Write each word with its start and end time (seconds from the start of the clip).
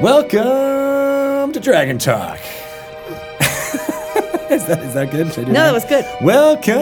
Welcome 0.00 1.52
to 1.52 1.60
Dragon 1.60 1.96
Talk. 1.98 2.38
is, 4.50 4.66
that, 4.66 4.80
is 4.84 4.92
that 4.94 5.08
good? 5.10 5.32
Should 5.32 5.44
I 5.44 5.46
do 5.46 5.52
No, 5.52 5.64
that 5.64 5.72
was 5.72 5.84
good. 5.86 6.04
Welcome 6.20 6.74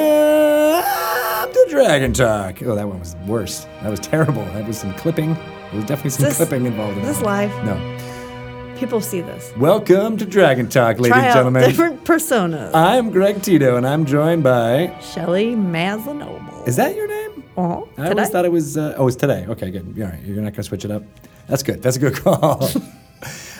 to 1.52 1.66
Dragon 1.70 2.12
Talk. 2.12 2.60
Oh, 2.62 2.74
that 2.74 2.88
one 2.88 2.98
was 2.98 3.14
worse. 3.26 3.66
That 3.82 3.90
was 3.90 4.00
terrible. 4.00 4.44
That 4.46 4.66
was 4.66 4.78
some 4.78 4.92
clipping. 4.94 5.34
There 5.34 5.74
was 5.74 5.84
definitely 5.84 6.10
some 6.10 6.24
this- 6.24 6.36
clipping 6.38 6.66
involved 6.66 6.98
in 6.98 7.04
is 7.04 7.08
this 7.10 7.18
that. 7.18 7.24
live? 7.24 7.64
No. 7.64 8.76
People 8.78 9.00
see 9.00 9.20
this. 9.20 9.52
Welcome 9.56 10.16
to 10.16 10.26
Dragon 10.26 10.68
Talk, 10.68 10.96
ladies 10.98 11.08
Try 11.12 11.18
and 11.20 11.26
out 11.28 11.34
gentlemen. 11.34 11.62
different 11.68 12.02
personas. 12.04 12.72
I'm 12.74 13.10
Greg 13.10 13.42
Tito, 13.42 13.76
and 13.76 13.86
I'm 13.86 14.04
joined 14.06 14.42
by. 14.42 14.92
Shelly 15.00 15.54
Mazzanoble. 15.54 16.66
Is 16.66 16.74
that 16.76 16.96
your 16.96 17.06
name? 17.06 17.44
Uh-huh. 17.56 17.82
I 17.82 17.84
Today? 17.84 18.10
always 18.10 18.28
thought 18.30 18.44
it 18.44 18.50
was. 18.52 18.76
Uh, 18.76 18.94
oh, 18.98 19.06
it's 19.06 19.16
today. 19.16 19.46
Okay, 19.48 19.70
good. 19.70 19.94
All 20.00 20.08
right, 20.08 20.20
you're 20.24 20.36
not 20.36 20.42
going 20.52 20.54
to 20.54 20.62
switch 20.64 20.84
it 20.84 20.90
up. 20.90 21.04
That's 21.46 21.62
good. 21.62 21.80
That's 21.82 21.96
a 21.96 22.00
good 22.00 22.14
call. 22.22 22.68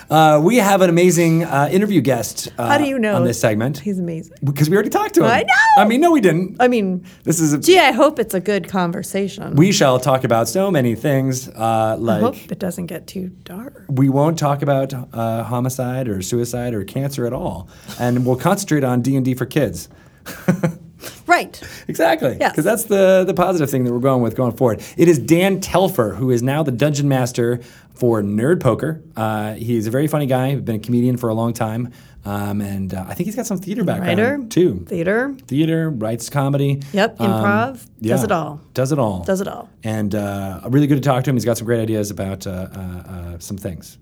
Uh, 0.09 0.39
we 0.43 0.57
have 0.57 0.81
an 0.81 0.89
amazing 0.89 1.43
uh, 1.43 1.67
interview 1.71 2.01
guest. 2.01 2.49
Uh, 2.57 2.67
How 2.67 2.77
do 2.77 2.85
you 2.85 2.99
know? 2.99 3.15
on 3.15 3.23
this 3.23 3.39
segment? 3.39 3.79
He's 3.79 3.99
amazing. 3.99 4.37
Because 4.43 4.69
we 4.69 4.75
already 4.75 4.89
talked 4.89 5.15
to 5.15 5.21
him. 5.23 5.31
I 5.31 5.41
know! 5.41 5.81
I 5.83 5.85
mean, 5.85 6.01
no, 6.01 6.11
we 6.11 6.21
didn't. 6.21 6.57
I 6.59 6.67
mean, 6.67 7.05
This 7.23 7.39
is. 7.39 7.53
A, 7.53 7.59
gee, 7.59 7.79
I 7.79 7.91
hope 7.91 8.19
it's 8.19 8.33
a 8.33 8.39
good 8.39 8.67
conversation. 8.69 9.55
we 9.55 9.71
shall 9.71 9.99
talk 9.99 10.23
about 10.23 10.47
so 10.47 10.69
many 10.71 10.95
things. 10.95 11.49
Uh, 11.49 11.53
I 11.57 11.93
like 11.95 12.21
hope 12.21 12.51
it 12.51 12.59
doesn't 12.59 12.85
get 12.85 13.07
too 13.07 13.29
dark. 13.43 13.83
we 13.89 14.09
won't 14.09 14.37
talk 14.37 14.61
about 14.61 14.93
uh, 14.93 15.43
homicide 15.43 16.07
or 16.07 16.21
suicide 16.21 16.73
or 16.73 16.83
cancer 16.83 17.25
at 17.25 17.33
all, 17.33 17.67
and 17.99 18.25
we'll 18.25 18.35
concentrate 18.37 18.83
on 18.83 19.01
D 19.01 19.15
and 19.15 19.25
D 19.25 19.33
for 19.33 19.45
kids. 19.45 19.89
Right. 21.27 21.61
Exactly. 21.87 22.37
Yes. 22.39 22.51
Because 22.51 22.65
that's 22.65 22.83
the, 22.85 23.23
the 23.25 23.33
positive 23.33 23.69
thing 23.69 23.83
that 23.85 23.91
we're 23.93 23.99
going 23.99 24.21
with 24.21 24.35
going 24.35 24.55
forward. 24.55 24.81
It 24.97 25.07
is 25.07 25.17
Dan 25.19 25.59
Telfer, 25.59 26.13
who 26.15 26.31
is 26.31 26.43
now 26.43 26.63
the 26.63 26.71
dungeon 26.71 27.07
master 27.07 27.61
for 27.93 28.21
Nerd 28.21 28.59
Poker. 28.59 29.01
Uh, 29.15 29.53
he's 29.53 29.87
a 29.87 29.91
very 29.91 30.07
funny 30.07 30.25
guy, 30.25 30.55
been 30.55 30.75
a 30.75 30.79
comedian 30.79 31.17
for 31.17 31.29
a 31.29 31.33
long 31.33 31.53
time. 31.53 31.91
Um, 32.25 32.59
and 32.59 32.93
uh, 32.93 33.05
I 33.07 33.13
think 33.13 33.25
he's 33.25 33.35
got 33.35 33.45
some 33.45 33.59
theater 33.59 33.83
background 33.83 34.19
Writer. 34.19 34.43
too. 34.49 34.83
Theater. 34.87 35.35
Theater, 35.47 35.91
writes 35.91 36.29
comedy. 36.29 36.81
Yep. 36.91 37.21
Um, 37.21 37.29
Improv. 37.31 37.87
yeah, 38.01 38.13
Does 38.13 38.23
it 38.23 38.31
all. 38.31 38.61
Does 38.73 38.91
it 38.91 38.97
all. 38.99 39.23
Does 39.23 39.41
it 39.41 39.47
all. 39.47 39.69
And 39.83 40.15
uh, 40.15 40.61
really 40.69 40.87
good 40.87 40.95
to 40.95 41.07
talk 41.07 41.23
to 41.25 41.29
him. 41.29 41.35
He's 41.35 41.45
got 41.45 41.57
some 41.57 41.65
great 41.65 41.81
ideas 41.81 42.09
about 42.09 42.47
uh, 42.47 42.67
uh, 42.73 42.79
uh, 42.79 43.39
some 43.39 43.57
things. 43.57 43.99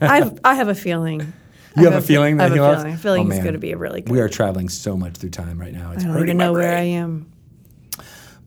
I've, 0.00 0.38
I 0.44 0.54
have 0.54 0.68
a 0.68 0.74
feeling. 0.74 1.32
You 1.76 1.88
I 1.88 1.90
have 1.92 2.02
a 2.02 2.06
feeling 2.06 2.34
I 2.40 2.48
that 2.48 2.56
have 2.56 2.58
he 2.58 2.58
a 2.58 2.76
feeling. 2.76 2.92
I 2.92 2.96
feel 2.96 3.12
like 3.12 3.26
Oh, 3.26 3.30
he's 3.30 3.38
going 3.42 3.52
to 3.54 3.58
be 3.58 3.72
a 3.72 3.76
really 3.76 4.00
good. 4.02 4.12
We 4.12 4.20
are 4.20 4.28
traveling 4.28 4.68
so 4.68 4.96
much 4.96 5.14
through 5.14 5.30
time 5.30 5.58
right 5.58 5.72
now. 5.72 5.92
It's 5.92 6.04
I 6.04 6.08
don't 6.08 6.22
even 6.22 6.36
know 6.36 6.52
where 6.52 6.76
I 6.76 6.82
am. 6.82 7.30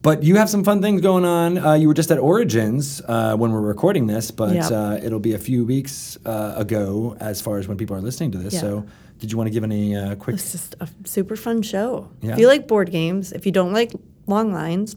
But 0.02 0.22
you 0.22 0.36
have 0.36 0.50
some 0.52 0.64
fun 0.64 0.81
things 0.84 1.02
going 1.02 1.26
on. 1.26 1.58
Uh, 1.58 1.73
you 1.73 1.88
were 1.88 1.96
just 1.96 2.12
at 2.12 2.20
Origins 2.20 3.02
uh, 3.08 3.36
when 3.36 3.52
we're 3.52 3.59
recording 3.62 4.06
this, 4.06 4.30
but 4.30 4.53
Yeah. 4.53 4.68
uh, 4.68 5.00
it'll 5.02 5.20
be 5.20 5.34
a 5.34 5.40
few 5.40 5.66
weeks 5.66 6.18
uh, 6.26 6.53
ago 6.58 7.18
as 7.20 7.42
far 7.42 7.58
as 7.58 7.68
when 7.68 7.76
people 7.78 7.96
are 7.96 8.02
listening 8.02 8.31
to 8.34 8.38
this. 8.38 8.53
Yeah. 8.53 8.59
So, 8.62 8.86
did 9.18 9.31
you 9.31 9.38
want 9.40 9.48
to 9.48 9.52
give 9.52 9.64
any 9.64 9.96
uh, 9.96 10.14
quick? 10.16 10.36
It's 10.36 10.52
just 10.52 10.76
a 10.80 10.88
super 11.06 11.36
fun 11.36 11.64
show. 11.64 12.09
Yeah. 12.22 12.34
If 12.34 12.40
you 12.40 12.48
like 12.48 12.68
board 12.68 12.92
games, 12.92 13.31
if 13.31 13.48
you 13.48 13.52
don't 13.52 13.73
like 13.73 13.94
long 14.28 14.53
lines, 14.53 14.96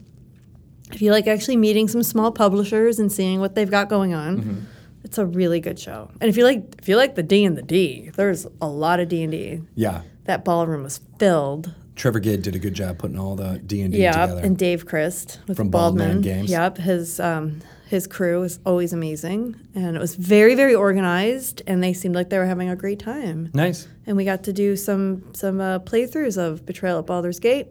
if 0.92 1.00
you 1.00 1.10
like 1.10 1.26
actually 1.26 1.56
meeting 1.56 1.88
some 1.88 2.02
small 2.02 2.30
publishers 2.30 2.98
and 2.98 3.10
seeing 3.10 3.40
what 3.40 3.54
they've 3.54 3.70
got 3.70 3.88
going 3.88 4.12
on, 4.12 4.36
Mm-hmm. 4.38 4.60
It's 5.04 5.18
a 5.18 5.26
really 5.26 5.60
good 5.60 5.78
show. 5.78 6.10
And 6.20 6.28
if 6.28 6.36
you 6.36 6.44
like 6.44 6.74
if 6.78 6.88
you 6.88 6.96
like 6.96 7.14
the 7.14 7.22
D 7.22 7.44
and 7.44 7.56
the 7.56 7.62
D, 7.62 8.10
there's 8.14 8.46
a 8.60 8.68
lot 8.68 9.00
of 9.00 9.08
D 9.08 9.22
and 9.22 9.32
D. 9.32 9.60
Yeah, 9.74 10.02
That 10.24 10.44
ballroom 10.44 10.82
was 10.82 11.00
filled. 11.18 11.74
Trevor 11.96 12.20
Gidd 12.20 12.42
did 12.42 12.54
a 12.54 12.60
good 12.60 12.74
job 12.74 12.98
putting 12.98 13.18
all 13.18 13.34
the 13.34 13.58
D 13.58 13.80
and 13.82 13.92
D 13.92 13.98
together. 13.98 14.36
Yeah, 14.36 14.46
and 14.46 14.56
Dave 14.56 14.86
Christ 14.86 15.40
with 15.48 15.56
From 15.56 15.68
Baldman 15.70 16.06
Baldman 16.06 16.22
Games. 16.22 16.50
Yep, 16.50 16.78
his 16.78 17.18
um, 17.18 17.60
his 17.88 18.06
crew 18.06 18.42
is 18.42 18.60
always 18.66 18.92
amazing, 18.92 19.56
and 19.74 19.96
it 19.96 19.98
was 19.98 20.14
very 20.14 20.54
very 20.54 20.74
organized, 20.74 21.62
and 21.66 21.82
they 21.82 21.92
seemed 21.92 22.14
like 22.14 22.30
they 22.30 22.38
were 22.38 22.46
having 22.46 22.68
a 22.68 22.76
great 22.76 22.98
time. 23.00 23.50
nice. 23.54 23.88
and 24.06 24.16
we 24.16 24.24
got 24.24 24.44
to 24.44 24.52
do 24.52 24.76
some 24.76 25.24
some 25.34 25.60
uh, 25.60 25.78
playthroughs 25.80 26.38
of 26.38 26.64
Betrayal 26.66 26.98
at 27.00 27.06
Baldur's 27.06 27.40
Gate. 27.40 27.68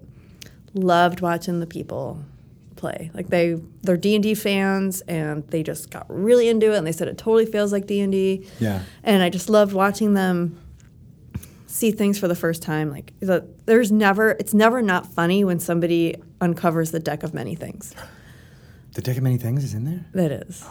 Loved 0.74 1.22
watching 1.22 1.59
the 1.59 1.68
people 1.68 2.22
play. 2.77 3.11
Like 3.13 3.27
they 3.27 3.55
they're 3.81 3.97
D 3.97 4.15
and 4.15 4.23
D 4.23 4.35
fans, 4.35 5.01
and 5.01 5.45
they 5.47 5.63
just 5.63 5.89
got 5.89 6.05
really 6.09 6.47
into 6.47 6.71
it. 6.73 6.77
And 6.77 6.88
they 6.88 6.91
said 6.91 7.07
it 7.07 7.17
totally 7.17 7.45
feels 7.45 7.71
like 7.71 7.88
D 7.88 7.99
and 7.99 8.11
D. 8.11 8.47
Yeah. 8.59 8.83
And 9.03 9.21
I 9.23 9.29
just 9.29 9.49
loved 9.49 9.73
watching 9.73 10.13
them 10.13 10.59
see 11.77 11.91
things 11.91 12.19
for 12.19 12.27
the 12.27 12.35
first 12.35 12.61
time. 12.61 12.89
Like 12.89 13.13
there's 13.19 13.91
never 13.91 14.31
it's 14.31 14.53
never 14.53 14.81
not 14.81 15.05
funny 15.05 15.43
when 15.43 15.59
somebody 15.59 16.15
uncovers 16.41 16.91
the 16.91 16.99
deck 16.99 17.23
of 17.23 17.33
many 17.33 17.55
things. 17.55 17.93
The 18.94 19.01
deck 19.01 19.17
of 19.17 19.23
many 19.23 19.38
things 19.38 19.63
is 19.63 19.73
in 19.73 19.85
there. 19.85 20.05
That 20.13 20.31
is, 20.31 20.65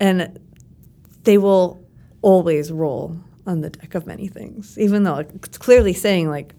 and 0.00 0.38
they 1.24 1.36
will 1.36 1.84
always 2.22 2.72
roll 2.72 3.18
on 3.46 3.60
the 3.60 3.70
deck 3.70 3.94
of 3.94 4.06
many 4.06 4.26
things, 4.28 4.78
even 4.78 5.02
though 5.02 5.18
it's 5.18 5.58
clearly 5.58 5.92
saying 5.92 6.28
like, 6.28 6.54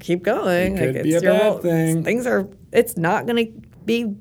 "Keep 0.00 0.22
going." 0.22 0.76
It 0.76 0.78
could 0.78 0.94
like, 0.94 1.02
be 1.02 1.14
it's 1.14 1.24
a 1.24 1.26
your 1.26 1.60
thing. 1.60 2.04
Things 2.04 2.26
are. 2.26 2.48
It's 2.72 2.96
not 2.96 3.26
going 3.26 3.46
to 3.46 3.68
be 3.84 4.14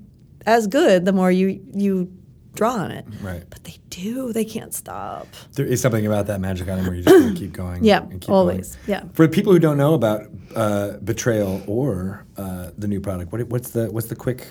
as 0.45 0.67
good 0.67 1.05
the 1.05 1.13
more 1.13 1.31
you 1.31 1.63
you 1.73 2.11
draw 2.53 2.73
on 2.73 2.91
it. 2.91 3.05
Right. 3.21 3.43
But 3.49 3.63
they 3.63 3.77
do. 3.89 4.33
They 4.33 4.45
can't 4.45 4.73
stop. 4.73 5.27
There 5.53 5.65
is 5.65 5.81
something 5.81 6.05
about 6.05 6.27
that 6.27 6.39
magic 6.41 6.67
item 6.67 6.85
where 6.85 6.95
you 6.95 7.03
just 7.03 7.37
keep 7.37 7.53
going. 7.53 7.83
Yeah, 7.83 8.01
and 8.01 8.21
keep 8.21 8.29
always. 8.29 8.75
going. 8.75 8.89
Yeah. 8.89 9.03
For 9.13 9.27
people 9.27 9.53
who 9.53 9.59
don't 9.59 9.77
know 9.77 9.93
about 9.93 10.27
uh, 10.55 10.97
Betrayal 11.03 11.63
or 11.67 12.25
uh, 12.37 12.71
the 12.77 12.87
new 12.87 12.99
product, 12.99 13.31
what, 13.31 13.41
what's 13.47 13.71
the 13.71 13.89
what's 13.91 14.07
the 14.07 14.15
quick? 14.15 14.47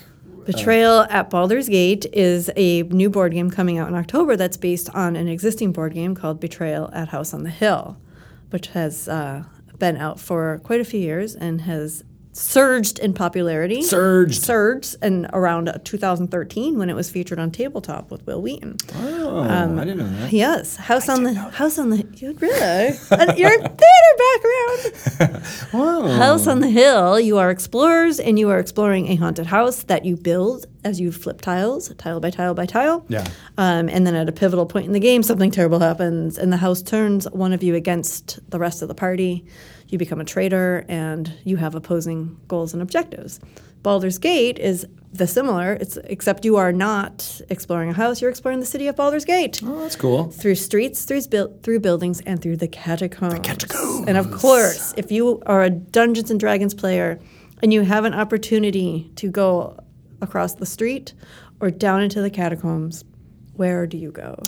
Betrayal 0.47 1.03
at 1.10 1.31
Baldur's 1.31 1.69
Gate 1.69 2.06
is 2.12 2.50
a 2.56 2.82
new 2.84 3.10
board 3.10 3.32
game 3.32 3.50
coming 3.50 3.78
out 3.78 3.88
in 3.88 3.94
October 3.94 4.37
that's 4.37 4.56
based 4.56 4.88
on 4.94 5.15
an 5.15 5.28
existing 5.28 5.71
board 5.72 5.92
game 5.92 6.15
called 6.15 6.41
Betrayal 6.41 6.91
at 6.92 7.09
House 7.09 7.34
on 7.34 7.44
the 7.44 7.50
Hill, 7.50 7.98
which 8.48 8.69
has 8.69 9.06
uh, 9.06 9.44
been 9.78 9.97
out 9.97 10.19
for 10.19 10.60
quite 10.65 10.81
a 10.81 10.84
few 10.84 10.98
years 10.98 11.34
and 11.37 11.60
has 11.60 12.03
surged 12.32 12.98
in 12.98 13.12
popularity. 13.12 13.82
Surged. 13.82 14.42
Surged 14.42 14.96
in 15.02 15.26
around 15.32 15.70
2013 15.84 16.78
when 16.78 16.88
it 16.88 16.94
was 16.94 17.10
featured 17.10 17.38
on 17.38 17.50
Tabletop 17.50 18.10
with 18.10 18.24
Wil 18.26 18.41
Wheaton. 18.41 18.76
Oh, 18.96 19.38
Um, 19.41 19.78
I 19.78 19.84
didn't 19.84 19.98
know 19.98 20.20
that. 20.20 20.32
Yes, 20.32 20.76
House 20.76 21.08
on 21.08 21.24
the 21.24 21.34
House 21.34 21.78
on 21.78 21.91
the 21.91 22.06
you 22.16 22.32
really 22.41 22.96
And 23.10 23.38
your 23.38 23.50
theater 23.50 24.14
background. 24.18 25.42
Wow. 25.72 26.08
House 26.08 26.46
on 26.46 26.60
the 26.60 26.68
Hill, 26.68 27.20
you 27.20 27.38
are 27.38 27.50
explorers 27.50 28.18
and 28.18 28.38
you 28.38 28.48
are 28.50 28.58
exploring 28.58 29.08
a 29.08 29.16
haunted 29.16 29.47
house 29.47 29.82
that 29.84 30.04
you 30.04 30.16
build 30.16 30.66
as 30.84 30.98
you 31.00 31.12
flip 31.12 31.41
tiles, 31.41 31.92
tile 31.97 32.20
by 32.20 32.30
tile 32.30 32.54
by 32.54 32.66
tile. 32.66 33.04
Yeah. 33.08 33.26
Um, 33.58 33.88
and 33.88 34.06
then 34.06 34.14
at 34.14 34.28
a 34.28 34.32
pivotal 34.32 34.66
point 34.66 34.86
in 34.86 34.92
the 34.92 35.00
game, 35.00 35.22
something 35.22 35.50
terrible 35.50 35.78
happens 35.78 36.38
and 36.38 36.52
the 36.52 36.56
house 36.56 36.82
turns 36.82 37.26
one 37.30 37.52
of 37.52 37.62
you 37.62 37.74
against 37.74 38.38
the 38.50 38.58
rest 38.58 38.82
of 38.82 38.88
the 38.88 38.94
party. 38.94 39.44
You 39.91 39.99
become 39.99 40.21
a 40.21 40.25
traitor 40.25 40.84
and 40.89 41.33
you 41.45 41.56
have 41.56 41.75
opposing 41.75 42.39
goals 42.49 42.73
and 42.73 42.83
objectives. 42.83 43.41
Baldur's 43.83 44.19
Gate 44.19 44.59
is 44.59 44.87
the 45.12 45.27
similar, 45.27 45.73
it's 45.73 45.97
except 46.05 46.45
you 46.45 46.56
are 46.56 46.71
not 46.71 47.41
exploring 47.49 47.91
a 47.91 47.93
house, 47.93 48.21
you're 48.21 48.31
exploring 48.31 48.61
the 48.61 48.67
city 48.67 48.87
of 48.87 48.95
Baldur's 48.95 49.25
Gate 49.25 49.61
Oh, 49.65 49.81
that's 49.81 49.97
cool. 49.97 50.31
through 50.31 50.55
streets, 50.55 51.05
through, 51.05 51.23
through 51.62 51.81
buildings, 51.81 52.21
and 52.21 52.41
through 52.41 52.59
the 52.59 52.69
catacombs. 52.69 53.34
The 53.34 53.41
catacombs. 53.41 54.06
And 54.06 54.17
of 54.17 54.31
course, 54.31 54.95
if 54.97 55.11
you 55.11 55.43
are 55.47 55.65
a 55.65 55.71
Dungeons 55.71 56.31
and 56.31 56.39
Dragons 56.39 56.75
player 56.75 57.19
and 57.62 57.72
you 57.72 57.83
have 57.83 58.05
an 58.05 58.15
opportunity 58.15 59.11
to 59.17 59.28
go 59.28 59.77
across 60.22 60.55
the 60.55 60.67
street 60.67 61.15
or 61.61 61.71
down 61.71 62.03
into 62.03 62.21
the 62.21 62.31
catacombs, 62.31 63.03
where 63.55 63.87
do 63.87 63.97
you 63.97 64.12
go? 64.12 64.41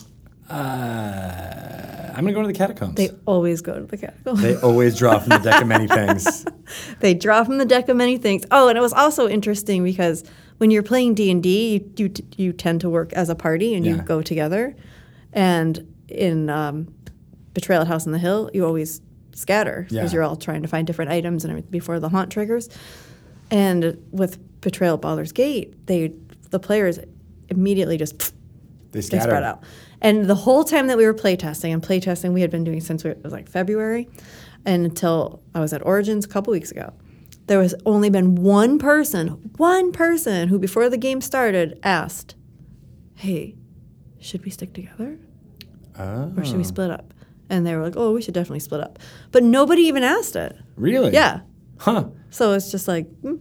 Uh, 0.50 2.12
I'm 2.14 2.24
gonna 2.24 2.32
go 2.32 2.42
to 2.42 2.46
the 2.46 2.52
catacombs. 2.52 2.94
They 2.94 3.10
always 3.26 3.62
go 3.62 3.74
to 3.78 3.86
the 3.86 3.96
catacombs. 3.96 4.42
They 4.42 4.56
always 4.56 4.96
draw 4.98 5.18
from 5.18 5.30
the 5.30 5.38
deck 5.38 5.62
of 5.62 5.68
many 5.68 5.88
things. 5.88 6.44
they 7.00 7.14
draw 7.14 7.42
from 7.44 7.58
the 7.58 7.64
deck 7.64 7.88
of 7.88 7.96
many 7.96 8.18
things. 8.18 8.44
Oh, 8.50 8.68
and 8.68 8.76
it 8.76 8.80
was 8.80 8.92
also 8.92 9.28
interesting 9.28 9.82
because 9.82 10.24
when 10.58 10.70
you're 10.70 10.82
playing 10.82 11.14
D 11.14 11.30
and 11.30 11.42
D, 11.42 11.84
you 11.96 12.12
you 12.36 12.52
tend 12.52 12.80
to 12.82 12.90
work 12.90 13.12
as 13.14 13.28
a 13.28 13.34
party 13.34 13.74
and 13.74 13.86
you 13.86 13.96
go 13.96 14.20
together. 14.22 14.76
And 15.32 15.94
in 16.08 16.50
um, 16.50 16.94
Betrayal 17.54 17.82
at 17.82 17.88
House 17.88 18.06
on 18.06 18.12
the 18.12 18.18
Hill, 18.18 18.50
you 18.52 18.66
always 18.66 19.00
scatter 19.34 19.86
because 19.88 20.12
Yeah. 20.12 20.16
you're 20.16 20.22
all 20.22 20.36
trying 20.36 20.60
to 20.62 20.68
find 20.68 20.86
different 20.86 21.10
items 21.10 21.44
and 21.46 21.68
before 21.70 21.98
the 21.98 22.10
haunt 22.10 22.30
triggers. 22.30 22.68
And 23.50 23.96
with 24.10 24.38
Betrayal 24.60 24.94
at 24.94 25.00
Baldur's 25.00 25.32
Gate, 25.32 25.86
they 25.86 26.12
the 26.50 26.58
players 26.58 26.98
immediately 27.48 27.96
just 27.96 28.18
They 28.18 28.32
they 28.92 29.00
scatter. 29.00 29.22
spread 29.22 29.42
out. 29.42 29.62
And 30.02 30.26
the 30.28 30.34
whole 30.34 30.64
time 30.64 30.88
that 30.88 30.98
we 30.98 31.06
were 31.06 31.14
playtesting, 31.14 31.72
and 31.72 31.80
playtesting 31.82 32.32
we 32.34 32.40
had 32.42 32.50
been 32.50 32.64
doing 32.64 32.80
since 32.80 33.04
we, 33.04 33.10
it 33.10 33.22
was 33.22 33.32
like 33.32 33.48
February, 33.48 34.08
and 34.66 34.84
until 34.84 35.42
I 35.54 35.60
was 35.60 35.72
at 35.72 35.84
Origins 35.86 36.24
a 36.24 36.28
couple 36.28 36.50
weeks 36.50 36.70
ago, 36.72 36.92
there 37.46 37.58
was 37.58 37.74
only 37.86 38.10
been 38.10 38.34
one 38.34 38.78
person, 38.78 39.28
one 39.56 39.92
person 39.92 40.48
who 40.48 40.58
before 40.58 40.90
the 40.90 40.96
game 40.98 41.20
started 41.20 41.78
asked, 41.84 42.34
"Hey, 43.14 43.54
should 44.20 44.44
we 44.44 44.50
stick 44.50 44.72
together 44.74 45.18
Oh, 45.98 46.32
or 46.36 46.44
should 46.44 46.56
we 46.58 46.64
split 46.64 46.90
up?" 46.90 47.14
And 47.48 47.64
they 47.66 47.74
were 47.76 47.82
like, 47.82 47.94
"Oh, 47.96 48.12
we 48.12 48.22
should 48.22 48.34
definitely 48.34 48.60
split 48.60 48.80
up," 48.80 48.98
but 49.30 49.42
nobody 49.44 49.82
even 49.82 50.02
asked 50.02 50.34
it. 50.36 50.56
really? 50.76 51.12
Yeah. 51.12 51.40
Huh. 51.78 52.06
So 52.30 52.52
it's 52.52 52.70
just 52.70 52.86
like, 52.88 53.08
hmm, 53.20 53.36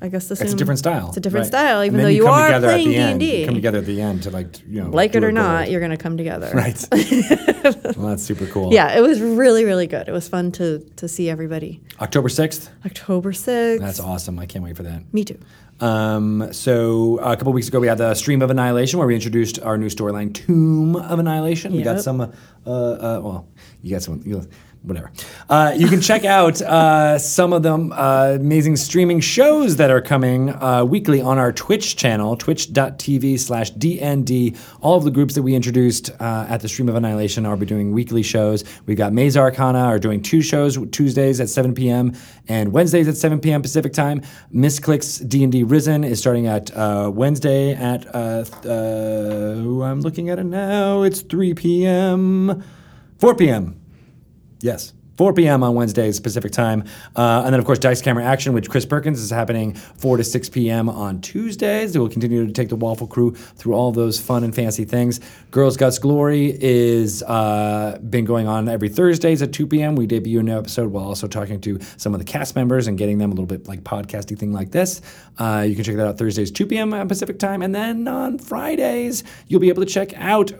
I 0.00 0.08
guess 0.08 0.30
It's 0.30 0.40
a 0.40 0.54
different 0.54 0.78
style. 0.78 1.08
It's 1.08 1.16
a 1.16 1.20
different 1.20 1.44
right. 1.44 1.48
style, 1.48 1.84
even 1.84 2.00
though 2.00 2.08
you, 2.08 2.24
come 2.24 2.34
are 2.34 2.60
playing 2.60 2.94
end. 2.94 3.20
D&D. 3.20 3.40
You 3.40 3.46
come 3.46 3.54
together 3.54 3.78
at 3.78 3.86
the 3.86 4.00
end 4.00 4.22
to 4.24 4.30
like 4.30 4.60
you 4.66 4.82
know 4.82 4.90
like 4.90 5.14
it 5.14 5.24
or 5.24 5.32
not, 5.32 5.70
you're 5.70 5.80
going 5.80 5.90
to 5.90 5.96
come 5.96 6.16
together. 6.16 6.50
right. 6.54 6.86
well, 6.92 8.08
that's 8.08 8.22
super 8.22 8.46
cool. 8.46 8.72
Yeah, 8.72 8.96
it 8.96 9.00
was 9.00 9.20
really, 9.20 9.64
really 9.64 9.86
good. 9.86 10.08
It 10.08 10.12
was 10.12 10.28
fun 10.28 10.52
to 10.52 10.80
to 10.96 11.08
see 11.08 11.28
everybody. 11.28 11.82
October 12.00 12.28
sixth. 12.28 12.70
October 12.86 13.32
6th. 13.32 13.80
That's 13.80 14.00
awesome. 14.00 14.38
I 14.38 14.46
can't 14.46 14.64
wait 14.64 14.76
for 14.76 14.82
that. 14.84 15.02
Me 15.12 15.24
too. 15.24 15.38
Um, 15.80 16.52
so 16.52 17.18
a 17.18 17.36
couple 17.36 17.52
weeks 17.52 17.68
ago, 17.68 17.80
we 17.80 17.86
had 17.86 17.98
the 17.98 18.14
Stream 18.14 18.42
of 18.42 18.50
Annihilation, 18.50 18.98
where 18.98 19.06
we 19.06 19.14
introduced 19.14 19.60
our 19.60 19.78
new 19.78 19.88
storyline, 19.88 20.34
Tomb 20.34 20.96
of 20.96 21.18
Annihilation. 21.18 21.72
We 21.72 21.82
got 21.82 22.00
some, 22.00 22.20
uh, 22.20 22.24
uh, 22.66 23.20
well, 23.22 23.48
you 23.82 23.92
got 23.92 24.02
some, 24.02 24.22
you 24.24 24.48
whatever. 24.82 25.10
Uh, 25.48 25.74
you 25.76 25.88
can 25.88 26.00
check 26.00 26.24
out 26.24 26.60
uh, 26.62 27.18
some 27.18 27.52
of 27.52 27.62
them 27.62 27.92
uh, 27.92 28.36
amazing 28.36 28.76
streaming 28.76 29.20
shows 29.20 29.76
that 29.76 29.90
are 29.90 30.00
coming 30.00 30.50
uh, 30.50 30.84
weekly 30.84 31.20
on 31.20 31.38
our 31.38 31.52
Twitch 31.52 31.96
channel, 31.96 32.36
twitch.tv 32.36 33.38
slash 33.38 33.72
DND. 33.72 34.56
All 34.80 34.96
of 34.96 35.04
the 35.04 35.10
groups 35.10 35.34
that 35.34 35.42
we 35.42 35.54
introduced 35.54 36.10
uh, 36.20 36.46
at 36.48 36.60
the 36.60 36.68
Stream 36.68 36.88
of 36.88 36.94
Annihilation 36.94 37.44
are 37.44 37.56
doing 37.56 37.92
weekly 37.92 38.22
shows. 38.22 38.64
We've 38.86 38.96
got 38.96 39.12
Maze 39.12 39.36
Arcana 39.36 39.80
are 39.80 39.98
doing 39.98 40.22
two 40.22 40.42
shows, 40.42 40.78
Tuesdays 40.90 41.40
at 41.40 41.48
7 41.48 41.74
p.m. 41.74 42.12
and 42.46 42.72
Wednesdays 42.72 43.08
at 43.08 43.16
7 43.16 43.40
p.m. 43.40 43.62
Pacific 43.62 43.92
time. 43.92 44.22
Misclicks 44.54 45.26
D&D 45.28 45.64
Risen 45.64 46.04
is 46.04 46.20
starting 46.20 46.46
at 46.46 46.74
uh, 46.76 47.10
Wednesday 47.12 47.74
at, 47.74 48.06
I'm 48.14 50.00
looking 50.00 50.30
at 50.30 50.38
it 50.38 50.44
now, 50.44 51.02
it's 51.02 51.22
3 51.22 51.54
p.m., 51.54 52.64
4 53.18 53.34
p.m. 53.34 53.80
Yes. 54.60 54.92
4 55.18 55.32
p.m. 55.32 55.64
on 55.64 55.74
Wednesdays 55.74 56.20
Pacific 56.20 56.52
time. 56.52 56.84
Uh, 57.16 57.42
and 57.44 57.52
then, 57.52 57.58
of 57.58 57.66
course, 57.66 57.80
Dice 57.80 58.00
Camera 58.00 58.24
Action 58.24 58.52
which 58.52 58.70
Chris 58.70 58.86
Perkins 58.86 59.20
is 59.20 59.30
happening 59.30 59.74
4 59.74 60.16
to 60.18 60.24
6 60.24 60.48
p.m. 60.50 60.88
on 60.88 61.20
Tuesdays. 61.20 61.92
They 61.92 61.98
will 61.98 62.08
continue 62.08 62.46
to 62.46 62.52
take 62.52 62.68
the 62.68 62.76
Waffle 62.76 63.08
Crew 63.08 63.34
through 63.34 63.74
all 63.74 63.90
those 63.90 64.20
fun 64.20 64.44
and 64.44 64.54
fancy 64.54 64.84
things. 64.84 65.18
Girls 65.50 65.76
Guts 65.76 65.98
Glory 65.98 66.56
is 66.62 67.24
uh, 67.24 67.98
been 68.08 68.24
going 68.24 68.46
on 68.46 68.68
every 68.68 68.88
Thursdays 68.88 69.42
at 69.42 69.52
2 69.52 69.66
p.m. 69.66 69.96
We 69.96 70.06
debut 70.06 70.38
a 70.38 70.42
new 70.44 70.56
episode 70.56 70.92
while 70.92 71.04
also 71.04 71.26
talking 71.26 71.60
to 71.62 71.80
some 71.96 72.14
of 72.14 72.20
the 72.20 72.24
cast 72.24 72.54
members 72.54 72.86
and 72.86 72.96
getting 72.96 73.18
them 73.18 73.32
a 73.32 73.34
little 73.34 73.46
bit 73.46 73.66
like 73.66 73.82
podcasty 73.82 74.38
thing 74.38 74.52
like 74.52 74.70
this. 74.70 75.02
Uh, 75.36 75.66
you 75.68 75.74
can 75.74 75.82
check 75.82 75.96
that 75.96 76.06
out 76.06 76.16
Thursdays 76.16 76.52
2 76.52 76.64
p.m. 76.66 77.08
Pacific 77.08 77.40
time. 77.40 77.62
And 77.62 77.74
then 77.74 78.06
on 78.06 78.38
Fridays, 78.38 79.24
you'll 79.48 79.60
be 79.60 79.68
able 79.68 79.84
to 79.84 79.90
check 79.90 80.12
out. 80.14 80.52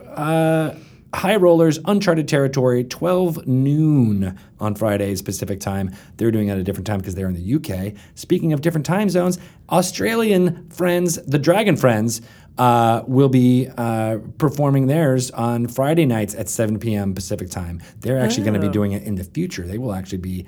High 1.13 1.37
Rollers, 1.37 1.79
Uncharted 1.85 2.27
Territory, 2.27 2.83
12 2.83 3.47
noon 3.47 4.37
on 4.59 4.75
Fridays 4.75 5.21
Pacific 5.23 5.59
time. 5.59 5.91
They're 6.17 6.29
doing 6.31 6.49
it 6.49 6.51
at 6.51 6.57
a 6.59 6.63
different 6.63 6.85
time 6.85 6.99
because 6.99 7.15
they're 7.15 7.27
in 7.29 7.33
the 7.33 7.55
UK. 7.55 7.93
Speaking 8.15 8.53
of 8.53 8.61
different 8.61 8.85
time 8.85 9.09
zones, 9.09 9.39
Australian 9.71 10.69
friends, 10.69 11.15
the 11.25 11.39
Dragon 11.39 11.75
Friends, 11.75 12.21
uh, 12.59 13.03
will 13.07 13.29
be 13.29 13.67
uh, 13.77 14.17
performing 14.37 14.87
theirs 14.87 15.31
on 15.31 15.67
Friday 15.67 16.05
nights 16.05 16.35
at 16.35 16.49
7 16.49 16.77
p.m. 16.77 17.15
Pacific 17.15 17.49
time. 17.49 17.81
They're 18.01 18.19
actually 18.19 18.43
going 18.43 18.53
to 18.55 18.59
be 18.59 18.67
Oh. 18.67 18.71
doing 18.71 18.91
it 18.91 19.03
in 19.03 19.15
the 19.15 19.23
future. 19.23 19.65
They 19.65 19.77
will 19.77 19.93
actually 19.93 20.17
be 20.19 20.45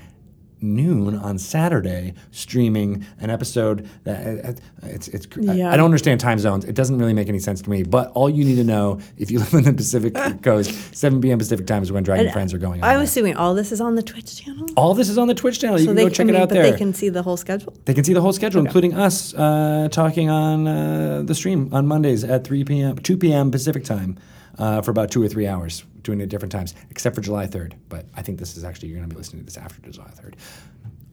noon 0.61 1.15
on 1.15 1.37
Saturday 1.37 2.13
streaming 2.31 3.05
an 3.19 3.29
episode 3.29 3.87
that 4.03 4.45
uh, 4.45 4.53
it's 4.83 5.07
it's 5.09 5.27
I- 5.37 5.53
Yeah. 5.53 5.71
I, 5.71 5.75
don't 5.77 5.85
understand 5.85 6.19
time 6.19 6.39
zones. 6.39 6.65
It 6.65 6.75
doesn't 6.75 6.97
really 6.97 7.13
make 7.13 7.29
any 7.29 7.39
sense 7.39 7.61
to 7.63 7.69
me. 7.69 7.83
But 7.83 8.11
all 8.13 8.29
you 8.29 8.43
need 8.45 8.55
to 8.55 8.63
know 8.63 8.99
if 9.17 9.31
you 9.31 9.39
live 9.43 9.53
in 9.53 9.63
the 9.63 9.73
Pacific 9.73 10.13
Coast, 10.43 10.95
7 10.95 11.21
p.m. 11.21 11.37
Pacific 11.37 11.65
time 11.67 11.83
is 11.83 11.91
when 11.91 12.03
Dragon 12.03 12.31
Friends 12.31 12.53
are 12.53 12.57
going 12.57 12.83
on. 12.83 12.89
I'm 12.89 13.01
assuming 13.01 13.35
all 13.35 13.53
this 13.53 13.71
is 13.71 13.81
on 13.81 13.95
the 13.95 14.03
Twitch 14.03 14.41
channel. 14.41 14.67
all 14.77 14.93
this 14.93 15.09
is 15.09 15.17
on 15.17 15.27
the 15.27 15.35
Twitch 15.35 15.59
channel. 15.59 15.79
You 15.79 15.87
can 15.87 15.95
go 15.95 16.09
check 16.09 16.27
I 16.27 16.29
it 16.29 16.35
out 16.35 16.49
but 16.49 16.55
there. 16.55 16.71
they 16.71 16.77
can 16.77 16.93
see 16.93 17.09
the 17.09 17.23
whole 17.23 17.37
schedule. 17.37 17.73
They 17.85 17.93
can 17.93 18.03
see 18.03 18.13
the 18.13 18.21
whole 18.21 18.33
schedule, 18.33 18.61
including 18.65 18.93
us 18.93 19.33
uh, 19.33 19.87
talking 19.91 20.29
on 20.29 20.67
uh, 20.67 21.21
the 21.25 21.35
stream 21.35 21.69
on 21.73 21.87
Mondays 21.87 22.23
at 22.23 22.43
3 22.43 22.63
p.m., 22.63 22.97
2 22.97 23.17
p.m. 23.17 23.51
Pacific 23.51 23.83
time 23.83 24.17
uh, 24.57 24.81
for 24.81 24.91
about 24.91 25.11
two 25.11 25.21
or 25.23 25.27
three 25.27 25.47
hours, 25.47 25.83
doing 26.03 26.19
it 26.19 26.23
at 26.23 26.29
different 26.29 26.51
times, 26.51 26.73
except 26.89 27.15
for 27.15 27.21
July 27.21 27.47
3rd. 27.47 27.73
But 27.89 28.05
I 28.15 28.21
think 28.21 28.39
this 28.39 28.57
is 28.57 28.63
actually, 28.63 28.89
you're 28.89 28.97
going 28.97 29.09
to 29.09 29.13
be 29.15 29.17
listening 29.17 29.41
to 29.41 29.45
this 29.45 29.57
after 29.57 29.81
July 29.89 30.09
3rd. 30.09 30.35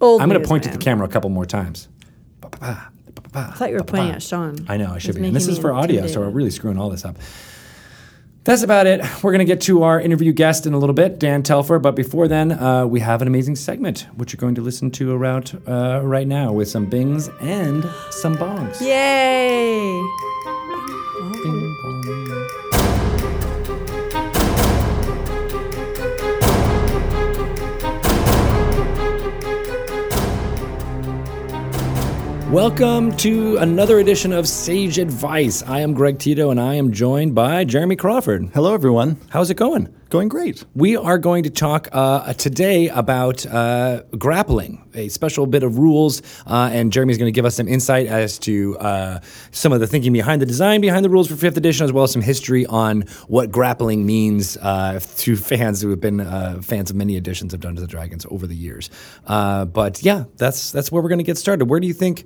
Old 0.01 0.23
I'm 0.23 0.29
going 0.29 0.41
to 0.41 0.49
point 0.49 0.65
man. 0.65 0.75
at 0.75 0.79
the 0.79 0.85
camera 0.85 1.07
a 1.07 1.11
couple 1.11 1.31
more 1.31 1.47
times. 1.47 1.89
Ba-ba-ba, 2.41 2.89
ba-ba-ba, 3.15 3.51
I 3.53 3.57
thought 3.57 3.71
you 3.71 3.77
were 3.77 3.83
pointing 3.83 4.13
at 4.13 4.23
Sean. 4.23 4.65
I 4.69 4.77
know, 4.77 4.93
I 4.93 4.99
should 4.99 5.11
It's 5.11 5.19
be. 5.19 5.27
And 5.27 5.35
this 5.37 5.49
is 5.49 5.59
for 5.59 5.73
audio, 5.73 6.07
so 6.07 6.21
we're 6.21 6.31
really 6.31 6.51
screwing 6.51 6.79
all 6.79 6.89
this 6.91 7.05
up. 7.05 7.17
That's 8.45 8.63
about 8.63 8.87
it. 8.87 9.03
We're 9.23 9.33
going 9.33 9.41
to 9.41 9.45
get 9.45 9.61
to 9.63 9.83
our 9.83 10.01
interview 10.01 10.33
guest 10.33 10.65
in 10.65 10.73
a 10.73 10.79
little 10.79 10.95
bit, 10.95 11.19
Dan 11.19 11.43
Telfer. 11.43 11.79
But 11.79 11.95
before 11.95 12.29
then, 12.29 12.53
uh, 12.53 12.87
we 12.87 13.01
have 13.01 13.21
an 13.21 13.29
amazing 13.29 13.57
segment, 13.57 14.07
which 14.17 14.33
you're 14.33 14.39
going 14.41 14.55
to 14.55 14.63
listen 14.63 14.91
to 14.93 15.13
around 15.15 15.61
uh, 15.67 16.01
right 16.03 16.27
now 16.27 16.53
with 16.53 16.69
some 16.69 16.87
bings 16.89 17.29
and 17.41 17.85
some 18.11 18.37
bongs. 18.39 18.81
Yay! 18.81 20.01
Welcome 32.53 33.15
to 33.19 33.59
another 33.59 33.99
edition 33.99 34.33
of 34.33 34.49
Sage 34.49 34.97
Advice. 34.97 35.63
I 35.65 35.81
am 35.81 35.93
Greg 35.93 36.19
Tito 36.19 36.51
and 36.51 36.59
I 36.59 36.77
am 36.77 36.93
joined 36.93 37.35
by 37.35 37.65
Jeremy 37.65 37.95
Crawford. 37.95 38.49
Hello, 38.55 38.73
everyone. 38.73 39.21
How's 39.29 39.51
it 39.51 39.57
going? 39.59 39.95
Going 40.11 40.29
great. 40.29 40.65
We 40.75 40.97
are 40.97 41.19
going 41.19 41.43
to 41.43 41.51
talk 41.51 41.89
uh, 41.93 42.33
today 42.33 42.89
about 42.89 43.45
uh, 43.45 44.05
grappling, 44.17 44.89
a 44.95 45.11
special 45.11 45.47
bit 45.47 45.63
of 45.63 45.77
rules, 45.79 46.23
uh, 46.47 46.71
and 46.73 46.91
Jeremy's 46.91 47.19
going 47.19 47.31
to 47.31 47.33
give 47.33 47.45
us 47.45 47.57
some 47.57 47.69
insight 47.69 48.07
as 48.07 48.39
to 48.41 48.79
uh, 48.79 49.21
some 49.51 49.71
of 49.71 49.81
the 49.81 49.87
thinking 49.87 50.15
behind 50.15 50.41
the 50.41 50.47
design 50.47 50.81
behind 50.81 51.05
the 51.05 51.11
rules 51.11 51.29
for 51.29 51.37
fifth 51.37 51.59
edition, 51.59 51.85
as 51.85 51.93
well 51.93 52.05
as 52.05 52.13
some 52.13 52.23
history 52.23 52.65
on 52.65 53.03
what 53.27 53.51
grappling 53.51 54.07
means 54.07 54.57
uh, 54.63 54.99
to 55.19 55.37
fans 55.37 55.83
who 55.83 55.91
have 55.91 56.01
been 56.01 56.21
uh, 56.21 56.59
fans 56.63 56.89
of 56.89 56.97
many 56.97 57.19
editions 57.19 57.53
of 57.53 57.61
Dungeons 57.61 57.83
and 57.83 57.91
Dragons 57.91 58.25
over 58.31 58.47
the 58.47 58.57
years. 58.57 58.89
Uh, 59.27 59.67
but 59.67 60.03
yeah, 60.03 60.25
that's 60.39 60.73
that's 60.73 60.91
where 60.91 61.03
we're 61.03 61.11
going 61.11 61.19
to 61.19 61.23
get 61.23 61.37
started. 61.37 61.67
Where 61.67 61.81
do 61.81 61.87
you 61.87 61.93
think? 61.93 62.25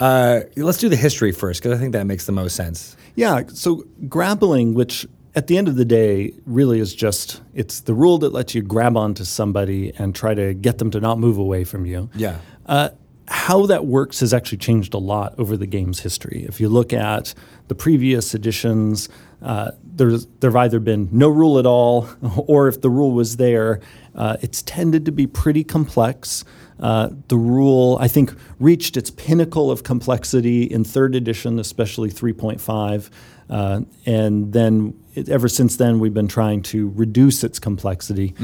Uh, 0.00 0.42
let's 0.56 0.78
do 0.78 0.88
the 0.88 0.96
history 0.96 1.32
first, 1.32 1.60
because 1.60 1.76
I 1.76 1.80
think 1.80 1.92
that 1.92 2.06
makes 2.06 2.24
the 2.24 2.32
most 2.32 2.56
sense. 2.56 2.96
Yeah, 3.16 3.42
so 3.48 3.84
grappling, 4.08 4.72
which 4.72 5.06
at 5.34 5.46
the 5.46 5.58
end 5.58 5.68
of 5.68 5.76
the 5.76 5.84
day 5.84 6.32
really 6.46 6.80
is 6.80 6.94
just 6.94 7.42
it's 7.54 7.80
the 7.80 7.94
rule 7.94 8.18
that 8.18 8.32
lets 8.32 8.54
you 8.54 8.62
grab 8.62 8.96
onto 8.96 9.24
somebody 9.24 9.92
and 9.98 10.14
try 10.14 10.34
to 10.34 10.54
get 10.54 10.78
them 10.78 10.90
to 10.90 11.00
not 11.00 11.18
move 11.18 11.38
away 11.38 11.64
from 11.64 11.86
you. 11.86 12.10
Yeah. 12.14 12.38
Uh, 12.66 12.90
how 13.30 13.66
that 13.66 13.84
works 13.84 14.20
has 14.20 14.32
actually 14.32 14.58
changed 14.58 14.94
a 14.94 14.98
lot 14.98 15.34
over 15.38 15.56
the 15.56 15.66
game's 15.66 16.00
history. 16.00 16.46
If 16.48 16.60
you 16.60 16.68
look 16.68 16.92
at 16.92 17.34
the 17.68 17.74
previous 17.74 18.34
editions, 18.34 19.08
uh, 19.42 19.72
there's 19.84 20.26
there've 20.40 20.56
either 20.56 20.80
been 20.80 21.08
no 21.12 21.28
rule 21.28 21.58
at 21.58 21.66
all, 21.66 22.08
or 22.46 22.68
if 22.68 22.80
the 22.80 22.90
rule 22.90 23.12
was 23.12 23.36
there, 23.36 23.80
uh, 24.14 24.38
it's 24.40 24.62
tended 24.62 25.04
to 25.04 25.12
be 25.12 25.26
pretty 25.26 25.62
complex. 25.62 26.44
Uh, 26.80 27.10
the 27.26 27.36
rule, 27.36 27.98
I 28.00 28.08
think, 28.08 28.32
reached 28.58 28.96
its 28.96 29.10
pinnacle 29.10 29.70
of 29.70 29.82
complexity 29.82 30.62
in 30.62 30.84
third 30.84 31.14
edition, 31.14 31.58
especially 31.58 32.10
3.5. 32.10 33.10
Uh, 33.50 33.80
and 34.06 34.52
then, 34.52 34.94
it, 35.14 35.28
ever 35.28 35.48
since 35.48 35.76
then, 35.76 35.98
we've 35.98 36.14
been 36.14 36.28
trying 36.28 36.62
to 36.62 36.90
reduce 36.90 37.42
its 37.44 37.58
complexity. 37.58 38.34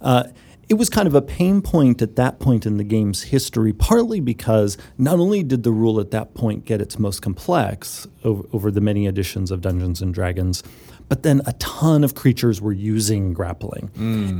Uh, 0.00 0.24
it 0.68 0.74
was 0.74 0.90
kind 0.90 1.08
of 1.08 1.14
a 1.14 1.22
pain 1.22 1.62
point 1.62 2.02
at 2.02 2.16
that 2.16 2.40
point 2.40 2.66
in 2.66 2.76
the 2.76 2.84
game's 2.84 3.22
history, 3.22 3.72
partly 3.72 4.20
because 4.20 4.76
not 4.98 5.18
only 5.18 5.42
did 5.42 5.62
the 5.62 5.72
rule 5.72 5.98
at 5.98 6.10
that 6.10 6.34
point 6.34 6.66
get 6.66 6.80
its 6.82 6.98
most 6.98 7.22
complex 7.22 8.06
over, 8.22 8.42
over 8.52 8.70
the 8.70 8.80
many 8.82 9.06
editions 9.06 9.50
of 9.50 9.62
Dungeons 9.62 10.02
and 10.02 10.12
Dragons, 10.12 10.62
but 11.08 11.22
then 11.22 11.40
a 11.46 11.54
ton 11.54 12.04
of 12.04 12.14
creatures 12.14 12.60
were 12.60 12.72
using 12.72 13.32
grappling. 13.32 13.90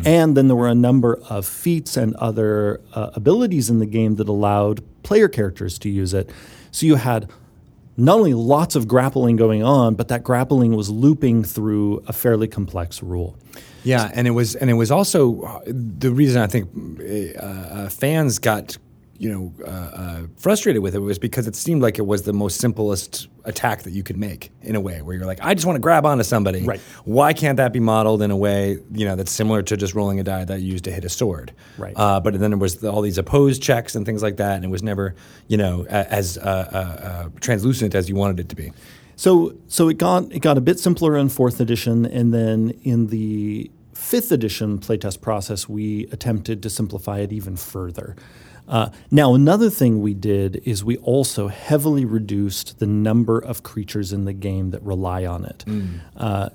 And 0.07 0.37
then 0.37 0.49
there 0.49 0.57
were 0.57 0.69
a 0.69 0.75
number 0.75 1.19
of 1.31 1.47
feats 1.47 1.97
and 1.97 2.15
other 2.17 2.83
uh, 2.93 3.11
abilities 3.15 3.71
in 3.71 3.79
the 3.79 3.87
game 3.87 4.17
that 4.17 4.29
allowed 4.29 4.83
player 5.03 5.29
characters 5.29 5.79
to 5.79 5.89
use 5.89 6.13
it. 6.13 6.29
So 6.73 6.85
you 6.85 6.97
had 6.97 7.31
not 7.99 8.17
only 8.17 8.33
lots 8.33 8.77
of 8.77 8.87
grappling 8.87 9.35
going 9.35 9.63
on, 9.63 9.97
but 9.97 10.07
that 10.09 10.23
grappling 10.23 10.77
was 10.77 10.89
looping 10.89 11.43
through 11.43 12.03
a 12.07 12.13
fairly 12.13 12.47
complex 12.47 13.03
rule. 13.03 13.37
Yeah, 13.83 14.09
and 14.15 14.29
it 14.29 14.31
was, 14.31 14.55
and 14.55 14.71
it 14.71 14.75
was 14.75 14.91
also 14.93 15.43
uh, 15.43 15.61
the 15.67 16.13
reason 16.13 16.41
I 16.41 16.47
think 16.47 16.71
uh, 17.01 17.43
uh, 17.43 17.89
fans 17.89 18.39
got, 18.39 18.79
you 19.19 19.29
know, 19.29 19.53
uh, 19.67 19.71
uh, 19.71 20.23
frustrated 20.37 20.81
with 20.81 20.95
it 20.95 21.01
was 21.01 21.19
because 21.19 21.49
it 21.49 21.57
seemed 21.57 21.83
like 21.83 21.99
it 21.99 22.07
was 22.07 22.23
the 22.23 22.33
most 22.33 22.61
simplest 22.61 23.27
attack 23.45 23.83
that 23.83 23.93
you 23.93 24.05
could 24.05 24.17
make 24.17 24.53
in 24.63 24.77
a 24.77 24.81
way 24.81 25.03
where 25.03 25.17
you're 25.17 25.27
like, 25.27 25.41
I 25.43 25.55
just 25.55 25.67
want 25.67 25.75
to 25.75 25.81
grab 25.81 26.07
onto 26.07 26.23
somebody. 26.23 26.63
Right. 26.63 26.81
Why 27.05 27.33
can't 27.33 27.57
that 27.57 27.73
be 27.73 27.81
modeled 27.81 28.23
in 28.23 28.31
a 28.31 28.37
way, 28.37 28.79
you 28.93 29.07
know, 29.07 29.17
that's 29.17 29.33
similar 29.33 29.63
to 29.63 29.77
just 29.77 29.95
rolling 29.95 30.21
a 30.21 30.23
die 30.25 30.45
that 30.45 30.61
you 30.61 30.71
used 30.71 30.85
to 30.85 30.93
hit 30.93 31.05
a 31.05 31.09
sword? 31.09 31.53
Right. 31.79 31.95
Uh, 31.97 32.21
but 32.21 32.39
then 32.39 32.51
there 32.53 32.59
was 32.59 32.77
the, 32.77 32.93
all 32.93 33.03
these 33.03 33.19
opposed 33.19 33.61
checks 33.61 33.97
and 33.97 34.07
things 34.07 34.23
like 34.23 34.37
that, 34.37 34.55
and 34.55 34.65
it 34.65 34.71
was 34.71 34.85
never, 34.85 35.17
you 35.49 35.57
know, 35.57 35.85
a, 35.89 36.13
as 36.13 36.39
uh, 36.39 36.41
uh, 36.41 36.77
uh, 36.77 37.29
translucent 37.41 37.97
as 37.97 38.09
you 38.09 38.15
wanted 38.15 38.39
it 38.39 38.49
to 38.51 38.57
be. 38.57 38.73
So 39.17 39.57
so 39.67 39.89
it 39.89 39.99
got 39.99 40.31
it 40.31 40.41
got 40.43 40.57
a 40.57 40.61
bit 40.61 40.79
simpler 40.79 41.17
in 41.17 41.29
fourth 41.29 41.59
edition, 41.59 42.07
and 42.07 42.33
then 42.33 42.79
in 42.85 43.09
the 43.09 43.69
fifth 43.95 44.31
edition 44.31 44.79
playtest 44.79 45.21
process, 45.21 45.69
we 45.69 46.07
attempted 46.13 46.63
to 46.63 46.71
simplify 46.71 47.19
it 47.19 47.33
even 47.33 47.57
further. 47.57 48.15
Uh, 48.69 48.91
now, 49.11 49.35
another 49.35 49.71
thing 49.71 50.01
we 50.03 50.15
did 50.15 50.61
is 50.65 50.85
we 50.85 50.97
also 50.99 51.49
heavily 51.49 52.05
reduced 52.05 52.79
the 52.79 52.87
number 52.87 53.39
of 53.39 53.63
creatures 53.63 54.13
in 54.13 54.25
the 54.25 54.35
game 54.35 54.71
that 54.71 54.83
rely 54.83 55.25
on 55.25 55.45
it. 55.45 55.65
Uh, 56.17 56.51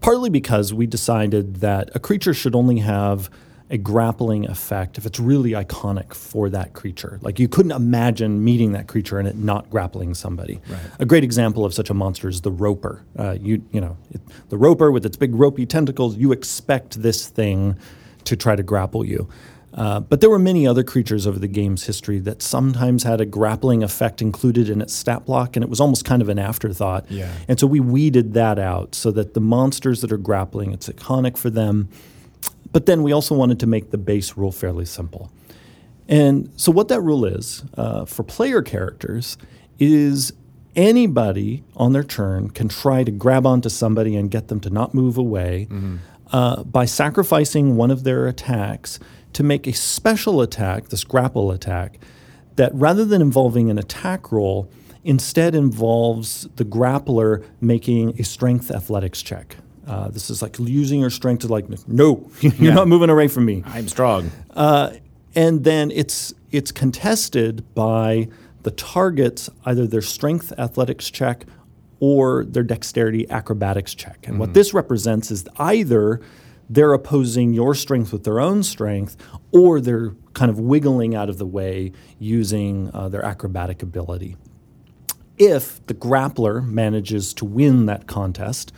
partly 0.00 0.28
because 0.28 0.74
we 0.74 0.86
decided 0.86 1.56
that 1.56 1.88
a 1.94 1.98
creature 1.98 2.34
should 2.34 2.54
only 2.54 2.80
have 2.80 3.30
a 3.70 3.78
grappling 3.78 4.46
effect 4.46 4.98
if 4.98 5.06
it's 5.06 5.18
really 5.18 5.52
iconic 5.52 6.12
for 6.12 6.50
that 6.50 6.74
creature. 6.74 7.18
Like 7.22 7.38
you 7.38 7.48
couldn't 7.48 7.72
imagine 7.72 8.44
meeting 8.44 8.72
that 8.72 8.86
creature 8.86 9.18
and 9.18 9.26
it 9.26 9.36
not 9.36 9.70
grappling 9.70 10.12
somebody. 10.12 10.60
Right. 10.68 10.80
A 10.98 11.06
great 11.06 11.24
example 11.24 11.64
of 11.64 11.72
such 11.72 11.88
a 11.88 11.94
monster 11.94 12.28
is 12.28 12.42
the 12.42 12.52
roper. 12.52 13.02
Uh, 13.18 13.38
you 13.40 13.64
you 13.72 13.80
know 13.80 13.96
it, 14.10 14.20
the 14.50 14.58
roper 14.58 14.92
with 14.92 15.06
its 15.06 15.16
big 15.16 15.34
ropey 15.34 15.64
tentacles. 15.64 16.16
You 16.16 16.32
expect 16.32 17.00
this 17.00 17.26
thing 17.26 17.76
to 18.24 18.36
try 18.36 18.54
to 18.54 18.62
grapple 18.62 19.04
you. 19.04 19.28
Uh, 19.74 19.98
but 19.98 20.20
there 20.20 20.30
were 20.30 20.38
many 20.38 20.66
other 20.66 20.84
creatures 20.84 21.26
over 21.26 21.38
the 21.38 21.48
game's 21.48 21.84
history 21.84 22.20
that 22.20 22.40
sometimes 22.40 23.02
had 23.02 23.20
a 23.20 23.26
grappling 23.26 23.82
effect 23.82 24.22
included 24.22 24.68
in 24.68 24.80
its 24.80 24.94
stat 24.94 25.26
block, 25.26 25.56
and 25.56 25.64
it 25.64 25.68
was 25.68 25.80
almost 25.80 26.04
kind 26.04 26.22
of 26.22 26.28
an 26.28 26.38
afterthought. 26.38 27.10
Yeah. 27.10 27.32
And 27.48 27.58
so 27.58 27.66
we 27.66 27.80
weeded 27.80 28.34
that 28.34 28.58
out 28.58 28.94
so 28.94 29.10
that 29.10 29.34
the 29.34 29.40
monsters 29.40 30.00
that 30.02 30.12
are 30.12 30.16
grappling, 30.16 30.72
it's 30.72 30.88
iconic 30.88 31.36
for 31.36 31.50
them. 31.50 31.88
But 32.70 32.86
then 32.86 33.02
we 33.02 33.12
also 33.12 33.34
wanted 33.34 33.58
to 33.60 33.66
make 33.66 33.90
the 33.90 33.98
base 33.98 34.36
rule 34.36 34.52
fairly 34.52 34.84
simple. 34.84 35.30
And 36.08 36.52
so, 36.56 36.70
what 36.70 36.88
that 36.88 37.00
rule 37.00 37.24
is 37.24 37.64
uh, 37.76 38.04
for 38.04 38.22
player 38.22 38.62
characters 38.62 39.38
is 39.78 40.32
anybody 40.76 41.64
on 41.76 41.92
their 41.92 42.04
turn 42.04 42.50
can 42.50 42.68
try 42.68 43.04
to 43.04 43.10
grab 43.10 43.46
onto 43.46 43.68
somebody 43.68 44.16
and 44.16 44.30
get 44.30 44.48
them 44.48 44.60
to 44.60 44.70
not 44.70 44.92
move 44.92 45.16
away 45.16 45.66
uh, 46.32 46.62
by 46.64 46.84
sacrificing 46.84 47.76
one 47.76 47.90
of 47.90 48.04
their 48.04 48.26
attacks 48.26 48.98
to 49.34 49.42
make 49.42 49.66
a 49.66 49.72
special 49.72 50.40
attack, 50.40 50.88
this 50.88 51.04
grapple 51.04 51.50
attack, 51.50 51.98
that 52.56 52.74
rather 52.74 53.04
than 53.04 53.20
involving 53.20 53.70
an 53.70 53.78
attack 53.78 54.32
roll, 54.32 54.70
instead 55.04 55.54
involves 55.54 56.48
the 56.56 56.64
grappler 56.64 57.44
making 57.60 58.18
a 58.18 58.24
strength 58.24 58.70
athletics 58.70 59.22
check. 59.22 59.56
Uh, 59.86 60.08
this 60.08 60.30
is 60.30 60.40
like 60.40 60.58
using 60.58 61.00
your 61.00 61.10
strength 61.10 61.40
to 61.40 61.48
like, 61.48 61.66
no, 61.86 62.30
you're 62.40 62.72
not 62.72 62.88
moving 62.88 63.10
away 63.10 63.28
from 63.28 63.44
me 63.44 63.62
I'm 63.66 63.86
strong. 63.88 64.30
and 65.34 65.64
then 65.64 65.90
it's 65.90 66.32
it's 66.50 66.72
contested 66.72 67.74
by 67.74 68.28
the 68.62 68.70
target's 68.70 69.50
either 69.66 69.86
their 69.86 70.00
strength 70.00 70.52
athletics 70.56 71.10
check 71.10 71.44
or 72.00 72.44
their 72.44 72.62
dexterity 72.62 73.28
acrobatics 73.30 73.94
check. 73.94 74.26
And 74.26 74.38
what 74.38 74.54
this 74.54 74.72
represents 74.72 75.30
is 75.30 75.46
either 75.58 76.20
they're 76.68 76.92
opposing 76.92 77.52
your 77.52 77.74
strength 77.74 78.12
with 78.12 78.24
their 78.24 78.40
own 78.40 78.62
strength 78.62 79.16
or 79.52 79.80
they're 79.80 80.14
kind 80.32 80.50
of 80.50 80.58
wiggling 80.58 81.14
out 81.14 81.28
of 81.28 81.38
the 81.38 81.46
way 81.46 81.92
using 82.18 82.90
uh, 82.92 83.08
their 83.08 83.24
acrobatic 83.24 83.82
ability. 83.82 84.36
If 85.36 85.84
the 85.86 85.94
grappler 85.94 86.66
manages 86.66 87.34
to 87.34 87.44
win 87.44 87.86
that 87.86 88.06
contest, 88.06 88.72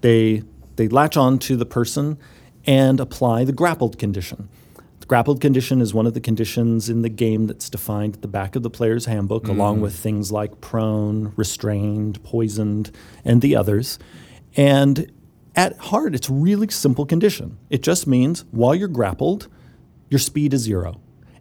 they 0.00 0.42
they 0.76 0.86
latch 0.88 1.16
on 1.16 1.40
to 1.40 1.56
the 1.56 1.66
person 1.66 2.18
and 2.64 3.00
apply 3.00 3.42
the 3.44 3.52
grappled 3.52 3.98
condition. 3.98 4.48
The 5.00 5.06
grappled 5.06 5.40
condition 5.40 5.80
is 5.80 5.92
one 5.92 6.06
of 6.06 6.14
the 6.14 6.20
conditions 6.20 6.88
in 6.88 7.02
the 7.02 7.08
game 7.08 7.48
that's 7.48 7.68
defined 7.68 8.16
at 8.16 8.22
the 8.22 8.28
back 8.28 8.54
of 8.54 8.62
the 8.62 8.70
player's 8.70 9.06
handbook, 9.06 9.48
along 9.48 9.80
with 9.80 9.96
things 9.96 10.30
like 10.30 10.60
prone, 10.60 11.32
restrained, 11.34 12.22
poisoned, 12.22 12.92
and 13.24 13.42
the 13.42 13.56
others. 13.56 13.98
And 14.56 15.10
at 15.56 15.76
heart, 15.78 16.14
it's 16.14 16.30
really 16.30 16.68
simple 16.68 17.06
condition. 17.06 17.58
It 17.70 17.82
just 17.82 18.06
means 18.06 18.44
while 18.50 18.74
you're 18.74 18.88
grappled, 18.88 19.48
your 20.08 20.18
speed 20.18 20.54
is 20.54 20.62
zero, 20.62 21.00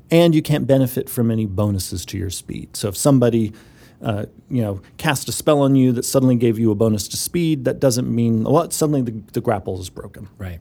and 0.10 0.34
you 0.34 0.42
can't 0.42 0.66
benefit 0.68 1.10
from 1.10 1.30
any 1.32 1.46
bonuses 1.46 2.06
to 2.08 2.18
your 2.18 2.30
speed. 2.30 2.76
So 2.76 2.88
if 2.90 2.98
somebody 2.98 3.54
uh, 4.02 4.26
you 4.50 4.62
know, 4.62 4.82
cast 4.98 5.28
a 5.28 5.32
spell 5.32 5.62
on 5.62 5.76
you 5.76 5.92
that 5.94 6.06
suddenly 6.06 6.36
gave 6.36 6.60
you 6.60 6.70
a 6.72 6.76
bonus 6.76 7.08
to 7.08 7.18
speed, 7.18 7.66
that 7.66 7.80
doesn't 7.80 8.14
mean 8.14 8.44
well, 8.44 8.70
suddenly 8.70 9.02
the, 9.02 9.12
the 9.34 9.42
grapple 9.42 9.80
is 9.80 9.90
broken 9.90 10.30
Right. 10.38 10.60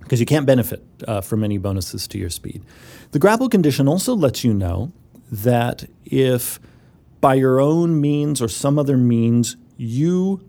because 0.00 0.20
you 0.20 0.26
can't 0.26 0.46
benefit 0.46 0.82
uh, 1.06 1.20
from 1.20 1.44
any 1.44 1.58
bonuses 1.58 2.06
to 2.08 2.18
your 2.18 2.30
speed. 2.30 2.64
The 3.10 3.18
grapple 3.18 3.48
condition 3.50 3.88
also 3.88 4.14
lets 4.14 4.42
you 4.42 4.54
know 4.54 4.92
that 5.30 5.84
if 6.06 6.58
by 7.20 7.34
your 7.34 7.60
own 7.60 8.00
means 8.00 8.40
or 8.40 8.48
some 8.48 8.78
other 8.78 8.96
means 8.96 9.56
you 9.76 10.40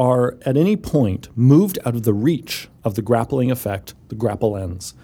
are 0.00 0.38
at 0.46 0.56
any 0.56 0.76
point 0.76 1.28
moved 1.36 1.78
out 1.84 1.94
of 1.94 2.04
the 2.04 2.14
reach 2.14 2.68
of 2.84 2.94
the 2.94 3.02
grappling 3.02 3.50
effect, 3.50 3.92
the 4.08 4.14
grapple 4.14 4.56
ends. 4.56 4.94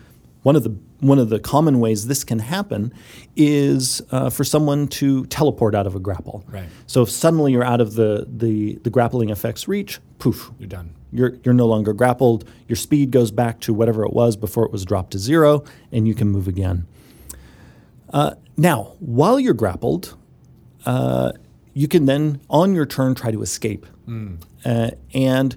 One 0.42 0.56
of 0.56 0.62
the 0.62 0.74
one 1.00 1.18
of 1.18 1.28
the 1.28 1.38
common 1.38 1.78
ways 1.80 2.06
this 2.06 2.24
can 2.24 2.38
happen 2.38 2.90
is 3.36 4.00
uh, 4.10 4.30
for 4.30 4.44
someone 4.44 4.88
to 4.88 5.26
teleport 5.26 5.74
out 5.74 5.86
of 5.86 5.94
a 5.94 6.00
grapple. 6.00 6.42
Right. 6.48 6.68
So 6.86 7.02
if 7.02 7.10
suddenly 7.10 7.52
you're 7.52 7.62
out 7.74 7.82
of 7.82 7.94
the, 7.96 8.26
the, 8.26 8.76
the 8.76 8.88
grappling 8.88 9.28
effect's 9.28 9.68
reach, 9.68 10.00
poof, 10.18 10.50
You're 10.58 10.68
done. 10.68 10.94
you're, 11.12 11.34
you're 11.44 11.52
no 11.52 11.66
longer 11.66 11.92
grappled. 11.92 12.48
Your 12.66 12.76
speed 12.76 13.10
goes 13.10 13.30
back 13.30 13.60
to 13.60 13.74
whatever 13.74 14.06
it 14.06 14.14
was 14.14 14.36
before 14.36 14.64
it 14.64 14.72
was 14.72 14.86
dropped 14.86 15.10
to 15.10 15.18
zero, 15.18 15.64
and 15.92 16.08
you 16.08 16.14
can 16.14 16.28
move 16.28 16.48
again. 16.48 16.86
Uh, 18.10 18.30
now, 18.56 18.94
while 19.00 19.38
you're 19.38 19.52
grappled, 19.52 20.16
uh, 20.86 21.32
you 21.74 21.88
can 21.88 22.06
then, 22.06 22.40
on 22.48 22.74
your 22.74 22.86
turn, 22.86 23.14
try 23.14 23.30
to 23.30 23.42
escape. 23.42 23.84
Uh, 24.64 24.90
and 25.14 25.56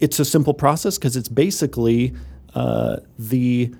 it's 0.00 0.18
a 0.20 0.24
simple 0.24 0.54
process 0.54 0.98
because 0.98 1.16
it's 1.16 1.28
basically 1.28 2.14
uh, 2.54 2.98
the 3.18 3.74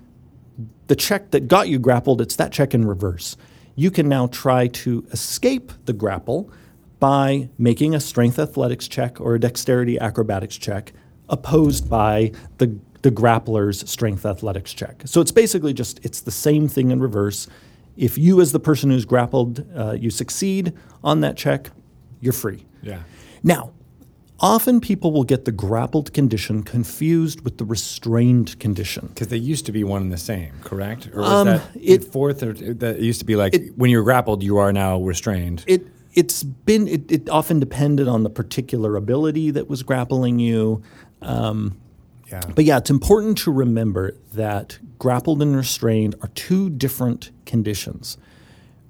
the 0.88 0.96
check 0.96 1.30
that 1.30 1.48
got 1.48 1.68
you 1.68 1.78
grappled, 1.78 2.20
it's 2.20 2.36
that 2.36 2.50
check 2.50 2.74
in 2.74 2.84
reverse. 2.84 3.36
You 3.76 3.90
can 3.90 4.08
now 4.08 4.26
try 4.26 4.66
to 4.68 5.06
escape 5.12 5.70
the 5.84 5.92
grapple 5.92 6.50
by 6.98 7.48
making 7.58 7.94
a 7.94 8.00
strength 8.00 8.38
athletics 8.38 8.88
check 8.88 9.20
or 9.20 9.36
a 9.36 9.40
dexterity 9.40 9.98
acrobatics 10.00 10.56
check 10.56 10.92
opposed 11.28 11.88
by 11.88 12.32
the, 12.56 12.76
the 13.02 13.10
grappler's 13.10 13.88
strength 13.88 14.26
athletics 14.26 14.72
check. 14.72 15.02
So 15.04 15.20
it's 15.20 15.30
basically 15.30 15.72
just 15.72 16.00
it's 16.04 16.22
the 16.22 16.30
same 16.30 16.66
thing 16.66 16.90
in 16.90 17.00
reverse. 17.00 17.46
If 17.96 18.16
you 18.18 18.40
as 18.40 18.52
the 18.52 18.60
person 18.60 18.90
who's 18.90 19.04
grappled, 19.04 19.64
uh, 19.76 19.92
you 19.92 20.10
succeed 20.10 20.72
on 21.04 21.20
that 21.20 21.36
check, 21.36 21.70
you're 22.20 22.32
free. 22.32 22.64
Yeah. 22.82 23.02
Now, 23.42 23.72
often 24.40 24.80
people 24.80 25.12
will 25.12 25.24
get 25.24 25.44
the 25.44 25.52
grappled 25.52 26.12
condition 26.12 26.62
confused 26.62 27.40
with 27.42 27.58
the 27.58 27.64
restrained 27.64 28.58
condition. 28.58 29.08
Because 29.08 29.28
they 29.28 29.36
used 29.36 29.66
to 29.66 29.72
be 29.72 29.84
one 29.84 30.02
and 30.02 30.12
the 30.12 30.16
same, 30.18 30.52
correct? 30.62 31.08
Or 31.12 31.20
was 31.22 31.30
Um, 31.30 31.46
that 31.48 31.62
it- 31.80 32.04
fourth? 32.04 32.42
Or 32.42 32.52
that 32.52 32.96
it 32.96 33.02
used 33.02 33.20
to 33.20 33.26
be 33.26 33.36
like 33.36 33.72
when 33.76 33.90
you're 33.90 34.04
grappled, 34.04 34.42
you 34.42 34.58
are 34.58 34.72
now 34.72 35.00
restrained. 35.00 35.64
It 35.66 35.86
it's 36.14 36.42
been 36.42 36.88
it, 36.88 37.10
it 37.12 37.28
often 37.28 37.60
depended 37.60 38.08
on 38.08 38.22
the 38.22 38.30
particular 38.30 38.96
ability 38.96 39.50
that 39.52 39.68
was 39.68 39.82
grappling 39.82 40.38
you. 40.38 40.82
yeah. 41.22 42.40
But 42.54 42.64
yeah, 42.64 42.76
it's 42.78 42.90
important 42.90 43.38
to 43.38 43.50
remember 43.52 44.14
that 44.34 44.78
grappled 44.98 45.40
and 45.42 45.56
restrained 45.56 46.14
are 46.22 46.28
two 46.34 46.68
different 46.70 47.30
conditions. 47.46 48.18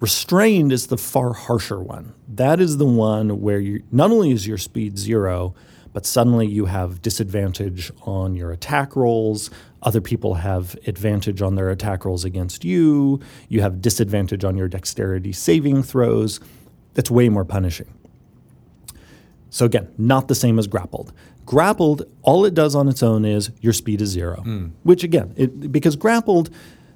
Restrained 0.00 0.72
is 0.72 0.86
the 0.86 0.96
far 0.96 1.32
harsher 1.32 1.80
one. 1.80 2.14
That 2.28 2.60
is 2.60 2.76
the 2.76 2.86
one 2.86 3.40
where 3.40 3.58
you 3.58 3.82
not 3.90 4.10
only 4.10 4.30
is 4.30 4.46
your 4.46 4.58
speed 4.58 4.96
zero, 4.96 5.54
but 5.92 6.06
suddenly 6.06 6.46
you 6.46 6.66
have 6.66 7.02
disadvantage 7.02 7.90
on 8.02 8.36
your 8.36 8.52
attack 8.52 8.94
rolls. 8.94 9.50
Other 9.82 10.00
people 10.00 10.34
have 10.34 10.76
advantage 10.86 11.42
on 11.42 11.56
their 11.56 11.70
attack 11.70 12.04
rolls 12.04 12.24
against 12.24 12.64
you. 12.64 13.20
You 13.48 13.60
have 13.62 13.82
disadvantage 13.82 14.44
on 14.44 14.56
your 14.56 14.68
dexterity 14.68 15.32
saving 15.32 15.82
throws. 15.82 16.38
That's 16.94 17.10
way 17.10 17.28
more 17.28 17.44
punishing. 17.44 17.92
So 19.50 19.64
again, 19.64 19.92
not 19.98 20.28
the 20.28 20.34
same 20.34 20.58
as 20.58 20.66
grappled. 20.66 21.12
Grappled, 21.46 22.02
all 22.22 22.44
it 22.44 22.54
does 22.54 22.74
on 22.74 22.88
its 22.88 23.02
own 23.02 23.24
is 23.24 23.50
your 23.60 23.72
speed 23.72 24.02
is 24.02 24.10
zero, 24.10 24.42
hmm. 24.42 24.66
which 24.82 25.02
again, 25.02 25.32
it, 25.36 25.72
because 25.72 25.96
grappled, 25.96 26.50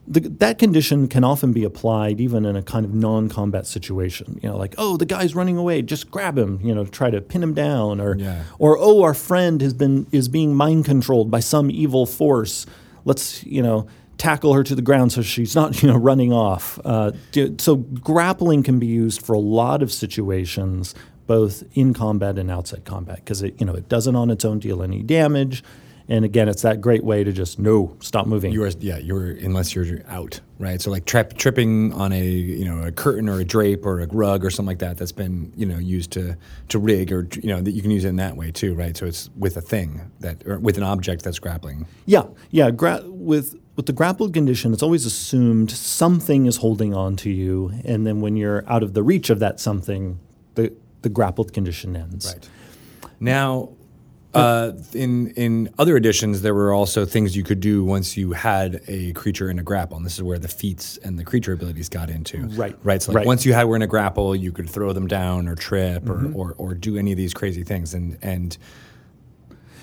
the, 0.07 0.21
that 0.21 0.59
condition 0.59 1.07
can 1.07 1.23
often 1.25 1.53
be 1.53 1.63
applied 1.65 2.21
even 2.21 2.45
in 2.45 2.57
a 2.57 2.63
kind 2.63 2.85
of 2.85 2.93
non-combat 2.93 3.67
situation. 3.67 4.41
You 4.43 4.49
know, 4.51 4.57
like 4.57 4.75
oh, 4.79 4.97
the 4.97 5.07
guy's 5.07 5.35
running 5.35 5.57
away, 5.57 5.83
just 5.83 6.11
grab 6.11 6.37
him. 6.37 6.59
You 6.63 6.75
know, 6.75 6.85
try 6.85 7.11
to 7.11 7.21
pin 7.21 7.43
him 7.43 7.55
down, 7.55 8.01
or 8.01 8.17
Yeah. 8.17 8.43
or 8.59 8.77
oh, 8.79 9.03
our 9.03 9.15
friend 9.15 9.61
has 9.61 9.75
been 9.75 10.07
is 10.11 10.29
being 10.29 10.55
mind 10.55 10.85
controlled 10.85 11.31
by 11.31 11.41
some 11.41 11.71
evil 11.71 12.05
force. 12.07 12.67
Let's 13.05 13.45
you 13.45 13.63
know 13.63 13.87
tackle 14.19 14.55
her 14.55 14.63
to 14.63 14.75
the 14.77 14.83
ground 14.83 15.11
so 15.11 15.23
she's 15.23 15.55
not 15.55 15.83
you 15.83 15.89
know 15.89 15.97
running 15.97 16.33
off. 16.33 16.79
Uh, 16.85 17.13
so 17.59 17.77
grappling 17.77 18.63
can 18.63 18.79
be 18.79 18.87
used 18.87 19.23
for 19.25 19.35
a 19.35 19.41
lot 19.41 19.83
of 19.83 19.93
situations, 19.93 20.95
both 21.27 21.63
in 21.75 21.95
combat 21.95 22.39
and 22.39 22.51
outside 22.51 22.85
combat, 22.85 23.17
because 23.17 23.43
it 23.43 23.59
you 23.61 23.67
know 23.67 23.75
it 23.75 23.89
doesn't 23.89 24.17
on 24.17 24.31
its 24.31 24.45
own 24.45 24.59
deal 24.59 24.83
any 24.83 25.03
damage. 25.03 25.63
And 26.09 26.25
again, 26.25 26.49
it's 26.49 26.63
that 26.63 26.81
great 26.81 27.05
way 27.05 27.25
to 27.25 27.33
just 27.33 27.59
no 27.59 27.97
stop 28.01 28.27
moving. 28.27 28.53
You 28.53 28.65
are, 28.65 28.71
yeah, 28.81 28.99
you're 28.99 29.31
unless 29.31 29.75
you're 29.75 30.01
out, 30.09 30.41
right? 30.59 30.81
So 30.81 30.91
like 30.91 31.05
tripping 31.05 31.93
on 31.93 32.13
a 32.13 32.25
you 32.25 32.65
know 32.65 32.83
a 32.83 32.93
curtain 32.93 33.29
or 33.29 33.41
a 33.41 33.45
drape 33.45 33.87
or 33.87 34.01
a 34.01 34.07
rug 34.09 34.45
or 34.45 34.51
something 34.51 34.69
like 34.69 34.79
that 34.81 34.99
that's 34.99 35.13
been 35.13 35.53
you 35.57 35.67
know 35.67 35.79
used 35.79 36.11
to 36.13 36.37
to 36.69 36.79
rig 36.79 37.13
or 37.13 37.29
you 37.35 37.49
know 37.49 37.61
that 37.61 37.73
you 37.73 37.83
can 37.83 37.91
use 37.91 38.05
it 38.05 38.09
in 38.09 38.17
that 38.17 38.37
way 38.37 38.51
too, 38.51 38.75
right? 38.75 38.97
So 38.97 39.07
it's 39.07 39.31
with 39.37 39.57
a 39.57 39.63
thing 39.63 40.11
that 40.21 40.47
or 40.47 40.59
with 40.59 40.77
an 40.77 40.83
object 40.83 41.25
that's 41.25 41.39
grappling. 41.39 41.87
Yeah, 42.07 42.25
yeah. 42.51 42.71
Gra- 42.71 43.03
with 43.07 43.59
with 43.77 43.87
the 43.87 43.93
grappled 43.93 44.35
condition, 44.35 44.73
it's 44.73 44.83
always 44.83 45.07
assumed 45.07 45.71
something 45.71 46.47
is 46.47 46.59
holding 46.59 46.95
on 46.95 47.17
to 47.17 47.31
you, 47.31 47.73
and 47.85 48.07
then 48.07 48.21
when 48.21 48.37
you're 48.37 48.69
out 48.71 48.83
of 48.83 48.95
the 48.95 49.03
reach 49.03 49.31
of 49.31 49.39
that 49.39 49.61
something, 49.61 50.19
the 50.55 50.73
the 51.03 51.09
grappled 51.09 51.53
condition 51.53 51.97
ends. 51.97 52.35
Right. 52.35 52.49
Now, 53.21 53.71
uh, 54.35 54.73
in 54.95 55.29
in 55.37 55.69
other 55.79 55.97
editions, 55.97 56.43
there 56.43 56.55
were 56.55 56.73
also 56.73 57.05
things 57.05 57.37
you 57.37 57.43
could 57.45 57.61
do 57.61 57.85
once 57.85 58.17
you 58.17 58.33
had 58.33 58.81
a 58.89 59.13
creature 59.13 59.51
in 59.51 59.59
a 59.59 59.63
grapple, 59.63 59.97
and 59.97 60.07
this 60.07 60.15
is 60.15 60.23
where 60.23 60.39
the 60.39 60.49
feats 60.49 60.97
and 60.99 61.19
the 61.19 61.25
creature 61.25 61.53
abilities 61.53 61.89
got 61.89 62.09
into. 62.11 62.39
Right. 62.47 62.77
Right. 62.83 63.03
So, 63.03 63.13
like 63.13 63.19
Right. 63.19 63.27
once 63.27 63.45
you 63.45 63.53
had 63.53 63.65
were 63.65 63.77
in 63.77 63.83
a 63.83 63.87
grapple, 63.87 64.35
you 64.35 64.53
could 64.53 64.69
throw 64.71 64.93
them 64.93 65.07
down 65.07 65.49
or 65.49 65.55
trip 65.55 66.09
or, 66.09 66.33
or 66.33 66.55
or 66.59 66.75
do 66.75 66.97
any 66.97 67.13
of 67.13 67.17
these 67.19 67.35
crazy 67.35 67.63
things, 67.65 67.93
and 67.95 68.17
and 68.23 68.57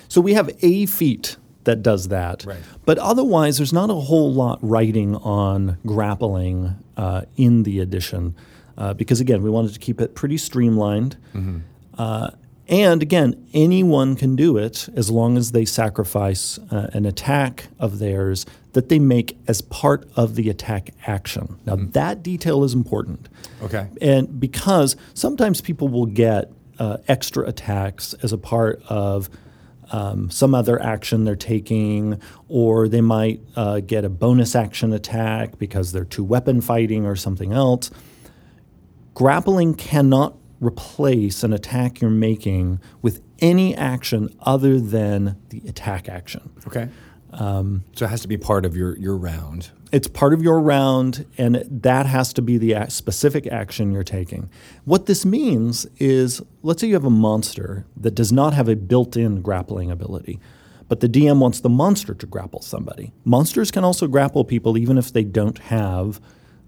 So 0.08 0.20
we 0.20 0.34
have 0.34 0.50
a 0.62 0.86
feat 0.86 1.36
that 1.64 1.82
does 1.82 2.08
that. 2.08 2.44
Right. 2.44 2.58
But 2.84 2.98
otherwise, 2.98 3.58
there's 3.58 3.72
not 3.72 3.90
a 3.90 3.94
whole 3.94 4.32
lot 4.32 4.58
writing 4.62 5.14
on 5.16 5.78
grappling 5.86 6.74
uh, 6.96 7.22
in 7.36 7.62
the 7.62 7.78
edition 7.80 8.34
uh, 8.76 8.94
because, 8.94 9.20
again, 9.20 9.42
we 9.42 9.50
wanted 9.50 9.72
to 9.74 9.78
keep 9.78 10.00
it 10.00 10.14
pretty 10.16 10.36
streamlined. 10.38 11.16
Uh, 11.96 12.30
and 12.70 13.02
again, 13.02 13.34
anyone 13.52 14.14
can 14.14 14.36
do 14.36 14.56
it 14.56 14.88
as 14.94 15.10
long 15.10 15.36
as 15.36 15.50
they 15.50 15.64
sacrifice 15.64 16.58
uh, 16.70 16.88
an 16.92 17.04
attack 17.04 17.66
of 17.80 17.98
theirs 17.98 18.46
that 18.74 18.88
they 18.88 19.00
make 19.00 19.36
as 19.48 19.60
part 19.60 20.08
of 20.14 20.36
the 20.36 20.48
attack 20.48 20.90
action. 21.04 21.58
Now, 21.66 21.74
that 21.76 22.22
detail 22.22 22.62
is 22.62 22.72
important. 22.72 23.28
okay. 23.60 23.88
And 24.00 24.38
because 24.38 24.94
sometimes 25.14 25.60
people 25.60 25.88
will 25.88 26.06
get 26.06 26.52
uh, 26.78 26.98
extra 27.08 27.46
attacks 27.46 28.14
as 28.22 28.32
a 28.32 28.38
part 28.38 28.80
of 28.88 29.28
um, 29.90 30.30
some 30.30 30.54
other 30.54 30.80
action 30.80 31.24
they're 31.24 31.34
taking, 31.34 32.20
or 32.48 32.86
they 32.86 33.00
might 33.00 33.40
uh, 33.56 33.80
get 33.80 34.04
a 34.04 34.08
bonus 34.08 34.54
action 34.54 34.92
attack 34.92 35.58
because 35.58 35.90
they're 35.90 36.04
two 36.04 36.22
weapon 36.22 36.60
fighting 36.60 37.04
or 37.04 37.16
something 37.16 37.52
else. 37.52 37.90
Grappling 39.14 39.74
cannot 39.74 40.36
replace 40.60 41.42
an 41.42 41.52
attack 41.52 42.00
you're 42.00 42.10
making 42.10 42.80
with 43.02 43.22
any 43.40 43.74
action 43.74 44.34
other 44.40 44.78
than 44.78 45.36
the 45.48 45.62
attack 45.66 46.08
action. 46.08 46.50
Okay. 46.66 46.88
Um, 47.32 47.84
so 47.94 48.04
it 48.04 48.08
has 48.08 48.22
to 48.22 48.28
be 48.28 48.36
part 48.36 48.64
of 48.64 48.76
your 48.76 48.96
your 48.98 49.16
round. 49.16 49.70
It's 49.92 50.08
part 50.08 50.34
of 50.34 50.42
your 50.42 50.60
round, 50.60 51.26
and 51.38 51.64
that 51.68 52.06
has 52.06 52.32
to 52.34 52.42
be 52.42 52.58
the 52.58 52.88
specific 52.90 53.46
action 53.46 53.92
you're 53.92 54.04
taking. 54.04 54.50
What 54.84 55.06
this 55.06 55.24
means 55.24 55.86
is 55.98 56.42
let's 56.62 56.80
say 56.80 56.88
you 56.88 56.94
have 56.94 57.04
a 57.04 57.10
monster 57.10 57.86
that 57.96 58.14
does 58.14 58.32
not 58.32 58.52
have 58.54 58.68
a 58.68 58.76
built 58.76 59.16
in 59.16 59.42
grappling 59.42 59.90
ability, 59.90 60.40
but 60.88 61.00
the 61.00 61.08
DM 61.08 61.38
wants 61.38 61.60
the 61.60 61.68
monster 61.68 62.14
to 62.14 62.26
grapple 62.26 62.62
somebody. 62.62 63.12
Monsters 63.24 63.70
can 63.70 63.84
also 63.84 64.08
grapple 64.08 64.44
people 64.44 64.76
even 64.76 64.98
if 64.98 65.12
they 65.12 65.24
don't 65.24 65.58
have 65.58 66.20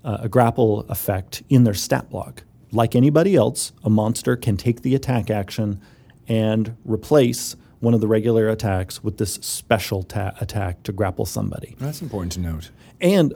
uh, 0.04 0.18
a 0.20 0.28
grapple 0.28 0.80
effect 0.88 1.42
in 1.48 1.64
their 1.64 1.74
stat 1.74 2.08
block. 2.08 2.44
Like 2.72 2.96
anybody 2.96 3.36
else, 3.36 3.72
a 3.84 3.90
monster 3.90 4.34
can 4.36 4.56
take 4.56 4.82
the 4.82 4.94
attack 4.94 5.30
action 5.30 5.80
and 6.26 6.76
replace 6.84 7.54
one 7.80 7.94
of 7.94 8.00
the 8.00 8.08
regular 8.08 8.48
attacks 8.48 9.02
with 9.04 9.18
this 9.18 9.34
special 9.34 10.02
ta- 10.04 10.32
attack 10.40 10.82
to 10.84 10.92
grapple 10.92 11.26
somebody. 11.26 11.76
That's 11.78 12.00
important 12.00 12.32
to 12.32 12.40
note. 12.40 12.70
And 13.00 13.34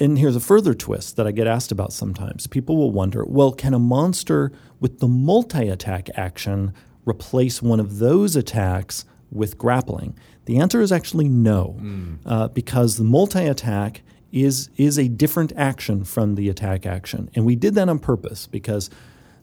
and 0.00 0.18
here's 0.18 0.36
a 0.36 0.40
further 0.40 0.74
twist 0.74 1.16
that 1.16 1.26
I 1.26 1.32
get 1.32 1.46
asked 1.48 1.72
about 1.72 1.92
sometimes. 1.92 2.46
People 2.46 2.76
will 2.76 2.92
wonder, 2.92 3.24
well, 3.24 3.50
can 3.50 3.74
a 3.74 3.80
monster 3.80 4.52
with 4.78 5.00
the 5.00 5.08
multi-attack 5.08 6.08
action 6.14 6.72
replace 7.04 7.60
one 7.60 7.80
of 7.80 7.98
those 7.98 8.36
attacks 8.36 9.04
with 9.32 9.58
grappling? 9.58 10.16
The 10.44 10.58
answer 10.58 10.80
is 10.80 10.92
actually 10.92 11.28
no, 11.28 11.76
uh, 12.24 12.46
because 12.48 12.96
the 12.96 13.02
multi-attack 13.04 14.02
is 14.32 14.70
is 14.76 14.98
a 14.98 15.08
different 15.08 15.52
action 15.56 16.04
from 16.04 16.34
the 16.34 16.48
attack 16.48 16.86
action, 16.86 17.30
and 17.34 17.44
we 17.44 17.56
did 17.56 17.74
that 17.74 17.88
on 17.88 17.98
purpose 17.98 18.46
because 18.46 18.90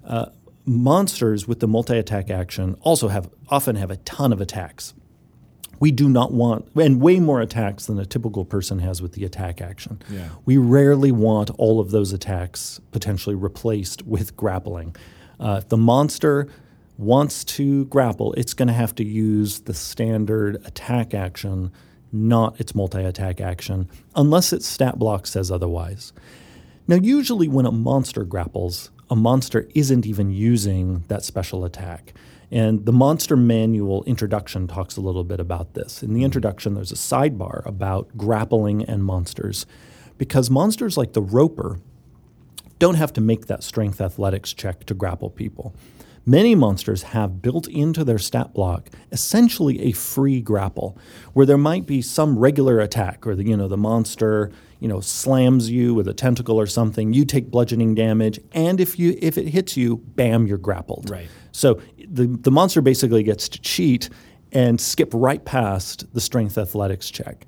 uh, 0.06 0.28
monsters 0.66 1.48
with 1.48 1.60
the 1.60 1.68
multi-attack 1.68 2.30
action 2.30 2.76
also 2.82 3.08
have 3.08 3.30
often 3.50 3.76
have 3.76 3.92
a 3.92 3.98
ton 3.98 4.32
of 4.32 4.42
attacks 4.42 4.94
we 5.80 5.92
do 5.92 6.10
not 6.10 6.32
want, 6.32 6.68
and 6.76 7.02
way 7.02 7.20
more 7.20 7.42
attacks 7.42 7.86
than 7.86 8.00
a 8.00 8.06
typical 8.06 8.46
person 8.46 8.80
has 8.80 9.02
with 9.02 9.14
the 9.14 9.26
attack 9.26 9.62
action. 9.62 10.02
Yeah. 10.10 10.30
We 10.46 10.58
rarely 10.58 11.12
want 11.12 11.50
all 11.58 11.80
of 11.80 11.92
those 11.92 12.14
attacks 12.14 12.80
potentially 12.92 13.36
replaced 13.36 14.06
with 14.06 14.36
grappling. 14.38 14.96
Uh, 15.40 15.60
if 15.62 15.70
the 15.70 15.78
monster 15.78 16.48
wants 16.98 17.44
to 17.44 17.86
grapple, 17.86 18.34
it's 18.34 18.54
going 18.54 18.68
to 18.68 18.74
have 18.74 18.96
to 18.96 19.04
use 19.04 19.62
the 19.62 19.74
standard 19.74 20.56
attack 20.66 21.14
action, 21.14 21.72
not 22.16 22.60
its 22.60 22.74
multi 22.74 23.04
attack 23.04 23.42
action, 23.42 23.90
unless 24.16 24.54
its 24.54 24.66
stat 24.66 24.98
block 24.98 25.28
says 25.28 25.52
otherwise. 25.52 26.14
Now, 26.88 26.96
usually 26.96 27.48
when 27.48 27.66
a 27.66 27.72
monster 27.72 28.24
grapples, 28.24 28.92
a 29.10 29.16
monster 29.16 29.68
isn't 29.76 30.06
even 30.06 30.32
using 30.32 31.04
that 31.08 31.24
special 31.24 31.66
attack. 31.66 32.14
And 32.52 32.86
the 32.86 32.94
Monster 32.94 33.36
Manual 33.36 34.04
introduction 34.04 34.68
talks 34.68 34.98
a 34.98 35.02
little 35.02 35.24
bit 35.24 35.40
about 35.40 35.74
this. 35.74 36.04
In 36.04 36.14
the 36.14 36.20
hmm. 36.22 36.26
introduction, 36.26 36.74
there's 36.74 36.92
a 36.92 36.96
sidebar 36.96 37.66
about 37.66 38.16
grappling 38.16 38.84
and 38.84 39.04
monsters, 39.04 39.66
because 40.18 40.50
monsters 40.50 40.98
like 40.98 41.14
the 41.14 41.22
Roper 41.22 41.80
don't 42.78 42.96
have 42.96 43.14
to 43.14 43.22
make 43.22 43.48
that 43.48 43.64
strength 43.64 44.00
athletics 44.02 44.54
check 44.54 44.86
to 44.86 44.94
grapple 44.94 45.30
people. 45.30 45.74
Many 46.26 46.56
monsters 46.56 47.04
have 47.04 47.42
built 47.42 47.68
into 47.68 48.04
their 48.04 48.18
stat 48.18 48.54
block 48.54 48.90
essentially 49.12 49.82
a 49.82 49.92
free 49.92 50.42
grapple, 50.42 50.98
where 51.34 51.46
there 51.46 51.58
might 51.58 51.86
be 51.86 52.02
some 52.02 52.40
regular 52.40 52.80
attack, 52.80 53.28
or 53.28 53.36
the 53.36 53.46
you 53.46 53.56
know 53.56 53.68
the 53.68 53.78
monster 53.78 54.52
you 54.80 54.88
know 54.88 55.00
slams 55.00 55.70
you 55.70 55.94
with 55.94 56.08
a 56.08 56.14
tentacle 56.14 56.60
or 56.60 56.66
something. 56.66 57.14
You 57.14 57.26
take 57.26 57.52
bludgeoning 57.52 57.94
damage, 57.94 58.40
and 58.54 58.80
if 58.80 58.98
you 58.98 59.18
if 59.22 59.38
it 59.38 59.48
hits 59.50 59.78
you, 59.78 59.98
bam, 59.98 60.48
you're 60.48 60.58
grappled. 60.58 61.10
Right. 61.10 61.28
So 61.52 61.80
the 62.08 62.26
the 62.26 62.52
monster 62.52 62.82
basically 62.82 63.22
gets 63.22 63.48
to 63.50 63.62
cheat 63.62 64.10
and 64.52 64.82
skip 64.82 65.12
right 65.14 65.44
past 65.46 66.12
the 66.14 66.22
strength 66.22 66.58
athletics 66.58 67.12
check. 67.12 67.46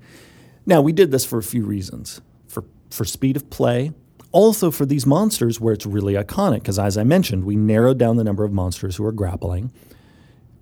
Now 0.67 0.81
we 0.81 0.91
did 0.91 1.09
this 1.11 1.25
for 1.25 1.39
a 1.39 1.43
few 1.43 1.65
reasons. 1.65 2.21
For 2.47 2.63
for 2.91 3.05
speed 3.05 3.35
of 3.37 3.49
play, 3.49 3.91
also 4.37 4.69
for 4.69 4.85
these 4.85 5.05
monsters 5.07 5.59
where 5.59 5.73
it's 5.73 5.85
really 5.87 6.13
iconic 6.13 6.59
because 6.61 6.77
as 6.77 6.95
I 6.95 7.03
mentioned, 7.03 7.43
we 7.43 7.55
narrowed 7.55 7.97
down 7.97 8.17
the 8.17 8.23
number 8.23 8.43
of 8.43 8.51
monsters 8.53 8.95
who 8.97 9.05
are 9.05 9.11
grappling. 9.11 9.71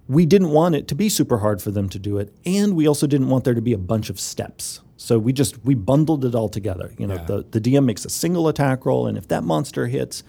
We 0.07 0.25
didn't 0.25 0.51
want 0.51 0.75
it 0.75 0.88
to 0.88 0.95
be 0.95 1.09
super 1.09 1.39
hard 1.39 1.61
for 1.61 1.71
them 1.71 1.89
to 1.89 1.99
do 1.99 2.17
it, 2.17 2.33
and 2.45 2.75
we 2.75 2.88
also 2.88 3.05
didn't 3.07 3.29
want 3.29 3.43
there 3.43 3.53
to 3.55 3.61
be 3.61 3.73
a 3.73 3.77
bunch 3.77 4.09
of 4.09 4.17
steps. 4.19 4.79
So 4.97 5.19
we 5.19 5.33
just 5.33 5.53
we 5.65 5.75
bundled 5.75 6.23
it 6.23 6.35
all 6.35 6.47
together. 6.47 6.93
You 6.97 7.07
know, 7.07 7.15
Yeah. 7.15 7.25
the, 7.25 7.45
the 7.51 7.59
DM 7.59 7.83
makes 7.85 8.05
a 8.05 8.09
single 8.09 8.47
attack 8.47 8.85
roll, 8.85 9.07
and 9.07 9.17
if 9.17 9.27
that 9.27 9.43
monster 9.43 9.88
hits, 9.88 10.23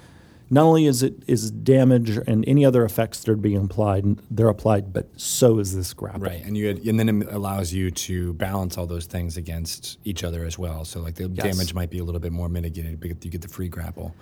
not 0.49 0.63
only 0.65 0.87
is 0.87 1.03
it 1.03 1.15
is 1.27 1.51
damage 1.51 2.11
and 2.27 2.47
any 2.49 2.65
other 2.65 2.85
effects 2.85 3.21
that 3.25 3.33
are 3.33 3.37
being 3.37 3.65
applied, 3.65 4.05
they're 4.31 4.49
applied, 4.49 4.93
but 4.93 5.09
so 5.17 5.59
is 5.59 5.75
this 5.75 5.93
grapple. 5.93 6.21
Right, 6.21 6.45
and 6.45 6.57
you 6.57 6.69
had, 6.69 6.79
and 6.87 6.99
then 7.01 7.23
it 7.23 7.29
allows 7.33 7.73
you 7.73 7.91
to 7.91 8.33
balance 8.35 8.79
all 8.79 8.87
those 8.87 9.07
things 9.07 9.37
against 9.37 9.99
each 10.05 10.23
other 10.23 10.45
as 10.45 10.59
well. 10.59 10.85
So 10.85 11.01
like 11.01 11.17
the 11.17 11.29
Yes. 11.29 11.45
damage 11.57 11.75
might 11.75 11.91
be 11.91 11.99
a 11.99 12.05
little 12.05 12.21
bit 12.21 12.33
more 12.33 12.49
mitigated, 12.49 13.01
but 13.01 13.25
you 13.25 13.31
get 13.31 13.43
the 13.43 13.49
free 13.49 13.69
grapple. 13.69 14.15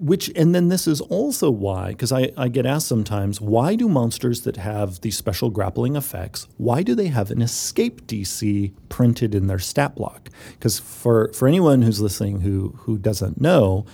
Which 0.00 0.30
and 0.36 0.54
then 0.54 0.68
this 0.68 0.86
is 0.86 1.00
also 1.00 1.50
why, 1.50 1.88
because 1.88 2.12
I, 2.12 2.30
I 2.36 2.46
get 2.48 2.64
asked 2.66 2.86
sometimes, 2.86 3.40
why 3.40 3.74
do 3.74 3.88
monsters 3.88 4.42
that 4.42 4.56
have 4.56 5.00
these 5.00 5.16
special 5.16 5.50
grappling 5.50 5.96
effects, 5.96 6.46
why 6.56 6.84
do 6.84 6.94
they 6.94 7.08
have 7.08 7.32
an 7.32 7.42
escape 7.42 8.06
DC 8.06 8.72
printed 8.88 9.34
in 9.34 9.48
their 9.48 9.58
stat 9.58 9.96
block? 9.96 10.28
Because 10.52 10.78
for, 10.78 11.32
for 11.32 11.48
anyone 11.48 11.82
who's 11.82 12.00
listening 12.00 12.42
who 12.42 12.74
who 12.82 12.96
doesn't 12.96 13.40
know, 13.40 13.86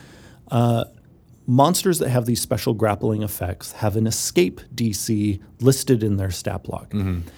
uh, 0.50 0.84
monsters 1.46 1.98
that 1.98 2.08
have 2.08 2.26
these 2.26 2.40
special 2.40 2.74
grappling 2.74 3.22
effects 3.22 3.72
have 3.72 3.96
an 3.96 4.06
escape 4.06 4.60
DC 4.74 5.40
listed 5.60 6.02
in 6.02 6.16
their 6.16 6.30
stat 6.30 6.62
block. 6.64 6.90
Mm-hmm. 6.90 7.28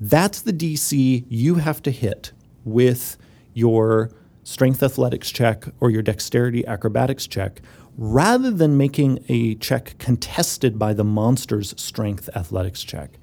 That's 0.00 0.42
the 0.42 0.52
DC 0.52 1.24
you 1.28 1.56
have 1.56 1.82
to 1.82 1.90
hit 1.90 2.32
with 2.64 3.16
your 3.54 4.10
strength 4.44 4.82
athletics 4.82 5.30
check 5.30 5.64
or 5.80 5.90
your 5.90 6.02
dexterity 6.02 6.66
acrobatics 6.66 7.26
check 7.26 7.60
rather 7.98 8.50
than 8.50 8.76
making 8.76 9.24
a 9.28 9.54
check 9.56 9.96
contested 9.98 10.78
by 10.78 10.92
the 10.92 11.04
monster's 11.04 11.74
strength 11.80 12.28
athletics 12.36 12.82
check. 12.82 13.18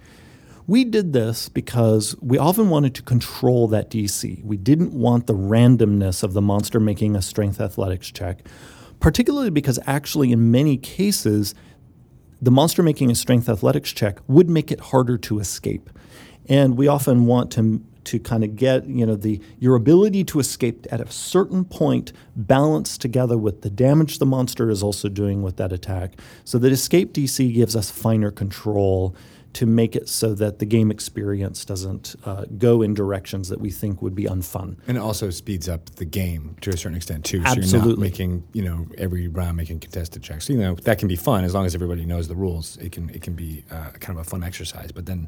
We 0.66 0.86
did 0.86 1.14
this 1.14 1.50
because 1.50 2.16
we 2.22 2.38
often 2.38 2.70
wanted 2.70 2.96
to 2.96 3.02
control 3.02 3.68
that 3.68 3.90
DC. 3.90 4.44
We 4.44 4.58
didn't 4.58 4.94
want 4.94 5.28
the 5.28 5.36
randomness 5.36 6.24
of 6.24 6.34
the 6.34 6.42
monster 6.42 6.80
making 6.80 7.16
a 7.16 7.22
strength 7.22 7.60
athletics 7.60 8.10
check, 8.10 8.48
particularly 9.04 9.50
because 9.50 9.80
actually, 9.86 10.32
in 10.32 10.50
many 10.50 10.78
cases, 10.78 11.54
the 12.42 12.50
monster 12.50 12.82
making 12.82 13.12
a 13.12 13.16
strength 13.16 13.50
athletics 13.50 13.92
check 13.92 14.20
would 14.28 14.50
make 14.50 14.72
it 14.72 14.80
harder 14.80 15.18
to 15.18 15.40
escape. 15.40 15.90
And 16.48 16.78
we 16.78 16.88
often 16.88 17.26
want 17.26 17.52
to 17.52 17.84
to 18.06 18.20
kind 18.20 18.44
of 18.44 18.56
get 18.56 18.86
you 18.86 19.06
know 19.06 19.16
the 19.16 19.42
your 19.60 19.76
ability 19.76 20.24
to 20.26 20.40
escape 20.40 20.86
at 20.92 21.00
a 21.02 21.10
certain 21.12 21.64
point 21.64 22.12
balanced 22.36 23.00
together 23.02 23.38
with 23.38 23.62
the 23.62 23.70
damage 23.70 24.20
the 24.20 24.26
monster 24.26 24.70
is 24.70 24.84
also 24.84 25.08
doing 25.08 25.42
with 25.42 25.56
that 25.56 25.72
attack 25.72 26.20
so 26.44 26.58
that 26.58 26.74
escape 26.74 27.14
dc 27.14 27.54
gives 27.54 27.78
us 27.78 27.90
finer 27.90 28.30
control 28.30 29.16
to 29.54 29.66
make 29.66 29.96
it 29.96 30.10
so 30.10 30.34
that 30.34 30.60
the 30.60 30.66
game 30.66 30.90
experience 30.90 31.64
doesn't 31.64 32.16
uh, 32.26 32.46
go 32.58 32.82
in 32.82 32.94
directions 32.94 33.50
that 33.50 33.62
we 33.62 33.70
think 33.70 34.02
would 34.02 34.16
be 34.16 34.26
unfun. 34.26 34.78
And 34.88 34.98
it 34.98 35.00
also 35.00 35.30
speeds 35.30 35.70
up 35.70 35.90
the 35.92 36.06
game 36.06 36.58
to 36.62 36.72
a 36.72 36.78
certain 36.78 36.98
extent 36.98 37.26
too. 37.26 37.38
So 37.38 37.44
you're 37.44 37.44
not 37.44 37.58
Absolutely. 37.58 38.02
making 38.02 38.44
you 38.54 38.64
know 38.64 38.88
every 38.98 39.28
round 39.28 39.58
making 39.58 39.80
contested 39.80 40.24
checks. 40.24 40.46
So, 40.46 40.54
you 40.54 40.60
know 40.60 40.76
that 40.76 41.00
can 41.00 41.08
be 41.08 41.16
fun 41.16 41.44
as 41.44 41.54
long 41.54 41.66
as 41.66 41.76
everybody 41.76 42.06
knows 42.06 42.28
the 42.28 42.36
rules. 42.36 42.78
It 42.78 42.92
can 42.92 43.10
it 43.10 43.22
can 43.22 43.34
be 43.34 43.64
uh, 43.72 43.92
kind 44.00 44.18
of 44.18 44.26
a 44.26 44.30
fun 44.30 44.44
exercise. 44.44 44.92
But 44.92 45.06
then 45.06 45.28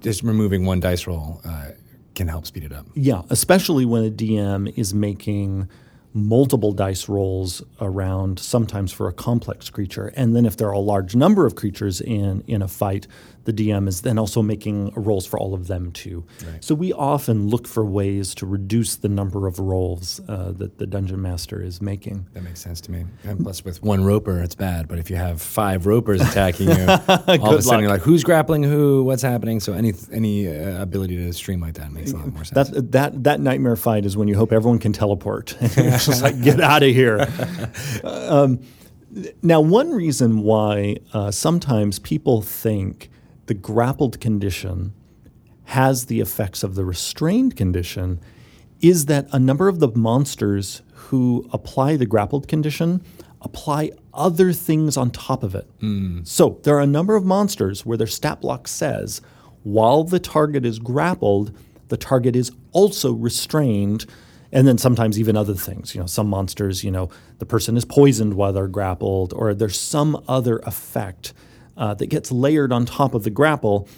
just 0.00 0.22
removing 0.22 0.66
one 0.66 0.80
dice 0.80 1.06
roll 1.06 1.40
uh, 1.44 1.70
can 2.14 2.28
help 2.28 2.46
speed 2.46 2.64
it 2.64 2.72
up. 2.72 2.86
Yeah, 2.94 3.22
especially 3.30 3.86
when 3.86 4.04
a 4.04 4.10
DM 4.10 4.72
is 4.76 4.92
making 4.92 5.68
multiple 6.14 6.72
dice 6.72 7.08
rolls 7.08 7.62
around 7.80 8.38
sometimes 8.38 8.92
for 8.92 9.08
a 9.08 9.12
complex 9.12 9.68
creature 9.68 10.12
and 10.16 10.34
then 10.34 10.46
if 10.46 10.56
there 10.56 10.68
are 10.68 10.72
a 10.72 10.78
large 10.78 11.14
number 11.14 11.46
of 11.46 11.54
creatures 11.54 12.00
in 12.00 12.42
in 12.46 12.62
a 12.62 12.68
fight 12.68 13.06
the 13.48 13.70
DM 13.70 13.88
is 13.88 14.02
then 14.02 14.18
also 14.18 14.42
making 14.42 14.92
rolls 14.94 15.24
for 15.24 15.38
all 15.38 15.54
of 15.54 15.68
them 15.68 15.90
too. 15.92 16.22
Right. 16.44 16.62
So 16.62 16.74
we 16.74 16.92
often 16.92 17.48
look 17.48 17.66
for 17.66 17.82
ways 17.82 18.34
to 18.36 18.46
reduce 18.46 18.96
the 18.96 19.08
number 19.08 19.46
of 19.46 19.58
rolls 19.58 20.20
uh, 20.28 20.52
that 20.56 20.76
the 20.76 20.86
dungeon 20.86 21.22
master 21.22 21.62
is 21.62 21.80
making. 21.80 22.26
That 22.34 22.42
makes 22.42 22.60
sense 22.60 22.82
to 22.82 22.90
me. 22.90 23.06
And 23.24 23.42
plus, 23.42 23.64
with 23.64 23.82
one 23.82 24.04
roper, 24.04 24.42
it's 24.42 24.54
bad. 24.54 24.86
But 24.86 24.98
if 24.98 25.08
you 25.08 25.16
have 25.16 25.40
five 25.40 25.86
ropers 25.86 26.20
attacking 26.20 26.68
you, 26.68 26.74
all 26.78 26.84
of 26.84 27.08
a 27.08 27.62
sudden 27.62 27.64
luck. 27.64 27.80
you're 27.80 27.88
like, 27.88 28.02
who's 28.02 28.22
grappling 28.22 28.64
who? 28.64 29.02
What's 29.04 29.22
happening? 29.22 29.60
So 29.60 29.72
any 29.72 29.94
any 30.12 30.46
uh, 30.46 30.82
ability 30.82 31.16
to 31.16 31.32
stream 31.32 31.60
like 31.60 31.74
that 31.74 31.90
makes 31.90 32.12
a 32.12 32.18
lot 32.18 32.30
more 32.30 32.44
sense. 32.44 32.68
That 32.68 32.92
that 32.92 33.24
that 33.24 33.40
nightmare 33.40 33.76
fight 33.76 34.04
is 34.04 34.14
when 34.14 34.28
you 34.28 34.36
hope 34.36 34.52
everyone 34.52 34.78
can 34.78 34.92
teleport. 34.92 35.56
it's 35.60 36.04
just 36.04 36.22
like 36.22 36.38
get 36.42 36.60
out 36.60 36.82
of 36.82 36.90
here. 36.90 37.26
Um, 38.04 38.60
now, 39.42 39.62
one 39.62 39.92
reason 39.92 40.42
why 40.42 40.98
uh, 41.14 41.30
sometimes 41.30 41.98
people 41.98 42.42
think 42.42 43.10
the 43.48 43.54
grappled 43.54 44.20
condition 44.20 44.92
has 45.64 46.06
the 46.06 46.20
effects 46.20 46.62
of 46.62 46.74
the 46.74 46.84
restrained 46.84 47.56
condition 47.56 48.20
is 48.80 49.06
that 49.06 49.26
a 49.32 49.38
number 49.38 49.68
of 49.68 49.80
the 49.80 49.88
monsters 49.88 50.82
who 50.94 51.48
apply 51.52 51.96
the 51.96 52.06
grappled 52.06 52.46
condition 52.46 53.02
apply 53.40 53.90
other 54.14 54.52
things 54.52 54.96
on 54.96 55.10
top 55.10 55.42
of 55.42 55.54
it. 55.54 55.68
Hmm. 55.80 56.20
So 56.24 56.60
there 56.62 56.76
are 56.76 56.82
a 56.82 56.86
number 56.86 57.16
of 57.16 57.24
monsters 57.24 57.84
where 57.84 57.96
their 57.96 58.06
stat 58.06 58.40
block 58.40 58.68
says 58.68 59.20
while 59.62 60.04
the 60.04 60.20
target 60.20 60.64
is 60.64 60.78
grappled, 60.78 61.56
the 61.88 61.96
target 61.96 62.36
is 62.36 62.52
also 62.72 63.12
restrained. 63.12 64.06
And 64.50 64.66
then 64.66 64.78
sometimes 64.78 65.18
even 65.18 65.36
other 65.36 65.54
things. 65.54 65.94
You 65.94 66.00
know, 66.00 66.06
some 66.06 66.28
monsters, 66.28 66.82
you 66.82 66.90
know, 66.90 67.10
the 67.38 67.44
person 67.44 67.76
is 67.76 67.84
poisoned 67.84 68.34
while 68.34 68.52
they're 68.52 68.66
grappled, 68.66 69.34
or 69.34 69.52
there's 69.52 69.78
some 69.78 70.22
other 70.26 70.58
effect 70.60 71.34
uh, 71.78 71.94
that 71.94 72.08
gets 72.08 72.30
layered 72.30 72.72
on 72.72 72.84
top 72.84 73.14
of 73.14 73.22
the 73.22 73.30
grapple. 73.30 73.88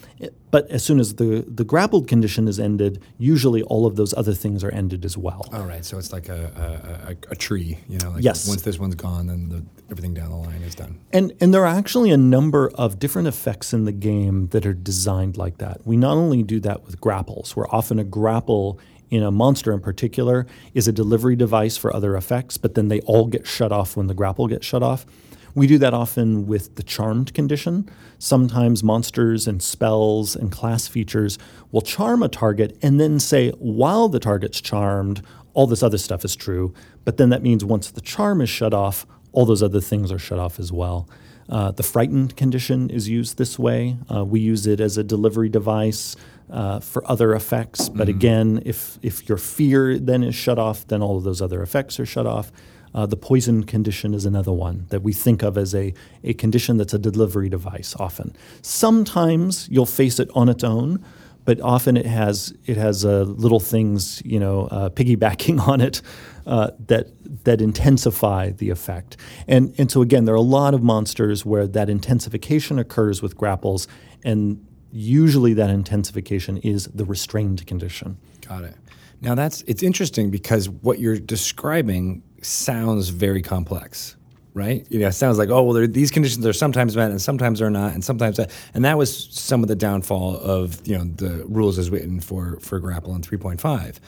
But 0.51 0.71
as 0.71 0.85
soon 0.85 1.01
as 1.01 1.15
the, 1.15 1.45
the 1.49 1.65
grappled 1.65 2.07
condition 2.07 2.47
is 2.47 2.61
ended, 2.61 3.03
usually 3.19 3.63
all 3.63 3.87
of 3.87 3.97
those 3.97 4.13
other 4.15 4.35
things 4.35 4.63
are 4.63 4.71
ended 4.71 5.05
as 5.05 5.17
well. 5.17 5.49
All 5.53 5.65
right, 5.65 5.85
so 5.85 5.99
it's 5.99 6.13
like 6.13 6.29
a, 6.29 7.09
a, 7.09 7.33
a, 7.33 7.37
tree, 7.37 7.79
you 7.89 7.99
know. 7.99 8.11
Like 8.11 8.23
Yes. 8.23 8.47
Once 8.47 8.63
this 8.63 8.79
one's 8.79 8.97
gone, 8.97 9.29
then 9.29 9.49
the, 9.49 9.65
everything 9.91 10.13
down 10.13 10.31
the 10.31 10.37
line 10.37 10.63
is 10.63 10.75
done. 10.75 11.01
And 11.13 11.33
and 11.41 11.55
there 11.55 11.63
are 11.63 11.75
actually 11.79 12.11
a 12.11 12.19
number 12.19 12.71
of 12.75 12.99
different 12.99 13.29
effects 13.29 13.73
in 13.73 13.87
the 13.87 13.93
game 13.93 14.49
that 14.49 14.67
are 14.67 14.75
designed 14.75 15.39
like 15.39 15.59
that. 15.59 15.87
We 15.87 15.97
not 15.97 16.17
only 16.17 16.43
do 16.43 16.61
that 16.61 16.85
with 16.85 17.01
grapples, 17.01 17.57
where 17.57 17.73
often 17.75 17.99
a 17.99 18.05
grapple 18.05 18.79
in 19.09 19.23
a 19.23 19.31
monster 19.31 19.73
in 19.73 19.81
particular 19.81 20.47
is 20.75 20.87
a 20.87 20.93
delivery 20.93 21.35
device 21.35 21.77
for 21.77 21.95
other 21.95 22.15
effects, 22.17 22.57
but 22.59 22.75
then 22.75 22.89
they 22.89 23.01
all 23.03 23.27
get 23.27 23.47
shut 23.47 23.73
off 23.73 23.97
when 23.97 24.07
the 24.07 24.15
grapple 24.15 24.47
gets 24.49 24.67
shut 24.67 24.83
off. 24.83 25.07
We 25.55 25.67
do 25.67 25.79
that 25.79 25.95
often 25.95 26.47
with 26.47 26.77
the 26.77 26.83
charmed 26.83 27.35
condition. 27.35 27.89
Sometimes 28.19 28.83
monsters 28.83 29.47
and 29.47 29.63
spells 29.63 30.37
and 30.37 30.53
class 30.53 30.87
features 30.87 31.39
will 31.73 31.83
charm 31.83 32.23
a 32.23 32.29
target 32.29 32.77
and 32.83 33.01
then 33.01 33.19
say, 33.19 33.51
while 33.59 34.09
the 34.09 34.21
target's 34.21 34.61
charmed, 34.61 35.23
all 35.55 35.67
this 35.67 35.83
other 35.83 35.99
stuff 35.99 36.25
is 36.25 36.37
true. 36.37 36.73
But 37.05 37.17
then 37.17 37.31
that 37.31 37.43
means 37.43 37.65
once 37.65 37.91
the 37.91 38.01
charm 38.01 38.41
is 38.41 38.49
shut 38.49 38.73
off, 38.73 39.07
all 39.33 39.47
those 39.47 39.63
other 39.63 39.81
things 39.81 40.13
are 40.13 40.19
shut 40.19 40.39
off 40.39 40.59
as 40.59 40.73
well. 40.73 41.09
Uh, 41.49 41.73
the 41.73 41.83
frightened 41.83 42.37
condition 42.37 42.89
is 42.91 43.09
used 43.09 43.37
this 43.37 43.59
way. 43.59 43.97
Uh, 44.13 44.25
we 44.25 44.39
use 44.39 44.67
it 44.67 44.81
as 44.81 44.97
a 44.97 45.03
delivery 45.03 45.49
device 45.49 46.15
uh, 46.49 46.79
for 46.79 47.09
other 47.11 47.35
effects. 47.35 47.89
But 47.89 48.09
again, 48.09 48.63
if, 48.65 48.99
if 49.03 49.29
your 49.29 49.39
fear 49.39 49.99
then 49.99 50.23
is 50.23 50.35
shut 50.35 50.59
off, 50.59 50.87
then 50.87 51.03
all 51.03 51.17
of 51.17 51.25
those 51.25 51.43
other 51.43 51.63
effects 51.63 51.99
are 51.99 52.07
shut 52.07 52.27
off. 52.27 52.53
Uh, 52.95 53.07
the 53.07 53.17
poison 53.17 53.65
condition 53.65 54.15
is 54.15 54.27
another 54.27 54.53
one 54.53 54.87
that 54.91 55.03
we 55.03 55.13
think 55.13 55.43
of 55.43 55.57
as 55.57 55.75
a, 55.75 55.95
a 56.25 56.35
condition 56.35 56.77
that's 56.77 56.95
a 56.95 56.99
delivery 56.99 57.49
device 57.49 57.95
often. 57.99 58.35
Sometimes 58.63 59.69
you'll 59.71 59.87
face 59.87 60.19
it 60.19 60.29
on 60.35 60.49
its 60.49 60.65
own, 60.65 61.05
but 61.45 61.61
often 61.61 61.97
it 61.97 62.07
has 62.07 62.55
it 62.67 62.77
has 62.77 63.05
uh, 63.05 63.23
little 63.23 63.61
things 63.61 64.23
you 64.25 64.39
know 64.39 64.67
uh, 64.67 64.89
piggybacking 64.91 65.61
on 65.69 65.81
it 65.81 66.03
uh, 66.47 66.71
that 66.87 67.09
that 67.45 67.61
intensify 67.61 68.51
the 68.51 68.71
effect. 68.71 69.17
And 69.47 69.75
and 69.79 69.91
so 69.91 70.03
again, 70.03 70.25
there 70.25 70.35
are 70.35 70.39
a 70.39 70.43
lot 70.43 70.75
of 70.75 70.83
monsters 70.83 71.45
where 71.45 71.67
that 71.67 71.89
intensification 71.89 72.79
occurs 72.79 73.23
with 73.23 73.37
grapples, 73.37 73.89
and 74.25 74.65
usually 74.93 75.55
that 75.55 75.71
intensification 75.71 76.59
is 76.59 76.87
the 76.87 77.05
restrained 77.05 77.67
condition. 77.67 78.19
Got 78.47 78.65
it. 78.65 78.75
Now 79.21 79.35
that's 79.35 79.63
it's 79.63 79.83
interesting 79.83 80.31
because 80.31 80.69
what 80.69 80.99
you're 80.99 81.19
describing 81.19 82.23
sounds 82.43 83.09
very 83.09 83.43
complex, 83.43 84.17
right? 84.55 84.87
You 84.91 85.01
know, 85.01 85.09
it 85.09 85.13
sounds 85.13 85.39
like 85.39 85.51
oh 85.51 85.63
well, 85.63 85.87
these 85.87 86.11
conditions 86.11 86.45
are 86.47 86.53
sometimes 86.53 86.97
met 86.97 87.11
and 87.11 87.21
sometimes 87.21 87.59
they're 87.59 87.71
not, 87.71 87.93
and 87.95 88.05
sometimes 88.05 88.37
that, 88.37 88.51
and 88.75 88.85
that 88.85 88.99
was 88.99 89.29
some 89.31 89.63
of 89.63 89.69
the 89.69 89.77
downfall 89.77 90.39
of 90.39 90.87
you 90.87 90.97
know 90.97 91.05
the 91.05 91.45
rules 91.47 91.79
as 91.79 91.91
written 91.91 92.21
for 92.21 92.59
for 92.61 92.79
grapple 92.79 93.15
in 93.15 93.23
3.5 93.23 93.99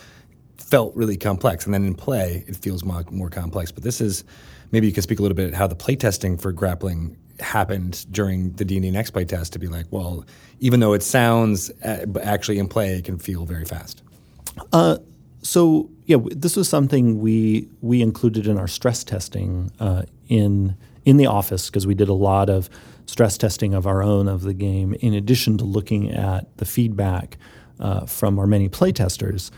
felt 0.73 0.97
really 0.97 1.19
complex, 1.19 1.67
and 1.67 1.75
then 1.75 1.85
in 1.85 1.95
play 1.95 2.45
it 2.49 2.57
feels 2.57 2.83
more, 2.83 3.05
more 3.11 3.29
complex. 3.29 3.71
But 3.71 3.85
this 3.85 4.01
is 4.01 4.25
maybe 4.71 4.87
you 4.87 4.93
could 4.95 5.03
speak 5.03 5.19
a 5.19 5.23
little 5.23 5.37
bit 5.37 5.53
how 5.53 5.67
the 5.67 5.77
playtesting 5.77 6.41
for 6.41 6.51
grappling 6.51 7.15
happened 7.41 8.07
during 8.11 8.53
the 8.53 8.65
D&D 8.65 8.91
Next 8.91 9.11
play 9.11 9.27
test 9.27 9.53
to 9.53 9.59
be 9.59 9.67
like, 9.67 9.85
well, 9.91 10.25
even 10.61 10.81
though 10.81 10.95
it 10.95 11.03
sounds 11.03 11.71
uh, 11.85 12.07
actually 12.23 12.59
in 12.59 12.69
play 12.69 12.95
it 12.95 13.05
can 13.05 13.19
feel 13.19 13.45
very 13.45 13.67
fast. 13.67 14.03
So 15.43 15.91
yeah, 16.07 16.19
this 16.31 16.57
was 16.57 16.69
something 16.69 17.21
we 17.21 17.69
we 17.81 18.01
included 18.01 18.47
in 18.47 18.59
our 18.59 18.69
stress 18.69 19.05
testing 19.05 19.73
uh, 19.81 20.05
in 20.29 20.77
in 21.05 21.17
the 21.17 21.27
office 21.27 21.69
because 21.69 21.87
we 21.87 21.95
did 21.95 22.09
a 22.09 22.15
lot 22.15 22.49
of 22.49 22.71
stress 23.07 23.37
testing 23.37 23.75
of 23.75 23.87
our 23.87 24.03
own 24.03 24.29
of 24.29 24.43
the 24.43 24.55
game, 24.55 24.95
in 25.01 25.15
addition 25.15 25.59
to 25.59 25.65
looking 25.65 26.11
at 26.13 26.57
the 26.59 26.65
feedback 26.65 27.37
uh, 27.81 28.07
from 28.07 28.39
our 28.39 28.47
many 28.47 28.69
playtesters, 28.69 29.51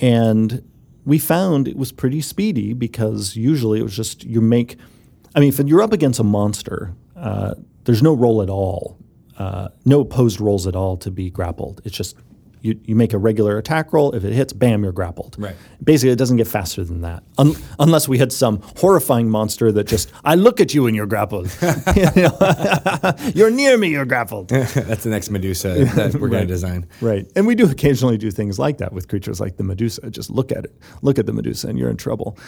and 0.00 0.62
we 1.04 1.18
found 1.18 1.68
it 1.68 1.76
was 1.76 1.92
pretty 1.92 2.20
speedy 2.20 2.72
because 2.72 3.36
usually 3.36 3.80
it 3.80 3.82
was 3.82 3.96
just 3.96 4.24
you 4.24 4.40
make. 4.40 4.76
I 5.34 5.40
mean, 5.40 5.50
if 5.50 5.58
you're 5.58 5.82
up 5.82 5.92
against 5.92 6.18
a 6.20 6.24
monster, 6.24 6.94
uh, 7.16 7.54
there's 7.84 8.02
no 8.02 8.14
roll 8.14 8.40
at 8.42 8.48
all, 8.48 8.98
uh, 9.38 9.68
no 9.84 10.00
opposed 10.00 10.40
rolls 10.40 10.66
at 10.66 10.74
all 10.74 10.96
to 10.98 11.10
be 11.10 11.30
grappled. 11.30 11.82
It's 11.84 11.96
just 11.96 12.16
you, 12.60 12.78
you 12.84 12.94
make 12.96 13.12
a 13.12 13.18
regular 13.18 13.58
attack 13.58 13.92
roll. 13.92 14.12
If 14.14 14.24
it 14.24 14.32
hits, 14.32 14.52
bam, 14.52 14.82
you're 14.82 14.92
grappled. 14.92 15.36
Right. 15.38 15.54
Basically, 15.82 16.10
it 16.10 16.16
doesn't 16.18 16.36
get 16.36 16.46
faster 16.46 16.84
than 16.84 17.02
that, 17.02 17.22
Un- 17.38 17.54
unless 17.78 18.08
we 18.08 18.18
had 18.18 18.32
some 18.32 18.60
horrifying 18.76 19.30
monster 19.30 19.70
that 19.72 19.86
just 19.86 20.10
I 20.24 20.34
look 20.34 20.60
at 20.60 20.74
you 20.74 20.86
and 20.86 20.96
you're 20.96 21.06
grappled. 21.06 21.50
You 21.96 22.08
you're 23.34 23.50
near 23.50 23.76
me, 23.78 23.88
you're 23.88 24.04
grappled. 24.04 24.48
That's 24.48 25.04
the 25.04 25.10
next 25.10 25.30
Medusa 25.30 25.84
that 25.94 26.14
we're 26.14 26.28
going 26.28 26.46
to 26.46 26.46
design. 26.46 26.86
Right. 27.00 27.30
And 27.36 27.46
we 27.46 27.54
do 27.54 27.70
occasionally 27.70 28.18
do 28.18 28.30
things 28.30 28.58
like 28.58 28.78
that 28.78 28.92
with 28.92 29.08
creatures 29.08 29.40
like 29.40 29.56
the 29.56 29.64
Medusa. 29.64 30.10
Just 30.10 30.30
look 30.30 30.52
at 30.52 30.64
it. 30.64 30.74
Look 31.02 31.18
at 31.18 31.26
the 31.26 31.32
Medusa 31.32 31.68
and 31.68 31.78
you're 31.78 31.90
in 31.90 31.96
trouble. 31.96 32.38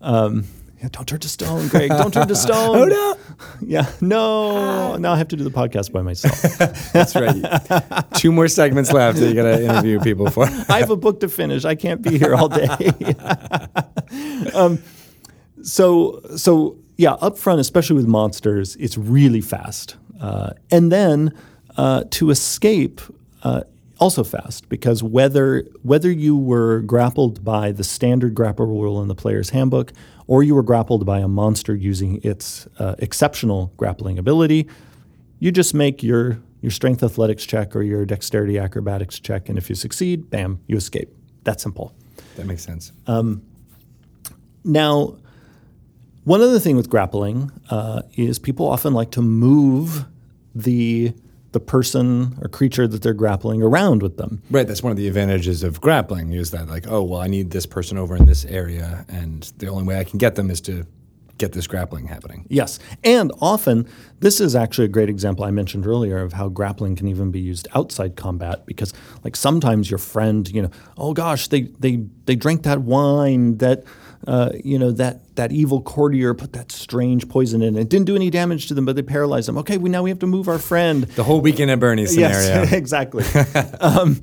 Um, 0.00 0.44
yeah, 0.80 0.88
don't 0.92 1.08
turn 1.08 1.18
to 1.20 1.28
stone, 1.28 1.68
Greg. 1.68 1.88
Don't 1.88 2.14
turn 2.14 2.28
to 2.28 2.36
stone. 2.46 2.76
oh, 2.76 2.84
no. 2.84 3.16
Yeah. 3.60 3.90
No. 4.00 4.96
Now 4.96 5.12
I 5.12 5.16
have 5.16 5.28
to 5.28 5.36
do 5.36 5.42
the 5.42 5.50
podcast 5.50 5.90
by 5.90 6.02
myself. 6.02 6.40
That's 6.92 7.16
right. 7.16 8.04
Two 8.14 8.30
more 8.30 8.46
segments 8.48 8.92
left 8.92 9.18
that 9.18 9.28
you 9.28 9.34
got 9.34 9.42
to 9.44 9.64
interview 9.68 9.98
people 10.00 10.30
for. 10.30 10.44
I 10.68 10.78
have 10.78 10.90
a 10.90 10.96
book 10.96 11.20
to 11.20 11.28
finish. 11.28 11.64
I 11.64 11.74
can't 11.74 12.00
be 12.00 12.16
here 12.16 12.34
all 12.34 12.48
day. 12.48 12.68
um, 14.54 14.78
so, 15.62 16.20
so 16.36 16.76
yeah, 16.96 17.14
up 17.14 17.38
front, 17.38 17.60
especially 17.60 17.96
with 17.96 18.06
monsters, 18.06 18.76
it's 18.76 18.96
really 18.96 19.40
fast. 19.40 19.96
Uh, 20.20 20.50
and 20.70 20.92
then 20.92 21.32
uh, 21.76 22.04
to 22.10 22.30
escape, 22.30 23.00
uh, 23.42 23.62
also 24.00 24.22
fast 24.22 24.68
because 24.68 25.02
whether 25.02 25.64
whether 25.82 26.10
you 26.10 26.36
were 26.36 26.80
grappled 26.82 27.44
by 27.44 27.72
the 27.72 27.82
standard 27.84 28.34
grapple 28.34 28.66
rule 28.66 29.02
in 29.02 29.08
the 29.08 29.14
player's 29.14 29.50
handbook 29.50 29.92
or 30.28 30.44
you 30.44 30.54
were 30.54 30.62
grappled 30.62 31.04
by 31.04 31.18
a 31.18 31.26
monster 31.26 31.74
using 31.74 32.20
its 32.22 32.68
uh, 32.78 32.94
exceptional 33.00 33.72
grappling 33.76 34.18
ability, 34.18 34.68
you 35.40 35.50
just 35.50 35.74
make 35.74 36.04
your 36.04 36.38
your 36.60 36.70
strength 36.70 37.02
athletics 37.02 37.44
check 37.44 37.74
or 37.74 37.82
your 37.82 38.04
dexterity 38.04 38.58
acrobatics 38.58 39.18
check, 39.18 39.48
and 39.48 39.58
if 39.58 39.68
you 39.68 39.74
succeed, 39.74 40.28
bam, 40.30 40.60
you 40.66 40.76
escape. 40.76 41.08
That 41.44 41.60
simple. 41.60 41.94
That 42.36 42.46
makes 42.46 42.64
sense. 42.64 42.92
Now, 44.64 45.16
one 46.24 46.42
other 46.42 46.58
thing 46.58 46.76
with 46.76 46.90
grappling 46.90 47.50
uh, 47.70 48.02
is 48.14 48.38
people 48.38 48.66
often 48.68 48.92
like 48.92 49.12
to 49.12 49.22
move 49.22 50.04
the 50.54 51.14
the 51.52 51.60
person 51.60 52.36
or 52.42 52.48
creature 52.48 52.86
that 52.86 53.02
they're 53.02 53.14
grappling 53.14 53.62
around 53.62 54.02
with 54.02 54.16
them. 54.16 54.42
Right, 54.50 54.66
that's 54.66 54.82
one 54.82 54.90
of 54.90 54.98
the 54.98 55.08
advantages 55.08 55.62
of 55.62 55.80
grappling 55.80 56.32
is 56.32 56.50
that 56.50 56.68
like, 56.68 56.86
oh 56.88 57.02
well, 57.02 57.20
I 57.20 57.26
need 57.26 57.50
this 57.50 57.66
person 57.66 57.96
over 57.96 58.16
in 58.16 58.26
this 58.26 58.44
area, 58.44 59.04
and 59.08 59.50
the 59.58 59.68
only 59.68 59.84
way 59.84 59.98
I 59.98 60.04
can 60.04 60.18
get 60.18 60.34
them 60.34 60.50
is 60.50 60.60
to 60.62 60.86
get 61.38 61.52
this 61.52 61.66
grappling 61.66 62.06
happening. 62.08 62.44
Yes. 62.48 62.78
And 63.04 63.32
often, 63.40 63.88
this 64.20 64.40
is 64.40 64.54
actually 64.54 64.86
a 64.86 64.88
great 64.88 65.08
example 65.08 65.44
I 65.44 65.50
mentioned 65.50 65.86
earlier 65.86 66.18
of 66.18 66.32
how 66.32 66.48
grappling 66.48 66.96
can 66.96 67.06
even 67.08 67.30
be 67.30 67.40
used 67.40 67.68
outside 67.74 68.16
combat 68.16 68.66
because 68.66 68.92
like 69.24 69.36
sometimes 69.36 69.90
your 69.90 69.98
friend, 69.98 70.48
you 70.50 70.62
know, 70.62 70.70
oh 70.96 71.14
gosh, 71.14 71.48
they 71.48 71.62
they 71.78 72.04
they 72.26 72.36
drank 72.36 72.64
that 72.64 72.82
wine 72.82 73.58
that 73.58 73.84
uh, 74.26 74.50
you 74.64 74.78
know 74.78 74.90
that 74.92 75.36
that 75.36 75.52
evil 75.52 75.80
courtier 75.80 76.34
put 76.34 76.52
that 76.52 76.72
strange 76.72 77.28
poison 77.28 77.62
in. 77.62 77.76
It 77.76 77.88
didn't 77.88 78.06
do 78.06 78.16
any 78.16 78.30
damage 78.30 78.66
to 78.68 78.74
them, 78.74 78.84
but 78.84 78.96
they 78.96 79.02
paralyzed 79.02 79.48
them. 79.48 79.58
Okay, 79.58 79.78
we 79.78 79.88
now 79.88 80.02
we 80.02 80.10
have 80.10 80.18
to 80.20 80.26
move 80.26 80.48
our 80.48 80.58
friend. 80.58 81.04
The 81.04 81.24
whole 81.24 81.40
weekend 81.40 81.70
at 81.70 81.80
Bernie's 81.80 82.14
scenario. 82.14 82.62
Yes, 82.62 82.72
exactly. 82.72 83.24
um, 83.80 84.20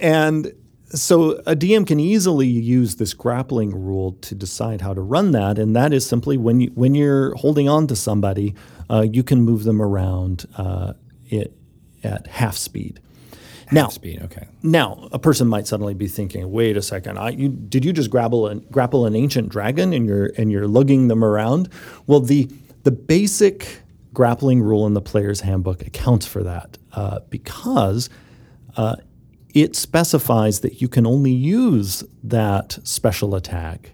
and 0.00 0.52
so 0.90 1.32
a 1.46 1.54
DM 1.54 1.86
can 1.86 2.00
easily 2.00 2.48
use 2.48 2.96
this 2.96 3.14
grappling 3.14 3.70
rule 3.70 4.12
to 4.22 4.34
decide 4.34 4.80
how 4.80 4.92
to 4.92 5.00
run 5.00 5.30
that, 5.32 5.58
and 5.58 5.74
that 5.76 5.92
is 5.92 6.04
simply 6.04 6.36
when 6.36 6.60
you 6.60 6.70
when 6.74 6.94
you're 6.94 7.34
holding 7.36 7.68
on 7.68 7.86
to 7.86 7.96
somebody, 7.96 8.54
uh, 8.90 9.06
you 9.10 9.22
can 9.22 9.42
move 9.42 9.64
them 9.64 9.80
around 9.80 10.46
uh, 10.56 10.94
it, 11.26 11.56
at 12.02 12.26
half 12.26 12.56
speed. 12.56 13.00
Now, 13.72 13.88
Speed, 13.88 14.22
okay. 14.22 14.48
now 14.62 15.08
a 15.12 15.18
person 15.18 15.46
might 15.46 15.66
suddenly 15.66 15.94
be 15.94 16.08
thinking, 16.08 16.50
"Wait 16.50 16.76
a 16.76 16.82
second! 16.82 17.18
I, 17.18 17.30
you, 17.30 17.48
did 17.48 17.84
you 17.84 17.92
just 17.92 18.10
grapple 18.10 18.48
an, 18.48 18.66
grapple 18.70 19.06
an 19.06 19.14
ancient 19.14 19.48
dragon 19.48 19.92
and 19.92 20.06
you're 20.06 20.32
and 20.36 20.50
you're 20.50 20.66
lugging 20.66 21.08
them 21.08 21.22
around?" 21.22 21.68
Well, 22.06 22.20
the 22.20 22.50
the 22.82 22.90
basic 22.90 23.82
grappling 24.12 24.62
rule 24.62 24.86
in 24.86 24.94
the 24.94 25.00
player's 25.00 25.40
handbook 25.40 25.86
accounts 25.86 26.26
for 26.26 26.42
that 26.42 26.78
uh, 26.92 27.20
because 27.30 28.10
uh, 28.76 28.96
it 29.54 29.76
specifies 29.76 30.60
that 30.60 30.80
you 30.80 30.88
can 30.88 31.06
only 31.06 31.30
use 31.30 32.02
that 32.22 32.78
special 32.82 33.34
attack 33.34 33.92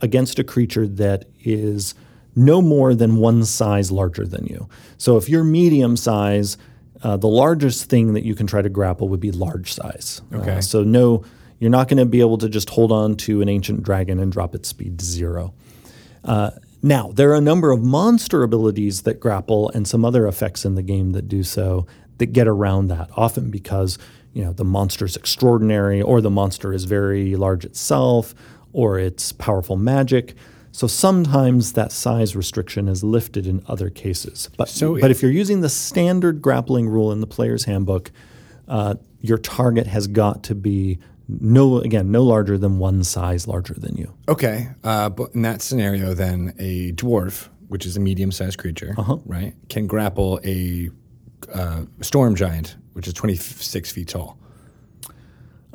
against 0.00 0.38
a 0.38 0.44
creature 0.44 0.86
that 0.86 1.26
is 1.44 1.94
no 2.34 2.60
more 2.60 2.94
than 2.94 3.16
one 3.16 3.44
size 3.44 3.90
larger 3.90 4.26
than 4.26 4.44
you. 4.46 4.68
So 4.98 5.16
if 5.16 5.28
you're 5.28 5.44
medium 5.44 5.96
size, 5.96 6.58
uh, 7.02 7.16
the 7.16 7.28
largest 7.28 7.88
thing 7.90 8.14
that 8.14 8.24
you 8.24 8.34
can 8.34 8.46
try 8.46 8.62
to 8.62 8.68
grapple 8.68 9.08
would 9.08 9.20
be 9.20 9.30
large 9.32 9.72
size. 9.72 10.22
Uh, 10.32 10.38
Okay. 10.38 10.60
so 10.60 10.82
no, 10.82 11.22
you're 11.58 11.70
not 11.70 11.88
going 11.88 11.98
to 11.98 12.06
be 12.06 12.20
able 12.20 12.38
to 12.38 12.48
just 12.48 12.70
hold 12.70 12.92
on 12.92 13.16
to 13.16 13.40
an 13.42 13.48
ancient 13.48 13.82
dragon 13.82 14.18
and 14.18 14.30
drop 14.32 14.54
its 14.54 14.68
speed 14.68 14.98
to 14.98 15.04
zero. 15.04 15.52
Uh, 16.24 16.50
now, 16.82 17.10
there 17.12 17.30
are 17.30 17.34
a 17.36 17.40
number 17.40 17.70
of 17.70 17.82
monster 17.82 18.42
abilities 18.42 19.02
that 19.02 19.20
grapple 19.20 19.70
and 19.70 19.88
some 19.88 20.04
other 20.04 20.26
effects 20.26 20.64
in 20.64 20.74
the 20.74 20.82
game 20.82 21.12
that 21.12 21.28
do 21.28 21.42
so 21.42 21.86
that 22.18 22.26
get 22.26 22.46
around 22.46 22.88
that, 22.88 23.08
often 23.16 23.50
because 23.50 23.98
you 24.32 24.44
know 24.44 24.52
the 24.52 24.64
monster's 24.64 25.16
extraordinary 25.16 26.00
or 26.02 26.20
the 26.20 26.30
monster 26.30 26.72
is 26.72 26.84
very 26.84 27.36
large 27.36 27.64
itself 27.64 28.34
or 28.72 28.98
it's 28.98 29.32
powerful 29.32 29.76
magic. 29.76 30.34
So 30.76 30.86
sometimes 30.86 31.72
that 31.72 31.90
size 31.90 32.36
restriction 32.36 32.86
is 32.86 33.02
lifted 33.02 33.46
in 33.46 33.62
other 33.66 33.88
cases. 33.88 34.50
But, 34.58 34.68
So 34.68 35.00
but 35.00 35.10
if 35.10 35.22
you're 35.22 35.32
using 35.32 35.62
the 35.62 35.70
standard 35.70 36.42
grappling 36.42 36.86
rule 36.86 37.12
in 37.12 37.22
the 37.22 37.26
player's 37.26 37.64
handbook, 37.64 38.12
uh, 38.68 38.96
your 39.22 39.38
target 39.38 39.86
has 39.86 40.06
got 40.06 40.42
to 40.44 40.54
be 40.54 40.98
no 41.28 41.78
again 41.78 42.10
no 42.10 42.22
larger 42.22 42.58
than 42.58 42.78
one 42.78 43.04
size 43.04 43.48
larger 43.48 43.72
than 43.72 43.96
you. 43.96 44.12
Okay, 44.28 44.68
uh, 44.84 45.08
but 45.08 45.34
in 45.34 45.40
that 45.42 45.62
scenario, 45.62 46.12
then 46.12 46.54
a 46.58 46.92
dwarf, 46.92 47.48
which 47.68 47.86
is 47.86 47.96
a 47.96 48.00
medium-sized 48.00 48.58
creature, 48.58 48.94
right, 49.24 49.54
can 49.70 49.86
grapple 49.86 50.40
a 50.44 50.90
uh, 51.54 51.86
storm 52.02 52.34
giant, 52.34 52.76
which 52.92 53.08
is 53.08 53.14
26 53.14 53.92
feet 53.92 54.08
tall. 54.08 54.38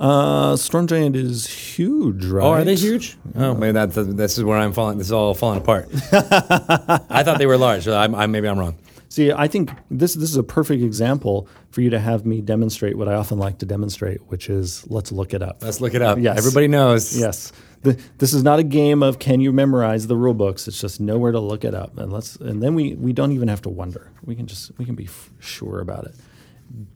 Uh, 0.01 0.55
Storm 0.55 0.87
Giant 0.87 1.15
is 1.15 1.45
huge, 1.45 2.25
right? 2.25 2.43
Oh, 2.43 2.49
are 2.49 2.63
they 2.63 2.73
huge? 2.75 3.17
Oh, 3.35 3.53
maybe 3.53 3.73
that, 3.73 3.93
this 3.93 4.35
is 4.35 4.43
where 4.43 4.57
I'm 4.57 4.73
falling. 4.73 4.97
This 4.97 5.07
is 5.07 5.13
all 5.13 5.35
falling 5.35 5.59
apart. 5.59 5.89
I 6.11 7.21
thought 7.23 7.37
they 7.37 7.45
were 7.45 7.55
large. 7.57 7.83
So 7.83 7.95
I'm, 7.95 8.15
I, 8.15 8.25
maybe 8.25 8.47
I'm 8.49 8.57
wrong. 8.57 8.75
See, 9.09 9.31
I 9.31 9.47
think 9.47 9.69
this 9.91 10.15
this 10.15 10.29
is 10.31 10.37
a 10.37 10.43
perfect 10.43 10.81
example 10.81 11.47
for 11.69 11.81
you 11.81 11.91
to 11.91 11.99
have 11.99 12.25
me 12.25 12.41
demonstrate 12.41 12.97
what 12.97 13.07
I 13.07 13.13
often 13.13 13.37
like 13.37 13.59
to 13.59 13.65
demonstrate, 13.65 14.21
which 14.27 14.49
is 14.49 14.89
let's 14.89 15.11
look 15.11 15.35
it 15.35 15.43
up. 15.43 15.57
Let's 15.61 15.81
look 15.81 15.93
it 15.93 16.01
up. 16.01 16.17
Yes. 16.17 16.37
Everybody 16.37 16.67
knows. 16.67 17.15
Yes. 17.15 17.51
The, 17.83 17.99
this 18.17 18.33
is 18.33 18.41
not 18.41 18.57
a 18.57 18.63
game 18.63 19.03
of 19.03 19.19
can 19.19 19.39
you 19.39 19.51
memorize 19.51 20.07
the 20.07 20.15
rule 20.15 20.33
books. 20.33 20.67
It's 20.67 20.79
just 20.81 20.99
know 20.99 21.19
where 21.19 21.31
to 21.31 21.39
look 21.39 21.63
it 21.63 21.75
up, 21.75 21.97
and 21.99 22.11
let's 22.11 22.37
and 22.37 22.63
then 22.63 22.73
we 22.73 22.95
we 22.95 23.13
don't 23.13 23.33
even 23.33 23.49
have 23.49 23.61
to 23.63 23.69
wonder. 23.69 24.09
We 24.25 24.35
can 24.35 24.47
just 24.47 24.71
we 24.79 24.85
can 24.85 24.95
be 24.95 25.05
f- 25.05 25.29
sure 25.39 25.79
about 25.79 26.05
it. 26.05 26.15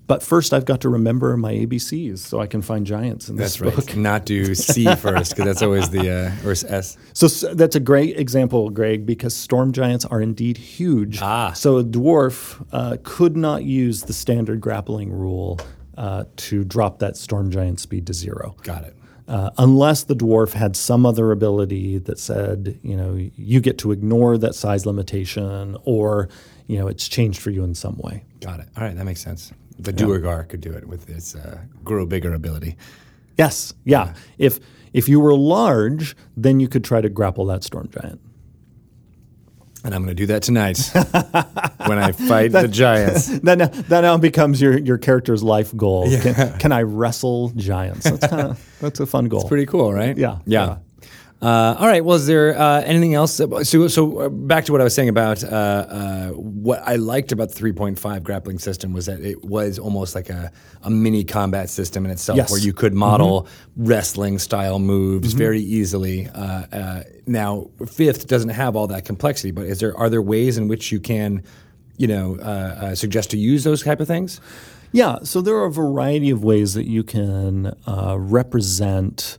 But 0.07 0.21
first, 0.21 0.53
I've 0.53 0.65
got 0.65 0.81
to 0.81 0.89
remember 0.89 1.35
my 1.35 1.53
ABCs 1.53 2.19
so 2.19 2.39
I 2.39 2.45
can 2.47 2.61
find 2.61 2.85
giants 2.85 3.27
in 3.27 3.35
this 3.37 3.57
That's 3.57 3.61
right. 3.61 3.75
book. 3.87 3.95
Not 3.97 4.25
do 4.25 4.53
C 4.55 4.85
first 4.95 5.31
because 5.31 5.45
that's 5.45 5.61
always 5.63 5.89
the 5.89 6.09
uh, 6.43 6.47
or 6.47 6.51
S. 6.51 6.95
So 7.13 7.25
s- 7.25 7.43
that's 7.53 7.75
a 7.75 7.79
great 7.79 8.17
example, 8.19 8.69
Greg, 8.69 9.05
because 9.05 9.35
storm 9.35 9.73
giants 9.73 10.05
are 10.05 10.21
indeed 10.21 10.57
huge. 10.57 11.19
Ah. 11.21 11.53
So 11.53 11.77
a 11.77 11.83
dwarf 11.83 12.63
uh, 12.71 12.97
could 13.03 13.35
not 13.35 13.63
use 13.63 14.03
the 14.03 14.13
standard 14.13 14.61
grappling 14.61 15.11
rule 15.11 15.59
uh, 15.97 16.25
to 16.37 16.63
drop 16.63 16.99
that 16.99 17.17
storm 17.17 17.49
giant 17.49 17.79
speed 17.79 18.05
to 18.07 18.13
zero. 18.13 18.55
Got 18.63 18.83
it. 18.83 18.95
Uh, 19.27 19.49
unless 19.57 20.03
the 20.03 20.15
dwarf 20.15 20.53
had 20.53 20.75
some 20.75 21.03
other 21.03 21.31
ability 21.31 21.97
that 21.97 22.19
said, 22.19 22.79
you 22.83 22.95
know, 22.95 23.15
you 23.35 23.59
get 23.59 23.79
to 23.79 23.91
ignore 23.91 24.37
that 24.37 24.53
size 24.53 24.85
limitation, 24.85 25.75
or 25.83 26.29
you 26.67 26.77
know, 26.77 26.87
it's 26.87 27.07
changed 27.07 27.41
for 27.41 27.49
you 27.49 27.63
in 27.63 27.73
some 27.73 27.97
way. 27.97 28.23
Got 28.39 28.59
it. 28.59 28.67
All 28.77 28.83
right, 28.83 28.95
that 28.95 29.03
makes 29.05 29.21
sense. 29.21 29.51
The 29.77 29.91
Duergar 29.93 30.43
could 30.47 30.61
do 30.61 30.71
it 30.71 30.87
with 30.87 31.09
its 31.09 31.35
uh, 31.35 31.59
grow 31.83 32.05
bigger 32.05 32.33
ability. 32.33 32.77
Yes, 33.37 33.73
yeah. 33.83 34.13
If 34.37 34.59
if 34.93 35.09
you 35.09 35.19
were 35.19 35.35
large, 35.35 36.15
then 36.37 36.59
you 36.59 36.67
could 36.69 36.83
try 36.83 37.01
to 37.01 37.09
grapple 37.09 37.45
that 37.47 37.63
storm 37.63 37.89
giant. 37.89 38.21
And 39.83 39.93
I'm 39.93 40.03
going 40.03 40.15
to 40.15 40.19
do 40.19 40.25
that 40.27 40.41
tonight 40.41 40.79
when 41.85 41.99
I 41.99 42.11
fight 42.11 42.51
the 42.53 42.67
giants. 42.67 43.27
that 43.43 43.57
now, 43.59 43.67
that 43.67 44.01
now 44.01 44.17
becomes 44.17 44.59
your, 44.59 44.79
your 44.79 44.97
character's 44.97 45.43
life 45.43 45.75
goal. 45.77 46.09
Can, 46.21 46.57
can 46.57 46.71
I 46.71 46.81
wrestle 46.81 47.49
giants? 47.49 48.09
That's 48.09 48.25
kind 48.25 48.47
of 48.47 48.77
that's 48.81 48.99
a 48.99 49.05
fun 49.05 49.27
goal. 49.27 49.41
It's 49.41 49.49
pretty 49.49 49.67
cool, 49.67 49.93
right? 49.93 50.17
Yeah, 50.17 50.39
Yeah. 50.47 50.77
Uh, 51.41 51.75
all 51.77 51.87
right. 51.87 52.03
Well, 52.03 52.15
is 52.15 52.25
there 52.27 52.57
uh, 52.57 52.81
anything 52.81 53.13
else? 53.13 53.35
So, 53.35 53.87
so 53.87 54.19
uh, 54.19 54.29
back 54.29 54.65
to 54.65 54.71
what 54.71 54.79
I 54.81 54.83
was 54.85 54.95
saying 54.95 55.09
about 55.09 55.43
uh, 55.43 55.47
uh, 55.47 56.27
what 56.29 56.81
I 56.87 56.95
liked 56.95 57.31
about 57.33 57.51
the 57.51 57.59
3.5 57.61 58.23
grappling 58.23 58.57
system 58.57 58.93
was 58.93 59.05
that 59.07 59.19
it 59.19 59.43
was 59.43 59.77
almost 59.77 60.15
like 60.15 60.29
a, 60.29 60.51
a 60.83 60.89
mini 60.89 61.23
combat 61.25 61.69
system 61.69 62.05
in 62.05 62.11
itself, 62.11 62.37
Yes. 62.37 62.49
where 62.51 62.59
you 62.59 62.73
could 62.73 62.93
model 62.93 63.47
wrestling 63.75 64.39
style 64.39 64.79
moves 64.79 65.33
very 65.33 65.59
easily. 65.59 66.27
Uh, 66.29 66.39
uh, 66.71 67.03
now, 67.27 67.69
fifth 67.85 68.27
doesn't 68.27 68.49
have 68.49 68.75
all 68.77 68.87
that 68.87 69.03
complexity, 69.05 69.51
but 69.51 69.65
is 69.65 69.79
there 69.81 69.95
are 69.97 70.09
there 70.09 70.21
ways 70.21 70.57
in 70.57 70.67
which 70.69 70.91
you 70.91 70.99
can, 71.01 71.43
you 71.97 72.07
know, 72.07 72.37
uh, 72.39 72.43
uh, 72.43 72.95
suggest 72.95 73.29
to 73.31 73.37
use 73.37 73.63
those 73.65 73.83
type 73.83 73.99
of 73.99 74.07
things? 74.07 74.39
Yeah, 74.93 75.17
so 75.23 75.41
there 75.41 75.57
are 75.57 75.65
a 75.65 75.71
variety 75.71 76.29
of 76.29 76.43
ways 76.45 76.73
that 76.75 76.85
you 76.85 77.03
can 77.03 77.75
uh, 77.85 78.15
represent 78.17 79.37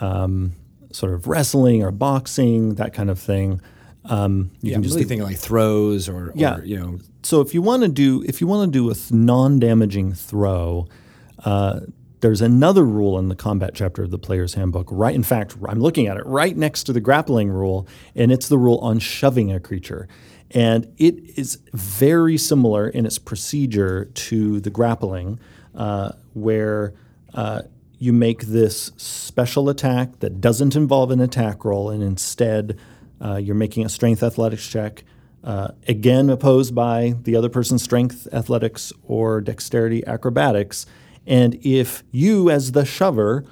um, 0.00 0.52
sort 0.96 1.12
of 1.12 1.26
wrestling 1.26 1.82
or 1.82 1.90
boxing, 1.90 2.76
that 2.76 2.94
kind 2.94 3.10
of 3.10 3.18
thing. 3.18 3.60
Um, 4.06 4.50
you 4.62 4.70
Yeah, 4.70 4.72
can 4.72 4.76
I'm 4.76 4.82
just 4.84 4.94
really 4.94 5.04
thinking 5.08 5.26
like 5.26 5.36
throws 5.36 6.08
or, 6.08 6.32
Yeah. 6.34 6.58
or 6.58 6.64
you 6.64 6.78
know, 6.78 6.98
So 7.22 7.40
if 7.40 7.52
you 7.54 7.60
want 7.60 7.82
to 7.82 7.88
do 7.88 8.22
if 8.26 8.40
you 8.40 8.46
want 8.46 8.72
to 8.72 8.78
do 8.78 8.88
a 8.90 8.94
th- 8.94 9.12
non-damaging 9.12 10.12
throw, 10.14 10.86
uh, 11.44 11.80
there's 12.20 12.40
another 12.40 12.84
rule 12.84 13.18
in 13.18 13.28
the 13.28 13.34
combat 13.34 13.72
chapter 13.74 14.04
of 14.04 14.10
the 14.10 14.18
player's 14.18 14.54
handbook. 14.54 14.88
Right, 14.90 15.14
in 15.14 15.22
fact, 15.22 15.56
I'm 15.68 15.80
looking 15.80 16.06
at 16.06 16.16
it 16.16 16.24
right 16.24 16.56
next 16.56 16.84
to 16.84 16.92
the 16.94 17.00
grappling 17.00 17.50
rule, 17.50 17.86
and 18.14 18.32
it's 18.32 18.48
the 18.48 18.56
rule 18.58 18.78
on 18.78 18.98
shoving 19.00 19.52
a 19.52 19.60
creature. 19.60 20.08
And 20.52 20.86
it 20.96 21.16
is 21.36 21.58
very 21.74 22.38
similar 22.38 22.88
in 22.88 23.04
its 23.04 23.18
procedure 23.18 24.06
to 24.28 24.60
the 24.60 24.70
grappling, 24.70 25.38
uh, 25.74 26.12
where 26.32 26.94
uh, 27.34 27.62
you 27.98 28.12
make 28.12 28.42
this 28.42 28.92
special 28.96 29.68
attack 29.68 30.18
that 30.20 30.40
doesn't 30.40 30.76
involve 30.76 31.10
an 31.10 31.20
attack 31.20 31.64
roll, 31.64 31.90
and 31.90 32.02
instead 32.02 32.78
uh, 33.20 33.36
you're 33.36 33.54
making 33.54 33.84
a 33.84 33.88
strength 33.88 34.22
athletics 34.22 34.66
check 34.68 35.04
uh, 35.44 35.68
again 35.86 36.28
opposed 36.28 36.74
by 36.74 37.14
the 37.22 37.36
other 37.36 37.48
person's 37.48 37.82
strength, 37.82 38.26
athletics, 38.32 38.92
or 39.04 39.40
dexterity 39.40 40.04
acrobatics. 40.06 40.86
And 41.26 41.54
if 41.64 42.02
you, 42.10 42.50
as 42.50 42.72
the 42.72 42.84
shover, 42.84 43.44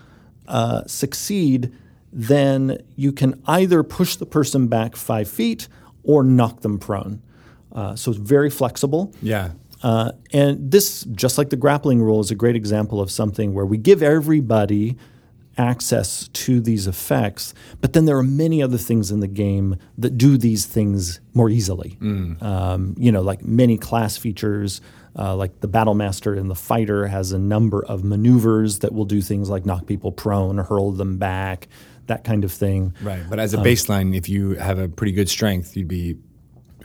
uh, 0.47 0.83
succeed, 0.87 1.73
then 2.13 2.79
you 2.97 3.13
can 3.13 3.41
either 3.47 3.83
push 3.83 4.17
the 4.17 4.27
person 4.27 4.69
back 4.69 4.97
five 4.97 5.29
feet 5.29 5.69
or 6.03 6.23
knock 6.23 6.61
them 6.61 6.79
prone. 6.79 7.23
Uh, 7.73 7.97
so 7.97 8.11
it's 8.11 8.21
very 8.21 8.51
flexible. 8.51 9.13
yeah. 9.23 9.51
Uh, 9.85 10.11
and 10.33 10.71
this, 10.73 11.05
just 11.13 11.37
like 11.39 11.51
the 11.51 11.61
grappling 11.65 12.01
rule, 12.03 12.21
is 12.21 12.31
a 12.31 12.35
great 12.45 12.57
example 12.57 12.99
of 13.01 13.11
something 13.11 13.55
where 13.55 13.67
we 13.67 13.79
give 13.79 14.03
everybody 14.03 14.97
access 15.57 16.29
to 16.33 16.61
these 16.61 16.89
effects, 16.89 17.55
but 17.81 17.93
then 17.93 18.05
there 18.07 18.17
are 18.17 18.29
many 18.45 18.63
other 18.63 18.79
things 18.79 19.11
in 19.11 19.21
the 19.21 19.29
game 19.29 19.77
that 20.03 20.19
do 20.19 20.37
these 20.37 20.67
things 20.67 21.21
more 21.33 21.51
easily. 21.51 21.97
Um, 22.43 22.95
you 22.99 23.13
know, 23.13 23.23
like 23.23 23.45
many 23.45 23.79
class 23.79 24.17
features 24.17 24.81
Uh, 25.17 25.37
like 25.37 25.61
the 25.61 25.69
battle 25.69 25.95
master 25.95 26.35
and 26.35 26.51
the 26.51 26.57
fighter 26.57 27.07
has 27.07 27.33
a 27.33 27.39
number 27.39 27.85
of 27.87 28.03
maneuvers 28.03 28.81
that 28.81 28.93
will 28.93 29.05
do 29.07 29.21
things 29.23 29.49
like 29.49 29.65
knock 29.65 29.87
people 29.87 30.11
prone, 30.11 30.59
hurl 30.59 30.91
them 30.91 31.19
back, 31.19 31.69
that 32.07 32.25
kind 32.25 32.45
of 32.45 32.51
thing. 32.51 32.93
Right. 33.01 33.23
But 33.31 33.39
as 33.39 33.55
a 33.55 33.59
baseline, 33.59 34.17
if 34.17 34.29
you 34.29 34.57
have 34.59 34.81
a 34.81 34.89
pretty 34.89 35.13
good 35.13 35.29
strength, 35.29 35.77
you'd 35.77 35.87
be 35.87 36.17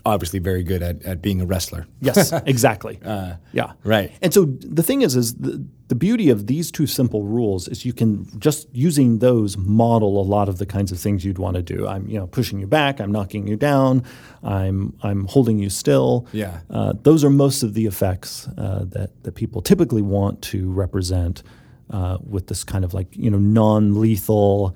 obviously 0.05 0.39
very 0.39 0.63
good 0.63 0.81
at, 0.81 1.03
at 1.03 1.21
being 1.21 1.41
a 1.41 1.45
wrestler. 1.45 1.85
Yes, 2.01 2.31
exactly. 2.45 2.97
yeah. 3.53 3.73
right. 3.83 4.11
And 4.21 4.33
so 4.33 4.45
the 4.45 4.81
thing 4.81 5.01
is, 5.01 5.15
is 5.15 5.35
the, 5.35 5.63
the 5.89 5.95
beauty 5.95 6.29
of 6.29 6.47
these 6.47 6.71
two 6.71 6.87
simple 6.87 7.23
rules 7.23 7.67
is 7.67 7.83
you 7.83 7.93
can 7.93 8.39
just 8.39 8.67
using 8.73 9.19
those 9.19 9.57
model 9.57 10.19
a 10.19 10.23
lot 10.23 10.47
of 10.47 10.59
the 10.59 10.65
kinds 10.65 10.91
of 10.91 10.99
things 10.99 11.25
you'd 11.25 11.37
want 11.37 11.55
to 11.55 11.61
do. 11.61 11.87
I'm, 11.87 12.07
you 12.07 12.17
know, 12.17 12.25
pushing 12.27 12.59
you 12.59 12.67
back. 12.67 13.01
I'm 13.01 13.11
knocking 13.11 13.47
you 13.47 13.57
down. 13.57 14.03
I'm, 14.43 14.95
I'm 15.03 15.25
holding 15.25 15.59
you 15.59 15.69
still. 15.69 16.25
Yeah. 16.31 16.61
Uh, 16.69 16.93
those 17.01 17.23
are 17.23 17.29
most 17.29 17.63
of 17.63 17.73
the 17.73 17.85
effects 17.85 18.47
uh, 18.57 18.85
that 18.89 19.23
that 19.23 19.35
people 19.35 19.61
typically 19.61 20.01
want 20.01 20.41
to 20.43 20.71
represent 20.71 21.43
uh, 21.89 22.17
with 22.23 22.47
this 22.47 22.63
kind 22.63 22.85
of 22.85 22.93
like 22.93 23.07
you 23.15 23.29
know 23.29 23.39
non-lethal 23.39 24.75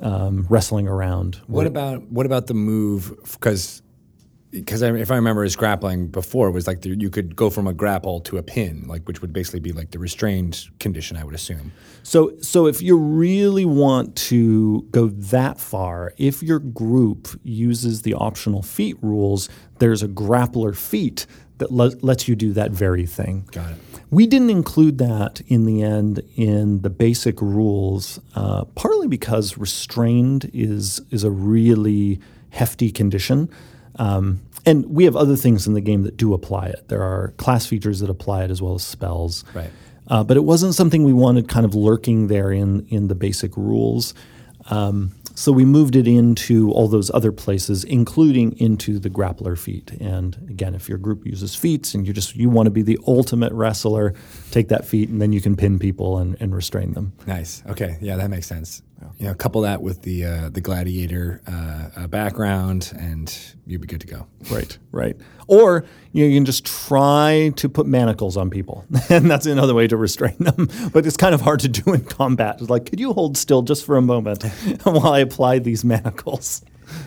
um, 0.00 0.46
wrestling 0.48 0.88
around. 0.88 1.40
What 1.46 1.66
about 1.66 2.02
what 2.10 2.26
about 2.26 2.46
the 2.46 2.54
move? 2.54 3.16
Because 3.32 3.82
because 4.52 4.82
if 4.82 5.10
I 5.10 5.16
remember, 5.16 5.42
his 5.42 5.56
grappling 5.56 6.08
before 6.08 6.50
was 6.50 6.66
like 6.66 6.82
the, 6.82 6.90
you 6.90 7.08
could 7.08 7.34
go 7.34 7.48
from 7.48 7.66
a 7.66 7.72
grapple 7.72 8.20
to 8.20 8.36
a 8.36 8.42
pin, 8.42 8.84
like 8.86 9.08
which 9.08 9.22
would 9.22 9.32
basically 9.32 9.60
be 9.60 9.72
like 9.72 9.92
the 9.92 9.98
restrained 9.98 10.68
condition, 10.78 11.16
I 11.16 11.24
would 11.24 11.34
assume. 11.34 11.72
So, 12.02 12.34
so 12.40 12.66
if 12.66 12.82
you 12.82 12.96
really 12.96 13.64
want 13.64 14.14
to 14.16 14.82
go 14.90 15.08
that 15.08 15.58
far, 15.58 16.12
if 16.18 16.42
your 16.42 16.58
group 16.58 17.28
uses 17.42 18.02
the 18.02 18.12
optional 18.12 18.62
feat 18.62 18.98
rules, 19.00 19.48
there's 19.78 20.02
a 20.02 20.08
grappler 20.08 20.76
feat 20.76 21.26
that 21.56 21.72
le- 21.72 21.96
lets 22.02 22.28
you 22.28 22.36
do 22.36 22.52
that 22.52 22.72
very 22.72 23.06
thing. 23.06 23.48
Got 23.52 23.72
it. 23.72 23.78
We 24.10 24.26
didn't 24.26 24.50
include 24.50 24.98
that 24.98 25.40
in 25.46 25.64
the 25.64 25.82
end 25.82 26.20
in 26.36 26.82
the 26.82 26.90
basic 26.90 27.40
rules, 27.40 28.20
uh, 28.34 28.64
partly 28.74 29.08
because 29.08 29.56
restrained 29.56 30.50
is 30.52 31.00
is 31.10 31.24
a 31.24 31.30
really 31.30 32.20
hefty 32.50 32.90
condition. 32.90 33.48
Um, 33.96 34.40
and 34.64 34.86
we 34.86 35.04
have 35.04 35.16
other 35.16 35.36
things 35.36 35.66
in 35.66 35.74
the 35.74 35.80
game 35.80 36.02
that 36.02 36.16
do 36.16 36.34
apply 36.34 36.66
it. 36.66 36.88
There 36.88 37.02
are 37.02 37.28
class 37.36 37.66
features 37.66 38.00
that 38.00 38.10
apply 38.10 38.44
it 38.44 38.50
as 38.50 38.62
well 38.62 38.74
as 38.74 38.84
spells. 38.84 39.44
Right. 39.54 39.70
Uh, 40.08 40.24
but 40.24 40.36
it 40.36 40.44
wasn't 40.44 40.74
something 40.74 41.04
we 41.04 41.12
wanted 41.12 41.48
kind 41.48 41.64
of 41.64 41.74
lurking 41.74 42.28
there 42.28 42.52
in, 42.52 42.86
in 42.88 43.08
the 43.08 43.14
basic 43.14 43.56
rules. 43.56 44.14
Um, 44.66 45.12
so 45.34 45.50
we 45.50 45.64
moved 45.64 45.96
it 45.96 46.06
into 46.06 46.70
all 46.72 46.88
those 46.88 47.10
other 47.12 47.32
places, 47.32 47.84
including 47.84 48.52
into 48.58 48.98
the 48.98 49.08
grappler 49.08 49.58
feat. 49.58 49.90
And 49.92 50.36
again, 50.48 50.74
if 50.74 50.88
your 50.88 50.98
group 50.98 51.24
uses 51.24 51.54
feats 51.54 51.94
and 51.94 52.06
you 52.06 52.12
just 52.12 52.36
you 52.36 52.50
want 52.50 52.66
to 52.66 52.70
be 52.70 52.82
the 52.82 52.98
ultimate 53.06 53.52
wrestler, 53.52 54.14
take 54.50 54.68
that 54.68 54.84
feat 54.84 55.08
and 55.08 55.22
then 55.22 55.32
you 55.32 55.40
can 55.40 55.56
pin 55.56 55.78
people 55.78 56.18
and, 56.18 56.36
and 56.40 56.54
restrain 56.54 56.92
them. 56.92 57.12
Nice. 57.26 57.62
Okay. 57.66 57.96
Yeah, 58.00 58.16
that 58.16 58.28
makes 58.28 58.46
sense. 58.46 58.82
You 59.18 59.26
know, 59.26 59.34
couple 59.34 59.60
that 59.62 59.82
with 59.82 60.02
the 60.02 60.24
uh, 60.24 60.48
the 60.48 60.60
gladiator 60.60 61.40
uh, 61.46 62.02
uh, 62.02 62.06
background, 62.06 62.92
and 62.98 63.36
you'd 63.66 63.80
be 63.80 63.86
good 63.86 64.00
to 64.00 64.06
go. 64.06 64.26
Right, 64.50 64.76
right. 64.90 65.16
Or 65.46 65.84
you, 66.12 66.24
know, 66.24 66.30
you 66.30 66.36
can 66.36 66.44
just 66.44 66.64
try 66.64 67.52
to 67.56 67.68
put 67.68 67.86
manacles 67.86 68.36
on 68.36 68.50
people, 68.50 68.84
and 69.08 69.30
that's 69.30 69.46
another 69.46 69.74
way 69.74 69.86
to 69.86 69.96
restrain 69.96 70.36
them. 70.38 70.68
But 70.92 71.06
it's 71.06 71.16
kind 71.16 71.34
of 71.34 71.40
hard 71.40 71.60
to 71.60 71.68
do 71.68 71.92
in 71.92 72.04
combat. 72.04 72.60
It's 72.60 72.70
like, 72.70 72.86
could 72.86 73.00
you 73.00 73.12
hold 73.12 73.36
still 73.36 73.62
just 73.62 73.84
for 73.84 73.96
a 73.96 74.02
moment 74.02 74.42
while 74.82 75.08
I 75.08 75.20
apply 75.20 75.58
these 75.58 75.84
manacles? 75.84 76.62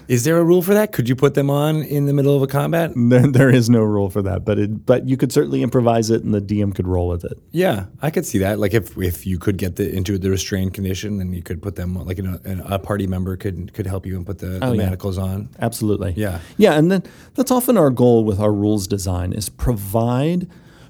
Is 0.08 0.24
there 0.24 0.38
a 0.38 0.44
rule 0.44 0.62
for 0.62 0.74
that? 0.74 0.92
Could 0.92 1.08
you 1.10 1.16
put 1.16 1.34
them 1.34 1.50
on 1.50 1.84
in 1.84 2.06
the 2.06 2.14
middle 2.14 2.36
of 2.36 2.42
a 2.42 2.48
combat? 2.48 2.92
There, 3.16 3.28
there 3.28 3.50
is 3.50 3.70
no 3.70 3.82
rule 3.82 4.10
for 4.10 4.22
that, 4.24 4.44
but 4.46 4.58
it, 4.60 4.86
but 4.86 5.08
you 5.08 5.16
could 5.18 5.32
certainly 5.32 5.62
improvise 5.62 6.10
it, 6.10 6.24
and 6.24 6.34
the 6.34 6.42
DM 6.42 6.74
could 6.74 6.88
roll 6.88 7.08
with 7.08 7.24
it. 7.24 7.38
Yeah, 7.52 7.86
I 8.02 8.10
could 8.10 8.26
see 8.26 8.40
that. 8.40 8.58
Like 8.60 8.74
if 8.74 8.98
if 8.98 9.26
you 9.28 9.38
could 9.38 9.58
get 9.58 9.76
the 9.76 9.90
into 9.96 10.18
the 10.18 10.30
restrained 10.30 10.74
condition, 10.74 11.18
then 11.18 11.34
you 11.34 11.42
could 11.44 11.62
put 11.62 11.76
them 11.76 11.94
like 12.06 12.18
you 12.18 12.24
know, 12.24 12.40
a 12.66 12.80
party 12.80 13.06
member 13.08 13.38
could 13.38 13.74
could 13.74 13.86
help 13.88 14.06
you 14.06 14.16
and 14.18 14.26
put 14.26 14.40
the, 14.40 14.48
the 14.48 14.66
Oh, 14.66 14.72
yeah. 14.74 14.84
manacles 14.84 15.18
on. 15.18 15.50
Absolutely. 15.60 16.14
Yeah. 16.18 16.40
Yeah, 16.58 16.74
and 16.74 16.92
then 16.92 17.04
that's 17.36 17.52
often 17.52 17.78
our 17.78 17.90
goal 17.92 18.24
with 18.26 18.40
our 18.40 18.52
rules 18.54 18.88
design 18.88 19.34
is 19.34 19.50
provide 19.50 20.48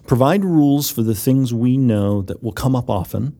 provide 0.07 0.45
rules 0.45 0.89
for 0.91 1.01
the 1.01 1.15
things 1.15 1.53
we 1.53 1.77
know 1.77 2.21
that 2.21 2.41
will 2.43 2.51
come 2.53 2.75
up 2.75 2.89
often 2.89 3.35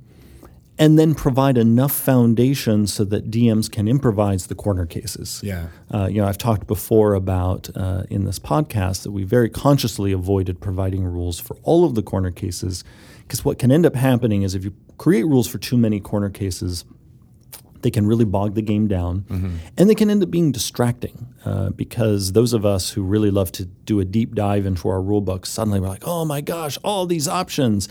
and 0.78 1.00
then 1.00 1.16
provide 1.16 1.58
enough 1.58 1.94
foundation 1.94 2.86
so 2.86 3.06
that 3.06 3.32
DMs 3.32 3.72
can 3.72 3.88
improvise 3.88 4.48
the 4.48 4.56
corner 4.56 4.86
cases. 4.86 5.40
Yeah. 5.44 5.68
Uh, 5.94 6.08
you 6.08 6.22
know, 6.22 6.28
I've 6.28 6.38
talked 6.38 6.68
before 6.68 7.14
about 7.14 7.70
uh, 7.76 8.04
in 8.10 8.26
this 8.26 8.40
podcast 8.40 9.04
that 9.04 9.12
we 9.12 9.24
very 9.24 9.50
consciously 9.50 10.12
avoided 10.12 10.60
providing 10.60 11.06
rules 11.06 11.40
for 11.40 11.56
all 11.64 11.86
of 11.86 11.96
the 11.96 12.04
corner 12.04 12.32
cases 12.32 12.84
because 13.22 13.46
what 13.46 13.58
can 13.58 13.72
end 13.72 13.86
up 13.86 13.96
happening 13.96 14.44
is 14.44 14.54
if 14.54 14.64
you 14.64 14.74
create 14.98 15.24
rules 15.24 15.48
for 15.48 15.58
too 15.58 15.78
many 15.78 16.00
corner 16.00 16.30
cases, 16.30 16.86
they 17.82 17.92
can 17.92 18.08
really 18.08 18.26
bog 18.26 18.56
the 18.56 18.62
game 18.64 18.88
down 18.88 19.26
and 19.78 19.90
they 19.90 19.94
can 19.96 20.10
end 20.10 20.24
up 20.24 20.32
being 20.32 20.52
distracting 20.52 21.28
uh, 21.46 21.70
because 21.70 22.32
those 22.32 22.52
of 22.52 22.66
us 22.66 22.92
who 22.92 23.04
really 23.04 23.30
love 23.30 23.52
to 23.52 23.66
do 23.66 24.00
a 24.00 24.06
deep 24.06 24.34
dive 24.34 24.66
into 24.66 24.90
our 24.90 25.00
rule 25.00 25.22
book 25.22 25.46
suddenly 25.46 25.80
we're 25.80 25.88
like 25.88 26.02
oh 26.04 26.26
my 26.26 26.42
gosh 26.42 26.80
all 26.84 27.06
these 27.06 27.28
options 27.28 27.88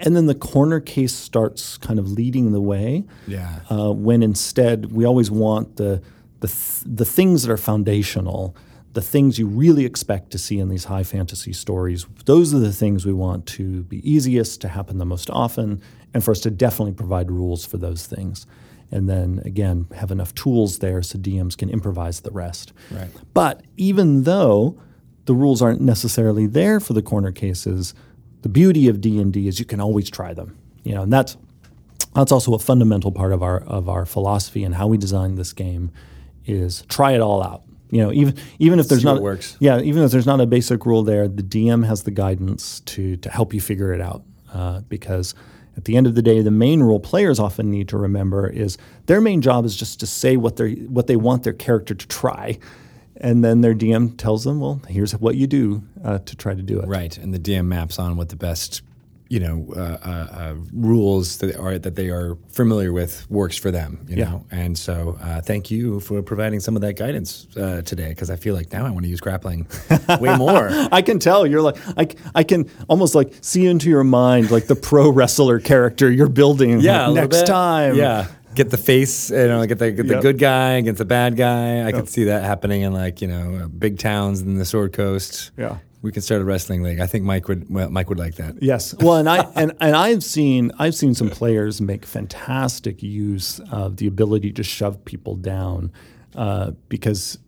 and 0.00 0.16
then 0.16 0.26
the 0.26 0.34
corner 0.34 0.80
case 0.80 1.12
starts 1.14 1.76
kind 1.78 1.98
of 1.98 2.10
leading 2.10 2.52
the 2.52 2.60
way 2.60 3.04
Yeah. 3.26 3.60
uh, 3.70 3.92
when 3.92 4.22
instead 4.22 4.92
we 4.92 5.04
always 5.04 5.30
want 5.30 5.76
the, 5.76 6.02
the, 6.40 6.48
th- 6.48 6.82
the 6.84 7.04
things 7.04 7.42
that 7.42 7.52
are 7.52 7.56
foundational 7.56 8.56
the 8.92 9.02
things 9.02 9.40
you 9.40 9.48
really 9.48 9.84
expect 9.84 10.30
to 10.30 10.38
see 10.38 10.60
in 10.60 10.68
these 10.68 10.84
high 10.84 11.02
fantasy 11.02 11.52
stories 11.52 12.06
those 12.26 12.54
are 12.54 12.60
the 12.60 12.72
things 12.72 13.04
we 13.04 13.12
want 13.12 13.44
to 13.46 13.82
be 13.84 13.98
easiest 14.08 14.60
to 14.60 14.68
happen 14.68 14.98
the 14.98 15.04
most 15.04 15.28
often 15.30 15.80
and 16.12 16.22
for 16.22 16.30
us 16.30 16.40
to 16.40 16.50
definitely 16.50 16.92
provide 16.94 17.30
rules 17.30 17.64
for 17.66 17.76
those 17.76 18.06
things 18.06 18.46
and 18.92 19.08
then 19.08 19.40
again 19.44 19.86
have 19.96 20.10
enough 20.12 20.32
tools 20.34 20.78
there 20.78 21.02
so 21.02 21.18
dms 21.18 21.56
can 21.58 21.70
improvise 21.70 22.20
the 22.20 22.30
rest 22.30 22.72
Right. 22.90 23.10
but 23.32 23.62
even 23.76 24.22
though 24.24 24.78
the 25.24 25.34
rules 25.34 25.60
aren't 25.62 25.80
necessarily 25.80 26.46
there 26.46 26.78
for 26.80 26.92
the 26.92 27.02
corner 27.02 27.32
cases 27.32 27.94
the 28.44 28.48
beauty 28.48 28.88
of 28.88 29.00
d&d 29.00 29.48
is 29.48 29.58
you 29.58 29.64
can 29.64 29.80
always 29.80 30.08
try 30.08 30.32
them 30.32 30.56
you 30.84 30.94
know 30.94 31.02
and 31.02 31.12
that's 31.12 31.36
that's 32.14 32.32
also 32.32 32.54
a 32.54 32.58
fundamental 32.58 33.10
part 33.10 33.32
of 33.32 33.42
our 33.42 33.58
of 33.60 33.88
our 33.88 34.06
philosophy 34.06 34.62
and 34.64 34.74
how 34.76 34.86
we 34.86 34.96
design 34.96 35.34
this 35.34 35.52
game 35.52 35.90
is 36.46 36.82
try 36.88 37.12
it 37.12 37.20
all 37.20 37.42
out. 37.42 37.62
You 37.90 38.02
know, 38.02 38.12
even 38.12 38.36
even 38.58 38.78
if 38.78 38.88
there's 38.88 39.02
See 39.02 39.06
not 39.06 39.22
works. 39.22 39.56
yeah, 39.60 39.80
even 39.80 40.02
if 40.02 40.10
there's 40.10 40.26
not 40.26 40.40
a 40.40 40.46
basic 40.46 40.86
rule 40.86 41.02
there, 41.02 41.28
the 41.28 41.42
DM 41.42 41.86
has 41.86 42.04
the 42.04 42.10
guidance 42.10 42.80
to 42.80 43.16
to 43.16 43.30
help 43.30 43.52
you 43.54 43.60
figure 43.60 43.92
it 43.92 44.00
out. 44.00 44.22
Uh, 44.52 44.80
because 44.88 45.34
at 45.76 45.84
the 45.84 45.96
end 45.96 46.06
of 46.06 46.14
the 46.14 46.22
day, 46.22 46.40
the 46.40 46.50
main 46.50 46.80
rule 46.80 47.00
players 47.00 47.40
often 47.40 47.70
need 47.70 47.88
to 47.88 47.98
remember 47.98 48.48
is 48.48 48.78
their 49.06 49.20
main 49.20 49.40
job 49.40 49.64
is 49.64 49.76
just 49.76 49.98
to 50.00 50.06
say 50.06 50.36
what 50.36 50.56
they 50.56 50.74
what 50.88 51.06
they 51.08 51.16
want 51.16 51.42
their 51.42 51.52
character 51.52 51.94
to 51.94 52.06
try, 52.06 52.58
and 53.16 53.44
then 53.44 53.60
their 53.60 53.74
DM 53.74 54.16
tells 54.16 54.44
them, 54.44 54.60
well, 54.60 54.80
here's 54.88 55.12
what 55.12 55.36
you 55.36 55.46
do 55.46 55.82
uh, 56.04 56.18
to 56.18 56.36
try 56.36 56.54
to 56.54 56.62
do 56.62 56.80
it. 56.80 56.86
Right, 56.88 57.16
and 57.18 57.32
the 57.34 57.38
DM 57.38 57.66
maps 57.66 57.98
on 57.98 58.16
what 58.16 58.28
the 58.28 58.36
best, 58.36 58.82
you 59.28 59.40
know, 59.40 59.66
uh, 59.76 59.80
uh, 59.80 60.08
uh, 60.38 60.54
rules 60.72 61.38
that 61.38 61.56
are 61.56 61.78
that 61.78 61.94
they 61.96 62.08
are 62.10 62.36
familiar 62.52 62.92
with 62.92 63.28
works 63.30 63.56
for 63.56 63.70
them. 63.70 64.04
You 64.08 64.16
Yeah. 64.16 64.24
know, 64.30 64.46
and 64.50 64.76
so 64.78 65.16
uh, 65.20 65.40
thank 65.40 65.70
you 65.70 66.00
for 66.00 66.22
providing 66.22 66.60
some 66.60 66.76
of 66.76 66.82
that 66.82 66.94
guidance 66.94 67.46
uh, 67.56 67.82
today 67.82 68.10
because 68.10 68.30
I 68.30 68.36
feel 68.36 68.54
like 68.54 68.70
now 68.72 68.84
I 68.86 68.90
want 68.90 69.04
to 69.04 69.08
use 69.10 69.20
grappling 69.20 69.66
way 70.20 70.36
more. 70.36 70.68
I 70.92 71.00
can 71.02 71.18
tell 71.18 71.46
you're 71.46 71.62
like 71.62 71.76
I, 71.96 72.08
I 72.34 72.42
can 72.44 72.68
almost 72.88 73.14
like 73.14 73.32
see 73.40 73.66
into 73.66 73.88
your 73.88 74.04
mind 74.04 74.50
like 74.50 74.66
the 74.66 74.76
pro 74.76 75.08
wrestler 75.10 75.58
character 75.58 76.10
you're 76.10 76.28
building. 76.28 76.80
Yeah, 76.80 77.06
like, 77.06 77.30
next 77.30 77.46
time. 77.46 77.96
Yeah. 77.96 78.26
Get 78.54 78.70
the 78.70 78.76
face, 78.76 79.30
you 79.30 79.48
know, 79.48 79.66
get 79.66 79.78
the 79.78 79.90
get 79.90 80.06
the 80.06 80.14
Yep. 80.14 80.22
good 80.22 80.38
guy 80.38 80.72
against 80.74 80.98
the 80.98 81.04
bad 81.04 81.36
guy. 81.36 81.84
I 81.86 81.92
could 81.92 82.08
see 82.08 82.24
that 82.24 82.44
happening 82.44 82.82
in 82.82 82.92
like 82.92 83.20
you 83.20 83.28
know 83.28 83.64
uh, 83.64 83.68
big 83.68 83.98
towns 83.98 84.40
in 84.42 84.56
the 84.58 84.64
Sword 84.64 84.92
Coast. 84.92 85.50
Yeah. 85.58 85.78
we 86.02 86.12
could 86.12 86.22
start 86.22 86.40
a 86.40 86.44
wrestling 86.44 86.82
league. 86.82 87.00
I 87.00 87.06
think 87.06 87.24
Mike 87.24 87.48
would 87.48 87.68
well, 87.68 87.90
Mike 87.90 88.08
would 88.10 88.18
like 88.18 88.36
that. 88.36 88.62
Yes. 88.62 88.94
Well, 89.00 89.16
and 89.16 89.28
I 89.28 89.38
and, 89.56 89.72
and 89.80 89.96
I've 89.96 90.22
seen 90.22 90.70
I've 90.78 90.94
seen 90.94 91.14
some 91.14 91.30
players 91.30 91.80
make 91.80 92.04
fantastic 92.06 93.02
use 93.02 93.58
of 93.72 93.96
the 93.96 94.06
ability 94.06 94.52
to 94.52 94.62
shove 94.62 95.04
people 95.04 95.34
down, 95.34 95.90
uh, 96.36 96.72
because 96.88 97.38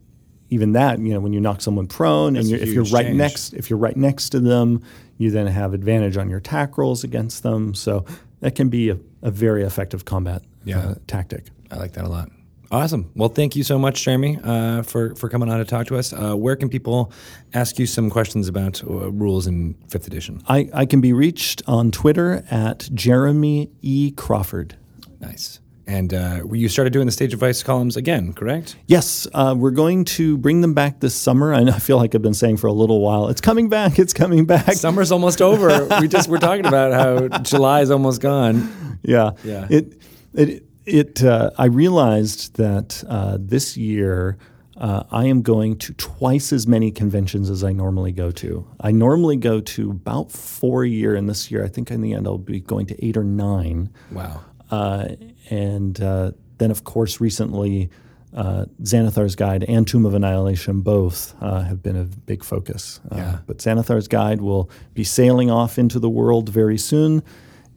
even 0.49 0.73
that 0.73 0.99
you 0.99 1.13
know 1.13 1.21
when 1.21 1.33
you 1.33 1.41
knock 1.41 1.61
someone 1.61 1.87
prone 1.87 2.35
That's 2.35 2.47
and 2.47 2.51
you're, 2.51 2.61
if 2.61 2.73
you're 2.73 2.85
right 2.85 3.07
change. 3.07 3.17
next 3.17 3.53
if 3.55 3.69
you're 3.71 3.79
right 3.79 3.97
next 3.97 4.31
to 4.31 4.41
them, 4.41 4.83
you 5.19 5.31
then 5.31 5.47
have 5.47 5.73
advantage 5.75 6.17
on 6.17 6.29
your 6.29 6.39
attack 6.39 6.79
rolls 6.79 7.05
against 7.05 7.43
them. 7.45 7.75
So 7.75 8.05
that 8.41 8.55
can 8.57 8.69
be 8.71 8.91
a, 8.91 8.99
a 9.23 9.31
very 9.31 9.63
effective 9.63 10.05
combat 10.05 10.43
Yeah. 10.67 10.79
uh, 10.81 10.95
tactic. 11.07 11.47
I 11.71 11.77
like 11.77 11.93
that 11.95 12.05
a 12.05 12.09
lot. 12.09 12.29
Awesome. 12.71 13.11
Well, 13.15 13.29
thank 13.29 13.55
you 13.55 13.63
so 13.63 13.79
much, 13.79 14.03
Jeremy, 14.03 14.39
uh, 14.43 14.83
for 14.83 15.15
for 15.15 15.29
coming 15.29 15.49
on 15.49 15.59
to 15.59 15.65
talk 15.65 15.87
to 15.87 15.97
us. 15.97 16.13
Uh, 16.13 16.35
where 16.35 16.57
can 16.57 16.69
people 16.69 17.13
ask 17.55 17.79
you 17.79 17.87
some 17.87 18.11
questions 18.11 18.49
about 18.49 18.83
uh, 18.83 19.11
rules 19.13 19.47
in 19.47 19.75
fifth 19.89 20.09
edition? 20.09 20.43
I, 20.49 20.69
I 20.75 20.85
can 20.85 21.01
be 21.01 21.13
reached 21.13 21.63
on 21.69 21.93
Twitter 21.93 22.45
at 22.51 22.89
Jeremy 22.93 23.71
E. 23.83 24.11
Crawford. 24.11 24.77
Nice. 25.21 25.61
And 25.89 26.13
uh, 26.13 26.43
you 26.53 26.69
started 26.69 26.93
doing 26.93 27.07
the 27.07 27.13
Sage 27.13 27.33
Advice 27.33 27.63
columns 27.63 27.97
again, 27.97 28.33
correct? 28.33 28.75
Yes, 28.89 29.29
uh, 29.33 29.55
we're 29.57 29.71
going 29.71 30.05
to 30.07 30.37
bring 30.37 30.61
them 30.61 30.75
back 30.75 30.99
this 30.99 31.15
summer. 31.15 31.53
And 31.53 31.71
I 31.71 31.79
feel 31.79 31.97
like 31.97 32.17
I've 32.17 32.23
been 32.23 32.35
saying 32.35 32.57
for 32.57 32.67
a 32.67 32.73
little 32.73 33.01
while, 33.01 33.29
it's 33.29 33.41
coming 33.41 33.69
back, 33.69 34.01
it's 34.01 34.13
coming 34.13 34.45
back. 34.47 34.73
Summer's 34.73 35.13
almost 35.13 35.41
over. 35.41 35.87
we 36.01 36.09
just 36.09 36.29
were 36.29 36.39
talking 36.39 36.67
about 36.67 36.93
how 36.93 37.39
July 37.43 37.83
is 37.83 37.93
almost 37.93 38.21
gone. 38.21 38.99
Yeah, 39.05 39.31
Yeah. 39.45 39.69
It 39.71 40.03
it 40.37 40.65
it. 40.85 41.25
Uh, 41.25 41.51
I 41.59 41.67
realized 41.67 42.57
that 42.57 43.03
uh, 43.09 43.39
this 43.41 43.77
year. 43.77 44.37
Uh, 44.79 45.05
I 45.11 45.25
am 45.25 45.41
going 45.41 45.79
to 45.79 45.95
twice 45.95 46.53
as 46.53 46.67
many 46.67 46.91
conventions 46.91 47.49
as 47.49 47.65
I 47.65 47.73
normally 47.73 48.13
go 48.13 48.31
to. 48.33 48.67
I 48.79 48.93
normally 48.93 49.39
go 49.39 49.63
to 49.63 49.91
about 49.91 50.31
four 50.31 50.85
a 50.85 50.87
year, 50.87 51.15
and 51.15 51.27
this 51.27 51.51
year 51.51 51.65
I 51.65 51.69
think 51.69 51.91
in 51.91 52.03
the 52.03 52.13
end 52.13 52.27
I'll 52.27 52.37
be 52.37 52.61
going 52.61 52.85
to 52.89 53.03
eight 53.03 53.17
or 53.17 53.25
nine. 53.25 53.89
Wow. 54.13 54.43
Uh, 54.71 55.09
and 55.49 55.99
uh, 56.03 56.33
then, 56.59 56.71
of 56.71 56.85
course, 56.85 57.23
recently, 57.23 57.89
uh, 58.35 58.67
Xanathar's 58.83 59.35
Guide 59.35 59.65
and 59.65 59.89
Tomb 59.89 60.05
of 60.05 60.13
Annihilation 60.13 60.83
both 60.83 61.35
uh, 61.41 61.63
have 61.63 61.83
been 61.83 61.97
a 61.97 62.05
big 62.05 62.45
focus. 62.45 63.01
Uh, 63.11 63.17
Yeah. 63.17 63.39
But 63.47 63.59
Xanathar's 63.59 64.09
Guide 64.09 64.43
will 64.43 64.69
be 64.93 65.05
sailing 65.05 65.51
off 65.51 65.79
into 65.79 65.99
the 65.99 66.11
world 66.11 66.51
very 66.51 66.77
soon. 66.77 67.23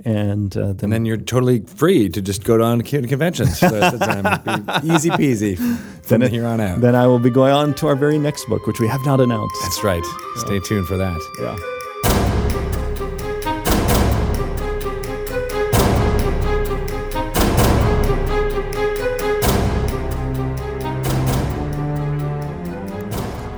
And, 0.06 0.56
uh, 0.56 0.68
then, 0.74 0.78
And 0.84 0.93
then 0.93 1.06
you're 1.06 1.18
totally 1.18 1.60
free 1.60 2.08
to 2.10 2.22
just 2.22 2.43
go 2.45 2.62
on 2.64 2.80
to 2.82 3.08
conventions 3.08 3.60
for 3.60 3.70
the 3.70 3.80
rest 3.82 3.93
of 3.95 4.00
the 4.00 4.06
time. 4.06 4.82
Easy 4.95 5.10
peasy 5.10 5.58
from 6.04 6.22
it- 6.22 6.32
here 6.32 6.45
on 6.45 6.62
out. 6.62 6.80
then 6.82 6.95
I 6.95 7.06
will 7.08 7.20
be 7.20 7.30
going 7.30 7.52
on 7.54 7.74
to 7.76 7.88
our 7.88 7.95
very 7.95 8.18
next 8.18 8.45
book, 8.45 8.66
which 8.66 8.80
we 8.80 8.88
have 8.88 9.06
not 9.06 9.20
announced. 9.20 9.56
That's 9.64 9.84
right. 9.84 10.04
Stay 10.38 10.60
tuned 10.62 10.88
for 10.88 10.95
that. 10.97 11.20
yeah. 11.41 11.58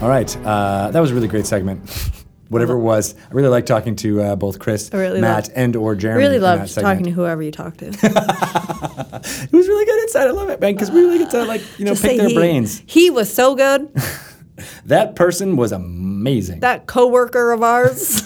All 0.01 0.09
right. 0.09 0.35
Uh, 0.43 0.89
that 0.89 0.99
was 0.99 1.11
a 1.11 1.13
really 1.13 1.27
great 1.27 1.45
segment. 1.45 1.79
Whatever 2.51 2.73
it 2.73 2.81
was, 2.81 3.15
I 3.29 3.33
really 3.33 3.47
like 3.47 3.65
talking 3.65 3.95
to 3.95 4.21
uh, 4.21 4.35
both 4.35 4.59
Chris, 4.59 4.89
really 4.93 5.21
Matt, 5.21 5.45
loved- 5.47 5.51
and 5.55 5.75
or 5.77 5.95
Jeremy. 5.95 6.21
Really 6.21 6.39
loved 6.39 6.75
talking 6.75 7.05
to 7.05 7.11
whoever 7.11 7.41
you 7.41 7.51
talk 7.51 7.77
to. 7.77 7.85
It 9.23 9.51
was 9.53 9.67
really 9.67 9.85
good 9.85 9.99
insight. 10.03 10.27
I 10.27 10.31
love 10.31 10.49
it, 10.49 10.59
man, 10.59 10.73
because 10.73 10.89
we 10.91 10.99
really 11.01 11.19
get 11.19 11.29
to 11.31 11.45
like 11.45 11.61
you 11.79 11.85
know 11.85 11.91
Just 11.91 12.03
pick 12.03 12.17
their 12.17 12.27
he. 12.29 12.35
brains. 12.35 12.81
He 12.85 13.09
was 13.09 13.33
so 13.33 13.55
good. 13.55 13.89
That 14.85 15.15
person 15.15 15.55
was 15.55 15.71
amazing. 15.71 16.59
That 16.59 16.85
coworker 16.85 17.51
of 17.51 17.63
ours. 17.63 18.21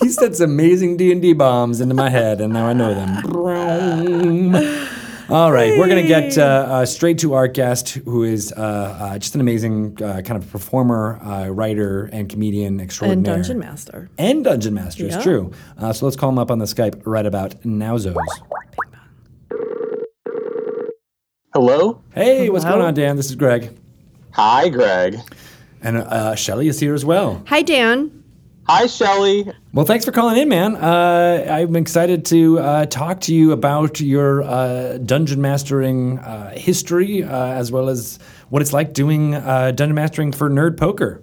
he 0.00 0.08
said 0.08 0.34
some 0.34 0.50
amazing 0.50 0.96
D 0.96 1.12
and 1.12 1.20
D 1.20 1.34
bombs 1.34 1.82
into 1.82 1.94
my 1.94 2.08
head, 2.08 2.40
and 2.40 2.54
now 2.54 2.66
I 2.66 2.72
know 2.72 2.94
them. 2.94 3.22
All 5.28 5.50
right, 5.50 5.76
we're 5.76 5.88
gonna 5.88 6.06
get 6.06 6.38
uh, 6.38 6.42
uh, 6.42 6.86
straight 6.86 7.18
to 7.18 7.32
our 7.34 7.48
guest, 7.48 7.94
who 8.04 8.22
is 8.22 8.52
uh, 8.52 8.60
uh, 8.60 9.18
just 9.18 9.34
an 9.34 9.40
amazing 9.40 10.00
uh, 10.00 10.22
kind 10.22 10.40
of 10.40 10.48
performer, 10.52 11.18
uh, 11.20 11.48
writer, 11.48 12.04
and 12.12 12.28
comedian 12.28 12.78
extraordinary. 12.78 13.16
and. 13.34 13.44
Dungeon 13.44 13.58
Master. 13.58 14.08
And 14.18 14.44
Dungeon 14.44 14.74
Master, 14.74 15.04
it's 15.04 15.20
true. 15.20 15.50
Uh, 15.78 15.92
so 15.92 16.06
let's 16.06 16.16
call 16.16 16.28
him 16.30 16.38
up 16.38 16.52
on 16.52 16.60
the 16.60 16.64
Skype 16.64 17.02
right 17.04 17.26
about 17.26 17.60
nowzos. 17.62 18.14
Hello. 21.52 22.00
Hey, 22.14 22.48
what's 22.48 22.64
Hello. 22.64 22.76
going 22.76 22.86
on, 22.86 22.94
Dan? 22.94 23.16
This 23.16 23.28
is 23.28 23.34
Greg. 23.34 23.76
Hi, 24.32 24.68
Greg. 24.68 25.18
And 25.82 25.96
uh, 25.96 26.36
Shelly 26.36 26.68
is 26.68 26.78
here 26.78 26.94
as 26.94 27.04
well. 27.04 27.42
Hi, 27.48 27.62
Dan. 27.62 28.15
Hi, 28.68 28.88
Shelly. 28.88 29.48
Well, 29.72 29.86
thanks 29.86 30.04
for 30.04 30.10
calling 30.10 30.38
in, 30.38 30.48
man. 30.48 30.74
Uh, 30.74 31.46
I'm 31.48 31.76
excited 31.76 32.24
to 32.26 32.58
uh, 32.58 32.86
talk 32.86 33.20
to 33.22 33.34
you 33.34 33.52
about 33.52 34.00
your 34.00 34.42
uh, 34.42 34.98
dungeon 34.98 35.40
mastering 35.40 36.18
uh, 36.18 36.50
history, 36.56 37.22
uh, 37.22 37.28
as 37.52 37.70
well 37.70 37.88
as 37.88 38.18
what 38.48 38.62
it's 38.62 38.72
like 38.72 38.92
doing 38.92 39.34
uh, 39.36 39.70
dungeon 39.70 39.94
mastering 39.94 40.32
for 40.32 40.50
Nerd 40.50 40.76
Poker. 40.76 41.22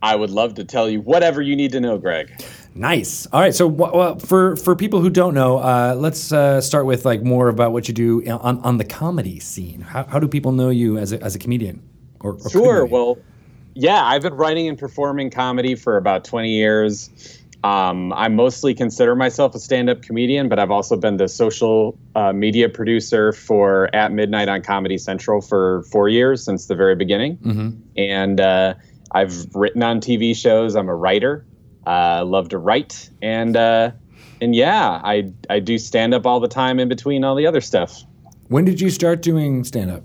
I 0.00 0.14
would 0.14 0.30
love 0.30 0.54
to 0.54 0.64
tell 0.64 0.88
you 0.88 1.00
whatever 1.00 1.42
you 1.42 1.56
need 1.56 1.72
to 1.72 1.80
know, 1.80 1.98
Greg. 1.98 2.30
Nice. 2.76 3.26
All 3.32 3.40
right. 3.40 3.54
So, 3.54 4.16
for 4.18 4.54
for 4.54 4.76
people 4.76 5.00
who 5.00 5.10
don't 5.10 5.34
know, 5.34 5.58
uh, 5.58 5.94
let's 5.96 6.30
uh, 6.30 6.60
start 6.60 6.86
with 6.86 7.04
like 7.04 7.22
more 7.22 7.48
about 7.48 7.72
what 7.72 7.88
you 7.88 7.94
do 7.94 8.24
on, 8.28 8.58
on 8.60 8.78
the 8.78 8.84
comedy 8.84 9.40
scene. 9.40 9.80
How, 9.80 10.04
how 10.04 10.18
do 10.20 10.28
people 10.28 10.52
know 10.52 10.70
you 10.70 10.98
as 10.98 11.12
a, 11.12 11.20
as 11.22 11.34
a 11.34 11.38
comedian? 11.38 11.82
Or, 12.20 12.34
or 12.34 12.50
Sure. 12.50 12.86
they? 12.86 12.92
Well, 12.92 13.18
yeah, 13.74 14.04
I've 14.04 14.22
been 14.22 14.34
writing 14.34 14.68
and 14.68 14.78
performing 14.78 15.30
comedy 15.30 15.74
for 15.74 15.96
about 15.96 16.24
20 16.24 16.50
years. 16.50 17.10
Um, 17.64 18.12
I 18.12 18.28
mostly 18.28 18.74
consider 18.74 19.16
myself 19.16 19.54
a 19.54 19.58
stand 19.58 19.88
up 19.88 20.02
comedian, 20.02 20.50
but 20.50 20.58
I've 20.58 20.70
also 20.70 20.96
been 20.96 21.16
the 21.16 21.28
social 21.28 21.98
uh, 22.14 22.32
media 22.32 22.68
producer 22.68 23.32
for 23.32 23.88
At 23.94 24.12
Midnight 24.12 24.48
on 24.50 24.60
Comedy 24.62 24.98
Central 24.98 25.40
for 25.40 25.82
four 25.84 26.08
years 26.10 26.44
since 26.44 26.66
the 26.66 26.74
very 26.74 26.94
beginning. 26.94 27.38
And 27.96 28.38
uh, 28.40 28.74
I've 29.12 29.54
written 29.54 29.82
on 29.82 30.00
TV 30.00 30.36
shows. 30.36 30.76
I'm 30.76 30.88
a 30.88 30.94
writer. 30.94 31.46
Uh, 31.86 32.24
love 32.26 32.50
to 32.50 32.58
write. 32.58 33.08
And, 33.22 33.56
uh, 33.56 33.92
and 34.42 34.54
yeah, 34.54 35.00
I, 35.02 35.32
I 35.48 35.60
do 35.60 35.78
stand 35.78 36.12
up 36.12 36.26
all 36.26 36.40
the 36.40 36.48
time 36.48 36.78
in 36.78 36.88
between 36.88 37.24
all 37.24 37.34
the 37.34 37.46
other 37.46 37.62
stuff. 37.62 38.02
when 38.48 38.66
did 38.66 38.80
you 38.80 38.90
start 38.90 39.22
doing 39.22 39.64
stand 39.64 39.90
up? 39.90 40.02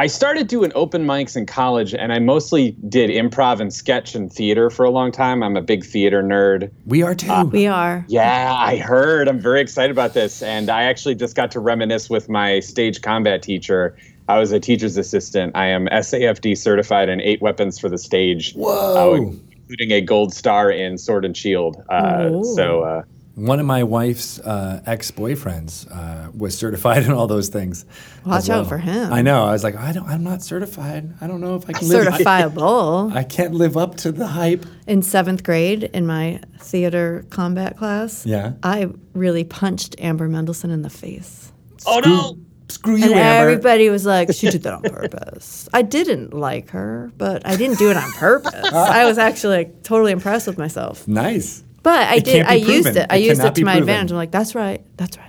I 0.00 0.06
started 0.06 0.46
doing 0.46 0.72
open 0.74 1.04
mics 1.04 1.36
in 1.36 1.44
college, 1.44 1.92
and 1.92 2.10
I 2.10 2.20
mostly 2.20 2.70
did 2.88 3.10
improv 3.10 3.60
and 3.60 3.70
sketch 3.70 4.14
and 4.14 4.32
theater 4.32 4.70
for 4.70 4.86
a 4.86 4.90
long 4.90 5.12
time. 5.12 5.42
I'm 5.42 5.58
a 5.58 5.60
big 5.60 5.84
theater 5.84 6.22
nerd. 6.22 6.70
We 6.86 7.02
are 7.02 7.14
too. 7.14 7.44
We 7.52 7.66
are. 7.66 8.06
Yeah, 8.08 8.54
I 8.56 8.78
heard. 8.78 9.28
I'm 9.28 9.38
very 9.38 9.60
excited 9.60 9.90
about 9.90 10.14
this. 10.14 10.42
And 10.42 10.70
I 10.70 10.84
actually 10.84 11.16
just 11.16 11.36
got 11.36 11.50
to 11.50 11.60
reminisce 11.60 12.08
with 12.08 12.30
my 12.30 12.60
stage 12.60 13.02
combat 13.02 13.42
teacher. 13.42 13.94
I 14.26 14.38
was 14.38 14.52
a 14.52 14.58
teacher's 14.58 14.96
assistant. 14.96 15.54
I 15.54 15.66
am 15.66 15.86
SAFD 15.88 16.56
certified 16.56 17.10
in 17.10 17.20
eight 17.20 17.42
weapons 17.42 17.78
for 17.78 17.90
the 17.90 17.98
stage, 17.98 18.54
Whoa. 18.54 19.12
uh, 19.12 19.16
including 19.16 19.92
a 19.92 20.00
gold 20.00 20.32
star 20.32 20.70
in 20.70 20.96
Sword 20.96 21.26
and 21.26 21.36
Shield. 21.36 21.76
Uh, 21.90 22.42
so, 22.42 22.84
uh, 22.84 23.02
One 23.40 23.58
of 23.58 23.64
my 23.66 23.82
wife's 23.84 24.38
uh, 24.38 24.82
ex 24.86 25.10
boyfriends 25.10 25.90
uh, 25.90 26.30
was 26.36 26.56
certified 26.58 27.02
in 27.06 27.10
all 27.12 27.26
those 27.26 27.48
things. 27.48 27.86
Watch 28.26 28.40
as 28.44 28.50
out 28.50 28.68
for 28.68 28.76
him. 28.78 29.12
I 29.12 29.22
know. 29.22 29.44
I 29.44 29.52
was 29.52 29.64
like, 29.64 29.76
I 29.76 29.92
don't. 29.92 30.06
I'm 30.06 30.22
not 30.22 30.42
certified. 30.42 31.14
I 31.22 31.26
don't 31.26 31.40
know 31.40 31.54
if 31.56 31.68
I 31.68 31.72
can 31.72 31.88
live. 31.88 32.06
Certifiable. 32.14 33.12
I 33.14 33.24
can't 33.24 33.54
live 33.54 33.76
up 33.76 33.96
to 33.98 34.12
the 34.12 34.26
hype. 34.26 34.66
in 34.86 35.00
seventh 35.02 35.42
grade, 35.42 35.84
in 35.84 36.06
my 36.06 36.40
theater 36.58 37.24
combat 37.30 37.76
class, 37.78 38.26
Yeah. 38.26 38.52
I 38.62 38.88
really 39.14 39.44
punched 39.44 39.96
Amber 39.98 40.28
Mendelsohn 40.28 40.70
in 40.70 40.82
the 40.82 40.90
face. 40.90 41.50
oh 41.86 42.00
no! 42.04 42.38
Screw 42.68 42.94
you, 42.96 43.04
And 43.06 43.14
Amber. 43.14 43.50
everybody 43.50 43.88
was 43.90 44.06
like, 44.06 44.32
she 44.32 44.48
did 44.50 44.62
that 44.62 44.74
on 44.74 44.82
purpose. 45.00 45.68
I 45.72 45.82
didn't 45.82 46.32
like 46.34 46.70
her, 46.70 47.10
but 47.18 47.44
I 47.44 47.56
didn't 47.56 47.78
do 47.78 47.90
it 47.90 47.96
on 47.96 48.08
purpose. 48.12 48.72
I 48.72 49.06
was 49.06 49.18
actually 49.18 49.56
like 49.56 49.82
totally 49.82 50.12
impressed 50.12 50.46
with 50.46 50.56
myself. 50.58 51.08
Nice. 51.08 51.64
But 51.82 52.08
I 52.08 52.16
It 52.16 52.24
did. 52.24 52.46
can't 52.46 52.48
be 52.48 52.52
I 52.52 52.74
used 52.74 52.96
it. 52.96 53.06
I 53.10 53.16
It 53.16 53.24
used 53.24 53.42
it 53.42 53.54
to 53.54 53.64
my 53.64 53.72
proven. 53.72 53.88
advantage. 53.88 54.10
I'm 54.12 54.16
like, 54.18 54.30
that's 54.30 54.54
right. 54.54 54.82
That's 54.96 55.16
right. 55.16 55.26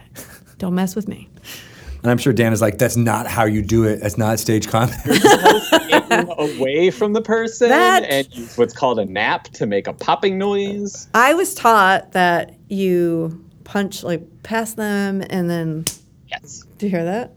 Don't 0.58 0.76
mess 0.76 0.96
with 0.96 1.08
me. 1.08 1.30
And 2.04 2.10
I'm 2.10 2.18
sure 2.18 2.34
Dan 2.34 2.52
is 2.52 2.62
like, 2.62 2.78
that's 2.80 2.98
not 2.98 3.28
how 3.28 3.46
you 3.46 3.62
do 3.62 3.84
it. 3.84 4.02
That's 4.02 4.18
not 4.18 4.40
stage 4.40 4.68
comedy. 4.68 4.98
Away 6.38 6.90
from 6.92 7.14
the 7.14 7.22
person 7.22 7.70
That- 7.70 8.04
and 8.04 8.28
use 8.36 8.58
what's 8.58 8.74
called 8.74 9.00
a 9.00 9.06
knap 9.06 9.44
to 9.54 9.66
make 9.66 9.88
a 9.88 9.94
popping 9.94 10.38
noise. 10.38 11.08
I 11.14 11.34
was 11.34 11.54
taught 11.54 12.12
that 12.14 12.56
you 12.70 13.44
punch 13.64 14.04
like 14.04 14.22
past 14.44 14.78
them 14.78 15.24
and 15.30 15.50
then. 15.50 15.86
Yes. 16.28 16.64
Do 16.78 16.86
you 16.88 16.90
hear 16.92 17.06
that? 17.06 17.34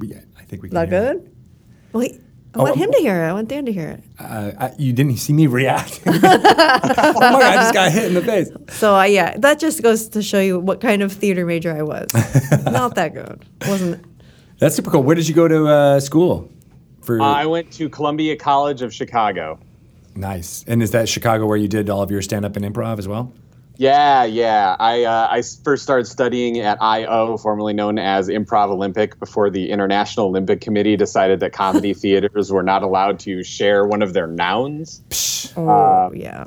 yeah, 0.00 0.18
I 0.38 0.42
think 0.44 0.62
we 0.62 0.68
can. 0.68 0.74
Not 0.74 0.88
hear 0.88 0.98
it. 0.98 1.12
good. 1.24 1.36
Wait. 1.92 2.20
I 2.54 2.58
Oh, 2.58 2.62
want 2.64 2.72
um, 2.74 2.78
him 2.80 2.90
to 2.92 2.98
hear 2.98 3.22
it. 3.24 3.28
I 3.28 3.32
want 3.32 3.48
Dan 3.48 3.64
to 3.66 3.72
hear 3.72 3.88
it. 3.88 4.04
Uh, 4.18 4.52
I, 4.58 4.72
you 4.78 4.92
didn't 4.92 5.16
see 5.16 5.32
me 5.32 5.46
react. 5.46 6.00
oh 6.06 6.12
my 6.12 6.20
god! 6.20 7.42
I 7.42 7.54
just 7.56 7.74
got 7.74 7.90
hit 7.92 8.04
in 8.04 8.14
the 8.14 8.20
face. 8.22 8.48
So 8.68 8.94
uh, 8.94 9.04
yeah, 9.04 9.36
that 9.38 9.58
just 9.58 9.82
goes 9.82 10.08
to 10.10 10.22
show 10.22 10.40
you 10.40 10.60
what 10.60 10.80
kind 10.80 11.02
of 11.02 11.12
theater 11.12 11.46
major 11.46 11.74
I 11.74 11.82
was. 11.82 12.08
Not 12.64 12.94
that 12.96 13.14
good. 13.14 13.44
Wasn't. 13.66 14.04
That's 14.58 14.76
super 14.76 14.90
cool. 14.90 15.02
Where 15.02 15.16
did 15.16 15.26
you 15.28 15.34
go 15.34 15.48
to 15.48 15.66
uh, 15.66 16.00
school? 16.00 16.50
For 17.02 17.20
I 17.20 17.46
went 17.46 17.72
to 17.72 17.88
Columbia 17.88 18.36
College 18.36 18.82
of 18.82 18.94
Chicago. 18.94 19.58
nice. 20.14 20.62
And 20.68 20.82
is 20.82 20.90
that 20.92 21.08
Chicago 21.08 21.46
where 21.46 21.56
you 21.56 21.68
did 21.68 21.88
all 21.90 22.02
of 22.02 22.10
your 22.10 22.22
stand 22.22 22.44
up 22.44 22.54
and 22.56 22.64
improv 22.64 22.98
as 22.98 23.08
well? 23.08 23.32
Yeah, 23.82 24.22
yeah. 24.24 24.76
I 24.78 25.02
uh, 25.02 25.26
I 25.28 25.38
s- 25.38 25.60
first 25.64 25.82
started 25.82 26.04
studying 26.06 26.60
at 26.60 26.78
IO, 26.80 27.36
formerly 27.36 27.72
known 27.72 27.98
as 27.98 28.28
Improv 28.28 28.68
Olympic, 28.70 29.18
before 29.18 29.50
the 29.50 29.70
International 29.70 30.26
Olympic 30.26 30.60
Committee 30.60 30.96
decided 30.96 31.40
that 31.40 31.52
comedy 31.52 31.92
theaters 32.02 32.52
were 32.52 32.62
not 32.62 32.84
allowed 32.84 33.18
to 33.20 33.42
share 33.42 33.84
one 33.84 34.00
of 34.00 34.12
their 34.12 34.28
nouns. 34.28 35.02
Psh, 35.10 35.52
Oh 35.56 36.12
yeah. 36.14 36.46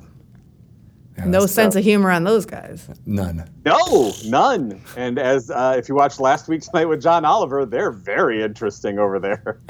yeah, 1.18 1.26
No 1.26 1.32
that's- 1.32 1.52
sense 1.52 1.76
of 1.76 1.84
humor 1.84 2.10
on 2.10 2.24
those 2.24 2.46
guys. 2.46 2.88
None. 3.06 3.44
No, 3.66 4.14
none. 4.26 4.82
And 4.96 5.20
as 5.20 5.52
uh, 5.52 5.76
if 5.78 5.90
you 5.90 5.96
watched 5.96 6.22
Last 6.22 6.48
Week 6.48 6.62
Tonight 6.62 6.86
with 6.86 7.02
John 7.02 7.26
Oliver, 7.26 7.66
they're 7.66 7.92
very 7.92 8.44
interesting 8.44 8.98
over 8.98 9.20
there. 9.20 9.60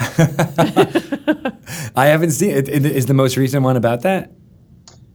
I 1.95 2.05
haven't 2.05 2.31
seen 2.31 2.51
it. 2.51 2.69
Is 2.69 3.07
the 3.07 3.15
most 3.15 3.37
recent 3.37 3.63
one 3.63 3.75
about 3.75 4.01
that? 4.03 4.31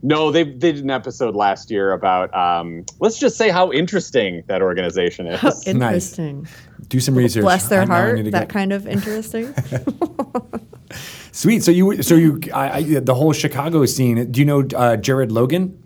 No, 0.03 0.31
they, 0.31 0.43
they 0.43 0.71
did 0.71 0.83
an 0.83 0.89
episode 0.89 1.35
last 1.35 1.69
year 1.69 1.91
about, 1.91 2.33
um, 2.35 2.85
let's 2.99 3.19
just 3.19 3.37
say 3.37 3.49
how 3.49 3.71
interesting 3.71 4.43
that 4.47 4.61
organization 4.63 5.27
is. 5.27 5.67
Interesting. 5.67 6.47
Do 6.87 6.99
some 6.99 7.13
research. 7.15 7.43
Bless 7.43 7.67
their 7.67 7.81
I 7.81 7.85
know 7.85 7.93
heart. 7.93 8.23
That 8.25 8.31
get- 8.31 8.49
kind 8.49 8.73
of 8.73 8.87
interesting. 8.87 9.53
Sweet. 11.31 11.63
So 11.63 11.71
you, 11.71 12.01
so 12.01 12.15
you, 12.15 12.39
I, 12.53 12.69
I, 12.77 12.81
the 12.99 13.15
whole 13.15 13.31
Chicago 13.33 13.85
scene. 13.85 14.31
Do 14.31 14.39
you 14.39 14.45
know 14.45 14.67
uh, 14.75 14.97
Jared 14.97 15.31
Logan? 15.31 15.77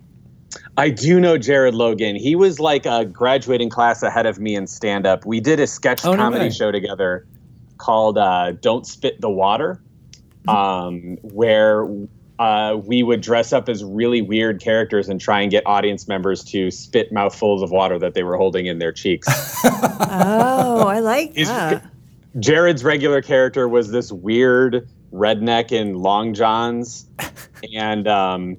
I 0.78 0.90
do 0.90 1.20
know 1.20 1.38
Jared 1.38 1.76
Logan. 1.76 2.16
He 2.16 2.36
was 2.36 2.60
like 2.60 2.86
a 2.86 3.06
graduating 3.06 3.70
class 3.70 4.02
ahead 4.04 4.26
of 4.26 4.40
me 4.40 4.56
in 4.56 4.68
stand 4.68 5.06
up. 5.06 5.26
We 5.26 5.40
did 5.40 5.60
a 5.60 5.68
sketch 5.68 6.06
Oh, 6.06 6.16
comedy 6.16 6.46
way. 6.46 6.50
show 6.52 6.72
together 6.72 7.28
called 7.78 8.18
uh, 8.18 8.52
Don't 8.54 8.88
Spit 8.88 9.20
the 9.22 9.30
Water, 9.30 9.82
um, 10.48 11.18
where 11.22 11.86
uh, 12.40 12.78
we 12.84 13.02
would 13.04 13.22
dress 13.22 13.54
up 13.54 13.70
as 13.70 13.84
really 13.84 14.22
weird 14.22 14.62
characters 14.62 15.08
and 15.08 15.22
try 15.22 15.42
and 15.42 15.52
get 15.52 15.66
audience 15.66 16.08
members 16.08 16.44
to 16.44 16.70
spit 16.70 17.12
mouthfuls 17.12 17.62
of 17.62 17.72
water 17.72 17.98
that 18.00 18.14
they 18.14 18.24
were 18.24 18.38
holding 18.38 18.66
in 18.66 18.80
their 18.80 18.92
cheeks. 18.92 19.28
oh, 19.64 20.86
I 20.88 21.00
like 21.00 21.32
Is- 21.36 21.48
that. 21.48 21.86
Jared's 22.38 22.84
regular 22.84 23.22
character 23.22 23.68
was 23.68 23.92
this 23.92 24.12
weird 24.12 24.90
redneck 25.14 25.72
in 25.72 25.94
long 25.94 26.34
johns, 26.34 27.06
and 27.74 28.10
um, 28.10 28.58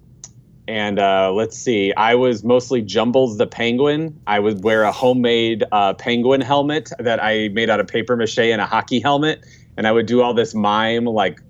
and 0.66 0.98
uh, 0.98 1.30
let's 1.32 1.58
see, 1.58 1.92
I 1.94 2.14
was 2.14 2.42
mostly 2.42 2.80
Jumbles 2.80 3.36
the 3.36 3.46
penguin. 3.46 4.18
I 4.26 4.40
would 4.40 4.64
wear 4.64 4.84
a 4.84 4.92
homemade 4.92 5.62
uh, 5.72 5.92
penguin 5.92 6.40
helmet 6.40 6.90
that 6.98 7.22
I 7.22 7.48
made 7.48 7.68
out 7.68 7.78
of 7.78 7.86
paper 7.86 8.16
mache 8.16 8.38
and 8.38 8.62
a 8.62 8.66
hockey 8.66 8.98
helmet, 8.98 9.44
and 9.76 9.86
I 9.86 9.92
would 9.92 10.06
do 10.06 10.22
all 10.22 10.32
this 10.32 10.54
mime 10.54 11.04
like 11.04 11.40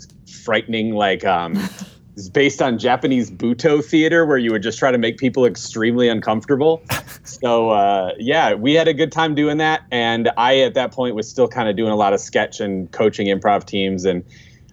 frightening 0.45 0.95
like 0.95 1.25
um. 1.25 1.57
It's 2.17 2.31
based 2.31 2.63
on 2.63 2.79
Japanese 2.79 3.31
Butoh 3.31 3.85
theater, 3.85 4.25
where 4.25 4.39
you 4.39 4.51
would 4.51 4.63
just 4.63 4.79
try 4.79 4.91
to 4.91 4.97
make 4.97 5.19
people 5.19 5.45
extremely 5.45 6.09
uncomfortable. 6.09 6.83
So 7.25 7.71
uh, 7.71 8.13
yeah, 8.19 8.55
we 8.55 8.75
had 8.75 8.87
a 8.87 8.95
good 8.95 9.11
time 9.11 9.35
doing 9.35 9.59
that, 9.59 9.83
and 9.91 10.31
I 10.37 10.61
at 10.61 10.75
that 10.75 10.93
point 10.93 11.17
was 11.17 11.29
still 11.29 11.49
kind 11.49 11.69
of 11.69 11.75
doing 11.75 11.91
a 11.91 11.97
lot 11.97 12.13
of 12.13 12.21
sketch 12.21 12.61
and 12.61 12.91
coaching 12.93 13.27
improv 13.27 13.67
teams, 13.67 14.05
and 14.05 14.25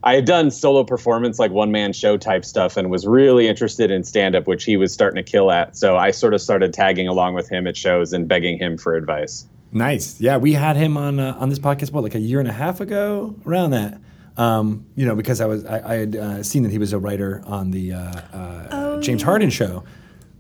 I 0.04 0.16
had 0.16 0.26
done 0.26 0.52
solo 0.52 0.84
performance 0.84 1.40
like 1.40 1.52
one 1.52 1.72
man 1.72 1.94
show 1.94 2.16
type 2.16 2.46
stuff, 2.46 2.78
and 2.78 2.92
was 2.92 3.08
really 3.08 3.48
interested 3.48 3.90
in 3.90 4.04
stand 4.04 4.36
up, 4.36 4.46
which 4.46 4.66
he 4.66 4.78
was 4.78 4.94
starting 4.94 5.24
to 5.24 5.30
kill 5.30 5.52
at. 5.52 5.76
So 5.76 5.98
I 5.98 6.12
sort 6.12 6.36
of 6.36 6.42
started 6.42 6.74
tagging 6.74 7.08
along 7.08 7.34
with 7.34 7.50
him 7.50 7.66
at 7.66 7.76
shows 7.76 8.14
and 8.14 8.28
begging 8.28 8.60
him 8.60 8.78
for 8.78 8.96
advice. 8.96 9.48
Nice. 9.72 10.22
Yeah, 10.22 10.38
we 10.38 10.54
had 10.54 10.76
him 10.76 10.96
on 10.96 11.20
uh, 11.20 11.36
on 11.40 11.50
this 11.50 11.60
podcast 11.60 11.92
what 11.92 12.04
like 12.04 12.16
a 12.16 12.20
year 12.20 12.40
and 12.40 12.48
a 12.48 12.54
half 12.54 12.80
ago, 12.80 13.36
around 13.48 13.72
that. 13.72 14.00
Um, 14.38 14.88
you 14.96 15.06
know, 15.06 15.16
because 15.16 15.42
I 15.42 15.46
was 15.46 15.66
I, 15.66 15.94
I 15.94 15.96
had 15.96 16.16
uh, 16.16 16.44
seen 16.44 16.64
that 16.64 16.72
he 16.72 16.80
was 16.80 16.94
a 16.94 17.00
writer 17.00 17.44
on 17.46 17.72
the 17.72 17.94
uh, 17.94 18.22
uh, 18.34 19.00
James 19.02 19.22
Harden 19.22 19.50
show. 19.50 19.84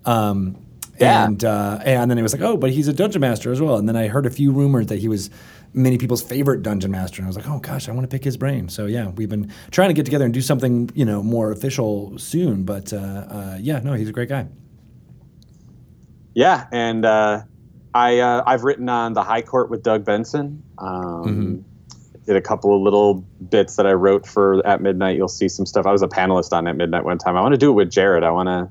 Um, 0.05 0.57
Yeah. 0.99 1.25
And 1.25 1.43
uh, 1.43 1.79
and 1.83 2.09
then 2.09 2.17
it 2.17 2.21
was 2.21 2.33
like, 2.33 2.41
oh, 2.43 2.55
but 2.55 2.69
he's 2.69 2.87
a 2.87 2.93
dungeon 2.93 3.21
master 3.21 3.51
as 3.51 3.59
well. 3.59 3.77
And 3.77 3.87
then 3.89 3.95
I 3.95 4.07
heard 4.07 4.25
a 4.25 4.29
few 4.29 4.51
rumors 4.51 4.87
that 4.87 4.99
he 4.99 5.07
was 5.07 5.29
many 5.73 5.97
people's 5.97 6.21
favorite 6.21 6.61
dungeon 6.61 6.91
master, 6.91 7.17
and 7.17 7.25
I 7.25 7.29
was 7.29 7.35
like, 7.35 7.49
oh 7.49 7.59
gosh, 7.59 7.89
I 7.89 7.91
want 7.93 8.03
to 8.03 8.07
pick 8.07 8.23
his 8.23 8.37
brain. 8.37 8.69
So 8.69 8.85
yeah, 8.85 9.09
we've 9.09 9.29
been 9.29 9.51
trying 9.71 9.89
to 9.89 9.95
get 9.95 10.05
together 10.05 10.25
and 10.25 10.33
do 10.33 10.41
something 10.41 10.91
you 10.93 11.05
know 11.05 11.23
more 11.23 11.51
official 11.51 12.17
soon. 12.19 12.63
But 12.63 12.93
uh, 12.93 12.97
uh, 12.97 13.57
yeah, 13.59 13.79
no, 13.79 13.93
he's 13.93 14.09
a 14.09 14.13
great 14.13 14.29
guy. 14.29 14.47
Yeah, 16.35 16.67
and 16.71 17.05
uh, 17.05 17.41
I 17.93 18.19
uh, 18.19 18.43
I've 18.45 18.63
written 18.63 18.87
on 18.89 19.13
the 19.13 19.23
High 19.23 19.41
Court 19.41 19.69
with 19.69 19.83
Doug 19.83 20.05
Benson. 20.05 20.63
Um, 20.77 21.65
Did 22.25 22.35
a 22.35 22.41
couple 22.41 22.75
of 22.75 22.81
little 22.81 23.15
bits 23.49 23.75
that 23.75 23.85
I 23.85 23.93
wrote 23.93 24.25
for 24.25 24.65
At 24.65 24.81
Midnight. 24.81 25.17
You'll 25.17 25.27
see 25.27 25.49
some 25.49 25.65
stuff. 25.65 25.85
I 25.85 25.91
was 25.91 26.01
a 26.01 26.07
panelist 26.07 26.53
on 26.53 26.67
At 26.67 26.77
Midnight 26.77 27.03
one 27.03 27.17
time. 27.17 27.35
I 27.35 27.41
want 27.41 27.53
to 27.53 27.57
do 27.57 27.69
it 27.69 27.73
with 27.73 27.91
Jared. 27.91 28.23
I 28.23 28.31
want 28.31 28.47
to 28.47 28.69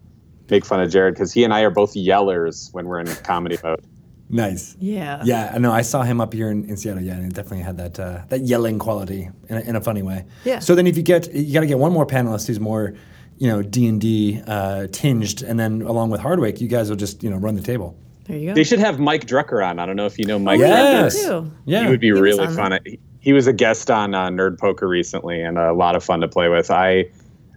make 0.50 0.64
fun 0.64 0.80
of 0.80 0.90
Jared 0.90 1.14
because 1.14 1.32
he 1.32 1.44
and 1.44 1.52
I 1.52 1.60
are 1.62 1.70
both 1.70 1.94
yellers 1.94 2.72
when 2.72 2.86
we're 2.86 3.00
in 3.00 3.06
comedy 3.24 3.58
mode. 3.62 3.84
Nice. 4.28 4.74
Yeah. 4.80 5.22
Yeah, 5.24 5.52
I 5.54 5.58
know. 5.58 5.72
I 5.72 5.82
saw 5.82 6.02
him 6.02 6.20
up 6.20 6.32
here 6.32 6.50
in, 6.50 6.64
in 6.64 6.78
Seattle. 6.78 7.02
Yeah, 7.02 7.14
and 7.14 7.26
it 7.26 7.34
definitely 7.34 7.60
had 7.60 7.76
that 7.76 8.00
uh, 8.00 8.22
that 8.28 8.40
yelling 8.40 8.78
quality 8.78 9.28
in 9.50 9.56
a, 9.58 9.60
in 9.60 9.76
a 9.76 9.80
funny 9.80 10.00
way. 10.02 10.24
Yeah. 10.44 10.58
So 10.60 10.74
then, 10.74 10.86
if 10.86 10.96
you 10.96 11.02
get 11.02 11.32
you 11.34 11.52
got 11.52 11.60
to 11.60 11.66
get 11.66 11.78
one 11.78 11.92
more 11.92 12.06
panelist 12.06 12.46
who's 12.46 12.58
more, 12.58 12.94
you 13.36 13.48
know, 13.48 13.60
D 13.62 13.86
and 13.86 14.00
D 14.00 14.40
uh, 14.46 14.86
tinged, 14.86 15.42
and 15.42 15.60
then 15.60 15.82
along 15.82 16.10
with 16.10 16.22
Hardwick, 16.22 16.62
you 16.62 16.68
guys 16.68 16.88
will 16.88 16.96
just 16.96 17.22
you 17.22 17.28
know 17.28 17.36
run 17.36 17.56
the 17.56 17.62
table. 17.62 17.94
There 18.24 18.38
you 18.38 18.48
go. 18.48 18.54
They 18.54 18.64
should 18.64 18.78
have 18.78 18.98
Mike 18.98 19.26
Drucker 19.26 19.66
on. 19.66 19.78
I 19.78 19.84
don't 19.84 19.96
know 19.96 20.06
if 20.06 20.18
you 20.18 20.24
know 20.24 20.38
Mike. 20.38 20.60
Yes. 20.60 21.14
Drucker. 21.22 21.44
too. 21.44 21.52
Yeah. 21.66 21.82
He 21.84 21.90
would 21.90 22.00
be 22.00 22.12
was 22.12 22.20
really 22.22 22.46
on 22.46 22.54
fun. 22.54 22.78
He- 23.22 23.32
was 23.32 23.46
a 23.46 23.52
guest 23.52 23.90
on 23.90 24.14
uh, 24.14 24.28
Nerd 24.28 24.58
Poker 24.58 24.86
recently, 24.88 25.40
and 25.40 25.56
a 25.58 25.72
lot 25.72 25.96
of 25.96 26.04
fun 26.04 26.20
to 26.20 26.28
play 26.28 26.48
with. 26.48 26.70
I 26.70 27.10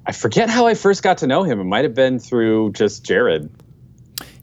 I 0.05 0.11
forget 0.11 0.49
how 0.49 0.68
I 0.68 0.76
first 0.76 1.03
got 1.03 1.18
to 1.20 1.28
know 1.28 1.43
him. 1.43 1.59
It 1.59 1.63
might 1.63 1.84
have 1.84 1.95
been 1.95 2.20
through 2.20 2.74
just 2.74 3.03
Jared. 3.03 3.49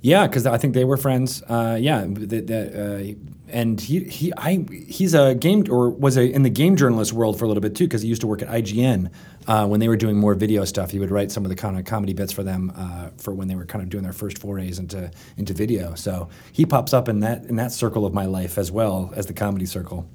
Yeah, 0.00 0.26
because 0.26 0.46
I 0.46 0.58
think 0.58 0.74
they 0.74 0.84
were 0.84 0.96
friends. 0.96 1.42
Uh, 1.44 1.78
yeah, 1.80 2.04
the, 2.04 2.40
the, 2.40 3.14
uh, 3.16 3.32
and 3.48 3.80
he 3.80 4.00
he 4.04 4.32
I 4.36 4.66
he's 4.88 5.14
a 5.14 5.36
game 5.36 5.64
or 5.70 5.90
was 5.90 6.16
a 6.16 6.24
in 6.24 6.42
the 6.42 6.50
game 6.50 6.74
journalist 6.74 7.12
world 7.12 7.38
for 7.38 7.44
a 7.44 7.48
little 7.48 7.60
bit 7.60 7.76
too 7.76 7.84
because 7.84 8.02
he 8.02 8.08
used 8.08 8.22
to 8.22 8.26
work 8.26 8.42
at 8.42 8.48
IGN 8.48 9.12
uh, 9.46 9.66
when 9.68 9.78
they 9.78 9.86
were 9.86 9.96
doing 9.96 10.16
more 10.16 10.34
video 10.34 10.64
stuff. 10.64 10.90
He 10.90 10.98
would 10.98 11.12
write 11.12 11.30
some 11.30 11.44
of 11.44 11.50
the 11.50 11.54
kind 11.54 11.78
of 11.78 11.84
comedy 11.84 12.14
bits 12.14 12.32
for 12.32 12.42
them 12.42 12.72
uh, 12.74 13.10
for 13.18 13.32
when 13.32 13.46
they 13.46 13.54
were 13.54 13.66
kind 13.66 13.82
of 13.82 13.90
doing 13.90 14.02
their 14.02 14.12
first 14.12 14.38
forays 14.38 14.80
into 14.80 15.10
into 15.36 15.54
video. 15.54 15.94
So 15.94 16.28
he 16.50 16.66
pops 16.66 16.92
up 16.92 17.08
in 17.08 17.20
that 17.20 17.44
in 17.44 17.54
that 17.56 17.70
circle 17.70 18.04
of 18.04 18.12
my 18.12 18.24
life 18.24 18.58
as 18.58 18.72
well 18.72 19.12
as 19.14 19.26
the 19.26 19.34
comedy 19.34 19.66
circle. 19.66 20.08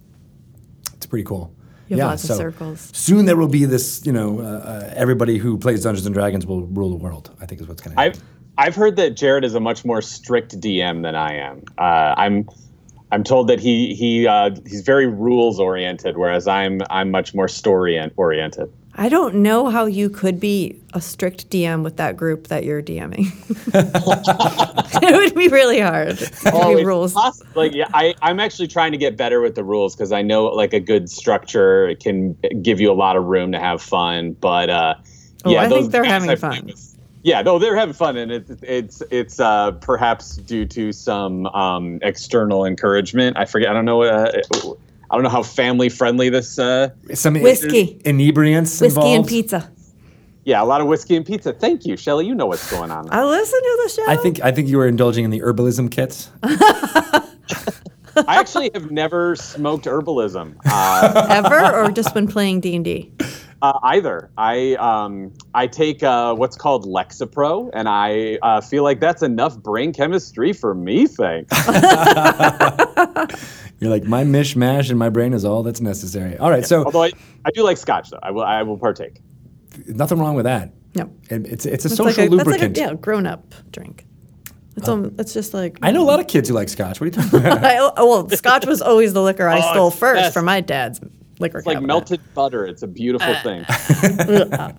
It's 1.08 1.12
pretty 1.12 1.24
cool. 1.24 1.56
You 1.88 1.96
have 1.96 1.98
yeah, 2.00 2.06
lots 2.08 2.24
of 2.26 2.32
so 2.32 2.36
circles. 2.36 2.90
Soon 2.94 3.24
there 3.24 3.38
will 3.38 3.48
be 3.48 3.64
this, 3.64 4.06
you 4.06 4.12
know, 4.12 4.42
uh, 4.42 4.44
uh, 4.44 4.94
everybody 4.94 5.38
who 5.38 5.58
plays 5.58 5.84
Dungeons 5.84 6.06
and 6.06 6.14
Dragons 6.14 6.46
will 6.46 6.66
rule 6.66 6.90
the 6.90 6.98
world. 6.98 7.34
I 7.40 7.46
think 7.46 7.62
is 7.62 7.68
what's 7.70 7.82
going 7.82 7.96
to 7.96 8.02
happen. 8.02 8.22
I've 8.58 8.68
I've 8.68 8.76
heard 8.76 8.98
that 8.98 9.12
Jared 9.12 9.46
is 9.46 9.56
a 9.56 9.62
much 9.62 9.86
more 9.86 10.02
strict 10.02 10.60
DM 10.60 11.04
than 11.04 11.16
I 11.16 11.36
am. 11.36 11.64
Uh, 11.78 12.14
I'm 12.18 12.50
I'm 13.10 13.24
told 13.24 13.48
that 13.48 13.62
he 13.62 13.96
he 13.96 14.28
uh, 14.28 14.50
he's 14.66 14.82
very 14.82 15.08
rules 15.08 15.62
oriented, 15.62 16.18
whereas 16.18 16.46
I'm 16.46 16.82
I'm 16.90 17.10
much 17.10 17.34
more 17.34 17.48
story 17.48 17.98
oriented. 18.18 18.70
I 19.00 19.10
don't 19.10 19.36
know 19.36 19.68
how 19.70 19.86
you 19.86 20.10
could 20.10 20.40
be 20.40 20.82
a 20.94 21.00
strict 21.02 21.50
DM 21.52 21.84
with 21.84 21.98
that 21.98 22.18
group 22.18 22.48
that 22.48 22.64
you're 22.64 22.82
DMing. 22.82 23.28
it 25.04 25.16
would 25.16 25.36
be 25.36 25.48
really 25.50 25.80
hard. 25.80 26.18
Oh, 26.48 26.76
be 26.76 26.84
rules. 26.84 27.14
possible. 27.14 27.50
Like, 27.54 27.74
yeah, 27.76 27.88
I, 27.94 28.16
I'm 28.24 28.40
actually 28.40 28.68
trying 28.68 28.92
to 28.94 28.98
get 28.98 29.16
better 29.16 29.40
with 29.40 29.54
the 29.54 29.64
rules 29.64 29.96
because 29.96 30.12
I 30.12 30.24
know 30.24 30.46
like 30.46 30.74
a 30.74 30.80
good 30.80 31.10
structure 31.12 31.94
can 32.02 32.34
give 32.64 32.80
you 32.80 32.92
a 32.92 32.96
lot 32.96 33.16
of 33.16 33.26
room 33.26 33.52
to 33.52 33.60
have 33.60 33.82
fun. 33.84 34.32
But 34.34 34.70
uh, 34.72 34.96
Oh, 35.46 35.52
yeah, 35.52 35.62
I 35.62 35.70
think 35.70 35.92
they're 35.92 36.04
having 36.04 36.30
I 36.32 36.36
play 36.36 36.58
fun. 36.58 36.66
with- 36.66 36.98
Yeah, 37.22 37.44
no, 37.44 37.60
they're 37.60 37.76
having 37.76 37.94
fun, 37.94 38.18
and 38.18 38.32
it's 38.32 38.52
it's 38.64 39.04
it's 39.12 39.40
uh, 39.40 39.74
perhaps 39.74 40.38
due 40.38 40.66
to 40.66 40.92
some 40.92 41.46
um, 41.48 42.00
external 42.02 42.66
encouragement. 42.66 43.38
I 43.38 43.46
forget. 43.46 43.70
I 43.70 43.74
don't 43.74 43.86
know. 43.86 44.02
Uh, 44.02 44.32
I 45.10 45.16
don't 45.16 45.24
know 45.24 45.30
how 45.30 45.44
family 45.44 45.90
friendly 45.90 46.30
this. 46.30 46.58
Uh, 46.60 46.90
Some 47.14 47.36
Whiskey. 47.36 48.00
inebriants 48.06 48.82
Whiskey 48.82 49.14
and 49.14 49.26
pizza. 49.28 49.72
yeah, 50.44 50.62
a 50.62 50.66
lot 50.66 50.82
of 50.82 50.88
whiskey 50.88 51.16
and 51.16 51.26
pizza. 51.26 51.54
Thank 51.54 51.86
you, 51.86 51.98
Shelly. 51.98 52.26
You 52.26 52.36
know 52.36 52.46
what's 52.46 52.70
going 52.72 52.92
on. 52.92 53.08
I 53.12 53.24
listen 53.24 53.60
to 53.62 53.80
the 53.84 53.90
show. 53.90 54.10
I 54.10 54.16
think 54.18 54.42
I 54.44 54.52
think 54.52 54.68
you 54.70 54.78
were 54.78 54.88
indulging 54.88 55.26
in 55.26 55.32
the 55.32 55.42
herbalism 55.42 55.92
kits. 55.92 56.30
I 56.44 58.36
actually 58.40 58.72
have 58.74 58.90
never 58.90 59.36
smoked 59.36 59.86
herbalism. 59.86 60.56
Uh, 60.66 61.28
ever 61.30 61.84
or 61.84 61.92
just 61.92 62.16
when 62.16 62.28
playing 62.28 62.62
D 62.62 62.76
and 62.76 62.84
D. 62.84 63.12
Uh, 63.62 63.78
either. 63.84 64.30
I 64.38 64.76
um, 64.76 65.34
I 65.54 65.68
take 65.68 66.04
uh, 66.04 66.34
what's 66.36 66.56
called 66.56 66.86
Lexapro, 66.86 67.70
and 67.74 67.88
I 67.90 68.38
uh, 68.42 68.62
feel 68.62 68.84
like 68.84 69.00
that's 69.00 69.24
enough 69.24 69.58
brain 69.58 69.94
chemistry 69.94 70.54
for 70.54 70.74
me. 70.76 71.08
Thanks. 71.08 71.54
You're 73.80 73.92
like 73.92 74.04
my 74.06 74.24
mishmash 74.24 74.90
in 74.90 74.98
my 74.98 75.10
brain 75.10 75.34
is 75.34 75.46
all 75.46 75.62
that's 75.64 75.82
necessary. 75.82 76.38
All 76.38 76.50
right, 76.50 76.66
so 76.66 76.84
Although 76.86 77.04
I, 77.04 77.12
I 77.46 77.52
do 77.52 77.64
like 77.64 77.78
Scotch, 77.78 78.10
though. 78.10 78.20
I 78.24 78.32
will 78.32 78.44
I 78.44 78.64
will 78.64 78.78
partake. 78.78 79.20
nothing 79.88 80.18
wrong 80.20 80.36
with 80.36 80.46
that. 80.46 80.74
No, 80.96 81.12
It- 81.30 81.46
It's 81.48 81.66
it's 81.66 81.86
a 81.86 81.88
it's 81.90 81.96
social 81.98 82.06
like 82.06 82.18
a, 82.18 82.36
lubricant. 82.36 82.74
That's 82.74 82.80
like 82.80 82.90
a 82.90 82.94
yeah, 82.96 83.00
grown 83.00 83.28
up 83.28 83.54
drink. 83.72 84.06
It's 84.76 84.88
um, 84.88 85.16
it's 85.20 85.34
just 85.34 85.54
like 85.54 85.78
I 85.82 85.92
know 85.92 86.04
a 86.04 86.06
lot 86.06 86.20
of 86.20 86.28
kids 86.28 86.50
who 86.50 86.56
like 86.56 86.70
scotch. 86.70 87.00
What 87.02 87.06
are 87.06 87.22
you 87.22 87.30
talking 87.30 87.40
about? 87.40 87.64
I, 87.98 88.04
well, 88.04 88.30
Scotch 88.30 88.66
was 88.68 88.82
always 88.82 89.12
the 89.14 89.22
liquor 89.24 89.48
I 89.48 89.58
Oh, 89.60 89.72
stole 89.74 89.92
first 89.92 90.22
best. 90.22 90.34
from 90.36 90.46
my 90.46 90.62
dad's 90.62 91.00
liquor 91.40 91.58
It's 91.60 91.68
like 91.68 91.82
melted 91.82 92.22
butter. 92.36 92.66
It's 92.68 92.84
a 92.84 92.88
beautiful 92.88 93.28
Uh, 93.32 93.42
thing. 93.44 93.66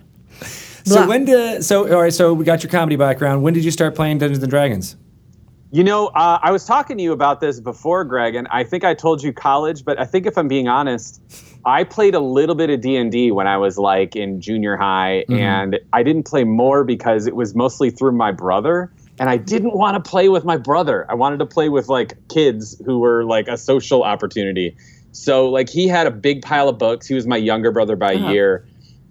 so 0.85 0.95
Blah. 0.95 1.07
when 1.07 1.25
did 1.25 1.65
so 1.65 1.93
all 1.93 2.01
right? 2.03 2.13
So 2.13 2.33
we 2.33 2.45
got 2.45 2.63
your 2.63 2.71
comedy 2.71 2.97
background. 2.97 3.43
When 3.43 3.55
did 3.55 3.65
you 3.65 3.71
start 3.73 3.95
playing 3.97 4.19
Dungeons 4.19 4.43
and 4.43 4.51
Dragons? 4.51 4.97
You 5.71 5.85
know, 5.85 6.07
uh, 6.09 6.39
I 6.43 6.51
was 6.51 6.65
talking 6.65 6.97
to 6.97 7.03
you 7.03 7.13
about 7.13 7.41
this 7.41 7.61
before, 7.61 8.03
Greg, 8.05 8.35
and 8.35 8.49
I 8.49 8.65
think 8.65 8.85
I 8.85 8.95
told 8.95 9.23
you 9.23 9.35
college, 9.35 9.85
but 9.85 10.01
I 10.01 10.07
think 10.07 10.25
if 10.25 10.39
I'm 10.39 10.49
being 10.49 10.67
honest, 10.67 11.21
I 11.67 11.85
played 11.85 12.15
a 12.15 12.21
little 12.21 12.55
bit 12.55 12.71
of 12.71 12.81
D&D 12.81 13.33
when 13.33 13.47
I 13.47 13.59
was 13.59 13.77
like 13.77 14.17
in 14.17 14.41
junior 14.41 14.79
high, 14.79 15.27
and 15.29 15.79
I 15.93 16.03
didn't 16.03 16.23
play 16.23 16.45
more 16.45 16.85
because 16.85 17.27
it 17.27 17.37
was 17.37 17.55
mostly 17.55 17.91
through 17.91 18.13
my 18.13 18.33
brother, 18.33 18.91
and 19.21 19.29
I 19.29 19.37
didn't 19.37 19.75
want 19.75 20.03
to 20.03 20.11
play 20.11 20.31
with 20.31 20.45
my 20.45 20.57
brother. 20.57 21.05
I 21.11 21.15
wanted 21.15 21.39
to 21.41 21.47
play 21.47 21.69
with 21.69 21.89
like 21.89 22.17
kids 22.29 22.81
who 22.87 23.01
were 23.01 23.25
like 23.25 23.47
a 23.47 23.59
social 23.59 24.05
opportunity. 24.05 24.75
So 25.13 25.51
like 25.51 25.69
he 25.69 25.87
had 25.87 26.07
a 26.07 26.11
big 26.11 26.41
pile 26.41 26.71
of 26.71 26.79
books. 26.79 27.07
He 27.07 27.15
was 27.15 27.27
my 27.27 27.37
younger 27.37 27.73
brother 27.73 27.97
by 27.97 28.13
a 28.13 28.31
year, 28.33 28.67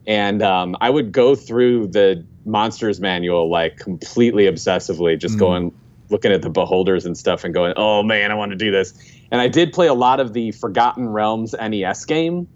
and 0.07 0.41
um, 0.41 0.75
I 0.81 0.89
would 0.89 1.11
go 1.11 1.35
through 1.35 1.89
the 1.89 2.25
monsters 2.45 2.99
manual 2.99 3.47
like 3.47 3.77
completely 3.77 4.45
obsessively, 4.45 5.19
just 5.19 5.37
going 5.37 5.71
looking 6.09 6.31
at 6.31 6.41
the 6.41 6.49
beholders 6.49 7.05
and 7.05 7.17
stuff 7.17 7.43
and 7.43 7.53
going, 7.53 7.73
"Oh 7.77 8.03
man, 8.03 8.31
I 8.31 8.35
want 8.35 8.51
to 8.51 8.57
do 8.57 8.71
this." 8.71 8.93
And 9.31 9.41
I 9.41 9.47
did 9.47 9.73
play 9.73 9.87
a 9.87 9.93
lot 9.93 10.19
of 10.19 10.33
the 10.33 10.51
Forgotten 10.51 11.09
Realms 11.09 11.53
NES 11.59 12.05
game. 12.05 12.47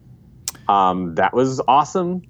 Um, 0.67 1.15
that 1.15 1.33
was 1.33 1.61
awesome. 1.67 2.21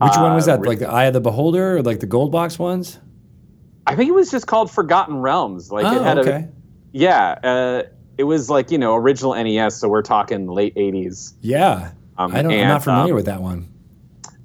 Which 0.00 0.16
one 0.16 0.34
was 0.34 0.48
Uh, 0.48 0.56
that? 0.56 0.66
Like 0.66 0.80
the 0.80 0.88
Eye 0.90 1.04
of 1.04 1.12
the 1.14 1.20
Beholder 1.20 1.76
or 1.76 1.82
like 1.82 2.00
the 2.00 2.06
gold 2.06 2.32
box 2.32 2.58
ones? 2.58 2.98
I 3.86 3.94
think 3.94 4.08
it 4.08 4.14
was 4.14 4.30
just 4.30 4.46
called 4.46 4.70
Forgotten 4.70 5.18
Realms. 5.18 5.70
Like 5.70 5.84
it 5.86 5.98
oh, 5.98 6.02
had 6.02 6.18
okay. 6.18 6.30
a 6.30 6.48
yeah. 6.92 7.38
Uh, 7.42 7.82
it 8.16 8.24
was 8.24 8.48
like 8.50 8.70
you 8.70 8.78
know 8.78 8.94
original 8.94 9.34
NES, 9.34 9.76
so 9.78 9.88
we're 9.88 10.02
talking 10.02 10.46
late 10.48 10.74
'80s. 10.74 11.34
yeah. 11.40 11.92
Um, 12.16 12.32
I 12.32 12.42
don't, 12.42 12.52
I'm 12.52 12.68
not 12.68 12.84
familiar 12.84 13.12
um, 13.12 13.16
with 13.16 13.26
that 13.26 13.42
one. 13.42 13.68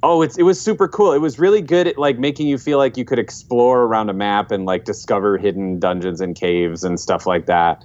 Oh, 0.02 0.22
it's 0.22 0.38
it 0.38 0.44
was 0.44 0.60
super 0.60 0.88
cool. 0.88 1.12
It 1.12 1.20
was 1.20 1.40
really 1.40 1.62
good 1.62 1.88
at 1.88 1.98
like 1.98 2.20
making 2.20 2.48
you 2.48 2.58
feel 2.58 2.78
like 2.78 2.96
you 2.96 3.04
could 3.04 3.20
explore 3.20 3.84
around 3.84 4.10
a 4.10 4.14
map 4.14 4.50
and 4.52 4.66
like 4.66 4.86
discover 4.86 5.38
hidden 5.38 5.80
dungeons 5.80 6.22
and 6.22 6.36
caves 6.36 6.84
and 6.84 7.00
stuff 7.00 7.26
like 7.26 7.48
that. 7.48 7.84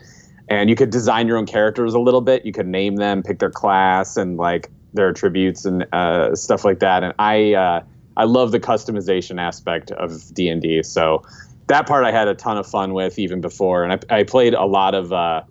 And 0.48 0.70
you 0.70 0.76
could 0.76 0.90
design 0.90 1.26
your 1.26 1.38
own 1.38 1.46
characters 1.46 1.94
a 1.94 1.98
little 1.98 2.20
bit. 2.20 2.44
You 2.44 2.52
could 2.52 2.68
name 2.68 2.96
them, 2.96 3.22
pick 3.22 3.40
their 3.40 3.50
class, 3.50 4.16
and 4.16 4.36
like 4.36 4.70
their 4.92 5.08
attributes 5.08 5.64
and 5.64 5.86
uh, 5.92 6.36
stuff 6.36 6.64
like 6.64 6.78
that. 6.80 7.02
And 7.02 7.14
I 7.18 7.54
uh, 7.54 7.82
I 8.16 8.24
love 8.24 8.52
the 8.52 8.60
customization 8.60 9.40
aspect 9.40 9.90
of 9.92 10.32
D 10.34 10.48
and 10.48 10.62
D. 10.62 10.84
So 10.84 11.24
that 11.66 11.88
part 11.88 12.04
I 12.04 12.12
had 12.12 12.28
a 12.28 12.34
ton 12.34 12.58
of 12.58 12.66
fun 12.66 12.94
with 12.94 13.18
even 13.18 13.40
before. 13.40 13.82
And 13.82 14.04
I, 14.10 14.18
I 14.18 14.22
played 14.22 14.54
a 14.54 14.66
lot 14.66 14.94
of 14.94 15.12
uh, 15.12 15.42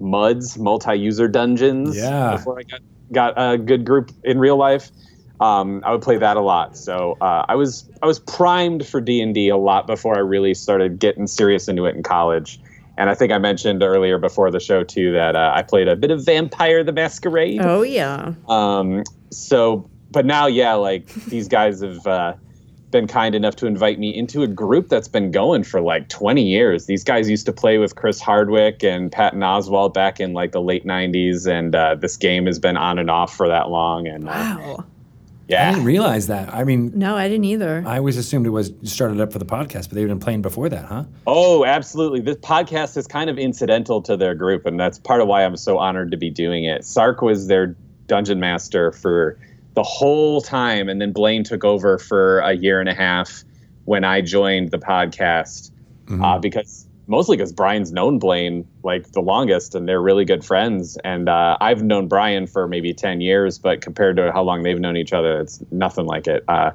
MUDs, 0.00 0.58
multi-user 0.58 1.28
dungeons. 1.28 1.96
Yeah. 1.96 2.36
Before 2.36 2.58
I 2.58 2.62
got 2.64 2.80
got 3.12 3.34
a 3.36 3.56
good 3.56 3.84
group 3.84 4.10
in 4.24 4.38
real 4.40 4.56
life 4.56 4.90
um, 5.40 5.82
I 5.84 5.92
would 5.92 6.02
play 6.02 6.18
that 6.18 6.36
a 6.36 6.40
lot. 6.40 6.76
So 6.76 7.16
uh, 7.20 7.44
I 7.48 7.54
was 7.54 7.88
I 8.02 8.06
was 8.06 8.18
primed 8.18 8.86
for 8.86 9.00
D 9.00 9.20
and 9.20 9.34
D 9.34 9.48
a 9.48 9.56
lot 9.56 9.86
before 9.86 10.16
I 10.16 10.20
really 10.20 10.54
started 10.54 10.98
getting 10.98 11.26
serious 11.26 11.68
into 11.68 11.86
it 11.86 11.94
in 11.94 12.02
college. 12.02 12.60
And 12.96 13.08
I 13.08 13.14
think 13.14 13.32
I 13.32 13.38
mentioned 13.38 13.82
earlier 13.82 14.18
before 14.18 14.50
the 14.50 14.58
show 14.58 14.82
too 14.82 15.12
that 15.12 15.36
uh, 15.36 15.52
I 15.54 15.62
played 15.62 15.86
a 15.86 15.94
bit 15.94 16.10
of 16.10 16.24
Vampire 16.24 16.82
the 16.82 16.92
Masquerade. 16.92 17.60
Oh 17.62 17.82
yeah. 17.82 18.34
Um, 18.48 19.04
so, 19.30 19.88
but 20.10 20.26
now, 20.26 20.46
yeah, 20.46 20.74
like 20.74 21.06
these 21.26 21.46
guys 21.46 21.80
have 21.80 22.04
uh, 22.08 22.34
been 22.90 23.06
kind 23.06 23.36
enough 23.36 23.54
to 23.56 23.66
invite 23.66 24.00
me 24.00 24.12
into 24.14 24.42
a 24.42 24.48
group 24.48 24.88
that's 24.88 25.06
been 25.06 25.30
going 25.30 25.62
for 25.62 25.80
like 25.80 26.08
20 26.08 26.42
years. 26.42 26.86
These 26.86 27.04
guys 27.04 27.30
used 27.30 27.46
to 27.46 27.52
play 27.52 27.78
with 27.78 27.94
Chris 27.94 28.20
Hardwick 28.20 28.82
and 28.82 29.12
Patton 29.12 29.40
Oswalt 29.40 29.94
back 29.94 30.18
in 30.18 30.32
like 30.32 30.50
the 30.50 30.60
late 30.60 30.84
90s, 30.84 31.46
and 31.46 31.76
uh, 31.76 31.94
this 31.94 32.16
game 32.16 32.46
has 32.46 32.58
been 32.58 32.76
on 32.76 32.98
and 32.98 33.10
off 33.10 33.32
for 33.32 33.46
that 33.46 33.70
long. 33.70 34.08
And 34.08 34.28
uh, 34.28 34.78
Wow. 35.48 35.68
I 35.68 35.70
didn't 35.70 35.86
realize 35.86 36.26
that. 36.26 36.52
I 36.52 36.64
mean, 36.64 36.92
No, 36.94 37.16
I 37.16 37.28
didn't 37.28 37.44
either. 37.44 37.82
I 37.86 37.98
always 37.98 38.18
assumed 38.18 38.46
it 38.46 38.50
was 38.50 38.72
started 38.82 39.20
up 39.20 39.32
for 39.32 39.38
the 39.38 39.46
podcast, 39.46 39.88
but 39.88 39.92
they've 39.92 40.06
been 40.08 40.20
playing 40.20 40.42
before 40.42 40.68
that, 40.68 40.84
huh? 40.84 41.04
Oh, 41.26 41.64
absolutely. 41.64 42.20
This 42.20 42.36
podcast 42.36 42.96
is 42.96 43.06
kind 43.06 43.30
of 43.30 43.38
incidental 43.38 44.02
to 44.02 44.16
their 44.16 44.34
group, 44.34 44.66
and 44.66 44.78
that's 44.78 44.98
part 44.98 45.20
of 45.22 45.28
why 45.28 45.44
I'm 45.44 45.56
so 45.56 45.78
honored 45.78 46.10
to 46.10 46.16
be 46.16 46.28
doing 46.30 46.64
it. 46.64 46.84
Sark 46.84 47.22
was 47.22 47.46
their 47.46 47.74
dungeon 48.08 48.40
master 48.40 48.92
for 48.92 49.38
the 49.74 49.82
whole 49.82 50.40
time, 50.42 50.88
and 50.88 51.00
then 51.00 51.12
Blaine 51.12 51.44
took 51.44 51.64
over 51.64 51.98
for 51.98 52.40
a 52.40 52.52
year 52.52 52.80
and 52.80 52.88
a 52.88 52.94
half 52.94 53.44
when 53.84 54.04
I 54.04 54.20
joined 54.20 54.70
the 54.70 54.78
podcast. 54.78 55.70
Uh, 56.24 56.38
because 56.38 56.86
mostly 57.08 57.36
because 57.36 57.52
Brian's 57.52 57.90
known 57.90 58.18
Blaine 58.18 58.66
like 58.84 59.10
the 59.12 59.20
longest, 59.20 59.74
and 59.74 59.88
they're 59.88 60.00
really 60.00 60.24
good 60.24 60.44
friends. 60.44 60.96
And 61.02 61.28
uh, 61.28 61.56
I've 61.60 61.82
known 61.82 62.06
Brian 62.06 62.46
for 62.46 62.68
maybe 62.68 62.94
ten 62.94 63.20
years, 63.20 63.58
but 63.58 63.80
compared 63.80 64.16
to 64.16 64.30
how 64.30 64.42
long 64.42 64.62
they've 64.62 64.78
known 64.78 64.96
each 64.96 65.12
other, 65.12 65.40
it's 65.40 65.62
nothing 65.70 66.06
like 66.06 66.26
it. 66.28 66.44
Uh, 66.46 66.70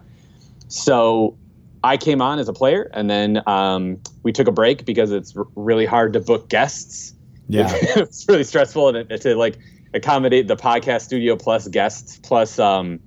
so 0.67 1.37
I 1.83 1.97
came 1.97 2.21
on 2.21 2.39
as 2.39 2.49
a 2.49 2.53
player, 2.53 2.89
and 2.93 3.09
then 3.09 3.41
um, 3.47 3.99
we 4.23 4.31
took 4.31 4.47
a 4.47 4.51
break 4.51 4.85
because 4.85 5.11
it's 5.11 5.35
r- 5.37 5.45
really 5.55 5.85
hard 5.85 6.13
to 6.13 6.19
book 6.19 6.49
guests. 6.49 7.13
Yeah. 7.47 7.69
it's 7.73 8.25
really 8.27 8.43
stressful 8.43 8.95
and 8.95 9.11
it, 9.11 9.21
to 9.21 9.35
like 9.35 9.57
accommodate 9.93 10.47
the 10.47 10.55
podcast 10.55 11.01
studio 11.01 11.35
plus 11.35 11.67
guests 11.67 12.19
plus. 12.23 12.57
Um, 12.57 12.99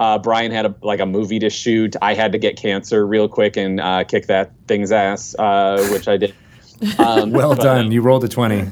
uh, 0.00 0.18
Brian 0.18 0.52
had 0.52 0.66
a, 0.66 0.74
like 0.82 1.00
a 1.00 1.06
movie 1.06 1.38
to 1.40 1.50
shoot. 1.50 1.96
I 2.00 2.14
had 2.14 2.32
to 2.32 2.38
get 2.38 2.56
cancer 2.56 3.06
real 3.06 3.28
quick 3.28 3.56
and 3.56 3.80
uh, 3.80 4.04
kick 4.04 4.26
that 4.26 4.52
thing's 4.66 4.92
ass, 4.92 5.34
uh, 5.38 5.88
which 5.92 6.06
I 6.06 6.16
did. 6.16 6.34
Um, 6.98 7.30
Well 7.30 7.54
done. 7.54 7.86
uh, 7.86 7.90
You 7.90 8.00
rolled 8.02 8.24
a 8.24 8.28
20. 8.28 8.64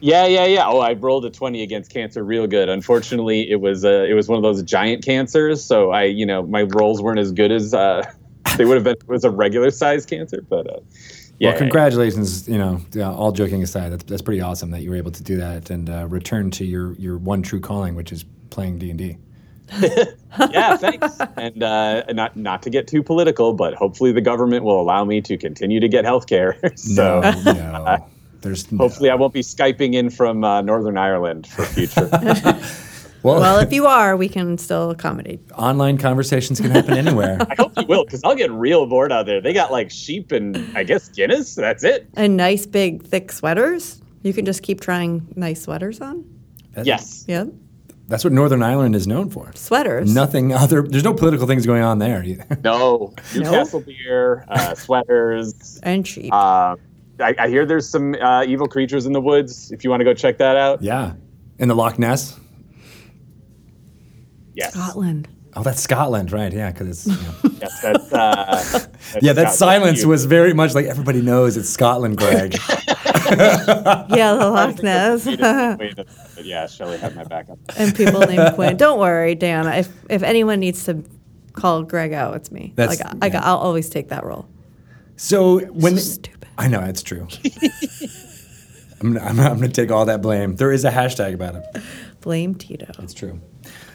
yeah, 0.00 0.26
yeah, 0.26 0.44
yeah. 0.46 0.64
Oh, 0.66 0.80
I 0.80 0.94
rolled 0.94 1.24
a 1.24 1.30
twenty 1.30 1.62
against 1.62 1.92
cancer 1.92 2.24
real 2.24 2.46
good. 2.46 2.68
Unfortunately, 2.68 3.48
it 3.50 3.60
was 3.60 3.84
uh, 3.84 4.06
it 4.08 4.14
was 4.14 4.28
one 4.28 4.36
of 4.36 4.42
those 4.42 4.62
giant 4.62 5.04
cancers, 5.04 5.62
so 5.64 5.90
I, 5.92 6.04
you 6.04 6.26
know, 6.26 6.42
my 6.42 6.62
rolls 6.62 7.00
weren't 7.00 7.20
as 7.20 7.30
good 7.32 7.52
as 7.52 7.72
uh, 7.72 8.02
they 8.56 8.64
would 8.64 8.74
have 8.74 8.84
been. 8.84 8.94
if 8.96 9.02
It 9.02 9.08
was 9.08 9.24
a 9.24 9.30
regular 9.30 9.70
sized 9.70 10.08
cancer, 10.10 10.44
but 10.48 10.66
uh, 10.68 10.80
yeah. 11.38 11.50
well, 11.50 11.58
congratulations. 11.58 12.48
You 12.48 12.58
know, 12.58 12.80
all 13.04 13.32
joking 13.32 13.62
aside, 13.62 13.90
that's, 13.92 14.04
that's 14.04 14.22
pretty 14.22 14.40
awesome 14.40 14.70
that 14.72 14.82
you 14.82 14.90
were 14.90 14.96
able 14.96 15.12
to 15.12 15.22
do 15.22 15.36
that 15.36 15.70
and 15.70 15.88
uh, 15.88 16.06
return 16.08 16.50
to 16.52 16.64
your, 16.64 16.94
your 16.94 17.16
one 17.18 17.42
true 17.42 17.60
calling, 17.60 17.94
which 17.94 18.12
is 18.12 18.24
playing 18.50 18.78
D&D. 18.78 19.16
yeah, 20.50 20.76
thanks. 20.76 21.18
and 21.36 21.62
uh, 21.62 22.04
not 22.12 22.36
not 22.36 22.62
to 22.62 22.70
get 22.70 22.86
too 22.86 23.02
political, 23.02 23.52
but 23.52 23.74
hopefully 23.74 24.12
the 24.12 24.20
government 24.20 24.64
will 24.64 24.80
allow 24.80 25.04
me 25.04 25.20
to 25.22 25.36
continue 25.36 25.80
to 25.80 25.88
get 25.88 26.04
health 26.04 26.26
care. 26.26 26.58
so 26.76 27.20
No, 27.20 27.52
no. 27.52 28.06
There's 28.40 28.70
no. 28.72 28.78
hopefully 28.78 29.08
I 29.10 29.14
won't 29.14 29.32
be 29.32 29.42
skyping 29.42 29.94
in 29.94 30.10
from 30.10 30.42
uh, 30.44 30.62
Northern 30.62 30.98
Ireland 30.98 31.46
for 31.46 31.64
future. 31.64 32.08
Well, 33.22 33.38
well, 33.38 33.60
if 33.60 33.72
you 33.72 33.86
are, 33.86 34.16
we 34.16 34.28
can 34.28 34.58
still 34.58 34.90
accommodate. 34.90 35.38
online 35.54 35.96
conversations 35.96 36.60
can 36.60 36.72
happen 36.72 36.94
anywhere. 36.98 37.38
I 37.48 37.54
hope 37.54 37.72
you 37.78 37.86
will, 37.86 38.04
because 38.04 38.20
I'll 38.24 38.34
get 38.34 38.50
real 38.50 38.84
bored 38.86 39.12
out 39.12 39.26
there. 39.26 39.40
They 39.40 39.52
got 39.52 39.70
like 39.70 39.92
sheep 39.92 40.32
and 40.32 40.56
I 40.76 40.82
guess 40.82 41.08
Guinness. 41.08 41.54
That's 41.54 41.84
it. 41.84 42.08
And 42.14 42.36
nice, 42.36 42.66
big, 42.66 43.04
thick 43.04 43.30
sweaters. 43.30 44.02
You 44.22 44.32
can 44.32 44.44
just 44.44 44.64
keep 44.64 44.80
trying 44.80 45.32
nice 45.36 45.62
sweaters 45.62 46.00
on. 46.00 46.24
Yes. 46.82 47.24
Yeah, 47.28 47.44
That's 48.12 48.24
what 48.24 48.32
Northern 48.34 48.62
Ireland 48.62 48.94
is 48.94 49.06
known 49.06 49.30
for. 49.30 49.50
sweaters. 49.54 50.14
Nothing 50.14 50.52
other. 50.52 50.82
There's 50.82 51.02
no 51.02 51.14
political 51.14 51.46
things 51.46 51.64
going 51.64 51.82
on 51.82 51.98
there. 51.98 52.22
either. 52.22 52.44
No, 52.62 53.14
Newcastle 53.34 53.80
beer, 53.80 54.44
uh, 54.48 54.74
sweaters. 54.74 55.80
and 55.82 56.04
cheap. 56.04 56.30
Uh, 56.30 56.76
I, 57.18 57.34
I 57.38 57.48
hear 57.48 57.64
there's 57.64 57.88
some 57.88 58.14
uh, 58.16 58.44
evil 58.44 58.66
creatures 58.68 59.06
in 59.06 59.14
the 59.14 59.20
woods. 59.22 59.72
If 59.72 59.82
you 59.82 59.88
want 59.88 60.00
to 60.00 60.04
go 60.04 60.12
check 60.12 60.36
that 60.38 60.58
out, 60.58 60.82
yeah. 60.82 61.14
In 61.58 61.68
the 61.68 61.74
Loch 61.74 61.98
Ness. 61.98 62.38
yes, 64.52 64.74
Scotland. 64.74 65.26
Oh, 65.54 65.62
that's 65.62 65.80
Scotland, 65.82 66.32
right? 66.32 66.52
Yeah, 66.52 66.70
because 66.72 67.06
it's. 67.06 67.06
You 67.06 67.22
know. 67.26 67.34
yes, 67.60 67.80
that's, 67.82 68.12
uh, 68.12 68.46
that's 68.46 68.88
yeah, 69.20 69.32
that 69.34 69.52
Scotland. 69.52 69.54
silence 69.54 70.02
You- 70.02 70.08
was 70.08 70.24
very 70.24 70.54
much 70.54 70.74
like 70.74 70.86
everybody 70.86 71.20
knows 71.20 71.56
it's 71.56 71.68
Scotland, 71.68 72.16
Greg. 72.18 72.56
Yeah, 73.32 74.34
the 74.34 74.50
Loch 74.50 74.82
Ness. 74.82 75.24
Wait 75.26 75.40
a 75.40 75.76
minute, 75.78 76.08
but 76.34 76.44
yeah, 76.44 76.66
Shelly 76.66 76.98
had 76.98 77.14
my 77.16 77.24
backup. 77.24 77.58
and 77.78 77.94
people 77.94 78.20
named 78.20 78.54
Quinn. 78.56 78.76
Don't 78.76 78.98
worry, 78.98 79.34
Dan. 79.34 79.66
If 79.68 79.88
if 80.10 80.22
anyone 80.22 80.60
needs 80.60 80.84
to 80.84 81.02
call 81.54 81.82
Greg 81.82 82.12
out, 82.12 82.36
it's 82.36 82.50
me. 82.50 82.72
That's- 82.76 83.00
like 83.00 83.14
I, 83.22 83.26
yeah. 83.28 83.40
I'll 83.42 83.56
always 83.58 83.88
take 83.88 84.08
that 84.10 84.24
role. 84.24 84.46
So 85.16 85.60
when 85.66 85.96
So 85.96 86.12
stupid. 86.14 86.46
I 86.58 86.68
know 86.68 86.80
it's 86.80 87.02
true. 87.02 87.26
I'm, 89.00 89.16
I'm, 89.18 89.40
I'm 89.40 89.58
going 89.58 89.60
to 89.62 89.68
take 89.68 89.90
all 89.90 90.04
that 90.06 90.20
blame. 90.22 90.56
There 90.56 90.72
is 90.72 90.84
a 90.84 90.90
hashtag 90.90 91.32
about 91.34 91.54
it. 91.56 91.64
Blame 92.20 92.54
Tito. 92.54 92.90
It's 93.02 93.14
true. 93.14 93.40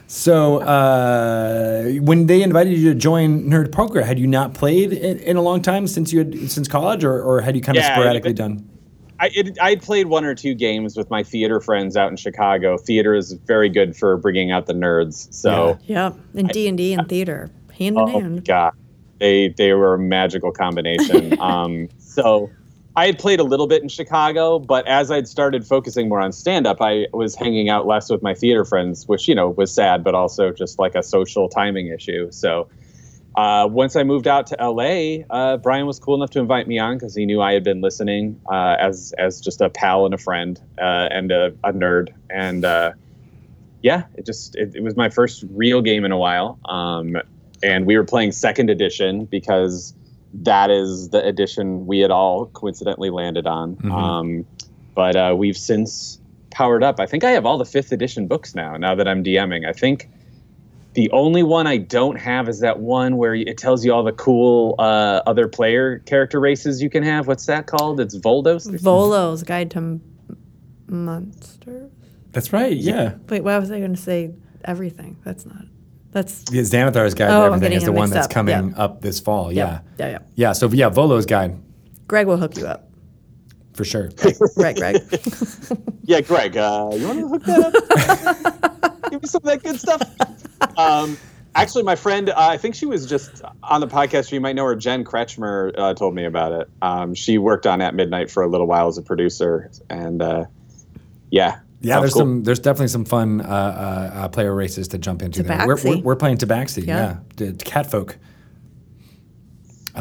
So 0.07 0.59
uh, 0.61 1.83
when 1.99 2.27
they 2.27 2.41
invited 2.41 2.77
you 2.77 2.89
to 2.93 2.95
join 2.95 3.43
Nerd 3.49 3.71
Poker, 3.73 4.01
had 4.03 4.17
you 4.17 4.25
not 4.27 4.53
played 4.53 4.93
in, 4.93 5.19
in 5.19 5.35
a 5.35 5.41
long 5.41 5.61
time 5.61 5.85
since 5.87 6.13
you 6.13 6.19
had 6.19 6.49
since 6.49 6.67
college, 6.67 7.03
or, 7.03 7.21
or 7.21 7.41
had 7.41 7.55
you 7.55 7.61
kind 7.61 7.77
of 7.77 7.83
Yeah, 7.83 7.93
sporadically 7.93 8.31
it- 8.31 8.37
done? 8.37 8.69
I 9.19 9.31
it, 9.33 9.57
I 9.59 9.75
played 9.75 10.05
one 10.07 10.25
or 10.25 10.35
two 10.35 10.53
games 10.53 10.95
with 10.95 11.09
my 11.09 11.23
theater 11.23 11.59
friends 11.59 11.97
out 11.97 12.11
in 12.11 12.17
Chicago. 12.17 12.77
Theater 12.77 13.15
is 13.15 13.33
very 13.47 13.67
good 13.67 13.95
for 13.97 14.15
bringing 14.15 14.51
out 14.51 14.67
the 14.67 14.73
nerds. 14.73 15.27
So, 15.33 15.79
Yeah, 15.85 16.11
and 16.35 16.49
D 16.51 16.67
and 16.67 16.77
D 16.77 16.93
and 16.93 17.09
theater, 17.09 17.49
hand 17.75 17.97
in 17.97 18.03
oh 18.03 18.19
hand. 18.19 18.45
god, 18.45 18.73
they 19.19 19.49
they 19.57 19.73
were 19.73 19.95
a 19.95 19.99
magical 19.99 20.51
combination. 20.51 21.35
um, 21.41 21.89
so 21.97 22.51
I 22.97 23.05
had 23.05 23.19
played 23.19 23.39
a 23.39 23.43
little 23.43 23.67
bit 23.67 23.83
in 23.83 23.89
Chicago, 23.89 24.57
but 24.57 24.87
as 24.87 25.11
I'd 25.11 25.27
started 25.27 25.67
focusing 25.67 26.09
more 26.09 26.19
on 26.19 26.31
stand 26.31 26.65
up, 26.65 26.81
I 26.81 27.05
was 27.13 27.35
hanging 27.35 27.69
out 27.69 27.85
less 27.85 28.09
with 28.09 28.23
my 28.23 28.33
theater 28.33 28.65
friends, 28.65 29.07
which 29.07 29.27
you 29.27 29.35
know 29.35 29.49
was 29.49 29.71
sad, 29.71 30.03
but 30.03 30.15
also 30.15 30.51
just 30.51 30.79
like 30.79 30.95
a 30.95 31.03
social 31.03 31.47
timing 31.47 31.87
issue. 31.87 32.31
So. 32.31 32.67
Uh, 33.35 33.67
once 33.67 33.95
I 33.95 34.01
moved 34.01 34.27
out 34.27 34.47
to 34.47 34.55
LA, 34.59 35.23
uh, 35.29 35.57
Brian 35.57 35.85
was 35.85 35.99
cool 35.99 36.15
enough 36.15 36.31
to 36.31 36.39
invite 36.39 36.67
me 36.67 36.79
on 36.79 36.97
because 36.97 37.13
he 37.13 37.27
knew 37.27 37.39
I 37.39 37.53
had 37.53 37.63
been 37.63 37.81
listening 37.81 38.41
uh, 38.51 38.77
as 38.79 39.13
as 39.15 39.41
just 39.41 39.61
a 39.61 39.69
pal 39.69 40.05
and 40.05 40.15
a 40.15 40.17
friend 40.17 40.59
uh, 40.81 41.07
and 41.11 41.31
a, 41.31 41.53
a 41.63 41.71
nerd. 41.71 42.15
And 42.31 42.65
uh, 42.65 42.93
yeah, 43.83 44.05
it 44.15 44.25
just 44.25 44.55
it, 44.55 44.77
it 44.77 44.81
was 44.81 44.95
my 44.95 45.09
first 45.09 45.45
real 45.51 45.83
game 45.83 46.03
in 46.03 46.11
a 46.11 46.17
while. 46.17 46.57
Um, 46.65 47.15
and 47.61 47.85
we 47.85 47.95
were 47.95 48.05
playing 48.05 48.31
second 48.31 48.71
edition 48.71 49.25
because 49.25 49.93
that 50.33 50.69
is 50.69 51.09
the 51.09 51.25
edition 51.25 51.85
we 51.87 51.99
had 51.99 52.11
all 52.11 52.47
coincidentally 52.47 53.09
landed 53.09 53.47
on. 53.47 53.77
Um, 53.91 54.45
but 54.95 55.15
uh, 55.15 55.35
we've 55.37 55.57
since 55.57 56.19
powered 56.51 56.83
up. 56.83 56.99
I 56.99 57.05
think 57.05 57.23
I 57.23 57.31
have 57.31 57.45
all 57.45 57.57
the 57.57 57.65
fifth 57.65 57.91
edition 57.91 58.27
books 58.27 58.55
now. 58.55 58.77
Now 58.77 58.95
that 58.95 59.07
I'm 59.07 59.23
DMing, 59.23 59.67
I 59.67 59.73
think 59.73 60.09
the 60.93 61.09
only 61.11 61.43
one 61.43 61.67
I 61.67 61.77
don't 61.77 62.15
have 62.15 62.49
is 62.49 62.59
that 62.61 62.79
one 62.79 63.17
where 63.17 63.35
it 63.35 63.57
tells 63.57 63.85
you 63.85 63.93
all 63.93 64.03
the 64.03 64.11
cool 64.11 64.73
uh, 64.79 65.21
other 65.27 65.47
player 65.47 65.99
character 65.99 66.39
races 66.39 66.81
you 66.81 66.89
can 66.89 67.03
have. 67.03 67.27
What's 67.27 67.45
that 67.45 67.67
called? 67.67 67.99
It's 67.99 68.15
Voldos. 68.17 68.67
or 68.73 68.77
Volo's 68.79 69.43
Guide 69.43 69.69
to 69.71 69.77
M- 69.77 70.01
Monsters. 70.87 71.91
That's 72.31 72.51
right. 72.53 72.75
Yeah. 72.75 73.15
Wait, 73.29 73.43
why 73.43 73.57
was 73.57 73.71
I 73.71 73.79
going 73.79 73.95
to 73.95 74.01
say 74.01 74.33
everything? 74.65 75.17
That's 75.23 75.45
not. 75.45 75.65
That's 76.11 76.43
The 76.43 76.59
Xanathar's 76.59 77.13
Guide 77.13 77.29
Oh, 77.29 77.31
to 77.31 77.35
I'm 77.35 77.45
Everything 77.53 77.59
getting 77.61 77.77
is 77.77 77.83
the 77.83 77.91
one 77.91 78.09
that's 78.09 78.25
up. 78.27 78.31
coming 78.31 78.69
Yeah. 78.71 78.77
up 78.83 79.01
this 79.01 79.19
fall. 79.19 79.51
Yeah. 79.51 79.81
yeah, 79.99 80.07
yeah. 80.09 80.19
Yeah. 80.35 80.53
So, 80.53 80.67
yeah, 80.69 80.89
Volo's 80.89 81.25
Guide 81.25 81.55
Greg 82.07 82.27
will 82.27 82.37
hook 82.37 82.57
you 82.57 82.65
up. 82.65 82.89
for 83.73 83.83
sure. 83.85 84.09
Right, 84.55 84.75
Greg. 84.75 84.97
Yeah, 86.03 86.21
Greg, 86.21 86.55
uh, 86.55 86.89
you 86.93 87.05
want 87.05 87.19
to 87.19 87.27
hook 87.27 87.43
that 87.43 88.85
up? 88.85 89.01
Give 89.11 89.21
me 89.21 89.27
some 89.27 89.39
of 89.39 89.43
that 89.43 89.61
good 89.61 89.77
stuff. 89.77 90.01
Um, 90.77 91.17
actually, 91.53 91.83
my 91.83 91.97
friend, 91.97 92.29
uh, 92.29 92.35
I 92.37 92.55
think 92.55 92.75
she 92.75 92.85
was 92.85 93.05
just 93.05 93.41
on 93.61 93.81
the 93.81 93.87
podcast. 93.89 94.31
You 94.31 94.39
might 94.39 94.55
know 94.55 94.63
her. 94.63 94.75
Jen 94.77 95.03
Kretschmer 95.03 95.73
uh, 95.77 95.93
told 95.95 96.15
me 96.15 96.23
about 96.23 96.53
it. 96.53 96.69
Um, 96.81 97.13
she 97.13 97.37
worked 97.37 97.67
on 97.67 97.81
At 97.81 97.93
Midnight 97.93 98.31
for 98.31 98.41
a 98.41 98.47
little 98.47 98.67
while 98.67 98.87
as 98.87 98.97
a 98.97 99.01
producer, 99.01 99.69
and 99.89 100.21
uh, 100.21 100.45
yeah, 101.29 101.59
Yeah, 101.81 101.93
sounds 101.95 102.01
there's 102.03 102.13
cool. 102.13 102.21
some 102.21 102.43
there's 102.43 102.59
definitely 102.59 102.87
some 102.87 103.05
fun 103.05 103.41
uh, 103.41 103.43
uh, 103.45 104.17
uh, 104.17 104.27
player 104.29 104.53
races 104.55 104.87
to 104.89 104.97
jump 104.97 105.21
into. 105.21 105.43
there. 105.43 105.65
We're, 105.67 105.77
we're, 105.83 105.97
we're 105.99 106.15
playing 106.15 106.37
Tabaxi. 106.37 106.85
Yeah, 106.87 107.17
Yeah. 107.37 107.51
D- 107.51 107.53
Catfolk. 107.63 108.17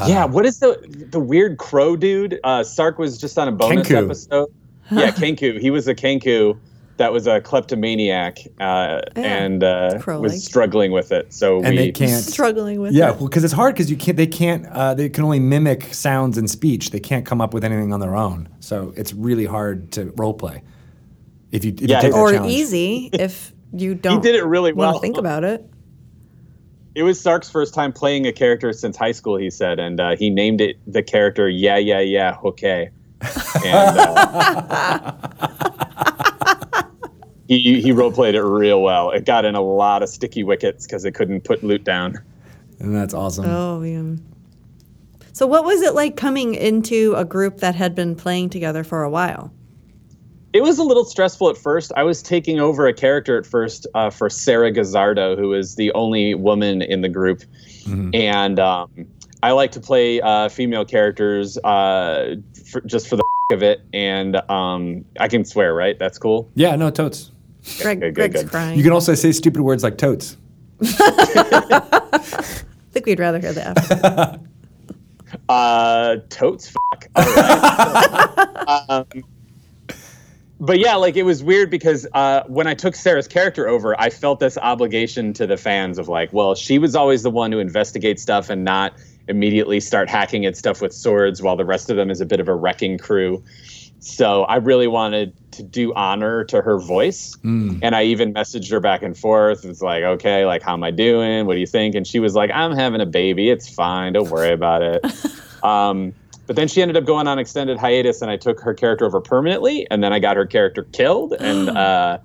yeah, 0.07 0.25
what 0.27 0.45
is 0.45 0.59
the 0.59 0.79
the 1.11 1.21
weird 1.21 1.59
crow 1.59 1.97
dude? 1.97 2.39
Uh, 2.45 2.63
Sark 2.63 2.99
was 2.99 3.19
just 3.19 3.39
on 3.39 3.49
a 3.49 3.53
bonus 3.53 3.89
Kenku. 3.89 4.05
episode. 4.05 4.49
Yeah, 4.91 5.11
Kenku. 5.13 5.59
He 5.61 5.71
was 5.71 5.89
a 5.89 5.95
Kenku 5.95 6.59
that 6.99 7.13
was 7.13 7.27
a 7.27 7.41
kleptomaniac 7.43 8.39
uh, 8.61 9.03
and 9.17 9.63
uh, 9.63 9.99
was 10.07 10.43
struggling 10.43 10.93
with 10.93 11.13
it. 11.13 11.31
So 11.33 11.57
And 11.59 11.71
we 11.71 11.77
they 11.77 11.93
can't. 11.93 12.23
Struggling 12.25 12.81
with 12.81 12.93
Yeah, 12.95 13.13
it. 13.13 13.19
because 13.21 13.45
it's 13.45 13.53
hard 13.53 13.75
because 13.75 13.91
you 13.91 13.97
can't. 13.97 14.17
They 14.17 14.27
can't. 14.27 14.67
Uh, 14.67 14.95
they 14.95 15.09
can 15.09 15.25
only 15.25 15.41
mimic 15.41 15.93
sounds 15.95 16.39
and 16.39 16.49
speech. 16.49 16.91
They 16.91 17.01
can't 17.01 17.25
come 17.27 17.41
up 17.41 17.53
with 17.55 17.65
anything 17.65 17.93
on 17.93 18.01
their 18.01 18.17
own. 18.17 18.49
So 18.61 18.93
it's 18.97 19.13
really 19.13 19.45
hard 19.47 19.93
to 19.93 20.13
role 20.17 20.35
play. 20.35 20.63
If 21.53 21.65
you, 21.65 21.73
if 21.73 21.81
you 21.83 21.87
Yeah, 21.89 22.01
take 22.01 22.13
that 22.13 22.19
Or 22.19 22.33
challenge. 22.33 22.53
easy 22.53 23.11
if 23.15 23.53
you 23.73 23.95
don't 23.95 24.17
he 24.25 24.31
did 24.33 24.35
it 24.37 24.45
really 24.45 24.73
want 24.73 24.93
well. 24.93 24.99
think 25.01 25.17
about 25.19 25.45
it. 25.45 25.65
It 26.95 27.03
was 27.03 27.21
Sark's 27.21 27.51
first 27.51 27.75
time 27.75 27.93
playing 27.93 28.27
a 28.27 28.33
character 28.33 28.73
since 28.73 28.97
high 28.97 29.13
school, 29.13 29.37
he 29.37 29.51
said, 29.51 29.79
and 29.79 30.01
uh, 30.01 30.17
he 30.17 30.31
named 30.31 30.61
it 30.63 30.77
the 30.87 31.03
character 31.03 31.49
Yeah 31.49 31.77
Yeah 31.77 32.01
Yeah 32.01 32.37
Okay. 32.45 32.91
And 33.65 33.99
uh, 33.99 35.13
he 37.49 37.81
he 37.81 37.93
role 37.93 38.13
played 38.13 38.35
it 38.35 38.43
real 38.43 38.83
well. 38.83 39.11
It 39.11 39.25
got 39.25 39.45
in 39.45 39.55
a 39.55 39.61
lot 39.61 40.03
of 40.03 40.09
sticky 40.09 40.43
wickets 40.45 40.87
because 40.87 41.05
it 41.05 41.13
couldn't 41.13 41.43
put 41.45 41.63
loot 41.63 41.85
down. 41.85 42.19
and 42.79 42.95
that's 42.95 43.15
awesome. 43.15 43.45
Oh, 43.47 43.83
yeah. 43.83 44.17
So, 45.33 45.47
what 45.47 45.65
was 45.65 45.83
it 45.83 45.95
like 45.95 46.17
coming 46.17 46.55
into 46.55 47.15
a 47.17 47.25
group 47.25 47.59
that 47.59 47.75
had 47.75 47.95
been 47.95 48.15
playing 48.17 48.51
together 48.51 48.83
for 48.85 49.03
a 49.03 49.11
while? 49.11 49.53
It 50.57 50.63
was 50.63 50.79
a 50.79 50.85
little 50.85 51.05
stressful 51.05 51.51
at 51.51 51.59
first. 51.59 51.93
I 51.97 52.03
was 52.03 52.23
taking 52.23 52.61
over 52.61 52.87
a 52.87 52.95
character 52.95 53.37
at 53.37 53.45
first 53.45 53.87
uh, 53.95 54.09
for 54.09 54.31
Sarah 54.31 54.73
Gazzardo, 54.73 55.37
who 55.37 55.53
is 55.53 55.75
the 55.75 55.93
only 55.93 56.35
woman 56.35 56.81
in 56.81 57.03
the 57.03 57.11
group, 57.11 57.43
and 58.15 58.59
um, 58.59 58.89
I 59.43 59.53
like 59.53 59.71
to 59.73 59.81
play 59.81 60.19
uh, 60.23 60.49
female 60.49 60.87
characters 60.87 61.59
uh, 61.59 62.37
for, 62.65 62.81
just 62.81 63.07
for 63.07 63.17
the 63.17 63.25
of 63.53 63.63
it. 63.63 63.83
And 63.93 64.37
um, 64.51 65.05
I 65.21 65.29
can 65.29 65.45
swear, 65.45 65.75
right? 65.75 65.99
That's 65.99 66.17
cool. 66.19 66.51
Yeah, 66.55 66.75
no 66.75 66.89
totes. 66.89 67.33
Greg, 67.83 68.01
good, 68.01 68.15
good, 68.15 68.33
Greg's 68.33 68.43
good. 68.45 68.51
crying. 68.51 68.79
You 68.79 68.83
can 68.83 68.93
also 68.93 69.15
say 69.15 69.33
stupid 69.33 69.61
words 69.61 69.83
like 69.83 69.99
totes. 69.99 70.39
I 70.81 72.19
think 72.93 73.05
we'd 73.05 73.21
rather 73.21 73.41
hear 73.41 73.53
that. 73.53 74.41
Uh, 75.49 76.17
totes 76.31 76.71
fuck. 76.71 77.09
All 77.17 77.25
right. 77.25 78.85
um, 78.89 79.05
but 80.59 80.79
yeah, 80.79 80.97
like 80.97 81.17
it 81.17 81.25
was 81.25 81.43
weird 81.43 81.71
because 81.71 82.07
uh, 82.15 82.43
when 82.47 82.67
I 82.67 82.75
took 82.75 82.95
Sarah's 82.95 83.29
character 83.29 83.69
over, 83.69 83.99
I 84.01 84.11
felt 84.11 84.41
this 84.41 84.57
obligation 84.57 85.33
to 85.35 85.47
the 85.47 85.57
fans 85.57 85.99
of 85.99 86.09
like, 86.09 86.33
well, 86.33 86.55
she 86.55 86.79
was 86.79 86.97
always 86.97 87.23
the 87.23 87.31
one 87.31 87.53
who 87.53 87.59
investigates 87.59 88.23
stuff 88.23 88.49
and 88.49 88.65
not 88.65 88.95
immediately 89.29 89.81
start 89.81 90.09
hacking 90.09 90.47
at 90.47 90.57
stuff 90.57 90.81
with 90.81 90.95
swords, 90.95 91.43
while 91.43 91.57
the 91.57 91.65
rest 91.65 91.91
of 91.91 91.97
them 91.97 92.11
is 92.11 92.21
a 92.21 92.27
bit 92.27 92.41
of 92.41 92.49
a 92.49 92.55
wrecking 92.55 92.97
crew. 92.97 93.43
So 93.99 94.45
I 94.45 94.57
really 94.57 94.87
wanted 94.87 95.35
to 95.53 95.63
do 95.63 95.93
honor 95.95 96.45
to 96.45 96.63
her 96.63 96.79
voice. 96.79 97.37
And 97.83 97.95
I 97.95 98.05
even 98.05 98.33
messaged 98.33 98.71
her 98.71 98.81
back 98.81 99.03
and 99.03 99.17
forth. 99.17 99.65
It's 99.65 99.83
like, 99.83 100.05
okay, 100.05 100.47
like, 100.47 100.63
how 100.63 100.75
am 100.75 100.85
I 100.85 100.91
doing? 100.91 101.47
What 101.47 101.55
do 101.55 101.61
you 101.61 101.67
think? 101.67 101.95
And 101.95 102.07
she 102.07 102.21
was 102.21 102.35
like, 102.35 102.51
I'm 102.53 102.73
having 102.73 103.01
a 103.01 103.07
baby. 103.07 103.51
It's 103.51 103.69
fine. 103.69 104.13
Don't 104.13 104.31
worry 104.31 104.53
about 104.53 104.83
it. 104.83 105.05
um, 105.65 106.15
but 106.47 106.57
then 106.57 106.69
she 106.69 106.81
ended 106.83 106.97
up 106.97 107.05
going 107.05 107.27
on 107.29 107.39
extended 107.39 107.79
hiatus, 107.79 108.23
and 108.23 108.31
I 108.31 108.37
took 108.37 108.61
her 108.61 108.75
character 108.75 109.05
over 109.07 109.21
permanently. 109.21 109.87
And 109.91 110.03
then 110.03 110.13
I 110.13 110.19
got 110.19 110.37
her 110.37 110.47
character 110.47 110.85
killed, 110.93 111.33
and 111.41 111.69
uh, 111.71 112.19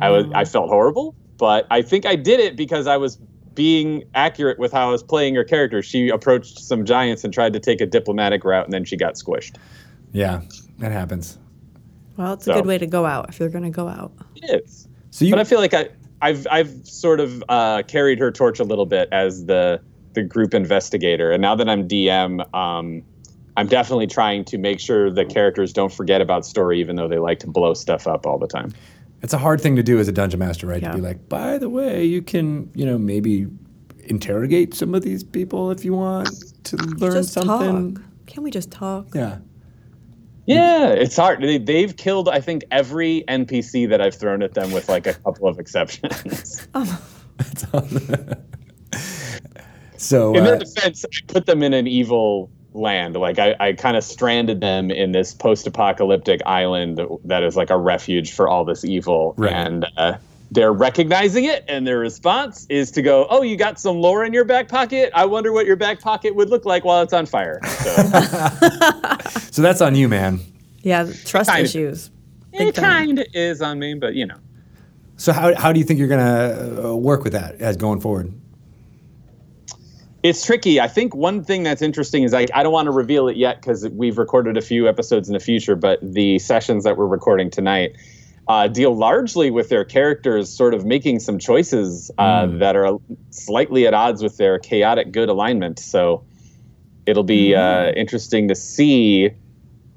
I 0.00 0.10
was 0.10 0.26
I 0.34 0.44
felt 0.44 0.68
horrible. 0.68 1.14
But 1.38 1.66
I 1.70 1.82
think 1.82 2.04
I 2.06 2.16
did 2.16 2.40
it 2.40 2.56
because 2.56 2.86
I 2.86 2.96
was 2.98 3.18
being 3.54 4.04
accurate 4.14 4.58
with 4.58 4.72
how 4.72 4.88
I 4.88 4.90
was 4.92 5.02
playing 5.02 5.34
her 5.34 5.44
character. 5.44 5.82
She 5.82 6.08
approached 6.08 6.58
some 6.60 6.84
giants 6.84 7.24
and 7.24 7.32
tried 7.32 7.52
to 7.54 7.60
take 7.60 7.80
a 7.80 7.86
diplomatic 7.86 8.44
route, 8.44 8.64
and 8.64 8.72
then 8.72 8.84
she 8.84 8.96
got 8.96 9.14
squished. 9.14 9.56
Yeah, 10.12 10.42
that 10.78 10.92
happens. 10.92 11.38
well, 12.16 12.34
it's 12.34 12.46
a 12.46 12.50
So- 12.50 12.54
good 12.54 12.66
way 12.66 12.78
to 12.78 12.86
go 12.86 13.06
out 13.06 13.28
if 13.28 13.40
you're 13.40 13.48
going 13.48 13.64
to 13.64 13.70
go 13.70 13.88
out. 13.88 14.12
It 14.36 14.62
is. 14.64 14.86
So 15.10 15.24
you, 15.24 15.32
but 15.32 15.40
I 15.40 15.44
feel 15.44 15.58
like 15.58 15.74
I, 15.74 15.88
I've 16.22 16.46
I've 16.50 16.70
sort 16.86 17.18
of 17.20 17.42
uh, 17.48 17.82
carried 17.88 18.18
her 18.20 18.30
torch 18.30 18.60
a 18.60 18.64
little 18.64 18.86
bit 18.86 19.08
as 19.12 19.46
the 19.46 19.80
the 20.12 20.22
group 20.22 20.52
investigator, 20.54 21.30
and 21.32 21.40
now 21.40 21.54
that 21.54 21.68
I'm 21.68 21.88
DM, 21.88 22.42
um, 22.54 23.02
I'm 23.56 23.66
definitely 23.66 24.06
trying 24.06 24.44
to 24.46 24.58
make 24.58 24.80
sure 24.80 25.10
the 25.10 25.24
characters 25.24 25.72
don't 25.72 25.92
forget 25.92 26.20
about 26.20 26.46
story, 26.46 26.80
even 26.80 26.96
though 26.96 27.08
they 27.08 27.18
like 27.18 27.38
to 27.40 27.46
blow 27.46 27.74
stuff 27.74 28.06
up 28.06 28.26
all 28.26 28.38
the 28.38 28.46
time. 28.46 28.72
it's 29.22 29.32
a 29.32 29.38
hard 29.38 29.60
thing 29.60 29.76
to 29.76 29.82
do 29.82 29.98
as 29.98 30.08
a 30.08 30.12
dungeon 30.12 30.38
master, 30.38 30.66
right? 30.66 30.80
Yeah. 30.82 30.92
To 30.92 30.96
be 30.96 31.02
like, 31.02 31.28
by 31.28 31.58
the 31.58 31.68
way, 31.68 32.04
you 32.04 32.22
can, 32.22 32.70
you 32.74 32.86
know, 32.86 32.96
maybe 32.96 33.46
interrogate 34.04 34.74
some 34.74 34.94
of 34.94 35.02
these 35.02 35.22
people 35.22 35.70
if 35.70 35.84
you 35.84 35.92
want 35.92 36.28
to 36.64 36.76
learn 36.76 37.12
Just 37.12 37.32
something. 37.32 37.94
talk. 37.96 38.04
Can't 38.26 38.42
we 38.44 38.50
just 38.50 38.70
talk? 38.70 39.08
Yeah. 39.14 39.38
Yeah, 40.46 40.88
it's 40.88 41.16
hard. 41.16 41.42
They, 41.42 41.58
they've 41.58 41.96
killed, 41.96 42.28
I 42.28 42.40
think, 42.40 42.64
every 42.72 43.24
NPC 43.28 43.88
that 43.90 44.00
I've 44.00 44.14
thrown 44.14 44.42
at 44.42 44.54
them, 44.54 44.72
with 44.72 44.88
like 44.88 45.06
a 45.06 45.14
couple 45.14 45.46
of 45.46 45.58
exceptions. 45.60 46.66
So 50.00 50.34
in 50.34 50.44
their 50.44 50.54
uh, 50.54 50.58
defense, 50.58 51.04
I 51.04 51.08
put 51.30 51.44
them 51.44 51.62
in 51.62 51.74
an 51.74 51.86
evil 51.86 52.50
land. 52.72 53.16
Like 53.16 53.38
I, 53.38 53.54
I 53.60 53.72
kind 53.72 53.96
of 53.96 54.04
stranded 54.04 54.60
them 54.60 54.90
in 54.90 55.12
this 55.12 55.34
post-apocalyptic 55.34 56.40
island 56.46 57.00
that 57.24 57.42
is 57.42 57.56
like 57.56 57.70
a 57.70 57.76
refuge 57.76 58.32
for 58.32 58.48
all 58.48 58.64
this 58.64 58.84
evil, 58.84 59.34
Right. 59.36 59.52
and 59.52 59.86
uh, 59.96 60.14
they're 60.52 60.72
recognizing 60.72 61.44
it, 61.44 61.64
and 61.68 61.86
their 61.86 61.98
response 61.98 62.66
is 62.68 62.90
to 62.92 63.02
go, 63.02 63.26
"Oh, 63.30 63.42
you 63.42 63.56
got 63.56 63.78
some 63.78 63.96
lore 64.00 64.24
in 64.24 64.32
your 64.32 64.44
back 64.44 64.68
pocket? 64.68 65.10
I 65.14 65.24
wonder 65.26 65.52
what 65.52 65.64
your 65.66 65.76
back 65.76 66.00
pocket 66.00 66.34
would 66.34 66.50
look 66.50 66.64
like 66.64 66.84
while 66.84 67.02
it's 67.02 67.12
on 67.12 67.26
fire." 67.26 67.60
So, 67.64 67.94
so 69.52 69.62
that's 69.62 69.80
on 69.80 69.94
you, 69.94 70.08
man. 70.08 70.40
Yeah, 70.82 71.04
trust 71.24 71.50
Kind 71.50 71.60
of. 71.60 71.64
issues. 71.66 72.10
it 72.52 72.74
kind 72.74 73.18
of 73.18 73.26
is 73.34 73.62
on 73.62 73.78
me, 73.78 73.94
but 73.94 74.14
you 74.14 74.26
know. 74.26 74.36
So 75.16 75.32
how, 75.34 75.54
how 75.54 75.72
do 75.72 75.78
you 75.78 75.84
think 75.84 75.98
you're 75.98 76.08
gonna 76.08 76.82
uh, 76.90 76.96
work 76.96 77.22
with 77.24 77.34
that 77.34 77.60
as 77.60 77.76
going 77.76 78.00
forward? 78.00 78.32
It's 80.22 80.44
tricky. 80.44 80.80
I 80.80 80.88
think 80.88 81.14
one 81.14 81.42
thing 81.42 81.62
that's 81.62 81.80
interesting 81.80 82.24
is 82.24 82.32
like 82.32 82.50
I 82.54 82.62
don't 82.62 82.72
want 82.72 82.86
to 82.86 82.92
reveal 82.92 83.28
it 83.28 83.36
yet 83.36 83.60
because 83.60 83.88
we've 83.88 84.18
recorded 84.18 84.56
a 84.56 84.60
few 84.60 84.86
episodes 84.88 85.28
in 85.28 85.32
the 85.32 85.40
future, 85.40 85.76
but 85.76 85.98
the 86.02 86.38
sessions 86.38 86.84
that 86.84 86.98
we're 86.98 87.06
recording 87.06 87.50
tonight 87.50 87.96
uh, 88.46 88.66
deal 88.68 88.94
largely 88.94 89.50
with 89.50 89.68
their 89.68 89.84
characters 89.84 90.50
sort 90.50 90.74
of 90.74 90.84
making 90.84 91.20
some 91.20 91.38
choices 91.38 92.10
uh, 92.18 92.46
that 92.46 92.76
are 92.76 92.98
slightly 93.30 93.86
at 93.86 93.94
odds 93.94 94.22
with 94.22 94.36
their 94.36 94.58
chaotic 94.58 95.12
good 95.12 95.28
alignment. 95.28 95.78
So 95.78 96.24
it'll 97.06 97.22
be 97.22 97.54
uh, 97.54 97.92
interesting 97.92 98.48
to 98.48 98.54
see 98.54 99.30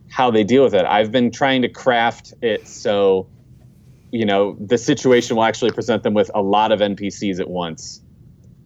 how 0.10 0.30
they 0.30 0.44
deal 0.44 0.64
with 0.64 0.76
it. 0.76 0.86
I've 0.86 1.12
been 1.12 1.32
trying 1.32 1.64
to 1.64 1.70
craft 1.70 2.34
it 2.42 2.68
so 2.68 3.28
you 4.12 4.26
know 4.26 4.56
the 4.60 4.78
situation 4.78 5.36
will 5.36 5.44
actually 5.44 5.72
present 5.72 6.04
them 6.04 6.14
with 6.14 6.30
a 6.36 6.42
lot 6.42 6.72
of 6.72 6.80
NPCs 6.80 7.40
at 7.40 7.50
once. 7.50 8.03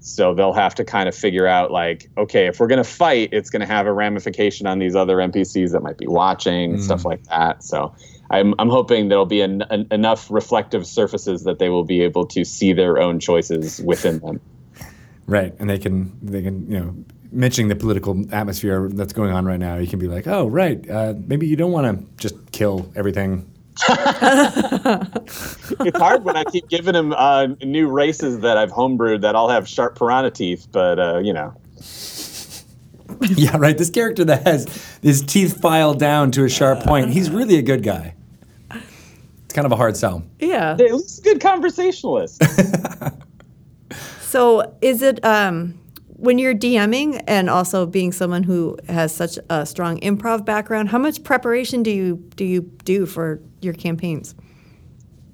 So 0.08 0.34
they'll 0.34 0.54
have 0.54 0.76
to 0.76 0.86
kind 0.86 1.10
of 1.10 1.16
figure 1.16 1.48
out 1.48 1.72
like, 1.72 2.10
okay, 2.18 2.48
if 2.48 2.60
we're 2.60 2.68
going 2.68 2.84
to 2.84 2.90
fight, 2.90 3.30
it's 3.32 3.50
going 3.50 3.60
to 3.60 3.66
have 3.68 3.86
a 3.86 3.94
ramification 3.94 4.66
on 4.68 4.80
these 4.80 4.96
other 4.96 5.18
NPCs 5.18 5.72
that 5.72 5.82
might 5.82 5.98
be 5.98 6.08
watching 6.08 6.74
and 6.74 6.84
stuff 6.84 7.06
like 7.06 7.24
that. 7.26 7.64
So 7.64 7.94
I'm, 8.30 8.56
I'm 8.60 8.70
hoping 8.70 9.10
there'll 9.10 9.26
be 9.26 9.42
en- 9.42 9.64
en- 9.64 9.88
enough 9.92 10.32
reflective 10.32 10.88
surfaces 10.88 11.44
that 11.44 11.60
they 11.60 11.70
will 11.70 11.84
be 11.84 12.02
able 12.02 12.26
to 12.28 12.44
see 12.44 12.74
their 12.74 13.00
own 13.00 13.20
choices 13.20 13.80
within 13.82 14.20
them. 14.20 14.40
Right, 15.30 15.54
and 15.60 15.70
they 15.70 15.78
can 15.78 16.18
they 16.24 16.42
can 16.42 16.72
you 16.72 16.80
know 16.80 16.96
mentioning 17.34 17.68
the 17.68 17.76
political 17.76 18.24
atmosphere 18.34 18.88
that's 18.88 19.12
going 19.12 19.34
on 19.34 19.46
right 19.46 19.60
now. 19.60 19.76
You 19.76 19.86
can 19.86 20.00
be 20.00 20.08
like, 20.08 20.26
oh 20.26 20.48
right, 20.48 20.90
uh, 20.90 21.16
maybe 21.28 21.48
you 21.48 21.58
don't 21.58 21.74
want 21.74 21.86
to 22.00 22.06
just 22.16 22.52
kill 22.54 22.90
everything 22.96 23.46
it's 25.80 25.98
hard 25.98 26.24
when 26.24 26.36
I 26.36 26.44
keep 26.46 26.68
giving 26.70 26.96
him 26.96 27.14
uh, 27.14 27.48
new 27.64 27.88
races 27.88 28.40
that 28.40 28.58
I've 28.58 28.72
homebrewed 28.72 29.22
that 29.22 29.36
all 29.36 29.50
have 29.50 29.68
sharp 29.68 29.98
piranha 29.98 30.32
teeth, 30.32 30.68
but 30.72 31.00
uh, 31.00 31.20
you 31.20 31.34
know. 31.34 31.54
yeah, 33.22 33.58
right. 33.58 33.78
This 33.78 33.90
character 33.90 34.26
that 34.26 34.46
has 34.46 34.68
his 35.02 35.22
teeth 35.22 35.62
filed 35.62 36.00
down 36.00 36.32
to 36.32 36.44
a 36.44 36.50
sharp 36.50 36.82
point, 36.82 37.12
he's 37.12 37.30
really 37.30 37.58
a 37.58 37.62
good 37.62 37.84
guy. 37.84 38.16
It's 38.72 39.54
kind 39.54 39.66
of 39.66 39.72
a 39.72 39.78
hard 39.78 39.96
sell. 39.96 40.24
Yeah. 40.40 40.76
He's 40.78 41.20
a 41.20 41.22
good 41.22 41.42
conversationalist. 41.42 42.44
So 44.28 44.76
is 44.82 45.02
it 45.02 45.24
um, 45.24 45.80
when 46.18 46.40
you're 46.40 46.56
DMing 46.56 47.24
and 47.28 47.50
also 47.50 47.86
being 47.86 48.12
someone 48.12 48.44
who 48.44 48.78
has 48.90 49.16
such 49.16 49.40
a 49.50 49.66
strong 49.66 50.00
improv 50.02 50.46
background? 50.46 50.90
How 50.90 50.98
much 50.98 51.24
preparation 51.24 51.84
do 51.84 51.92
you 51.92 52.18
do 52.36 52.44
you 52.44 52.62
do 52.84 53.06
for 53.06 53.40
your 53.62 53.74
campaigns? 53.74 54.36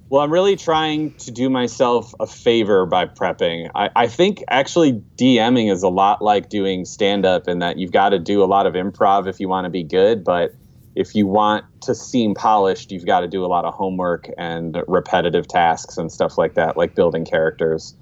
Well, 0.09 0.21
I'm 0.21 0.31
really 0.31 0.55
trying 0.55 1.15
to 1.15 1.31
do 1.31 1.49
myself 1.49 2.13
a 2.19 2.27
favor 2.27 2.85
by 2.85 3.07
prepping. 3.07 3.71
I, 3.73 3.89
I 3.95 4.07
think 4.07 4.43
actually 4.47 5.01
DMing 5.17 5.71
is 5.71 5.81
a 5.81 5.89
lot 5.89 6.21
like 6.21 6.49
doing 6.49 6.85
stand 6.85 7.25
up 7.25 7.47
in 7.47 7.59
that 7.59 7.79
you've 7.79 7.91
got 7.91 8.09
to 8.09 8.19
do 8.19 8.43
a 8.43 8.45
lot 8.45 8.67
of 8.67 8.75
improv 8.75 9.27
if 9.27 9.39
you 9.39 9.49
want 9.49 9.65
to 9.65 9.71
be 9.71 9.81
good, 9.83 10.23
but 10.23 10.53
if 10.95 11.15
you 11.15 11.25
want 11.25 11.65
to 11.81 11.95
seem 11.95 12.35
polished, 12.35 12.91
you've 12.91 13.07
got 13.07 13.21
to 13.21 13.27
do 13.27 13.43
a 13.43 13.47
lot 13.47 13.65
of 13.65 13.73
homework 13.73 14.29
and 14.37 14.83
repetitive 14.87 15.47
tasks 15.47 15.97
and 15.97 16.11
stuff 16.11 16.37
like 16.37 16.53
that, 16.53 16.77
like 16.77 16.93
building 16.93 17.25
characters. 17.25 17.95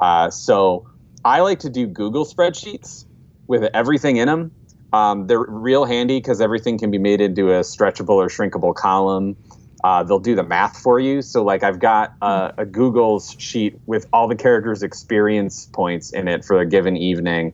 Uh, 0.00 0.30
so 0.30 0.87
I 1.24 1.40
like 1.40 1.60
to 1.60 1.70
do 1.70 1.86
Google 1.86 2.24
spreadsheets 2.24 3.04
with 3.46 3.64
everything 3.74 4.16
in 4.16 4.26
them. 4.26 4.52
Um, 4.92 5.26
they're 5.26 5.40
real 5.40 5.84
handy 5.84 6.18
because 6.18 6.40
everything 6.40 6.78
can 6.78 6.90
be 6.90 6.98
made 6.98 7.20
into 7.20 7.52
a 7.52 7.60
stretchable 7.60 8.10
or 8.10 8.28
shrinkable 8.28 8.74
column. 8.74 9.36
Uh, 9.84 10.02
they'll 10.02 10.18
do 10.18 10.34
the 10.34 10.42
math 10.42 10.78
for 10.78 10.98
you. 10.98 11.22
So, 11.22 11.44
like, 11.44 11.62
I've 11.62 11.78
got 11.78 12.14
uh, 12.20 12.52
a 12.58 12.64
Google 12.64 13.20
sheet 13.20 13.78
with 13.86 14.06
all 14.12 14.26
the 14.26 14.34
characters' 14.34 14.82
experience 14.82 15.66
points 15.66 16.12
in 16.12 16.26
it 16.26 16.44
for 16.44 16.58
a 16.58 16.66
given 16.66 16.96
evening 16.96 17.52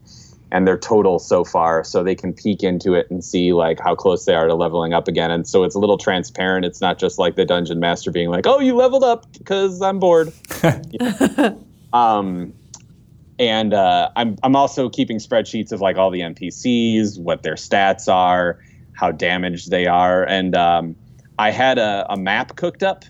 and 0.50 0.66
their 0.66 0.78
total 0.78 1.18
so 1.18 1.44
far. 1.44 1.84
So 1.84 2.02
they 2.02 2.14
can 2.14 2.32
peek 2.32 2.62
into 2.62 2.94
it 2.94 3.10
and 3.10 3.22
see, 3.22 3.52
like, 3.52 3.78
how 3.80 3.94
close 3.94 4.24
they 4.24 4.34
are 4.34 4.46
to 4.46 4.54
leveling 4.54 4.94
up 4.94 5.08
again. 5.08 5.30
And 5.30 5.46
so 5.46 5.64
it's 5.64 5.74
a 5.74 5.78
little 5.78 5.98
transparent. 5.98 6.64
It's 6.64 6.80
not 6.80 6.98
just 6.98 7.18
like 7.18 7.36
the 7.36 7.44
dungeon 7.44 7.80
master 7.80 8.10
being 8.10 8.30
like, 8.30 8.46
oh, 8.46 8.60
you 8.60 8.74
leveled 8.74 9.04
up 9.04 9.30
because 9.32 9.82
I'm 9.82 9.98
bored. 9.98 10.32
um, 11.92 12.54
and 13.38 13.74
uh, 13.74 14.10
I'm 14.16 14.36
I'm 14.42 14.56
also 14.56 14.88
keeping 14.88 15.18
spreadsheets 15.18 15.72
of 15.72 15.80
like 15.80 15.96
all 15.96 16.10
the 16.10 16.20
NPCs, 16.20 17.18
what 17.18 17.42
their 17.42 17.54
stats 17.54 18.12
are, 18.12 18.60
how 18.92 19.10
damaged 19.10 19.70
they 19.70 19.86
are, 19.86 20.24
and 20.24 20.54
um, 20.56 20.96
I 21.38 21.50
had 21.50 21.78
a, 21.78 22.06
a, 22.08 22.16
map 22.16 22.56
cooked 22.56 22.82
up. 22.82 23.04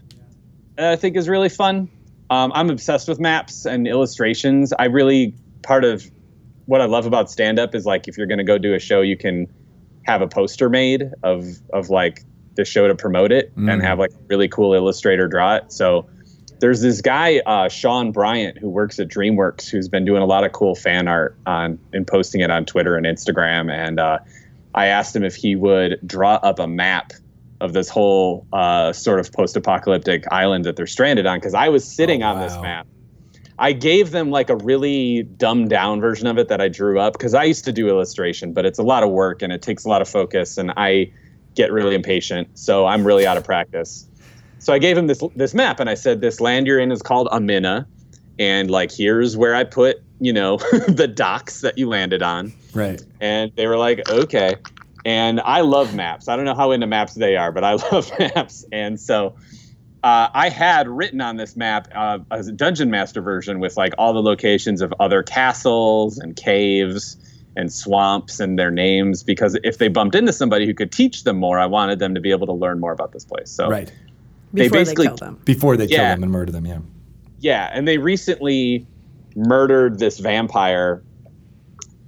That 0.77 0.93
I 0.93 0.97
think 0.97 1.17
is 1.17 1.29
really 1.29 1.49
fun. 1.49 1.91
Um, 2.31 2.53
I'm 2.55 2.71
obsessed 2.71 3.07
with 3.07 3.21
maps 3.21 3.67
and 3.67 3.87
illustrations. 3.87 4.73
I 4.73 4.87
really 4.87 5.35
part 5.63 5.85
of 5.85 6.11
what 6.67 6.81
I 6.81 6.87
love 6.87 7.07
about 7.07 7.31
stand 7.31 7.59
up 7.59 7.75
is 7.75 7.85
like 7.85 8.09
if 8.09 8.17
you're 8.17 8.27
going 8.27 8.39
to 8.39 8.45
go 8.45 8.57
do 8.57 8.75
a 8.75 8.79
show, 8.79 9.03
you 9.03 9.17
can 9.17 9.47
have 10.05 10.23
a 10.23 10.29
poster 10.29 10.71
made 10.71 11.11
of 11.23 11.47
of 11.73 11.91
like 11.91 12.25
the 12.57 12.65
show 12.65 12.89
to 12.89 12.95
promote 12.95 13.33
it 13.33 13.55
mm. 13.57 13.71
and 13.71 13.83
have 13.83 13.99
like 13.99 14.13
a 14.13 14.23
really 14.29 14.49
cool 14.49 14.75
illustrator 14.75 15.29
draw 15.29 15.57
it. 15.57 15.73
So 15.73 16.09
there's 16.61 16.81
this 16.81 17.01
guy 17.01 17.39
uh, 17.39 17.69
Sean 17.69 18.13
Bryant 18.13 18.59
who 18.59 18.69
works 18.69 18.99
at 18.99 19.09
DreamWorks 19.09 19.69
who's 19.69 19.89
been 19.89 20.05
doing 20.05 20.23
a 20.23 20.27
lot 20.27 20.45
of 20.45 20.53
cool 20.53 20.75
fan 20.75 21.09
art 21.09 21.37
on 21.47 21.79
and 21.93 22.07
posting 22.07 22.41
it 22.41 22.51
on 22.51 22.65
Twitter 22.65 22.97
and 22.97 23.07
Instagram. 23.07 23.71
And 23.71 23.99
uh, 23.99 24.19
I 24.75 24.87
asked 24.87 25.15
him 25.15 25.25
if 25.25 25.35
he 25.35 25.57
would 25.57 25.99
draw 26.07 26.35
up 26.35 26.59
a 26.59 26.67
map 26.67 27.13
of 27.61 27.73
this 27.73 27.89
whole 27.89 28.47
uh, 28.53 28.93
sort 28.93 29.21
of 29.21 29.33
post-apocalyptic 29.33 30.25
island 30.31 30.65
that 30.65 30.77
they're 30.77 30.87
stranded 30.87 31.27
on 31.27 31.39
because 31.39 31.55
I 31.55 31.69
was 31.69 31.85
sitting 31.85 32.23
oh, 32.23 32.29
on 32.29 32.41
this 32.41 32.55
map. 32.61 32.87
I 33.59 33.73
gave 33.73 34.11
them 34.11 34.31
like 34.31 34.51
a 34.51 34.57
really 34.57 35.23
dumbed 35.23 35.71
down 35.71 36.01
version 36.01 36.27
of 36.27 36.39
it 36.39 36.49
that 36.49 36.61
I 36.61 36.69
drew 36.69 36.99
up 36.99 37.13
because 37.13 37.35
I 37.35 37.45
used 37.45 37.65
to 37.67 37.73
do 37.73 37.89
illustration, 37.89 38.53
but 38.53 38.67
it's 38.67 38.81
a 38.81 38.83
lot 38.83 39.05
of 39.05 39.11
work 39.11 39.43
and 39.43 39.53
it 39.53 39.63
takes 39.63 39.85
a 39.85 39.89
lot 39.89 40.03
of 40.03 40.09
focus, 40.09 40.59
and 40.59 40.73
I 40.77 41.13
get 41.55 41.73
really 41.73 41.95
impatient, 41.95 42.59
so 42.59 42.85
I'm 42.85 43.07
really 43.07 43.27
out 43.27 43.37
of 43.37 43.45
practice. 43.45 44.09
So 44.65 44.73
I 44.73 44.79
gave 44.79 44.97
him 44.97 45.09
this 45.09 45.23
this 45.37 45.53
map 45.53 45.79
and 45.79 45.91
I 45.91 45.95
said, 45.95 46.23
this 46.23 46.41
land 46.41 46.67
you're 46.67 46.79
in 46.79 46.91
is 46.91 47.03
called 47.03 47.29
Amina, 47.31 47.87
and 48.39 48.71
like 48.71 48.91
here's 48.91 49.37
where 49.37 49.55
I 49.55 49.63
put 49.65 50.03
you 50.21 50.33
know 50.33 50.57
the 50.89 51.07
docks 51.07 51.61
that 51.61 51.77
you 51.77 51.87
landed 51.87 52.23
on. 52.23 52.51
Right. 52.73 53.03
And 53.21 53.53
they 53.57 53.67
were 53.67 53.77
like, 53.77 54.09
okay. 54.09 54.57
And 55.05 55.39
I 55.43 55.61
love 55.61 55.95
maps. 55.95 56.29
I 56.29 56.37
don't 56.37 56.47
know 56.47 56.55
how 56.55 56.71
into 56.71 56.87
maps 56.87 57.13
they 57.13 57.37
are, 57.37 57.53
but 57.53 57.63
I 57.63 57.75
love 57.93 58.11
maps. 58.19 58.65
And 58.73 58.99
so 58.99 59.37
uh, 60.03 60.29
I 60.33 60.49
had 60.49 60.89
written 60.89 61.21
on 61.21 61.37
this 61.37 61.57
map 61.57 61.89
uh, 61.95 62.21
a 62.31 62.43
dungeon 62.45 62.91
master 62.91 63.21
version 63.21 63.61
with 63.61 63.77
like 63.77 63.93
all 63.99 64.15
the 64.15 64.23
locations 64.23 64.81
of 64.81 64.95
other 64.99 65.23
castles 65.23 66.17
and 66.17 66.37
caves 66.37 67.19
and 67.55 67.71
swamps 67.71 68.41
and 68.41 68.59
their 68.59 68.71
names 68.71 69.23
because 69.23 69.59
if 69.63 69.77
they 69.77 69.89
bumped 69.89 70.15
into 70.15 70.33
somebody 70.33 70.65
who 70.65 70.73
could 70.73 70.91
teach 70.91 71.25
them 71.25 71.37
more, 71.37 71.59
I 71.59 71.67
wanted 71.67 71.99
them 71.99 72.15
to 72.15 72.21
be 72.21 72.31
able 72.31 72.47
to 72.47 72.55
learn 72.55 72.81
more 72.81 72.93
about 72.93 73.13
this 73.13 73.27
place. 73.27 73.51
So 73.51 73.69
right 73.69 73.93
they 74.55 74.69
basically 74.69 75.09
they 75.09 75.15
them. 75.17 75.41
before 75.45 75.77
they 75.77 75.87
yeah. 75.87 75.97
kill 75.97 76.05
them 76.05 76.23
and 76.23 76.33
murder 76.33 76.53
them. 76.53 76.67
Yeah. 76.67 76.79
Yeah, 77.41 77.71
and 77.73 77.87
they 77.87 77.99
recently 77.99 78.87
murdered 79.37 79.99
this 79.99 80.19
vampire, 80.19 81.03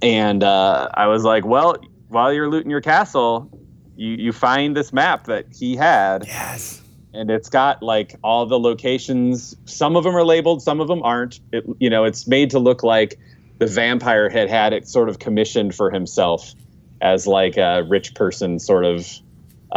and 0.01 0.43
uh, 0.43 0.89
I 0.93 1.07
was 1.07 1.23
like, 1.23 1.45
well, 1.45 1.77
while 2.07 2.33
you're 2.33 2.49
looting 2.49 2.71
your 2.71 2.81
castle, 2.81 3.49
you 3.95 4.11
you 4.13 4.31
find 4.31 4.75
this 4.75 4.91
map 4.93 5.25
that 5.25 5.45
he 5.53 5.75
had. 5.75 6.25
Yes. 6.25 6.81
And 7.13 7.31
it's 7.31 7.49
got 7.49 7.81
like 7.81 8.15
all 8.23 8.45
the 8.45 8.59
locations. 8.59 9.55
Some 9.65 9.95
of 9.95 10.03
them 10.03 10.15
are 10.15 10.25
labeled, 10.25 10.61
some 10.61 10.79
of 10.79 10.87
them 10.87 11.01
aren't. 11.03 11.39
It, 11.51 11.65
you 11.79 11.89
know, 11.89 12.03
it's 12.03 12.27
made 12.27 12.51
to 12.51 12.59
look 12.59 12.83
like 12.83 13.17
the 13.57 13.65
vampire 13.65 14.29
had 14.29 14.49
had 14.49 14.73
it 14.73 14.87
sort 14.87 15.09
of 15.09 15.19
commissioned 15.19 15.73
for 15.73 15.89
himself 15.89 16.53
as 17.01 17.25
like 17.27 17.57
a 17.57 17.83
rich 17.87 18.13
person 18.15 18.59
sort 18.59 18.85
of 18.85 19.19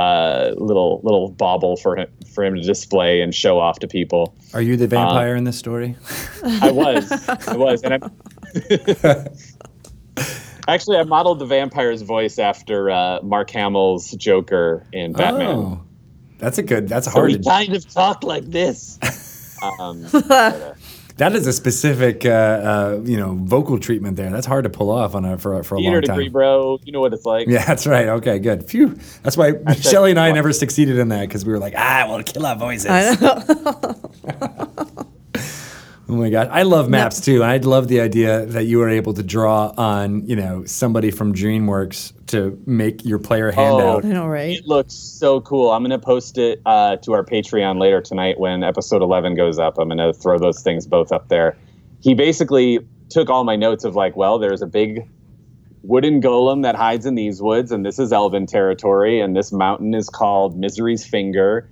uh, 0.01 0.55
little 0.57 1.01
little 1.03 1.29
bauble 1.31 1.77
for 1.77 1.97
him 1.97 2.09
for 2.33 2.45
him 2.45 2.55
to 2.55 2.63
display 2.63 3.21
and 3.21 3.35
show 3.35 3.59
off 3.59 3.79
to 3.81 3.89
people. 3.89 4.35
Are 4.55 4.63
you 4.63 4.77
the 4.77 4.87
vampire 4.87 5.33
um, 5.33 5.39
in 5.39 5.45
this 5.45 5.59
story? 5.59 5.97
I 6.45 6.71
was, 6.71 7.29
I 7.29 7.57
was, 7.57 7.83
and 7.83 7.95
I. 7.95 9.27
Actually, 10.69 10.99
I 10.99 11.05
modeled 11.05 11.39
the 11.41 11.47
vampire's 11.47 12.03
voice 12.03 12.39
after 12.39 12.91
uh, 12.91 13.21
Mark 13.23 13.51
Hamill's 13.51 14.13
Joker 14.13 14.87
in 14.93 15.13
Batman. 15.13 15.49
Oh, 15.49 15.83
that's 16.39 16.59
a 16.59 16.63
good. 16.63 16.89
That's 16.89 17.07
a 17.07 17.11
hard. 17.11 17.33
So 17.33 17.39
he 17.39 17.45
kind 17.45 17.75
of 17.75 17.89
talk 17.93 18.23
like 18.23 18.45
this. 18.45 18.99
um, 19.81 20.07
but, 20.13 20.31
uh, 20.31 20.75
that 21.21 21.35
is 21.35 21.47
a 21.47 21.53
specific, 21.53 22.25
uh, 22.25 22.31
uh, 22.31 23.01
you 23.05 23.19
know, 23.19 23.37
vocal 23.43 23.79
treatment 23.79 24.17
there. 24.17 24.31
That's 24.31 24.47
hard 24.47 24.65
to 24.65 24.71
pull 24.71 24.91
off 24.91 25.15
on 25.15 25.27
a 25.27 25.37
for, 25.37 25.63
for 25.63 25.75
a 25.75 25.79
Theater 25.79 25.97
long 25.97 26.03
time. 26.03 26.17
degree, 26.17 26.29
bro. 26.31 26.81
You 26.83 26.93
know 26.93 27.01
what 27.01 27.13
it's 27.13 27.27
like. 27.27 27.47
Yeah, 27.61 27.65
that's 27.67 27.87
right. 27.87 28.09
Okay, 28.09 28.39
good. 28.39 28.69
Phew. 28.69 28.99
That's 29.23 29.37
why 29.37 29.53
Shelly 29.75 30.11
and 30.11 30.19
I 30.19 30.33
never 30.33 30.53
succeeded 30.53 30.99
in 30.99 31.09
that 31.09 31.29
because 31.29 31.45
we 31.45 31.53
were 31.53 31.59
like, 31.59 31.75
ah, 31.77 32.07
we'll 32.09 32.23
kill 32.23 32.47
our 32.47 32.57
voices. 32.57 32.91
Oh 36.11 36.17
my 36.17 36.29
god, 36.29 36.49
I 36.51 36.65
love 36.65 36.89
maps 36.89 37.21
too. 37.21 37.45
I 37.45 37.59
love 37.59 37.87
the 37.87 38.01
idea 38.01 38.45
that 38.47 38.65
you 38.65 38.79
were 38.79 38.89
able 38.89 39.15
to 39.15 39.23
draw 39.23 39.73
on, 39.77 40.27
you 40.27 40.35
know, 40.35 40.65
somebody 40.65 41.13
from 41.13 41.33
DreamWorks 41.33 42.13
to 42.27 42.61
make 42.67 43.05
your 43.05 43.21
player 43.21 43.53
handout. 43.53 44.05
Oh, 44.05 44.09
I 44.09 44.11
know, 44.11 44.27
right? 44.27 44.59
It 44.59 44.67
looks 44.67 44.93
so 44.93 45.41
cool. 45.41 45.71
I'm 45.71 45.85
gonna 45.85 46.01
post 46.01 46.37
it 46.37 46.63
uh, 46.67 46.97
to 46.97 47.13
our 47.13 47.25
Patreon 47.25 47.79
later 47.79 48.01
tonight 48.01 48.41
when 48.41 48.65
episode 48.65 49.03
11 49.03 49.37
goes 49.37 49.61
up. 49.61 49.79
I'm 49.79 49.89
gonna 49.89 50.13
throw 50.13 50.37
those 50.37 50.65
things 50.65 50.85
both 50.85 51.13
up 51.13 51.29
there. 51.29 51.57
He 52.01 52.15
basically 52.15 52.81
took 53.09 53.31
all 53.31 53.45
my 53.45 53.55
notes 53.55 53.85
of 53.85 53.95
like, 53.95 54.17
well, 54.17 54.41
there's 54.41 54.63
a 54.63 54.67
big 54.67 55.09
wooden 55.83 56.21
golem 56.21 56.65
that 56.65 56.75
hides 56.75 57.07
in 57.07 57.15
these 57.15 57.41
woods, 57.41 57.71
and 57.71 57.87
this 57.87 58.01
is 58.01 58.13
Elven 58.13 58.47
territory, 58.47 59.21
and 59.21 59.37
this 59.37 59.53
mountain 59.53 59.95
is 59.95 60.09
called 60.09 60.59
Misery's 60.59 61.07
Finger, 61.07 61.69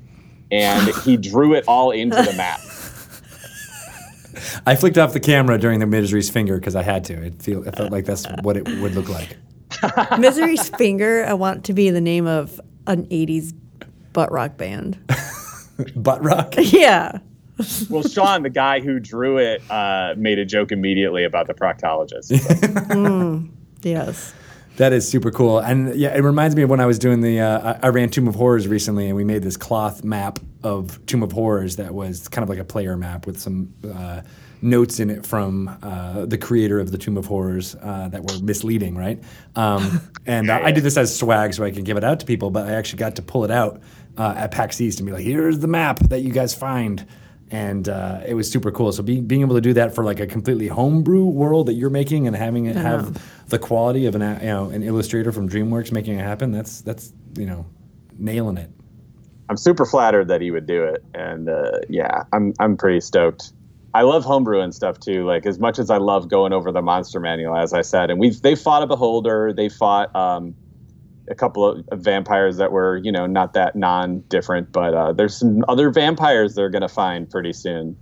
and 0.52 0.94
he 1.02 1.16
drew 1.16 1.54
it 1.54 1.64
all 1.66 1.90
into 1.90 2.22
the 2.22 2.34
map. 2.34 2.60
I 4.66 4.76
flicked 4.76 4.98
off 4.98 5.12
the 5.12 5.20
camera 5.20 5.58
during 5.58 5.80
the 5.80 5.86
Misery's 5.86 6.30
Finger 6.30 6.58
because 6.58 6.76
I 6.76 6.82
had 6.82 7.04
to. 7.04 7.14
It 7.26 7.42
feel 7.42 7.66
it 7.66 7.76
felt 7.76 7.92
like 7.92 8.04
that's 8.04 8.26
what 8.42 8.56
it 8.56 8.66
would 8.80 8.94
look 8.94 9.08
like. 9.08 9.36
Misery's 10.18 10.68
Finger. 10.70 11.24
I 11.26 11.34
want 11.34 11.64
to 11.64 11.72
be 11.72 11.90
the 11.90 12.00
name 12.00 12.26
of 12.26 12.60
an 12.86 13.06
'80s 13.06 13.54
butt 14.12 14.32
rock 14.32 14.56
band. 14.56 14.98
butt 15.96 16.22
rock. 16.22 16.54
Yeah. 16.58 17.18
well, 17.90 18.04
Sean, 18.04 18.44
the 18.44 18.50
guy 18.50 18.78
who 18.78 19.00
drew 19.00 19.38
it, 19.38 19.62
uh, 19.68 20.14
made 20.16 20.38
a 20.38 20.44
joke 20.44 20.70
immediately 20.70 21.24
about 21.24 21.48
the 21.48 21.54
proctologist. 21.54 22.26
So. 22.26 22.36
mm, 22.36 23.50
yes. 23.82 24.32
That 24.76 24.92
is 24.92 25.08
super 25.08 25.32
cool, 25.32 25.58
and 25.58 25.92
yeah, 25.96 26.16
it 26.16 26.20
reminds 26.20 26.54
me 26.54 26.62
of 26.62 26.70
when 26.70 26.78
I 26.78 26.86
was 26.86 27.00
doing 27.00 27.20
the 27.20 27.40
uh, 27.40 27.80
I 27.82 27.88
ran 27.88 28.10
Tomb 28.10 28.28
of 28.28 28.36
Horrors 28.36 28.68
recently, 28.68 29.08
and 29.08 29.16
we 29.16 29.24
made 29.24 29.42
this 29.42 29.56
cloth 29.56 30.04
map 30.04 30.38
of 30.62 31.04
Tomb 31.06 31.22
of 31.22 31.32
Horrors 31.32 31.76
that 31.76 31.94
was 31.94 32.28
kind 32.28 32.42
of 32.42 32.48
like 32.48 32.58
a 32.58 32.64
player 32.64 32.96
map 32.96 33.26
with 33.26 33.38
some 33.38 33.72
uh, 33.92 34.22
notes 34.60 34.98
in 34.98 35.10
it 35.10 35.24
from 35.24 35.68
uh, 35.82 36.26
the 36.26 36.38
creator 36.38 36.80
of 36.80 36.90
the 36.90 36.98
Tomb 36.98 37.16
of 37.16 37.26
Horrors 37.26 37.76
uh, 37.80 38.08
that 38.08 38.22
were 38.22 38.42
misleading, 38.42 38.96
right? 38.96 39.22
Um, 39.54 40.00
and 40.26 40.50
I 40.50 40.72
did 40.72 40.82
this 40.82 40.96
as 40.96 41.16
swag 41.16 41.54
so 41.54 41.64
I 41.64 41.70
can 41.70 41.84
give 41.84 41.96
it 41.96 42.04
out 42.04 42.20
to 42.20 42.26
people, 42.26 42.50
but 42.50 42.66
I 42.66 42.72
actually 42.72 42.98
got 42.98 43.16
to 43.16 43.22
pull 43.22 43.44
it 43.44 43.50
out 43.50 43.80
uh, 44.16 44.34
at 44.36 44.50
PAX 44.50 44.80
East 44.80 44.98
and 44.98 45.06
be 45.06 45.12
like, 45.12 45.24
here's 45.24 45.60
the 45.60 45.68
map 45.68 46.00
that 46.08 46.20
you 46.20 46.32
guys 46.32 46.54
find. 46.54 47.06
And 47.50 47.88
uh, 47.88 48.20
it 48.26 48.34
was 48.34 48.50
super 48.50 48.70
cool. 48.70 48.92
So 48.92 49.02
being 49.02 49.26
being 49.26 49.40
able 49.40 49.54
to 49.54 49.62
do 49.62 49.72
that 49.74 49.94
for 49.94 50.04
like 50.04 50.20
a 50.20 50.26
completely 50.26 50.68
homebrew 50.68 51.24
world 51.24 51.66
that 51.66 51.74
you're 51.74 51.88
making 51.88 52.26
and 52.26 52.36
having 52.36 52.66
it 52.66 52.76
have 52.76 53.22
the 53.48 53.58
quality 53.58 54.04
of 54.04 54.14
an 54.14 54.20
you 54.42 54.48
know 54.48 54.68
an 54.68 54.82
illustrator 54.82 55.32
from 55.32 55.48
DreamWorks 55.48 55.90
making 55.90 56.18
it 56.18 56.22
happen, 56.22 56.52
that's 56.52 56.82
that's 56.82 57.10
you 57.38 57.46
know 57.46 57.64
nailing 58.18 58.58
it. 58.58 58.70
I'm 59.48 59.56
super 59.56 59.86
flattered 59.86 60.28
that 60.28 60.40
he 60.40 60.50
would 60.50 60.66
do 60.66 60.84
it, 60.84 61.02
and 61.14 61.48
uh, 61.48 61.78
yeah, 61.88 62.24
I'm 62.32 62.52
I'm 62.58 62.76
pretty 62.76 63.00
stoked. 63.00 63.52
I 63.94 64.02
love 64.02 64.24
homebrew 64.24 64.60
and 64.60 64.74
stuff 64.74 65.00
too. 65.00 65.24
Like 65.24 65.46
as 65.46 65.58
much 65.58 65.78
as 65.78 65.90
I 65.90 65.96
love 65.96 66.28
going 66.28 66.52
over 66.52 66.70
the 66.70 66.82
monster 66.82 67.18
manual, 67.20 67.56
as 67.56 67.72
I 67.72 67.82
said, 67.82 68.10
and 68.10 68.20
we 68.20 68.30
they 68.30 68.54
fought 68.54 68.82
a 68.82 68.86
beholder, 68.86 69.52
they 69.52 69.68
fought 69.68 70.14
um, 70.14 70.54
a 71.30 71.34
couple 71.34 71.82
of 71.90 72.00
vampires 72.00 72.58
that 72.58 72.72
were 72.72 72.98
you 72.98 73.10
know 73.10 73.26
not 73.26 73.54
that 73.54 73.74
non-different, 73.74 74.72
but 74.72 74.94
uh, 74.94 75.12
there's 75.12 75.36
some 75.36 75.64
other 75.68 75.90
vampires 75.90 76.54
they're 76.54 76.70
gonna 76.70 76.88
find 76.88 77.30
pretty 77.30 77.54
soon 77.54 77.96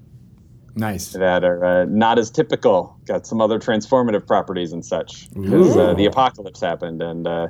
Nice. 0.74 1.12
that 1.12 1.42
are 1.44 1.64
uh, 1.64 1.84
not 1.86 2.18
as 2.18 2.30
typical. 2.30 2.98
Got 3.06 3.26
some 3.26 3.40
other 3.40 3.58
transformative 3.58 4.26
properties 4.26 4.72
and 4.72 4.84
such 4.84 5.30
because 5.32 5.76
uh, 5.76 5.94
the 5.94 6.06
apocalypse 6.06 6.60
happened 6.60 7.00
and 7.02 7.26
uh, 7.26 7.48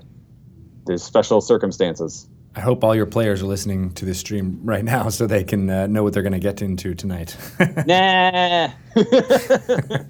there's 0.87 1.03
special 1.03 1.41
circumstances. 1.41 2.29
I 2.57 2.61
hope 2.61 2.83
all 2.83 2.95
your 2.95 3.05
players 3.05 3.43
are 3.43 3.47
listening 3.47 3.93
to 3.93 4.07
this 4.07 4.19
stream 4.19 4.61
right 4.65 4.83
now 4.83 5.11
so 5.11 5.27
they 5.27 5.45
can 5.45 5.69
uh, 5.69 5.87
know 5.89 6.03
what 6.03 6.15
they're 6.15 6.23
going 6.23 6.33
to 6.33 6.39
get 6.39 6.63
into 6.63 6.95
tonight. 6.95 7.37
Nah. 7.87 8.71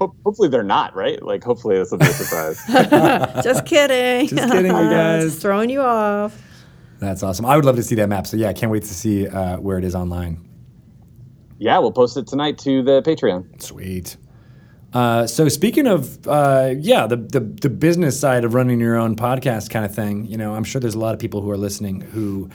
Hopefully 0.00 0.48
they're 0.48 0.62
not 0.62 0.94
right. 0.94 1.20
Like 1.22 1.42
hopefully 1.44 1.76
this 1.76 1.90
will 1.90 1.98
be 1.98 2.06
a 2.06 2.12
surprise. 2.12 2.60
Just 3.44 3.66
kidding. 3.66 4.28
Just 4.28 4.52
kidding, 4.52 4.66
you 4.72 4.90
guys. 4.90 5.24
Just 5.24 5.42
throwing 5.42 5.70
you 5.70 5.80
off. 5.80 6.40
That's 6.98 7.22
awesome. 7.22 7.44
I 7.46 7.56
would 7.56 7.64
love 7.64 7.76
to 7.76 7.82
see 7.82 7.94
that 7.96 8.08
map. 8.08 8.26
So 8.26 8.36
yeah, 8.36 8.48
I 8.48 8.52
can't 8.52 8.70
wait 8.70 8.82
to 8.84 8.94
see 8.94 9.26
uh, 9.26 9.56
where 9.58 9.78
it 9.78 9.84
is 9.84 9.94
online. 9.94 10.48
yeah, 11.58 11.78
we'll 11.78 11.92
post 11.92 12.16
it 12.16 12.26
tonight 12.28 12.58
to 12.58 12.82
the 12.82 13.02
Patreon. 13.02 13.60
Sweet. 13.62 14.16
Uh, 14.92 15.26
so 15.26 15.48
speaking 15.48 15.86
of 15.86 16.26
uh, 16.28 16.74
yeah, 16.78 17.06
the, 17.06 17.16
the 17.16 17.40
the 17.40 17.70
business 17.70 18.18
side 18.18 18.44
of 18.44 18.54
running 18.54 18.78
your 18.78 18.96
own 18.96 19.16
podcast 19.16 19.70
kind 19.70 19.84
of 19.84 19.94
thing, 19.94 20.26
you 20.26 20.36
know, 20.36 20.54
I'm 20.54 20.64
sure 20.64 20.80
there's 20.80 20.94
a 20.94 20.98
lot 20.98 21.14
of 21.14 21.20
people 21.20 21.40
who 21.40 21.50
are 21.50 21.56
listening 21.56 22.02
who 22.02 22.50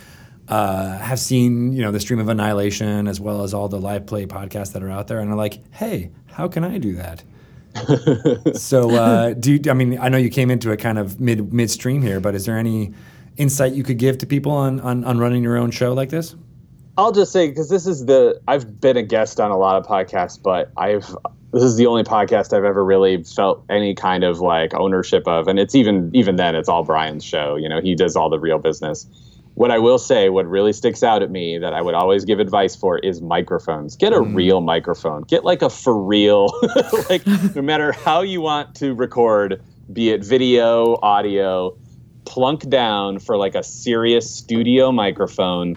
uh, 0.47 0.97
have 0.99 1.19
seen 1.19 1.73
you 1.73 1.81
know 1.81 1.91
the 1.91 1.99
stream 1.99 2.19
of 2.19 2.29
annihilation 2.29 3.07
as 3.07 3.19
well 3.19 3.43
as 3.43 3.53
all 3.53 3.67
the 3.67 3.79
live 3.79 4.05
play 4.05 4.25
podcasts 4.25 4.73
that 4.73 4.83
are 4.83 4.91
out 4.91 5.07
there, 5.07 5.19
and 5.19 5.31
are 5.31 5.35
like, 5.35 5.59
hey, 5.73 6.11
how 6.27 6.47
can 6.47 6.63
I 6.63 6.77
do 6.77 6.93
that? 6.93 7.23
so 8.55 8.91
uh, 8.91 9.33
do 9.33 9.53
you, 9.53 9.71
I 9.71 9.73
mean 9.73 9.99
I 9.99 10.09
know 10.09 10.17
you 10.17 10.29
came 10.29 10.51
into 10.51 10.71
it 10.71 10.77
kind 10.77 10.99
of 10.99 11.19
mid 11.19 11.51
midstream 11.51 12.03
here, 12.03 12.19
but 12.19 12.35
is 12.35 12.45
there 12.45 12.57
any 12.57 12.93
insight 13.35 13.73
you 13.73 13.83
could 13.83 13.97
give 13.97 14.19
to 14.19 14.27
people 14.27 14.51
on 14.51 14.79
on, 14.81 15.03
on 15.03 15.17
running 15.17 15.41
your 15.41 15.57
own 15.57 15.71
show 15.71 15.93
like 15.93 16.09
this? 16.09 16.35
I'll 16.99 17.11
just 17.11 17.31
say 17.31 17.49
because 17.49 17.69
this 17.69 17.85
is 17.87 18.05
the 18.05 18.39
I've 18.47 18.79
been 18.79 18.97
a 18.97 19.03
guest 19.03 19.39
on 19.39 19.49
a 19.49 19.57
lot 19.57 19.75
of 19.75 19.87
podcasts, 19.87 20.41
but 20.41 20.71
I've 20.77 21.15
this 21.59 21.71
is 21.71 21.75
the 21.75 21.87
only 21.87 22.03
podcast 22.03 22.53
I've 22.53 22.63
ever 22.63 22.83
really 22.83 23.23
felt 23.23 23.63
any 23.69 23.95
kind 23.95 24.23
of 24.23 24.39
like 24.39 24.73
ownership 24.73 25.27
of, 25.27 25.47
and 25.47 25.59
it's 25.59 25.75
even 25.75 26.11
even 26.13 26.35
then 26.35 26.55
it's 26.55 26.69
all 26.69 26.83
Brian's 26.83 27.23
show. 27.23 27.55
You 27.55 27.67
know, 27.67 27.81
he 27.81 27.95
does 27.95 28.15
all 28.15 28.29
the 28.29 28.39
real 28.39 28.59
business. 28.59 29.07
What 29.55 29.71
I 29.71 29.79
will 29.79 29.97
say, 29.97 30.29
what 30.29 30.45
really 30.45 30.71
sticks 30.71 31.01
out 31.01 31.23
at 31.23 31.31
me 31.31 31.57
that 31.57 31.73
I 31.73 31.81
would 31.81 31.95
always 31.95 32.25
give 32.25 32.39
advice 32.39 32.75
for 32.75 32.99
is 32.99 33.21
microphones. 33.21 33.95
Get 33.95 34.13
a 34.13 34.17
mm. 34.17 34.35
real 34.35 34.61
microphone. 34.61 35.23
Get 35.23 35.43
like 35.43 35.63
a 35.63 35.69
for 35.69 35.99
real, 35.99 36.53
like 37.09 37.25
no 37.55 37.63
matter 37.63 37.91
how 37.91 38.21
you 38.21 38.39
want 38.39 38.75
to 38.75 38.93
record, 38.93 39.61
be 39.91 40.11
it 40.11 40.23
video, 40.23 40.99
audio, 41.01 41.75
plunk 42.25 42.69
down 42.69 43.17
for 43.17 43.35
like 43.35 43.55
a 43.55 43.63
serious 43.63 44.29
studio 44.29 44.91
microphone 44.91 45.75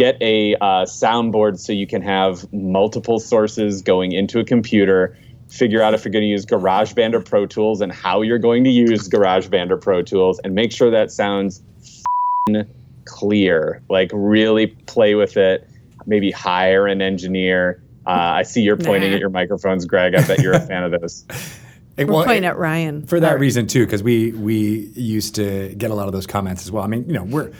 get 0.00 0.16
a 0.22 0.54
uh, 0.56 0.84
soundboard 0.86 1.58
so 1.58 1.72
you 1.72 1.86
can 1.86 2.00
have 2.00 2.50
multiple 2.52 3.18
sources 3.20 3.82
going 3.82 4.12
into 4.12 4.38
a 4.38 4.44
computer 4.44 5.14
figure 5.50 5.82
out 5.82 5.92
if 5.94 6.04
you're 6.04 6.12
going 6.12 6.22
to 6.22 6.28
use 6.28 6.46
garageband 6.46 7.12
or 7.12 7.20
pro 7.20 7.44
tools 7.44 7.80
and 7.82 7.92
how 7.92 8.22
you're 8.22 8.38
going 8.38 8.64
to 8.64 8.70
use 8.70 9.08
garageband 9.08 9.70
or 9.70 9.76
pro 9.76 10.00
tools 10.00 10.40
and 10.44 10.54
make 10.54 10.72
sure 10.72 10.90
that 10.90 11.10
sounds 11.10 11.60
f***ing 11.82 12.64
clear 13.04 13.82
like 13.90 14.10
really 14.14 14.68
play 14.94 15.14
with 15.14 15.36
it 15.36 15.68
maybe 16.06 16.30
hire 16.30 16.86
an 16.86 17.02
engineer 17.02 17.82
uh, 18.06 18.10
i 18.40 18.42
see 18.42 18.62
you're 18.62 18.76
pointing 18.76 19.10
Nah. 19.10 19.16
at 19.16 19.20
your 19.20 19.28
microphones 19.30 19.84
greg 19.86 20.14
i 20.14 20.26
bet 20.26 20.40
you're 20.40 20.54
a 20.54 20.60
fan 20.60 20.82
of 20.84 20.92
those 21.00 21.24
And 21.98 22.08
We're 22.08 22.14
well, 22.14 22.24
pointing 22.24 22.46
at 22.46 22.56
Ryan. 22.56 23.04
for 23.06 23.20
that 23.20 23.30
Sorry. 23.32 23.40
reason 23.40 23.66
too, 23.66 23.84
because 23.84 24.02
we 24.02 24.32
we 24.32 24.90
used 24.94 25.34
to 25.34 25.74
get 25.76 25.90
a 25.90 25.94
lot 25.94 26.06
of 26.06 26.12
those 26.12 26.26
comments 26.26 26.62
as 26.64 26.72
well. 26.72 26.82
I 26.82 26.86
mean, 26.86 27.04
you 27.06 27.12
know, 27.12 27.24
we're 27.24 27.50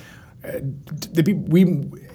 uh, 0.45 0.53
the 1.13 1.23
peop- 1.23 1.49
we 1.49 1.65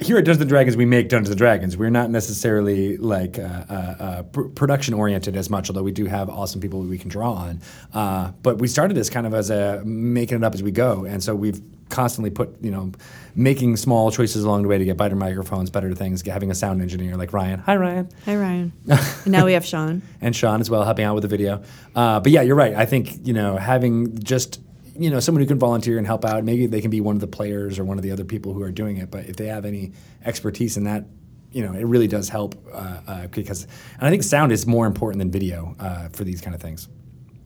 here 0.02 0.18
at 0.18 0.26
Dungeons 0.26 0.42
and 0.42 0.50
Dragons 0.50 0.76
we 0.76 0.86
make 0.86 1.10
Dungeons 1.10 1.30
and 1.30 1.38
Dragons. 1.38 1.78
We're 1.78 1.90
not 1.90 2.10
necessarily 2.10 2.98
like 2.98 3.38
uh, 3.38 3.42
uh, 3.42 3.74
uh, 3.74 4.24
pr- 4.24 4.48
production 4.50 4.94
oriented 4.94 5.36
as 5.36 5.50
much, 5.50 5.70
although 5.70 5.84
we 5.84 5.92
do 5.92 6.06
have 6.06 6.30
awesome 6.30 6.60
people 6.62 6.82
we 6.82 6.98
can 6.98 7.10
draw 7.10 7.34
on. 7.34 7.62
Uh, 7.94 8.32
but 8.42 8.58
we 8.58 8.68
started 8.68 8.96
this 8.96 9.10
kind 9.10 9.28
of 9.28 9.34
as 9.34 9.50
a 9.50 9.84
making 9.86 10.38
it 10.38 10.44
up 10.44 10.54
as 10.54 10.64
we 10.64 10.72
go, 10.72 11.06
and 11.06 11.24
so 11.24 11.36
we've 11.36 11.62
constantly 11.90 12.32
put 12.32 12.50
you 12.64 12.72
know 12.72 12.92
making 13.36 13.78
small 13.78 14.10
choices 14.10 14.44
along 14.44 14.64
the 14.64 14.68
way 14.68 14.78
to 14.78 14.86
get 14.86 14.98
better 14.98 15.16
microphones, 15.16 15.70
better 15.70 15.94
things, 15.94 16.22
having 16.26 16.50
a 16.50 16.56
sound 16.56 16.82
engineer 16.82 17.16
like 17.16 17.32
Ryan. 17.32 17.60
Hi, 17.60 17.76
Ryan 17.76 18.10
Hi, 18.26 18.36
Ryan. 18.36 18.74
and 18.90 19.28
now 19.32 19.46
we 19.46 19.54
have 19.54 19.66
Sean. 19.66 20.02
and 20.22 20.36
Sean 20.36 20.62
as 20.62 20.70
well 20.70 20.84
helping 20.84 21.06
out 21.06 21.14
with 21.14 21.22
the 21.22 21.28
video. 21.28 21.62
Uh, 21.96 22.20
but 22.22 22.32
yeah, 22.32 22.42
you're 22.42 22.56
right. 22.56 22.74
I 22.74 22.86
think 22.86 23.28
you 23.28 23.34
know 23.34 23.58
having 23.58 24.18
just 24.24 24.62
you 24.98 25.10
know 25.10 25.20
someone 25.20 25.42
who 25.42 25.48
can 25.48 25.60
volunteer 25.60 25.98
and 25.98 26.08
help 26.08 26.26
out. 26.26 26.44
Maybe 26.44 26.68
they 26.68 26.82
can 26.82 26.92
be 26.92 27.02
one 27.02 27.16
of 27.16 27.22
the 27.22 27.28
players 27.28 27.80
or 27.80 27.86
one 27.86 27.98
of 27.98 28.04
the 28.04 28.12
other 28.12 28.26
people 28.26 28.54
who 28.54 28.62
are 28.62 28.72
doing 28.72 28.98
it. 28.98 29.12
But 29.12 29.26
if 29.26 29.36
they 29.36 29.48
have 29.48 29.66
any 29.66 29.94
expertise 30.24 30.78
in 30.78 30.86
that, 30.86 31.06
you 31.52 31.66
know, 31.66 31.74
it 31.74 31.86
really 31.86 32.08
does 32.08 32.30
help 32.30 32.56
uh, 32.74 33.02
uh, 33.08 33.28
because. 33.28 33.64
And 33.98 34.08
I 34.08 34.10
think 34.10 34.24
sound 34.24 34.52
is 34.52 34.66
more 34.66 34.86
important 34.86 35.20
than 35.20 35.32
video 35.32 35.76
uh, 35.80 36.10
for 36.10 36.24
these 36.24 36.42
kind 36.42 36.56
of 36.56 36.62
things. 36.62 36.88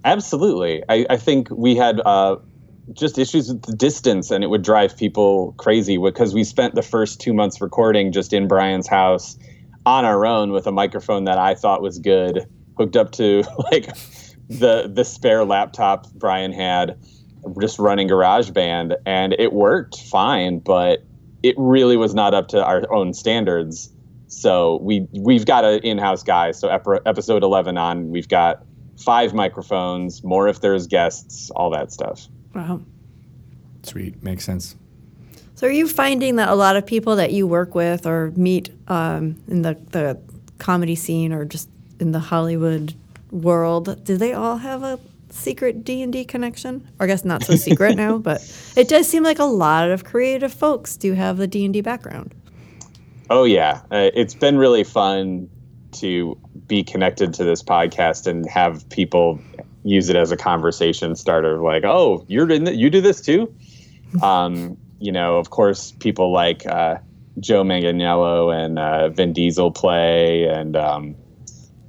Absolutely. 0.05 0.83
I, 0.87 1.05
I 1.09 1.17
think 1.17 1.49
we 1.49 1.75
had 1.75 1.99
uh, 2.05 2.37
just 2.93 3.17
issues 3.17 3.49
with 3.49 3.63
the 3.63 3.75
distance, 3.75 4.31
and 4.31 4.43
it 4.43 4.47
would 4.47 4.63
drive 4.63 4.95
people 4.95 5.53
crazy 5.57 5.97
because 5.97 6.33
we 6.33 6.43
spent 6.43 6.75
the 6.75 6.81
first 6.81 7.19
two 7.19 7.33
months 7.33 7.61
recording 7.61 8.11
just 8.11 8.33
in 8.33 8.47
Brian's 8.47 8.87
house 8.87 9.37
on 9.85 10.05
our 10.05 10.25
own 10.25 10.51
with 10.51 10.67
a 10.67 10.71
microphone 10.71 11.25
that 11.25 11.37
I 11.37 11.55
thought 11.55 11.81
was 11.81 11.99
good, 11.99 12.45
hooked 12.77 12.95
up 12.95 13.11
to 13.13 13.43
like 13.71 13.89
the 14.49 14.89
the 14.91 15.03
spare 15.03 15.45
laptop 15.45 16.11
Brian 16.13 16.51
had, 16.51 16.99
just 17.59 17.79
running 17.79 18.07
GarageBand, 18.07 18.95
and 19.05 19.35
it 19.37 19.53
worked 19.53 20.01
fine, 20.01 20.59
but 20.59 21.03
it 21.43 21.55
really 21.57 21.97
was 21.97 22.13
not 22.13 22.33
up 22.33 22.49
to 22.49 22.63
our 22.63 22.91
own 22.93 23.13
standards. 23.13 23.89
So 24.27 24.77
we 24.81 25.07
we've 25.11 25.45
got 25.45 25.65
an 25.65 25.79
in-house 25.79 26.23
guy. 26.23 26.51
So 26.51 26.69
ep- 26.69 27.01
episode 27.05 27.43
11 27.43 27.77
on, 27.77 28.09
we've 28.09 28.27
got 28.27 28.63
five 28.97 29.33
microphones, 29.33 30.23
more 30.23 30.47
if 30.47 30.61
there's 30.61 30.87
guests, 30.87 31.49
all 31.51 31.69
that 31.71 31.91
stuff. 31.91 32.27
Wow. 32.53 32.81
Sweet, 33.83 34.21
makes 34.21 34.45
sense. 34.45 34.75
So, 35.55 35.67
are 35.67 35.71
you 35.71 35.87
finding 35.87 36.37
that 36.37 36.49
a 36.49 36.55
lot 36.55 36.75
of 36.75 36.85
people 36.85 37.15
that 37.17 37.33
you 37.33 37.47
work 37.47 37.75
with 37.75 38.05
or 38.05 38.31
meet 38.35 38.69
um, 38.87 39.41
in 39.47 39.61
the, 39.61 39.77
the 39.91 40.19
comedy 40.57 40.95
scene 40.95 41.33
or 41.33 41.45
just 41.45 41.69
in 41.99 42.11
the 42.11 42.19
Hollywood 42.19 42.93
world, 43.31 44.03
do 44.03 44.17
they 44.17 44.33
all 44.33 44.57
have 44.57 44.83
a 44.83 44.99
secret 45.29 45.83
D 45.83 46.01
and 46.01 46.11
D 46.11 46.25
connection? 46.25 46.87
Or 46.99 47.05
I 47.05 47.07
guess 47.07 47.25
not 47.25 47.43
so 47.43 47.55
secret 47.55 47.95
now, 47.95 48.17
but 48.29 48.41
it 48.75 48.87
does 48.87 49.07
seem 49.07 49.23
like 49.23 49.39
a 49.39 49.45
lot 49.45 49.89
of 49.89 50.03
creative 50.03 50.53
folks 50.53 50.97
do 50.97 51.13
have 51.13 51.37
the 51.37 51.47
D 51.47 51.65
and 51.65 51.73
D 51.73 51.81
background. 51.81 52.35
Oh 53.29 53.43
yeah, 53.43 53.81
uh, 53.91 54.09
it's 54.13 54.33
been 54.33 54.57
really 54.57 54.83
fun 54.83 55.49
to 55.93 56.37
be 56.67 56.83
connected 56.83 57.33
to 57.35 57.43
this 57.43 57.63
podcast 57.63 58.27
and 58.27 58.47
have 58.49 58.87
people 58.89 59.39
use 59.83 60.09
it 60.09 60.15
as 60.15 60.31
a 60.31 60.37
conversation 60.37 61.15
starter. 61.15 61.59
Like, 61.59 61.83
oh, 61.83 62.25
you're 62.27 62.49
in, 62.49 62.65
the, 62.65 62.75
you 62.75 62.89
do 62.89 63.01
this 63.01 63.21
too. 63.21 63.53
Um, 64.23 64.75
you 64.99 65.11
know, 65.11 65.37
of 65.37 65.51
course, 65.51 65.91
people 65.99 66.31
like 66.31 66.65
uh, 66.65 66.97
Joe 67.39 67.63
Manganiello 67.63 68.51
and 68.51 68.79
uh, 68.79 69.09
Vin 69.09 69.33
Diesel 69.33 69.69
play, 69.69 70.45
and 70.45 70.75
um, 70.75 71.15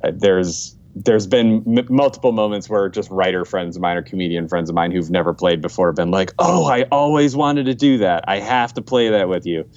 uh, 0.05 0.13
there's 0.15 0.77
there's 0.95 1.27
been 1.27 1.65
m- 1.79 1.87
multiple 1.89 2.33
moments 2.33 2.69
where 2.69 2.89
just 2.89 3.11
writer 3.11 3.45
friends 3.45 3.77
of 3.77 3.83
mine 3.83 3.97
or 3.97 4.03
comedian 4.03 4.49
friends 4.49 4.69
of 4.69 4.75
mine 4.75 4.91
who've 4.91 5.11
never 5.11 5.33
played 5.33 5.61
before 5.61 5.89
have 5.89 5.97
been 5.97 6.11
like, 6.11 6.33
"Oh, 6.39 6.67
I 6.67 6.83
always 6.91 7.37
wanted 7.37 7.67
to 7.67 7.75
do 7.75 7.99
that. 7.99 8.25
I 8.29 8.39
have 8.41 8.75
to 8.75 8.83
play 8.83 9.09
that 9.11 9.29
with 9.29 9.47
you." 9.47 9.69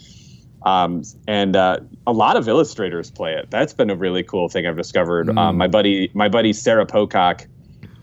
Um, 0.66 1.04
and 1.28 1.56
uh, 1.56 1.80
a 2.08 2.14
lot 2.14 2.38
of 2.38 2.48
illustrators 2.48 3.12
play 3.12 3.34
it. 3.34 3.52
That's 3.52 3.74
been 3.74 3.90
a 3.90 3.96
really 3.96 4.24
cool 4.24 4.48
thing 4.50 4.66
I've 4.66 4.78
discovered. 4.78 5.30
Um, 5.38 5.58
my 5.58 5.68
buddy, 5.68 6.10
my 6.14 6.30
buddy 6.30 6.54
Sarah 6.54 6.86
Pocock, 6.86 7.46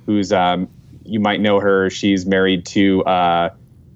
who's 0.06 0.30
um, 0.32 0.68
you 1.04 1.20
might 1.20 1.40
know 1.40 1.58
her. 1.58 1.90
She's 1.90 2.26
married 2.26 2.66
to 2.66 3.02
uh, 3.04 3.50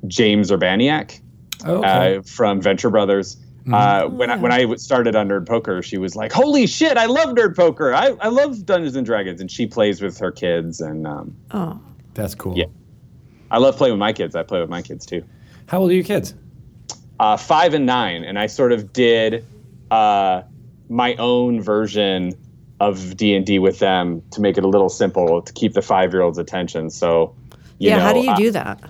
James 0.09 0.51
Urbaniak 0.51 1.21
Okay. 1.67 2.17
uh, 2.17 2.23
from 2.23 2.61
Venture 2.61 2.91
Brothers. 2.91 3.37
Uh, 3.73 4.09
when 4.09 4.31
I, 4.31 4.37
when 4.37 4.53
I 4.53 4.61
w- 4.63 4.79
started 4.79 5.17
on 5.17 5.29
Nerd 5.29 5.47
Poker, 5.49 5.83
she 5.83 5.97
was 5.97 6.15
like, 6.15 6.33
"Holy 6.33 6.67
shit, 6.67 6.99
I 6.99 7.07
love 7.07 7.31
Nerd 7.31 7.57
Poker! 7.57 7.95
I, 7.95 8.09
I 8.21 8.29
love 8.29 8.67
Dungeons 8.67 8.95
and 8.95 9.07
Dragons!" 9.07 9.41
And 9.41 9.51
she 9.51 9.67
plays 9.67 10.03
with 10.03 10.19
her 10.19 10.31
kids, 10.31 10.81
and 10.81 11.07
um, 11.07 11.35
Oh, 11.53 11.81
That's 12.13 12.35
cool. 12.35 12.59
Yeah. 12.59 12.67
I 13.51 13.59
love 13.59 13.77
playing 13.77 13.95
with 13.95 14.01
my 14.01 14.13
kids. 14.13 14.35
I 14.35 14.43
play 14.43 14.61
with 14.61 14.69
my 14.69 14.83
kids 14.83 15.07
too. 15.07 15.25
How 15.67 15.79
old 15.81 15.91
are 15.91 15.95
your 15.95 16.05
kids? 16.05 16.35
uh, 17.21 17.37
five 17.37 17.75
and 17.75 17.87
nine, 17.87 18.25
and 18.25 18.39
I 18.39 18.47
sort 18.47 18.73
of 18.73 18.93
did 18.93 19.45
uh, 19.91 20.43
my 20.89 21.15
own 21.17 21.61
version 21.61 22.35
of 22.81 23.17
D 23.17 23.35
and 23.35 23.47
D 23.47 23.59
with 23.59 23.79
them 23.79 24.23
to 24.33 24.41
make 24.41 24.59
it 24.59 24.65
a 24.65 24.69
little 24.69 24.89
simple 24.89 25.41
to 25.43 25.53
keep 25.53 25.75
the 25.75 25.83
five 25.83 26.13
year 26.13 26.23
old's 26.23 26.39
attention. 26.39 26.91
So, 26.91 27.35
you 27.79 27.91
yeah. 27.91 27.97
know, 27.97 28.03
how 28.03 28.13
do 28.13 28.21
you 28.21 28.31
uh, 28.31 28.37
do 28.37 28.51
that? 28.51 28.83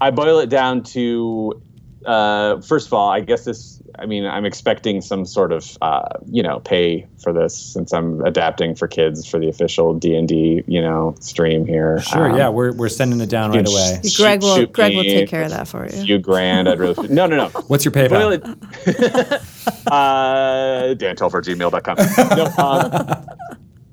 I 0.00 0.10
boil 0.10 0.38
it 0.40 0.50
down 0.50 0.82
to 0.84 1.62
uh, 2.04 2.60
first 2.60 2.86
of 2.88 2.92
all, 2.92 3.08
I 3.10 3.20
guess 3.20 3.44
this. 3.44 3.80
I 3.98 4.06
mean, 4.06 4.24
I'm 4.26 4.44
expecting 4.44 5.00
some 5.00 5.24
sort 5.24 5.52
of 5.52 5.76
uh, 5.82 6.08
you 6.26 6.42
know 6.42 6.60
pay 6.60 7.06
for 7.22 7.32
this 7.32 7.56
since 7.56 7.92
I'm 7.92 8.20
adapting 8.22 8.74
for 8.74 8.88
kids 8.88 9.26
for 9.26 9.38
the 9.38 9.48
official 9.48 9.94
D 9.94 10.14
and 10.14 10.26
D 10.28 10.62
you 10.66 10.80
know 10.80 11.14
stream 11.20 11.66
here. 11.66 12.00
Sure. 12.00 12.30
Um, 12.30 12.36
yeah, 12.36 12.48
we're, 12.48 12.72
we're 12.72 12.88
sending 12.88 13.20
it 13.20 13.28
down 13.30 13.52
right 13.52 13.66
away. 13.66 14.00
shoot- 14.04 14.16
Greg 14.22 14.42
will 14.42 14.56
shoot 14.56 14.72
Greg 14.72 14.94
will 14.96 15.02
take 15.04 15.28
care 15.28 15.42
of 15.44 15.50
that 15.50 15.68
for 15.68 15.84
a 15.84 15.92
you. 15.96 16.04
few 16.04 16.18
grand. 16.18 16.68
I'd 16.68 16.78
really 16.78 17.08
no 17.08 17.26
no 17.26 17.36
no. 17.36 17.48
What's 17.68 17.84
your 17.84 17.92
Boil 17.92 18.08
PayPal? 18.08 18.56
it. 18.86 19.42
uh, 19.86 20.94
dantelfer@gmail.com. 20.94 21.96
No, 22.36 22.44
um, 22.64 23.26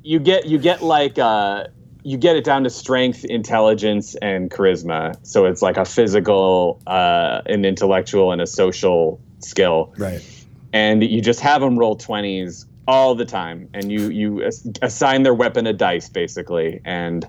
you 0.03 0.19
get 0.19 0.45
you 0.45 0.57
get 0.57 0.81
like 0.81 1.17
uh, 1.19 1.65
you 2.03 2.17
get 2.17 2.35
it 2.35 2.43
down 2.43 2.63
to 2.63 2.69
strength, 2.69 3.23
intelligence, 3.25 4.15
and 4.15 4.49
charisma. 4.49 5.15
So 5.25 5.45
it's 5.45 5.61
like 5.61 5.77
a 5.77 5.85
physical, 5.85 6.81
uh, 6.87 7.41
an 7.45 7.63
intellectual, 7.65 8.31
and 8.31 8.41
a 8.41 8.47
social 8.47 9.19
skill. 9.43 9.93
Right. 9.97 10.21
And 10.73 11.03
you 11.03 11.21
just 11.21 11.39
have 11.41 11.61
them 11.61 11.77
roll 11.77 11.95
twenties 11.95 12.65
all 12.87 13.13
the 13.15 13.25
time, 13.25 13.69
and 13.73 13.91
you 13.91 14.09
you 14.09 14.41
as- 14.43 14.67
assign 14.81 15.23
their 15.23 15.33
weapon 15.33 15.67
a 15.67 15.73
dice 15.73 16.09
basically, 16.09 16.81
and 16.85 17.27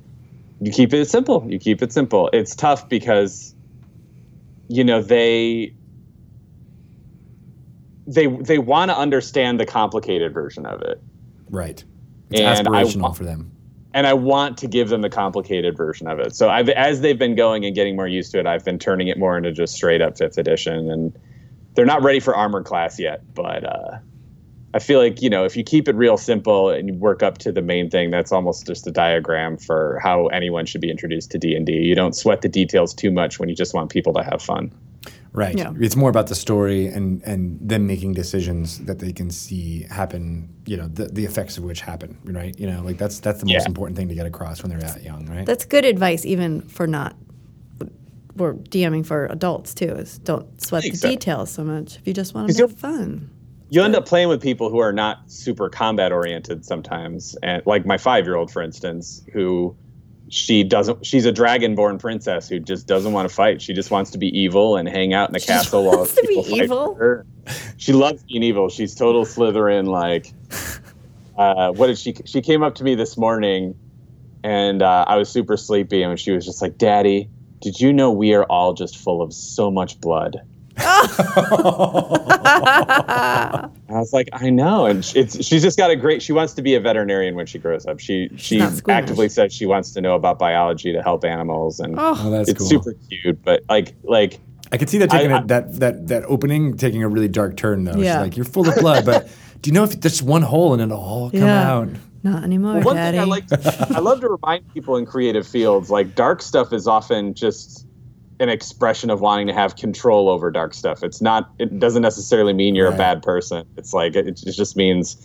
you 0.61 0.71
keep 0.73 0.93
it 0.95 1.09
simple. 1.11 1.45
You 1.49 1.59
keep 1.59 1.83
it 1.83 1.93
simple. 1.93 2.31
It's 2.33 2.55
tough 2.55 2.89
because 2.89 3.55
you 4.69 4.85
know 4.85 5.03
they 5.03 5.75
they 8.07 8.27
they 8.27 8.59
want 8.59 8.91
to 8.91 8.97
understand 8.97 9.61
the 9.61 9.67
complicated 9.67 10.33
version 10.35 10.67
of 10.67 10.81
it 10.83 11.01
Right. 11.51 11.85
It's 12.31 12.41
And 12.41 12.67
aspirational 12.67 13.15
for 13.17 13.25
them. 13.25 13.51
and 13.95 14.07
i 14.07 14.13
want 14.15 14.57
to 14.59 14.67
give 14.67 14.89
them 14.89 15.03
the 15.03 15.11
complicated 15.11 15.77
version 15.77 16.07
of 16.09 16.19
it 16.19 16.35
so 16.35 16.49
I've, 16.49 16.69
as 16.71 17.01
they've 17.01 17.19
been 17.19 17.35
going 17.37 17.65
and 17.65 17.75
getting 17.75 17.95
more 17.95 18.09
used 18.09 18.33
to 18.33 18.39
it 18.41 18.47
i've 18.47 18.65
been 18.65 18.79
turning 18.79 19.09
it 19.09 19.19
more 19.19 19.37
into 19.37 19.53
just 19.53 19.75
straight 19.75 20.01
up 20.01 20.17
fifth 20.19 20.39
edition 20.39 20.91
and 20.91 21.17
they're 21.75 21.87
not 21.87 22.03
ready 22.03 22.21
for 22.21 22.35
armored 22.35 22.65
class 22.65 22.99
yet 22.99 23.23
but 23.35 23.65
uh, 23.65 23.99
i 24.75 24.79
feel 24.79 24.99
like 24.99 25.23
you 25.23 25.31
know 25.31 25.45
if 25.45 25.57
you 25.57 25.65
keep 25.65 25.89
it 25.89 25.95
real 25.95 26.17
simple 26.17 26.71
and 26.71 26.89
you 26.89 26.95
work 26.95 27.23
up 27.23 27.39
to 27.39 27.53
the 27.53 27.63
main 27.63 27.91
thing 27.91 28.11
that's 28.11 28.33
almost 28.33 28.67
just 28.67 28.87
a 28.87 28.91
diagram 28.91 29.57
for 29.57 29.99
how 30.03 30.27
anyone 30.29 30.67
should 30.67 30.81
be 30.81 30.91
introduced 30.91 31.31
to 31.31 31.39
d&d 31.39 31.73
you 31.73 31.95
don't 31.95 32.15
sweat 32.17 32.43
the 32.43 32.49
details 32.49 32.95
too 32.95 33.11
much 33.11 33.39
when 33.39 33.49
you 33.49 33.55
just 33.55 33.75
want 33.75 33.91
people 33.91 34.13
to 34.13 34.23
have 34.23 34.43
fun 34.43 34.73
Right. 35.35 35.57
Yeah. 35.57 35.73
It's 35.81 35.97
more 35.97 36.11
about 36.11 36.27
the 36.27 36.35
story 36.35 36.87
and, 36.89 37.23
and 37.23 37.59
them 37.61 37.87
making 37.87 38.13
decisions 38.13 38.81
that 38.81 38.99
they 38.99 39.13
can 39.13 39.31
see 39.31 39.85
happen, 39.85 40.55
you 40.67 40.77
know, 40.77 40.89
the, 40.89 41.07
the 41.07 41.25
effects 41.25 41.57
of 41.57 41.65
which 41.65 41.81
happen, 41.81 42.19
right? 42.25 42.59
You 42.59 42.67
know, 42.67 42.83
like 42.83 42.99
that's 42.99 43.19
that's 43.19 43.41
the 43.41 43.47
most 43.47 43.67
important 43.67 43.97
thing 43.97 44.09
to 44.09 44.15
get 44.15 44.27
across 44.27 44.63
when 44.63 44.71
they're 44.71 44.81
that 44.81 45.03
young, 45.03 45.27
right? 45.27 45.47
That's 45.47 45.65
good 45.65 45.87
advice, 45.87 46.27
even 46.27 46.61
for 46.63 46.87
not. 46.87 47.17
We're 48.37 48.55
DMing 48.55 49.05
for 49.05 49.27
adults 49.27 49.75
too. 49.75 49.87
Is 49.91 50.19
don't 50.19 50.61
sweat 50.63 50.83
the 50.85 50.95
so. 50.95 51.09
details 51.11 51.51
so 51.51 51.65
much 51.65 51.97
if 51.97 52.07
you 52.07 52.15
just 52.15 52.35
want 52.35 52.51
to 52.51 52.63
have 52.63 52.77
fun. 52.79 53.31
you 53.71 53.83
end 53.83 53.95
up 53.97 54.07
playing 54.07 54.29
with 54.29 54.43
people 54.43 54.71
who 54.71 54.79
are 54.79 54.93
not 54.93 55.31
super 55.31 55.69
combat 55.69 56.13
oriented 56.13 56.65
sometimes 56.65 57.37
and 57.43 57.63
like 57.67 57.85
my 57.87 57.99
five 57.99 58.25
year 58.25 58.37
old 58.37 58.51
for 58.51 58.63
instance 58.63 59.23
who 59.33 59.77
she 60.29 60.65
doesn't 60.65 61.05
she's 61.05 61.27
a 61.27 61.33
dragonborn 61.33 61.99
princess 62.01 62.49
who 62.49 62.59
just 62.59 62.87
doesn't 62.87 63.13
want 63.13 63.29
to 63.29 63.35
fight 63.35 63.61
she 63.61 63.75
just 63.75 63.91
wants 63.91 64.11
to 64.11 64.19
be 64.19 64.29
evil 64.39 64.77
and 64.77 64.89
hang 64.89 65.13
out 65.13 65.29
in 65.29 65.35
the 65.35 65.41
castle 65.41 65.85
while 65.85 66.07
to 66.07 66.15
be 66.23 66.29
people 66.29 66.45
fight 66.45 66.63
evil? 66.65 66.95
her. 66.95 67.27
she 67.77 67.93
loves 67.93 68.23
being 68.23 68.43
evil 68.43 68.71
she's 68.71 68.95
total 68.95 69.27
slytherin 69.27 69.87
like 69.87 70.33
uh, 71.37 71.71
what 71.73 71.89
did 71.89 71.99
she 71.99 72.15
she 72.25 72.41
came 72.41 72.63
up 72.63 72.77
to 72.77 72.85
me 72.85 72.95
this 72.95 73.19
morning 73.19 73.75
and 74.43 74.83
uh, 74.83 75.05
i 75.07 75.17
was 75.17 75.29
super 75.29 75.59
sleepy 75.59 76.03
and 76.03 76.19
she 76.19 76.31
was 76.31 76.47
just 76.47 76.63
like 76.63 76.79
daddy 76.79 77.29
did 77.63 77.81
you 77.81 77.93
know 77.93 78.11
we 78.11 78.35
are 78.35 78.45
all 78.45 78.75
just 78.75 78.99
full 78.99 79.23
of 79.23 79.33
so 79.33 79.71
much 79.71 80.01
blood 80.01 80.41
I 80.77 82.09
was 83.89 84.13
like, 84.13 84.29
I 84.33 84.51
know, 84.51 84.87
and 84.87 85.05
sh- 85.05 85.17
it's 85.17 85.45
she's 85.45 85.63
just 85.63 85.77
got 85.77 85.91
a 85.91 85.97
great. 85.97 86.23
She 86.23 86.33
wants 86.33 86.55
to 86.55 86.63
be 86.63 86.75
a 86.75 86.81
veterinarian 86.81 87.35
when 87.35 87.47
she 87.47 87.59
grows 87.59 87.87
up. 87.87 88.01
She 88.01 88.31
she 88.37 88.61
actively 88.89 89.29
says 89.29 89.53
she 89.53 89.67
wants 89.67 89.93
to 89.93 90.01
know 90.01 90.15
about 90.15 90.39
biology 90.39 90.93
to 90.93 91.03
help 91.03 91.25
animals, 91.25 91.79
and 91.79 91.95
oh, 91.99 92.17
Oh, 92.19 92.31
that's 92.31 92.49
it's 92.49 92.59
cool. 92.61 92.69
super 92.69 92.95
cute. 93.09 93.43
But 93.45 93.63
like 93.69 93.95
like 94.03 94.41
I 94.73 94.79
could 94.79 94.89
see 94.89 94.99
that 94.99 95.11
taking 95.11 95.33
I- 95.33 95.41
a, 95.41 95.45
that 95.47 95.79
that 95.81 96.09
that 96.09 96.25
opening 96.25 96.77
taking 96.77 97.03
a 97.03 97.09
really 97.09 97.29
dark 97.29 97.57
turn 97.57 97.85
though. 97.85 97.97
Yeah. 97.99 98.17
She's 98.17 98.23
like, 98.23 98.37
you're 98.37 98.45
full 98.47 98.69
of 98.69 98.75
blood, 98.77 99.05
but 99.05 99.29
do 99.61 99.69
you 99.69 99.75
know 99.75 99.85
if 99.85 100.01
there's 100.01 100.23
one 100.23 100.43
hole 100.43 100.73
and 100.73 100.81
it'll 100.83 100.99
all 100.99 101.31
come 101.31 101.41
Yeah. 101.41 101.71
out? 101.73 101.89
Not 102.23 102.45
anymore, 102.45 102.81
one 102.81 102.97
Daddy. 102.97 103.19
thing 103.19 103.21
I 103.21 103.25
like, 103.25 103.45
I 103.95 104.01
love 104.01 104.21
to 104.21 104.29
remind 104.29 104.65
people 104.75 104.97
in 104.97 105.07
creative 105.07 105.47
fields, 105.47 105.91
like 105.91 106.15
dark 106.15 106.43
stuff 106.43 106.73
is 106.73 106.87
often 106.87 107.35
just 107.35 107.87
an 108.41 108.49
expression 108.49 109.11
of 109.11 109.21
wanting 109.21 109.47
to 109.47 109.53
have 109.55 109.77
control 109.77 110.29
over 110.29 110.51
dark 110.51 110.75
stuff. 110.75 111.03
It's 111.03 111.23
not. 111.23 111.51
It 111.59 111.79
doesn't 111.79 112.03
necessarily 112.03 112.53
mean 112.53 112.75
you're 112.75 112.89
Right. 112.89 112.95
a 112.95 112.99
bad 112.99 113.23
person. 113.23 113.65
It's 113.77 113.93
like 113.93 114.17
it, 114.17 114.27
it 114.27 114.53
just 114.53 114.77
means, 114.77 115.17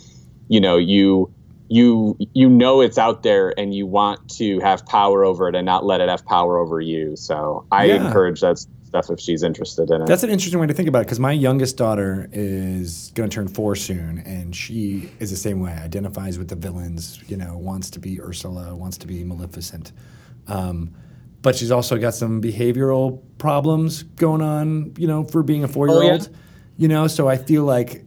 you 0.50 0.60
know, 0.60 0.78
you 0.78 1.32
you 1.70 2.18
you 2.34 2.50
know 2.50 2.80
it's 2.82 2.98
out 2.98 3.24
there 3.24 3.54
and 3.60 3.74
you 3.74 3.86
want 3.88 4.20
to 4.38 4.60
have 4.60 4.86
power 4.86 5.26
over 5.26 5.50
it 5.50 5.56
and 5.56 5.66
not 5.66 5.84
let 5.86 6.00
it 6.02 6.10
have 6.10 6.26
power 6.26 6.58
over 6.60 6.80
you. 6.80 7.16
So 7.16 7.66
I 7.72 7.86
Yeah. 7.86 7.96
encourage 7.96 8.42
that 8.42 8.64
stuff 9.04 9.14
if 9.14 9.20
she's 9.24 9.44
interested 9.44 9.90
in 9.90 10.02
it. 10.02 10.06
That's 10.08 10.24
an 10.24 10.30
interesting 10.30 10.60
way 10.60 10.68
to 10.68 10.74
think 10.74 10.88
about 10.88 11.00
it 11.00 11.06
because 11.06 11.20
my 11.20 11.32
youngest 11.32 11.78
daughter 11.78 12.30
is 12.32 13.12
going 13.16 13.30
to 13.30 13.34
turn 13.34 13.48
four 13.48 13.76
soon, 13.76 14.20
and 14.20 14.56
she 14.56 15.10
is 15.20 15.30
the 15.32 15.38
same 15.38 15.60
way. 15.60 15.72
Identifies 15.72 16.38
with 16.38 16.48
the 16.50 16.56
villains, 16.56 17.22
you 17.28 17.38
know, 17.38 17.58
wants 17.58 17.90
to 17.92 18.00
be 18.00 18.22
Ursula, 18.22 18.76
wants 18.76 18.98
to 19.00 19.08
be 19.08 19.24
Maleficent, 19.24 19.92
um, 20.48 20.94
but 21.42 21.56
she's 21.56 21.72
also 21.72 21.98
got 21.98 22.14
some 22.14 22.42
behavioral 22.42 23.22
problems 23.38 24.04
going 24.04 24.42
on, 24.42 24.94
you 24.98 25.08
know, 25.08 25.24
for 25.24 25.44
being 25.44 25.64
a 25.64 25.68
four-year-old. 25.68 26.30
You 26.80 26.88
know, 26.88 27.08
so 27.08 27.28
I 27.28 27.38
feel 27.38 27.64
like 27.64 28.04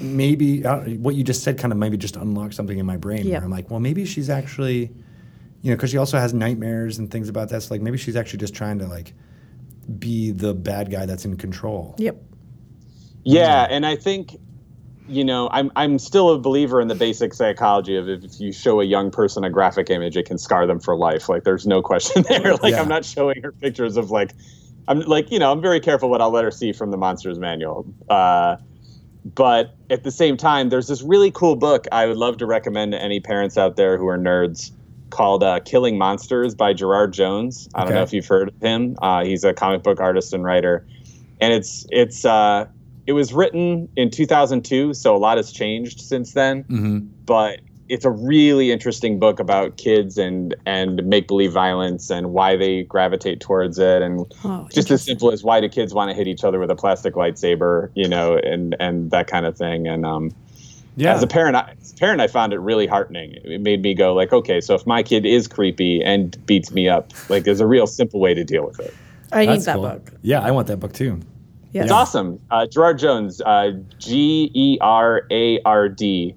maybe 0.00 0.64
uh, 0.64 0.80
what 0.96 1.14
you 1.14 1.22
just 1.22 1.42
said 1.42 1.58
kind 1.58 1.72
of 1.72 1.78
maybe 1.78 1.96
just 1.98 2.16
unlocked 2.16 2.54
something 2.54 2.78
in 2.78 2.86
my 2.86 2.96
brain 2.96 3.26
Yeah. 3.26 3.36
where 3.36 3.44
I'm 3.44 3.50
like, 3.50 3.70
well, 3.70 3.80
maybe 3.80 4.06
she's 4.06 4.30
actually, 4.30 4.90
you 5.60 5.70
know, 5.70 5.76
because 5.76 5.90
she 5.90 5.98
also 5.98 6.18
has 6.18 6.32
nightmares 6.32 6.98
and 6.98 7.10
things 7.10 7.28
about 7.28 7.50
that. 7.50 7.62
So 7.62 7.74
like 7.74 7.82
maybe 7.82 7.98
she's 7.98 8.16
actually 8.16 8.38
just 8.38 8.54
trying 8.54 8.78
to 8.78 8.86
like 8.86 9.12
be 9.84 10.30
the 10.30 10.54
bad 10.54 10.90
guy 10.90 11.06
that's 11.06 11.24
in 11.24 11.36
control. 11.36 11.94
yep. 11.98 12.16
Yeah, 13.24 13.66
and 13.70 13.86
I 13.86 13.96
think 13.96 14.36
you 15.06 15.24
know 15.24 15.48
I'm 15.50 15.70
I'm 15.76 15.98
still 15.98 16.30
a 16.30 16.38
believer 16.38 16.80
in 16.80 16.88
the 16.88 16.94
basic 16.94 17.34
psychology 17.34 17.96
of 17.96 18.08
if 18.08 18.38
you 18.38 18.52
show 18.52 18.80
a 18.80 18.84
young 18.84 19.10
person 19.10 19.44
a 19.44 19.50
graphic 19.50 19.90
image, 19.90 20.16
it 20.16 20.26
can 20.26 20.38
scar 20.38 20.66
them 20.66 20.80
for 20.80 20.96
life. 20.96 21.28
Like 21.28 21.44
there's 21.44 21.66
no 21.66 21.82
question 21.82 22.22
there. 22.28 22.54
Like 22.56 22.72
Yeah. 22.72 22.82
I'm 22.82 22.88
not 22.88 23.04
showing 23.04 23.42
her 23.42 23.52
pictures 23.52 23.96
of 23.96 24.10
like 24.10 24.32
I'm 24.86 25.00
like 25.00 25.30
you 25.30 25.38
know 25.38 25.50
I'm 25.50 25.62
very 25.62 25.80
careful 25.80 26.10
what 26.10 26.20
I'll 26.20 26.30
let 26.30 26.44
her 26.44 26.50
see 26.50 26.72
from 26.72 26.90
the 26.90 26.96
monsters 26.96 27.38
manual. 27.38 27.86
Uh, 28.08 28.56
but 29.24 29.74
at 29.88 30.04
the 30.04 30.10
same 30.10 30.36
time, 30.36 30.68
there's 30.68 30.86
this 30.86 31.00
really 31.00 31.30
cool 31.30 31.56
book 31.56 31.86
I 31.90 32.06
would 32.06 32.18
love 32.18 32.36
to 32.38 32.46
recommend 32.46 32.92
to 32.92 33.00
any 33.00 33.20
parents 33.20 33.56
out 33.56 33.76
there 33.76 33.96
who 33.96 34.06
are 34.06 34.18
nerds 34.18 34.70
called 35.10 35.42
uh, 35.42 35.60
Killing 35.60 35.98
Monsters 35.98 36.54
by 36.54 36.72
Gerard 36.72 37.12
Jones. 37.12 37.68
I 37.74 37.84
don't 37.84 37.94
know 37.94 38.02
if 38.02 38.12
you've 38.12 38.26
heard 38.26 38.48
of 38.48 38.60
him. 38.60 38.96
Uh, 39.00 39.24
he's 39.24 39.44
a 39.44 39.54
comic 39.54 39.82
book 39.82 40.00
artist 40.00 40.32
and 40.32 40.44
writer, 40.44 40.86
and 41.40 41.52
it's 41.52 41.86
it's 41.90 42.24
uh, 42.24 42.66
it 43.06 43.12
was 43.12 43.32
written 43.32 43.88
in 43.96 44.10
2002, 44.10 44.94
so 44.94 45.14
a 45.14 45.18
lot 45.18 45.36
has 45.36 45.52
changed 45.52 46.00
since 46.00 46.32
then. 46.32 46.64
Mm-hmm. 46.64 46.98
But 47.26 47.60
it's 47.88 48.04
a 48.04 48.10
really 48.10 48.72
interesting 48.72 49.18
book 49.18 49.38
about 49.38 49.76
kids 49.76 50.16
and 50.16 50.54
and 50.64 51.04
make 51.04 51.28
believe 51.28 51.52
violence 51.52 52.10
and 52.10 52.32
why 52.32 52.56
they 52.56 52.82
gravitate 52.84 53.40
towards 53.40 53.78
it 53.78 54.02
and 54.02 54.24
Oh, 54.44 54.66
just 54.72 54.90
as 54.90 55.02
simple 55.02 55.30
as 55.30 55.44
why 55.44 55.60
do 55.60 55.68
kids 55.68 55.92
want 55.92 56.10
to 56.10 56.14
hit 56.16 56.26
each 56.26 56.44
other 56.44 56.58
with 56.58 56.70
a 56.70 56.76
plastic 56.76 57.14
lightsaber, 57.14 57.90
you 57.94 58.08
know, 58.08 58.36
and 58.36 58.74
and 58.80 59.10
that 59.10 59.26
kind 59.26 59.46
of 59.46 59.56
thing. 59.56 59.86
And 59.86 60.06
um, 60.06 60.30
Yeah. 60.96 61.14
as 61.14 61.22
a 61.22 61.26
parent, 61.26 61.56
I, 61.56 61.74
as 61.80 61.92
a 61.92 61.96
parent, 61.96 62.20
I 62.20 62.28
found 62.28 62.52
it 62.52 62.58
really 62.58 62.86
heartening. 62.86 63.32
It 63.44 63.60
made 63.60 63.82
me 63.82 63.94
go 63.94 64.14
like, 64.14 64.32
okay, 64.32 64.60
so 64.60 64.74
if 64.74 64.86
my 64.86 65.02
kid 65.02 65.26
is 65.26 65.48
creepy 65.48 66.02
and 66.02 66.44
beats 66.46 66.70
me 66.72 66.88
up, 66.88 67.12
like 67.28 67.44
there's 67.44 67.60
a 67.60 67.66
real 67.66 67.86
simple 67.86 68.20
way 68.20 68.34
to 68.34 68.44
deal 68.44 68.66
with 68.66 68.80
it. 68.80 68.94
I 69.32 69.46
need 69.46 69.62
that 69.62 69.74
cool. 69.74 69.82
book. 69.82 70.12
Yeah, 70.22 70.40
I 70.40 70.52
want 70.52 70.68
that 70.68 70.78
book 70.78 70.92
too. 70.92 71.20
Yes. 71.72 71.84
It's 71.84 71.92
awesome. 71.92 72.40
Uh, 72.52 72.66
Gerard 72.66 72.98
Jones, 73.00 73.40
uh, 73.40 73.72
G 73.98 74.48
E 74.54 74.78
R 74.80 75.26
A 75.32 75.60
R 75.64 75.88
D, 75.88 76.36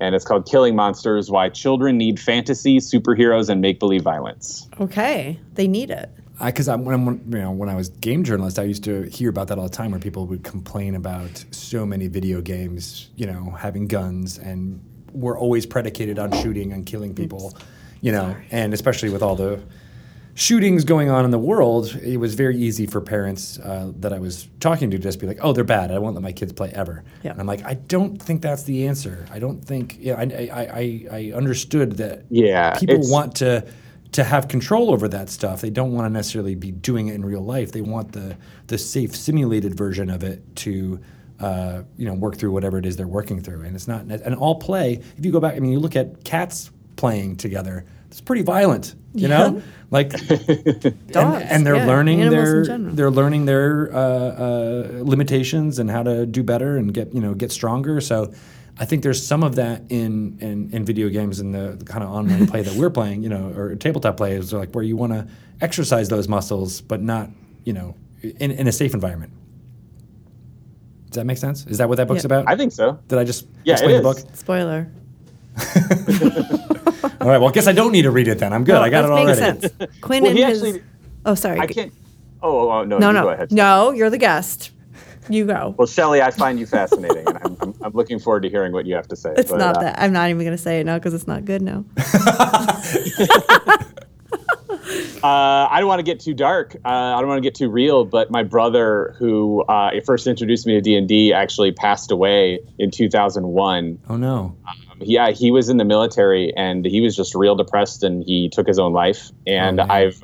and 0.00 0.14
it's 0.14 0.24
called 0.26 0.46
Killing 0.46 0.76
Monsters: 0.76 1.30
Why 1.30 1.48
Children 1.48 1.96
Need 1.96 2.20
Fantasy, 2.20 2.78
Superheroes, 2.78 3.48
and 3.48 3.62
Make 3.62 3.80
Believe 3.80 4.02
Violence. 4.02 4.68
Okay, 4.78 5.40
they 5.54 5.66
need 5.66 5.90
it. 5.90 6.10
Because 6.44 6.68
I'm 6.68 6.84
when 6.84 6.94
I'm 6.94 7.06
you 7.32 7.40
know 7.40 7.50
when 7.50 7.68
I 7.68 7.74
was 7.74 7.88
game 7.88 8.24
journalist, 8.24 8.58
I 8.58 8.64
used 8.64 8.84
to 8.84 9.02
hear 9.04 9.30
about 9.30 9.48
that 9.48 9.58
all 9.58 9.64
the 9.64 9.76
time, 9.76 9.90
where 9.90 10.00
people 10.00 10.26
would 10.26 10.44
complain 10.44 10.94
about 10.94 11.44
so 11.50 11.86
many 11.86 12.08
video 12.08 12.40
games, 12.40 13.10
you 13.16 13.26
know, 13.26 13.50
having 13.58 13.86
guns, 13.86 14.38
and 14.38 14.82
we're 15.12 15.38
always 15.38 15.64
predicated 15.64 16.18
on 16.18 16.32
shooting 16.32 16.72
and 16.72 16.84
killing 16.84 17.14
people, 17.14 17.56
you 18.02 18.12
know, 18.12 18.36
and 18.50 18.74
especially 18.74 19.08
with 19.08 19.22
all 19.22 19.34
the 19.34 19.62
shootings 20.34 20.84
going 20.84 21.08
on 21.08 21.24
in 21.24 21.30
the 21.30 21.38
world, 21.38 21.94
it 22.02 22.18
was 22.18 22.34
very 22.34 22.56
easy 22.58 22.86
for 22.86 23.00
parents 23.00 23.58
uh, 23.60 23.90
that 24.00 24.12
I 24.12 24.18
was 24.18 24.48
talking 24.60 24.90
to 24.90 24.98
just 24.98 25.18
be 25.18 25.26
like, 25.26 25.38
"Oh, 25.40 25.52
they're 25.52 25.64
bad. 25.64 25.90
I 25.90 25.98
won't 25.98 26.14
let 26.14 26.22
my 26.22 26.32
kids 26.32 26.52
play 26.52 26.70
ever." 26.74 27.02
Yeah. 27.22 27.32
And 27.32 27.40
I'm 27.40 27.46
like, 27.46 27.64
I 27.64 27.74
don't 27.74 28.20
think 28.20 28.42
that's 28.42 28.62
the 28.64 28.86
answer. 28.86 29.26
I 29.30 29.38
don't 29.38 29.64
think. 29.64 29.96
Yeah, 29.98 30.14
I 30.18 30.22
I, 30.22 30.60
I, 30.60 31.06
I 31.10 31.32
understood 31.34 31.92
that. 31.92 32.24
Yeah, 32.28 32.78
people 32.78 33.00
want 33.10 33.34
to 33.36 33.66
to 34.12 34.24
have 34.24 34.48
control 34.48 34.90
over 34.90 35.08
that 35.08 35.28
stuff. 35.28 35.60
They 35.60 35.70
don't 35.70 35.92
want 35.92 36.06
to 36.06 36.10
necessarily 36.10 36.54
be 36.54 36.70
doing 36.70 37.08
it 37.08 37.14
in 37.14 37.24
real 37.24 37.42
life. 37.42 37.72
They 37.72 37.82
want 37.82 38.12
the 38.12 38.36
the 38.66 38.78
safe 38.78 39.14
simulated 39.14 39.74
version 39.76 40.10
of 40.10 40.22
it 40.22 40.56
to. 40.56 41.00
Uh, 41.38 41.82
you 41.98 42.06
know, 42.06 42.14
work 42.14 42.38
through 42.38 42.50
whatever 42.50 42.78
it 42.78 42.86
is 42.86 42.96
they're 42.96 43.06
working 43.06 43.42
through, 43.42 43.60
and 43.60 43.76
it's 43.76 43.86
not. 43.86 44.06
And 44.06 44.34
all 44.36 44.54
play. 44.54 45.02
If 45.18 45.26
you 45.26 45.30
go 45.30 45.38
back, 45.38 45.54
I 45.54 45.58
mean, 45.58 45.70
you 45.70 45.78
look 45.78 45.94
at 45.94 46.24
cats 46.24 46.70
playing 46.96 47.36
together. 47.36 47.84
It's 48.06 48.22
pretty 48.22 48.40
violent. 48.40 48.94
You 49.12 49.28
know, 49.28 49.62
like 49.90 50.12
and, 50.30 51.12
Dogs, 51.12 51.44
and 51.48 51.66
they're 51.66 51.76
yeah, 51.76 51.86
learning 51.86 52.30
their 52.30 52.64
they're 52.64 53.10
learning 53.10 53.46
their 53.46 53.94
uh, 53.94 53.98
uh, 53.98 54.88
limitations 55.02 55.78
and 55.78 55.90
how 55.90 56.02
to 56.02 56.26
do 56.26 56.42
better 56.42 56.76
and 56.76 56.92
get 56.94 57.14
you 57.14 57.20
know 57.20 57.34
get 57.34 57.52
stronger. 57.52 58.00
So 58.00 58.32
I 58.78 58.84
think 58.84 59.02
there's 59.02 59.24
some 59.26 59.42
of 59.42 59.54
that 59.56 59.82
in 59.88 60.38
in, 60.40 60.70
in 60.72 60.84
video 60.84 61.08
games 61.08 61.40
and 61.40 61.54
the, 61.54 61.76
the 61.78 61.84
kind 61.84 62.04
of 62.04 62.10
online 62.10 62.46
play 62.46 62.62
that 62.62 62.74
we're 62.74 62.90
playing, 62.98 63.22
you 63.22 63.28
know, 63.28 63.52
or 63.56 63.74
tabletop 63.76 64.16
play 64.18 64.34
is 64.36 64.52
like 64.52 64.72
where 64.72 64.84
you 64.84 64.96
want 64.96 65.12
to 65.12 65.26
exercise 65.60 66.08
those 66.08 66.28
muscles, 66.28 66.80
but 66.82 67.00
not 67.00 67.30
you 67.64 67.72
know 67.72 67.94
in, 68.22 68.50
in 68.50 68.66
a 68.66 68.72
safe 68.72 68.92
environment. 68.94 69.32
Does 71.06 71.16
that 71.20 71.24
make 71.24 71.38
sense? 71.38 71.64
Is 71.66 71.78
that 71.78 71.88
what 71.88 71.96
that 71.96 72.06
book's 72.08 72.24
Yeah. 72.24 72.26
about? 72.26 72.48
I 72.48 72.56
think 72.56 72.72
so. 72.72 72.98
Did 73.08 73.18
I 73.18 73.24
just 73.24 73.46
Yeah, 73.64 73.74
explain 73.74 73.96
the 73.96 74.02
book? 74.02 74.18
Spoiler. 74.34 74.88
All 77.20 77.28
right. 77.28 77.38
Well, 77.38 77.48
I 77.48 77.52
guess 77.52 77.66
I 77.66 77.72
don't 77.72 77.92
need 77.92 78.02
to 78.02 78.10
read 78.10 78.28
it 78.28 78.38
then. 78.38 78.52
I'm 78.52 78.64
good. 78.64 78.74
No, 78.74 78.82
I 78.82 78.90
got 78.90 79.04
it 79.04 79.08
that 79.08 79.12
already. 79.12 79.40
makes 79.60 79.74
sense. 79.74 79.90
Quinn 80.02 80.22
Well, 80.22 80.30
and 80.30 80.38
he 80.38 80.44
his. 80.44 80.62
actually- 80.62 80.82
oh, 81.24 81.34
sorry. 81.34 81.60
I 81.60 81.66
can't. 81.66 81.92
Oh, 82.42 82.68
oh, 82.68 82.70
oh 82.70 82.84
no, 82.84 82.98
No, 82.98 83.10
no, 83.12 83.22
go 83.22 83.28
ahead. 83.30 83.50
no. 83.52 83.90
You're 83.92 84.10
the 84.10 84.18
guest. 84.18 84.70
You 85.28 85.46
go. 85.46 85.74
Well, 85.76 85.86
Shelly, 85.86 86.22
I 86.22 86.30
find 86.30 86.58
you 86.58 86.66
fascinating, 86.66 87.26
and 87.26 87.38
I'm, 87.44 87.56
I'm, 87.60 87.74
I'm 87.82 87.92
looking 87.92 88.18
forward 88.18 88.42
to 88.42 88.50
hearing 88.50 88.72
what 88.72 88.86
you 88.86 88.94
have 88.94 89.08
to 89.08 89.16
say. 89.16 89.34
It's 89.36 89.50
But, 89.50 89.58
not 89.58 89.76
uh, 89.78 89.82
that. 89.82 90.00
I'm 90.00 90.12
not 90.12 90.30
even 90.30 90.40
going 90.42 90.56
to 90.56 90.62
say 90.62 90.80
it 90.80 90.84
now 90.84 90.98
because 90.98 91.14
it's 91.14 91.26
not 91.26 91.44
good 91.44 91.62
now. 91.62 91.84
Uh, 95.22 95.66
I 95.70 95.78
don't 95.80 95.88
want 95.88 95.98
to 95.98 96.04
get 96.04 96.20
too 96.20 96.34
dark. 96.34 96.76
Uh, 96.84 96.88
I 96.88 97.18
don't 97.18 97.26
want 97.28 97.38
to 97.38 97.42
get 97.42 97.54
too 97.56 97.68
real. 97.68 98.04
But 98.04 98.30
my 98.30 98.44
brother, 98.44 99.14
who 99.18 99.62
uh, 99.64 99.90
first 100.04 100.26
introduced 100.28 100.66
me 100.66 100.74
to 100.74 100.80
D 100.80 100.94
and 100.96 101.08
D, 101.08 101.32
actually 101.32 101.72
passed 101.72 102.12
away 102.12 102.60
in 102.78 102.90
2001. 102.92 103.98
Oh 104.08 104.16
no. 104.16 104.56
Yeah, 105.00 105.30
he 105.32 105.50
was 105.50 105.68
in 105.68 105.78
the 105.78 105.84
military, 105.84 106.54
and 106.56 106.84
he 106.84 107.00
was 107.00 107.16
just 107.16 107.34
real 107.34 107.56
depressed, 107.56 108.04
and 108.04 108.22
he 108.24 108.48
took 108.48 108.68
his 108.68 108.78
own 108.78 108.92
life. 108.92 109.30
And 109.46 109.80
Oh. 109.80 109.86
I've, 109.88 110.22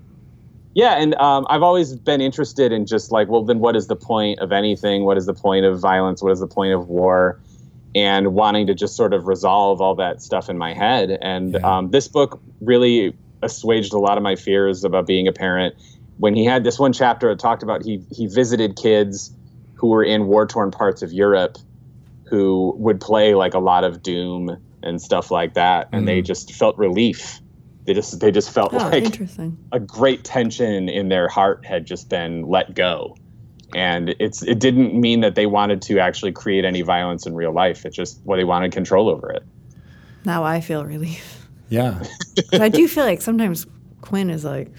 yeah, 0.74 0.94
and 0.94 1.15
um, 1.16 1.47
I've 1.51 1.62
always 1.62 1.97
been 1.97 2.20
interested 2.20 2.73
in 2.73 2.86
just 2.86 3.12
like, 3.12 3.28
well, 3.28 3.44
then 3.44 3.59
what 3.59 3.77
is 3.77 3.89
the 3.89 3.97
point 3.97 4.39
of 4.39 4.53
anything? 4.53 5.05
What 5.05 5.16
is 5.16 5.27
the 5.27 5.35
point 5.35 5.65
of 5.65 5.81
violence? 5.81 6.23
What 6.23 6.32
is 6.32 6.40
the 6.40 6.47
point 6.47 6.73
of 6.73 6.89
war? 6.89 7.40
And 7.94 8.32
wanting 8.35 8.66
to 8.69 8.74
just 8.74 8.97
sort 8.97 9.12
of 9.12 9.27
resolve 9.27 9.82
all 9.82 9.94
that 9.97 10.23
stuff 10.23 10.49
in 10.49 10.57
my 10.57 10.73
head. 10.73 11.19
And 11.20 11.55
Yeah. 11.55 11.61
um, 11.78 11.90
this 11.90 12.09
book 12.09 12.40
really 12.61 13.15
assuaged 13.43 13.93
a 13.93 13.99
lot 13.99 14.16
of 14.16 14.23
my 14.23 14.35
fears 14.35 14.82
about 14.82 15.07
being 15.07 15.28
a 15.28 15.32
parent. 15.32 15.74
When 16.16 16.35
he 16.35 16.47
had 16.47 16.65
this 16.65 16.78
one 16.78 16.94
chapter, 16.94 17.31
it 17.31 17.39
talked 17.39 17.62
about 17.62 17.85
he 17.85 18.01
he 18.11 18.27
visited 18.28 18.77
kids 18.77 19.36
who 19.74 19.89
were 19.89 20.05
in 20.05 20.27
war 20.27 20.47
torn 20.47 20.70
parts 20.70 21.03
of 21.03 21.12
Europe 21.12 21.59
who 22.28 22.74
would 22.78 22.99
play 22.99 23.35
like 23.35 23.53
a 23.53 23.59
lot 23.59 23.85
of 23.85 24.03
Doom 24.03 24.57
and 24.82 25.03
stuff 25.03 25.31
like 25.31 25.53
that, 25.53 25.89
and 25.93 26.09
they 26.09 26.23
just 26.23 26.55
felt 26.55 26.78
relief. 26.78 27.41
They 27.85 27.95
just 27.95 28.21
they 28.21 28.31
just 28.31 28.51
felt 28.51 28.73
Oh, 28.73 28.79
like 28.79 29.03
interesting. 29.05 29.59
a 29.73 29.81
great 29.81 30.23
tension 30.25 30.89
in 30.89 31.09
their 31.09 31.29
heart 31.29 31.65
had 31.67 31.85
just 31.85 32.09
been 32.09 32.47
let 32.47 32.75
go. 32.75 33.17
And 33.75 34.15
it's 34.21 34.43
it 34.43 34.59
didn't 34.61 34.95
mean 34.95 35.21
that 35.21 35.35
they 35.35 35.47
wanted 35.47 35.83
to 35.83 35.99
actually 35.99 36.33
create 36.33 36.65
any 36.65 36.83
violence 36.83 37.27
in 37.27 37.35
real 37.35 37.53
life. 37.53 37.85
It's 37.85 37.97
just 37.97 38.21
well, 38.25 38.37
they 38.37 38.45
wanted 38.45 38.71
control 38.73 39.09
over 39.09 39.31
it. 39.31 39.43
Now 40.25 40.45
I 40.45 40.61
feel 40.61 40.85
relief. 40.85 41.49
Yeah. 41.69 42.03
I 42.53 42.69
do 42.69 42.87
feel 42.87 43.05
like 43.05 43.23
sometimes 43.23 43.67
Quinn 44.03 44.29
is 44.29 44.45
like, 44.45 44.71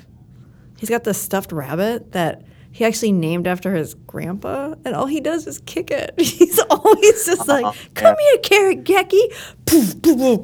he's 0.78 0.90
got 0.90 1.04
this 1.04 1.18
stuffed 1.20 1.52
rabbit 1.52 2.12
that 2.12 2.44
he 2.74 2.84
actually 2.86 3.12
named 3.12 3.46
after 3.46 3.76
his 3.76 3.94
grandpa, 3.94 4.74
and 4.84 4.96
all 4.96 5.06
he 5.06 5.22
does 5.22 5.46
is 5.46 5.60
kick 5.60 5.92
it. 5.92 6.16
He's 6.18 6.58
always 6.72 7.24
just 7.24 7.48
like, 7.48 7.64
"Come 7.94 8.16
here, 8.20 8.38
carrot 8.40 8.84
Gecky," 8.84 9.22
Poof, 9.68 10.02
poof, 10.02 10.44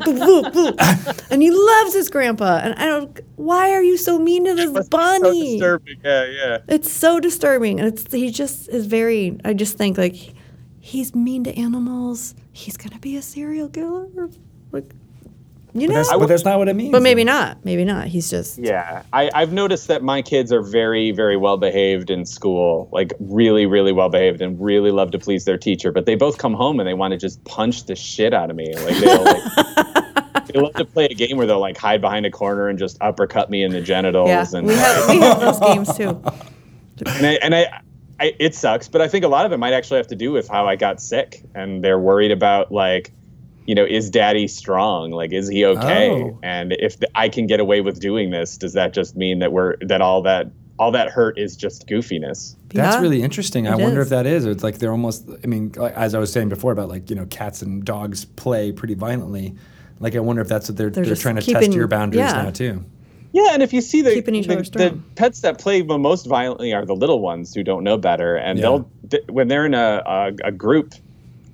poof, 0.00 1.26
and 1.30 1.42
he 1.42 1.50
loves 1.50 1.92
his 1.92 2.08
grandpa. 2.08 2.60
And 2.62 2.74
I 2.74 2.86
don't. 2.86 3.18
Why 3.34 3.72
are 3.72 3.82
you 3.82 3.96
so 3.96 4.16
mean 4.16 4.44
to 4.44 4.54
this 4.54 4.88
bunny? 4.88 5.58
Yeah, 5.58 5.78
yeah. 6.04 6.58
It's 6.68 6.90
so 6.90 7.18
disturbing, 7.18 7.80
and 7.80 7.88
it's 7.88 8.12
he 8.12 8.30
just 8.30 8.68
is 8.68 8.86
very. 8.86 9.36
I 9.44 9.52
just 9.52 9.76
think 9.76 9.98
like 9.98 10.14
he's 10.78 11.16
mean 11.16 11.42
to 11.44 11.58
animals. 11.58 12.36
He's 12.52 12.76
gonna 12.76 13.00
be 13.00 13.16
a 13.16 13.22
serial 13.22 13.68
killer. 13.68 14.06
Like, 14.70 14.94
you 15.80 15.88
know, 15.88 15.94
That's, 15.94 16.08
but, 16.10 16.18
but 16.20 16.28
that's 16.28 16.44
not 16.44 16.58
what 16.58 16.68
it 16.68 16.74
means. 16.74 16.92
But 16.92 17.02
maybe 17.02 17.24
not. 17.24 17.64
Maybe 17.64 17.84
not. 17.84 18.08
He's 18.08 18.30
just 18.30 18.58
Yeah, 18.58 19.02
I, 19.12 19.30
I've 19.34 19.52
noticed 19.52 19.88
that 19.88 20.02
my 20.02 20.22
kids 20.22 20.52
are 20.52 20.62
very, 20.62 21.10
very 21.10 21.36
well 21.36 21.56
behaved 21.56 22.10
in 22.10 22.24
school, 22.24 22.88
like 22.92 23.12
really, 23.20 23.66
really 23.66 23.92
well 23.92 24.08
behaved, 24.08 24.40
and 24.40 24.60
really 24.60 24.90
love 24.90 25.10
to 25.12 25.18
please 25.18 25.44
their 25.44 25.58
teacher. 25.58 25.92
But 25.92 26.06
they 26.06 26.14
both 26.14 26.38
come 26.38 26.54
home 26.54 26.80
and 26.80 26.88
they 26.88 26.94
want 26.94 27.12
to 27.12 27.18
just 27.18 27.42
punch 27.44 27.84
the 27.86 27.96
shit 27.96 28.32
out 28.32 28.50
of 28.50 28.56
me. 28.56 28.74
Like 28.74 28.96
they'll 28.98 29.24
like, 29.24 30.46
they 30.46 30.60
love 30.60 30.74
to 30.74 30.84
play 30.84 31.06
a 31.06 31.14
game 31.14 31.36
where 31.36 31.46
they'll 31.46 31.60
like 31.60 31.76
hide 31.76 32.00
behind 32.00 32.26
a 32.26 32.30
corner 32.30 32.68
and 32.68 32.78
just 32.78 32.96
uppercut 33.00 33.50
me 33.50 33.62
in 33.62 33.72
the 33.72 33.80
genitals. 33.80 34.28
yeah. 34.28 34.46
and 34.52 34.66
We 34.66 34.74
have 34.74 35.08
we 35.08 35.18
have 35.18 35.40
those 35.40 35.60
games 35.60 35.96
too. 35.96 36.22
and 37.06 37.26
I, 37.26 37.32
and 37.42 37.54
I, 37.54 37.82
I, 38.18 38.34
it 38.38 38.54
sucks, 38.54 38.88
but 38.88 39.00
I 39.00 39.08
think 39.08 39.24
a 39.24 39.28
lot 39.28 39.44
of 39.44 39.52
it 39.52 39.58
might 39.58 39.74
actually 39.74 39.98
have 39.98 40.06
to 40.08 40.16
do 40.16 40.32
with 40.32 40.48
how 40.48 40.66
I 40.66 40.76
got 40.76 41.00
sick, 41.00 41.42
and 41.54 41.84
they're 41.84 41.98
worried 41.98 42.30
about 42.30 42.72
like, 42.72 43.12
you 43.66 43.74
know, 43.74 43.84
is 43.84 44.10
Daddy 44.10 44.46
strong? 44.48 45.10
Like, 45.10 45.32
is 45.32 45.48
he 45.48 45.64
okay? 45.64 46.10
Oh. 46.10 46.38
And 46.42 46.72
if 46.78 46.98
the, 47.00 47.08
I 47.14 47.28
can 47.28 47.46
get 47.46 47.60
away 47.60 47.80
with 47.80 48.00
doing 48.00 48.30
this, 48.30 48.56
does 48.56 48.72
that 48.74 48.92
just 48.92 49.16
mean 49.16 49.38
that 49.40 49.52
we're 49.52 49.76
that 49.80 50.00
all 50.00 50.22
that 50.22 50.48
all 50.78 50.90
that 50.92 51.08
hurt 51.10 51.38
is 51.38 51.56
just 51.56 51.86
goofiness? 51.86 52.54
That's 52.68 52.96
Yeah. 52.96 53.00
really 53.00 53.22
interesting. 53.22 53.66
I 53.66 53.72
it 53.78 53.82
wonder 53.82 54.00
is. 54.00 54.06
if 54.06 54.10
that 54.10 54.26
is. 54.26 54.44
It's 54.44 54.62
like 54.62 54.78
they're 54.78 54.90
almost. 54.92 55.28
I 55.42 55.46
mean, 55.46 55.72
like, 55.76 55.94
as 55.94 56.14
I 56.14 56.18
was 56.18 56.32
saying 56.32 56.48
before 56.48 56.72
about 56.72 56.88
like 56.88 57.08
you 57.10 57.16
know 57.16 57.26
cats 57.26 57.62
and 57.62 57.84
dogs 57.84 58.24
play 58.24 58.72
pretty 58.72 58.94
violently. 58.94 59.54
Like 59.98 60.14
I 60.14 60.20
wonder 60.20 60.42
if 60.42 60.48
that's 60.48 60.68
what 60.68 60.76
they're 60.76 60.90
They're 60.90 61.04
they're, 61.06 61.14
trying 61.16 61.36
to 61.36 61.42
keeping- 61.42 61.62
test 61.62 61.74
your 61.76 61.88
boundaries 61.88 62.20
yeah. 62.30 62.42
now 62.42 62.50
too. 62.50 62.84
Yeah, 63.32 63.50
and 63.52 63.62
if 63.62 63.72
you 63.74 63.82
see 63.82 64.00
the 64.00 64.12
Keeping 64.14 64.34
each 64.34 64.46
the, 64.46 64.54
other 64.54 64.62
the 64.96 64.98
pets 65.14 65.40
that 65.42 65.58
play 65.58 65.82
most 65.82 66.26
violently 66.26 66.72
are 66.72 66.86
the 66.86 66.94
little 66.96 67.20
ones 67.20 67.52
who 67.52 67.62
don't 67.62 67.84
know 67.84 67.98
better, 67.98 68.36
and 68.36 68.58
Yeah. 68.58 68.62
they'll 68.62 68.90
th- 69.10 69.24
when 69.28 69.48
they're 69.48 69.66
in 69.66 69.74
a, 69.74 70.02
a 70.06 70.32
a 70.44 70.52
group 70.52 70.94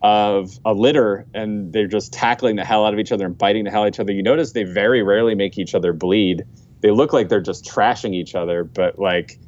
of 0.03 0.59
a 0.65 0.73
litter 0.73 1.27
and 1.33 1.73
they're 1.73 1.87
just 1.87 2.13
tackling 2.13 2.57
the 2.57 2.65
hell 2.65 2.85
out 2.85 2.93
of 2.93 2.99
each 2.99 3.13
other 3.13 3.27
and 3.27 3.39
biting 3.39 3.65
the 3.65 3.71
hell 3.71 3.83
out 3.83 3.89
of 3.89 3.95
each 3.95 4.01
other. 4.01 4.13
You 4.13 4.23
notice 4.23 4.53
they 4.53 4.65
very 4.65 5.03
rarely 5.03 5.35
make 5.35 5.59
each 5.59 5.75
other 5.75 5.93
bleed. 5.93 6.45
They 6.81 6.91
look 6.91 7.13
like 7.13 7.29
they're 7.29 7.41
just 7.41 7.65
trashing 7.65 8.15
each 8.15 8.35
other, 8.35 8.65
but 8.65 8.99
like 8.99 9.39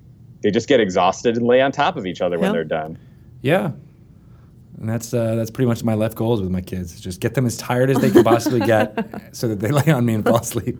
they 0.42 0.50
just 0.50 0.68
get 0.68 0.78
exhausted 0.78 1.36
and 1.36 1.46
lay 1.46 1.60
on 1.60 1.72
top 1.72 1.96
of 1.96 2.06
each 2.06 2.20
other 2.20 2.38
when 2.38 2.52
they're 2.52 2.64
done. 2.64 2.98
Yeah. 3.42 3.72
And 4.78 4.88
that's 4.88 5.14
uh, 5.14 5.34
that's 5.36 5.50
pretty 5.50 5.68
much 5.68 5.84
my 5.84 5.94
life 5.94 6.14
goals 6.14 6.40
with 6.40 6.50
my 6.50 6.60
kids. 6.60 6.94
is 6.94 7.00
Just 7.00 7.20
get 7.20 7.34
them 7.34 7.46
as 7.46 7.56
tired 7.56 7.90
as 7.90 7.98
they 7.98 8.10
can 8.10 8.24
possibly 8.24 8.60
get, 8.60 9.32
so 9.34 9.48
that 9.48 9.60
they 9.60 9.68
lay 9.70 9.90
on 9.92 10.04
me 10.04 10.14
and 10.14 10.24
fall 10.24 10.40
asleep. 10.40 10.76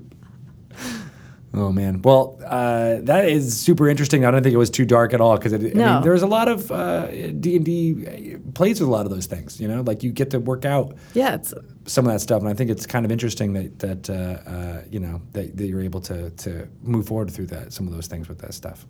Oh 1.56 1.70
man. 1.70 2.02
Well, 2.02 2.36
uh, 2.44 2.96
that 3.02 3.28
is 3.28 3.58
super 3.60 3.88
interesting. 3.88 4.24
I 4.24 4.32
don't 4.32 4.42
think 4.42 4.54
it 4.54 4.58
was 4.58 4.70
too 4.70 4.84
dark 4.84 5.14
at 5.14 5.20
all 5.20 5.36
because 5.36 5.54
I 5.54 5.58
mean, 5.58 5.74
No. 5.76 6.00
there's 6.02 6.22
a 6.22 6.26
lot 6.26 6.48
of 6.48 6.68
uh, 6.72 7.06
D 7.06 7.54
and 7.56 7.64
D 7.64 8.36
plays 8.54 8.80
with 8.80 8.88
a 8.88 8.92
lot 8.92 9.06
of 9.06 9.12
those 9.12 9.26
things. 9.26 9.60
You 9.60 9.68
know, 9.68 9.82
like 9.82 10.02
you 10.02 10.10
get 10.10 10.30
to 10.30 10.40
work 10.40 10.64
out 10.64 10.96
Yeah, 11.14 11.34
it's 11.36 11.54
some 11.86 12.06
of 12.06 12.12
that 12.12 12.18
stuff, 12.20 12.40
and 12.40 12.48
I 12.48 12.54
think 12.54 12.70
it's 12.70 12.86
kind 12.86 13.04
of 13.04 13.12
interesting 13.12 13.52
that 13.52 13.78
that 13.78 14.10
uh, 14.10 14.50
uh, 14.50 14.82
you 14.90 14.98
know 14.98 15.22
that, 15.32 15.56
that 15.56 15.66
you're 15.66 15.82
able 15.82 16.00
to 16.02 16.30
to 16.30 16.68
move 16.82 17.06
forward 17.06 17.30
through 17.30 17.46
that 17.46 17.72
some 17.72 17.86
of 17.86 17.94
those 17.94 18.08
things 18.08 18.28
with 18.28 18.38
that 18.40 18.52
stuff. 18.52 18.84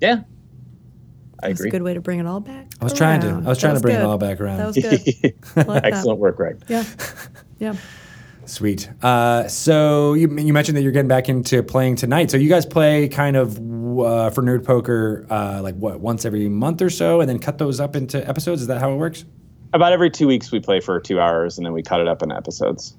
Yeah, 0.00 0.22
I 1.42 1.48
that's 1.48 1.60
a 1.60 1.62
agree. 1.64 1.70
good 1.70 1.82
way 1.82 1.94
to 1.94 2.00
bring 2.00 2.20
it 2.20 2.26
all 2.26 2.40
back. 2.40 2.68
I 2.80 2.84
was 2.84 2.92
trying 2.92 3.20
to. 3.22 3.28
I 3.28 3.32
was 3.38 3.44
That 3.58 3.60
trying 3.60 3.74
to 3.74 3.80
bring 3.80 3.96
it 3.96 4.02
all 4.02 4.18
back 4.18 4.40
around. 4.40 4.58
That 4.58 4.66
was 4.66 4.76
good. 4.76 5.34
like 5.56 5.66
that. 5.66 5.84
Excellent 5.86 6.20
work, 6.20 6.36
Greg. 6.36 6.62
Yeah, 6.68 6.84
yeah. 7.58 7.74
Sweet. 8.46 8.88
Uh, 9.02 9.48
so 9.48 10.14
you, 10.14 10.28
you 10.38 10.52
mentioned 10.52 10.76
that 10.76 10.82
you're 10.82 10.92
getting 10.92 11.08
back 11.08 11.28
into 11.28 11.62
playing 11.62 11.96
tonight. 11.96 12.30
So 12.30 12.36
you 12.36 12.48
guys 12.48 12.64
play 12.64 13.08
kind 13.08 13.36
of 13.36 13.56
uh, 13.56 14.30
for 14.30 14.42
Nerd 14.42 14.64
Poker, 14.64 15.26
uh, 15.28 15.60
like 15.62 15.74
what 15.76 16.00
once 16.00 16.24
every 16.24 16.48
month 16.48 16.80
or 16.80 16.90
so, 16.90 17.20
and 17.20 17.28
then 17.28 17.38
cut 17.38 17.58
those 17.58 17.80
up 17.80 17.96
into 17.96 18.26
episodes. 18.28 18.60
Is 18.62 18.68
that 18.68 18.78
how 18.80 18.92
it 18.92 18.96
works? 18.96 19.24
About 19.72 19.92
every 19.92 20.10
two 20.10 20.26
weeks, 20.28 20.52
we 20.52 20.60
play 20.60 20.80
for 20.80 21.00
two 21.00 21.20
hours, 21.20 21.58
and 21.58 21.66
then 21.66 21.72
we 21.72 21.82
cut 21.82 22.00
it 22.00 22.08
up 22.08 22.22
in 22.22 22.30
episodes. 22.30 22.96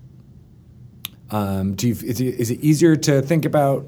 Um, 1.31 1.75
do 1.75 1.87
you, 1.89 1.93
is, 1.93 2.21
it, 2.21 2.35
is 2.39 2.51
it 2.51 2.59
easier 2.61 2.95
to 2.95 3.21
think 3.21 3.45
about 3.45 3.85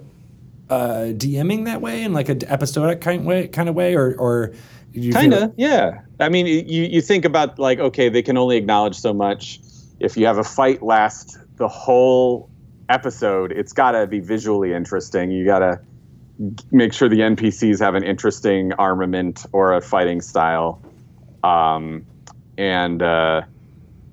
uh, 0.70 1.12
DMing 1.14 1.66
that 1.66 1.82
way 1.82 2.04
in 2.04 2.14
like 2.14 2.30
an 2.30 2.44
episodic 2.46 3.02
kind 3.02 3.26
way, 3.26 3.48
kind 3.48 3.70
of 3.70 3.76
way, 3.76 3.96
or 3.96 4.16
or 4.16 4.54
do 4.94 5.00
you 5.02 5.14
Kind 5.14 5.34
like- 5.34 5.42
of, 5.44 5.54
yeah. 5.58 6.02
I 6.20 6.30
mean, 6.30 6.48
you 6.48 6.84
you 6.84 7.02
think 7.02 7.26
about 7.26 7.60
like, 7.60 7.80
okay, 7.80 8.10
they 8.10 8.22
can 8.22 8.38
only 8.38 8.58
acknowledge 8.58 8.96
so 8.98 9.14
much. 9.14 9.60
If 10.00 10.16
you 10.16 10.26
have 10.26 10.38
a 10.38 10.44
fight 10.44 10.82
last 10.82 11.38
the 11.60 11.68
whole 11.68 12.50
episode, 12.88 13.52
it's 13.52 13.74
got 13.74 13.92
to 13.92 14.08
be 14.08 14.20
visually 14.20 14.74
interesting. 14.74 15.30
You 15.30 15.46
got 15.46 15.60
to 15.60 15.80
make 16.72 16.94
sure 16.94 17.08
the 17.08 17.20
NPCs 17.20 17.80
have 17.80 17.96
an 17.96 18.04
interesting 18.04 18.74
armament 18.74 19.46
or 19.52 19.74
a 19.74 19.82
fighting 19.82 20.22
style. 20.22 20.82
Um, 21.44 22.06
and 22.58 23.04
uh, 23.04 23.42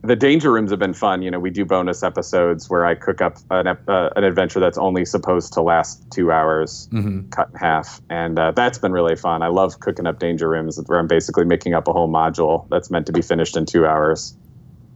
the 0.02 0.16
danger 0.16 0.52
rooms 0.52 0.70
have 0.70 0.80
been 0.80 0.92
fun. 0.92 1.22
You 1.22 1.30
know, 1.30 1.38
we 1.38 1.50
do 1.50 1.64
bonus 1.64 2.02
episodes 2.02 2.68
where 2.68 2.84
I 2.84 2.96
cook 2.96 3.20
up 3.20 3.38
an, 3.50 3.68
uh, 3.68 4.10
an 4.16 4.24
adventure 4.24 4.60
that's 4.60 4.78
only 4.78 5.04
supposed 5.04 5.52
to 5.54 5.62
last 5.62 6.04
two 6.10 6.32
hours, 6.32 6.88
cut 7.30 7.50
in 7.52 7.58
half, 7.58 8.00
and 8.10 8.38
uh, 8.38 8.50
that's 8.52 8.78
been 8.78 8.92
really 8.92 9.16
fun. 9.16 9.42
I 9.42 9.48
love 9.48 9.78
cooking 9.80 10.06
up 10.06 10.18
danger 10.18 10.48
rooms 10.48 10.80
where 10.86 10.98
I'm 10.98 11.06
basically 11.06 11.44
making 11.44 11.74
up 11.74 11.86
a 11.88 11.92
whole 11.92 12.08
module 12.08 12.68
that's 12.70 12.90
meant 12.90 13.06
to 13.06 13.12
be 13.12 13.22
finished 13.22 13.56
in 13.56 13.66
two 13.66 13.86
hours. 13.86 14.36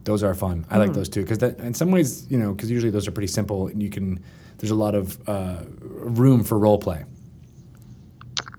Those 0.03 0.23
are 0.23 0.33
fun. 0.33 0.65
I 0.69 0.77
like 0.77 0.93
those 0.93 1.09
too 1.09 1.21
because 1.21 1.41
in 1.43 1.73
some 1.73 1.91
ways, 1.91 2.25
you 2.29 2.37
know, 2.37 2.53
because 2.53 2.71
usually 2.71 2.91
those 2.91 3.07
are 3.07 3.11
pretty 3.11 3.27
simple 3.27 3.67
and 3.67 3.81
you 3.81 3.89
can. 3.89 4.23
There's 4.57 4.71
a 4.71 4.75
lot 4.75 4.93
of 4.93 5.17
uh, 5.27 5.63
room 5.79 6.43
for 6.43 6.57
role 6.57 6.77
play. 6.77 7.03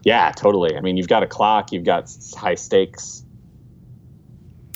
Yeah, 0.04 0.32
totally. 0.32 0.76
I 0.76 0.80
mean, 0.80 0.96
you've 0.96 1.08
got 1.08 1.22
a 1.22 1.28
clock, 1.28 1.72
you've 1.72 1.84
got 1.84 2.12
high 2.36 2.56
stakes. 2.56 3.24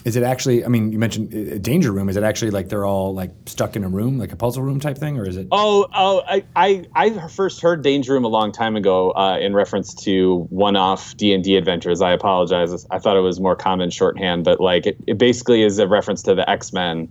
Is 0.06 0.14
it 0.14 0.22
actually? 0.22 0.64
I 0.64 0.68
mean, 0.68 0.92
you 0.92 1.00
mentioned 1.00 1.34
uh, 1.34 1.58
danger 1.58 1.90
room. 1.90 2.08
Is 2.08 2.16
it 2.16 2.22
actually 2.22 2.52
like 2.52 2.68
they're 2.68 2.84
all 2.84 3.12
like 3.12 3.32
stuck 3.46 3.74
in 3.74 3.82
a 3.82 3.88
room, 3.88 4.18
like 4.20 4.30
a 4.30 4.36
puzzle 4.36 4.62
room 4.62 4.78
type 4.78 4.96
thing, 4.96 5.18
or 5.18 5.28
is 5.28 5.36
it? 5.36 5.48
Oh, 5.50 5.88
oh, 5.92 6.22
I, 6.24 6.44
I, 6.54 6.86
I 6.94 7.26
first 7.26 7.60
heard 7.60 7.82
Danger 7.82 8.12
Room 8.12 8.24
a 8.24 8.28
long 8.28 8.52
time 8.52 8.76
ago 8.76 9.10
uh, 9.10 9.36
in 9.36 9.52
reference 9.52 9.92
to 10.04 10.46
one-off 10.50 11.16
D 11.16 11.32
and 11.32 11.42
D 11.42 11.56
adventures. 11.56 12.00
I 12.02 12.12
apologize. 12.12 12.86
I 12.88 13.00
thought 13.00 13.16
it 13.16 13.20
was 13.20 13.40
more 13.40 13.56
common 13.56 13.90
shorthand, 13.90 14.44
but 14.44 14.60
like 14.60 14.86
it, 14.86 14.96
it 15.08 15.18
basically 15.18 15.64
is 15.64 15.76
a 15.80 15.88
reference 15.88 16.22
to 16.22 16.36
the 16.36 16.48
X 16.48 16.72
Men, 16.72 17.08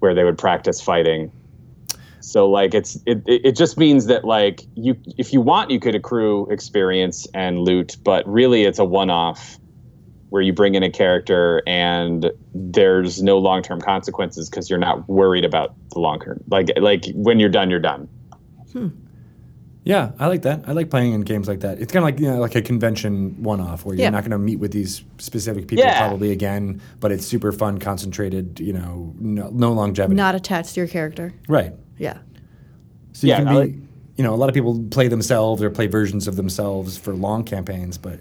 where 0.00 0.12
they 0.12 0.24
would 0.24 0.38
practice 0.38 0.80
fighting. 0.80 1.30
So 2.18 2.50
like 2.50 2.74
it's 2.74 2.96
it, 3.06 3.22
it 3.26 3.42
it 3.44 3.56
just 3.56 3.78
means 3.78 4.06
that 4.06 4.24
like 4.24 4.62
you 4.74 4.96
if 5.18 5.32
you 5.32 5.40
want 5.40 5.70
you 5.70 5.78
could 5.78 5.94
accrue 5.94 6.50
experience 6.50 7.28
and 7.32 7.60
loot, 7.60 7.96
but 8.02 8.26
really 8.26 8.64
it's 8.64 8.80
a 8.80 8.84
one-off 8.84 9.60
where 10.32 10.40
you 10.40 10.52
bring 10.52 10.74
in 10.74 10.82
a 10.82 10.88
character 10.90 11.62
and 11.66 12.30
there's 12.54 13.22
no 13.22 13.36
long-term 13.38 13.82
consequences 13.82 14.48
because 14.48 14.70
you're 14.70 14.78
not 14.78 15.06
worried 15.06 15.44
about 15.44 15.74
the 15.90 15.98
long 16.00 16.18
term. 16.18 16.42
Like 16.48 16.70
like 16.80 17.04
when 17.14 17.38
you're 17.38 17.50
done, 17.50 17.68
you're 17.68 17.80
done. 17.80 18.08
Hmm. 18.72 18.88
Yeah, 19.84 20.12
I 20.18 20.28
like 20.28 20.42
that. 20.42 20.62
I 20.66 20.72
like 20.72 20.88
playing 20.90 21.12
in 21.12 21.20
games 21.22 21.48
like 21.48 21.60
that. 21.60 21.80
It's 21.80 21.92
kind 21.92 22.02
of 22.02 22.06
like 22.10 22.18
you 22.18 22.30
know, 22.30 22.38
like 22.40 22.54
a 22.54 22.62
convention 22.62 23.42
one-off 23.42 23.84
where 23.84 23.94
you're 23.94 24.04
Yeah. 24.04 24.10
not 24.10 24.22
going 24.22 24.30
to 24.30 24.38
meet 24.38 24.56
with 24.58 24.70
these 24.72 25.02
specific 25.18 25.66
people 25.68 25.84
Yeah. 25.84 25.98
probably 26.06 26.30
again, 26.30 26.80
but 27.00 27.12
it's 27.12 27.26
super 27.26 27.52
fun, 27.52 27.76
concentrated. 27.78 28.58
You 28.58 28.72
know, 28.72 29.12
no, 29.18 29.50
no 29.50 29.72
longevity. 29.72 30.14
Not 30.14 30.34
attached 30.34 30.74
to 30.74 30.80
your 30.80 30.88
character. 30.88 31.34
right. 31.46 31.74
Yeah. 31.98 32.18
So 33.12 33.26
you 33.26 33.32
Yeah, 33.32 33.38
can 33.40 33.48
be, 33.48 33.54
like- 33.54 33.74
you 34.16 34.24
know, 34.24 34.32
a 34.32 34.36
lot 34.36 34.48
of 34.48 34.54
people 34.54 34.82
play 34.90 35.08
themselves 35.08 35.62
or 35.62 35.68
play 35.68 35.88
versions 35.88 36.26
of 36.28 36.36
themselves 36.36 36.96
for 36.96 37.12
long 37.14 37.44
campaigns, 37.44 37.98
but 37.98 38.20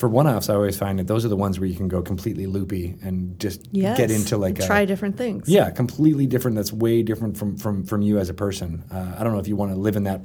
for 0.00 0.08
one-offs, 0.08 0.48
I 0.48 0.54
always 0.54 0.78
find 0.78 0.98
that 0.98 1.06
those 1.06 1.26
are 1.26 1.28
the 1.28 1.36
ones 1.36 1.60
where 1.60 1.68
you 1.68 1.76
can 1.76 1.86
go 1.86 2.00
completely 2.00 2.46
loopy 2.46 2.96
and 3.02 3.38
just 3.38 3.68
Yes. 3.70 3.98
get 3.98 4.10
into 4.10 4.38
like 4.38 4.58
a, 4.58 4.66
try 4.66 4.86
different 4.86 5.18
things. 5.18 5.46
Yeah, 5.46 5.70
completely 5.70 6.26
different. 6.26 6.56
That's 6.56 6.72
way 6.72 7.02
different 7.02 7.36
from 7.36 7.58
from 7.58 7.84
from 7.84 8.00
you 8.00 8.18
as 8.18 8.30
a 8.30 8.34
person. 8.34 8.82
Uh, 8.90 9.14
I 9.18 9.22
don't 9.22 9.34
know 9.34 9.38
if 9.38 9.46
you 9.46 9.56
want 9.56 9.72
to 9.72 9.78
live 9.78 9.96
in 9.96 10.04
that 10.04 10.22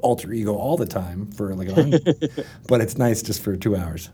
alter 0.00 0.32
ego 0.32 0.54
all 0.54 0.76
the 0.76 0.86
time 0.86 1.26
for 1.32 1.54
like, 1.56 1.68
a 1.68 2.44
but 2.68 2.80
it's 2.80 2.96
nice 2.96 3.20
just 3.20 3.42
for 3.42 3.56
two 3.56 3.74
hours. 3.74 4.10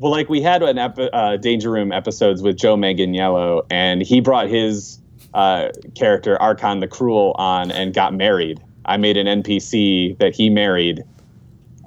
Well, 0.00 0.10
like 0.10 0.28
we 0.28 0.40
had 0.42 0.62
an 0.64 0.76
epi- 0.76 1.10
uh, 1.12 1.36
Danger 1.36 1.70
Room 1.70 1.92
episodes 1.92 2.42
with 2.42 2.56
Joe 2.56 2.76
Manganiello, 2.76 3.64
and 3.70 4.02
he 4.02 4.20
brought 4.20 4.48
his 4.48 4.98
uh, 5.34 5.68
character 5.94 6.36
Archon 6.42 6.80
the 6.80 6.88
Cruel 6.88 7.32
on 7.38 7.70
and 7.70 7.94
got 7.94 8.12
married. 8.12 8.60
I 8.84 8.96
made 8.96 9.16
an 9.16 9.26
NPC 9.42 10.18
that 10.18 10.34
he 10.34 10.50
married, 10.50 11.04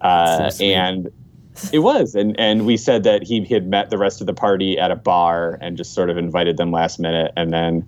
uh, 0.01 0.49
So 0.49 0.63
and 0.63 1.09
it 1.71 1.79
was, 1.79 2.15
and 2.15 2.39
and 2.39 2.65
we 2.65 2.77
said 2.77 3.03
that 3.03 3.23
he 3.23 3.43
had 3.45 3.67
met 3.67 3.89
the 3.89 3.97
rest 3.97 4.21
of 4.21 4.27
the 4.27 4.33
party 4.33 4.77
at 4.79 4.91
a 4.91 4.95
bar 4.95 5.57
and 5.61 5.77
just 5.77 5.93
sort 5.93 6.09
of 6.09 6.17
invited 6.17 6.57
them 6.57 6.71
last 6.71 6.99
minute, 6.99 7.31
and 7.35 7.51
then. 7.53 7.87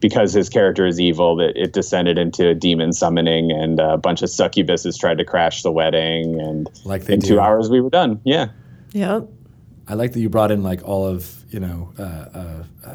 Because 0.00 0.34
his 0.34 0.50
character 0.50 0.84
is 0.86 1.00
evil, 1.00 1.36
that 1.36 1.56
it 1.56 1.72
descended 1.72 2.18
into 2.18 2.46
a 2.46 2.52
demon 2.54 2.92
summoning, 2.92 3.50
and 3.50 3.80
a 3.80 3.96
bunch 3.96 4.20
of 4.20 4.28
succubuses 4.28 4.98
tried 5.00 5.16
to 5.16 5.24
crash 5.24 5.62
the 5.62 5.70
wedding. 5.72 6.38
And 6.38 6.68
Like 6.84 7.08
in 7.08 7.20
do. 7.20 7.26
two 7.28 7.40
hours, 7.40 7.70
we 7.70 7.80
were 7.80 7.88
done. 7.88 8.20
Yeah. 8.22 8.48
Yep. 8.92 9.28
I 9.88 9.94
like 9.94 10.12
that 10.12 10.20
you 10.20 10.28
brought 10.28 10.50
in 10.50 10.62
like 10.62 10.86
all 10.86 11.06
of 11.06 11.42
you 11.50 11.58
know 11.60 11.92
uh, 11.98 12.02
uh, 12.02 12.64
uh, 12.84 12.90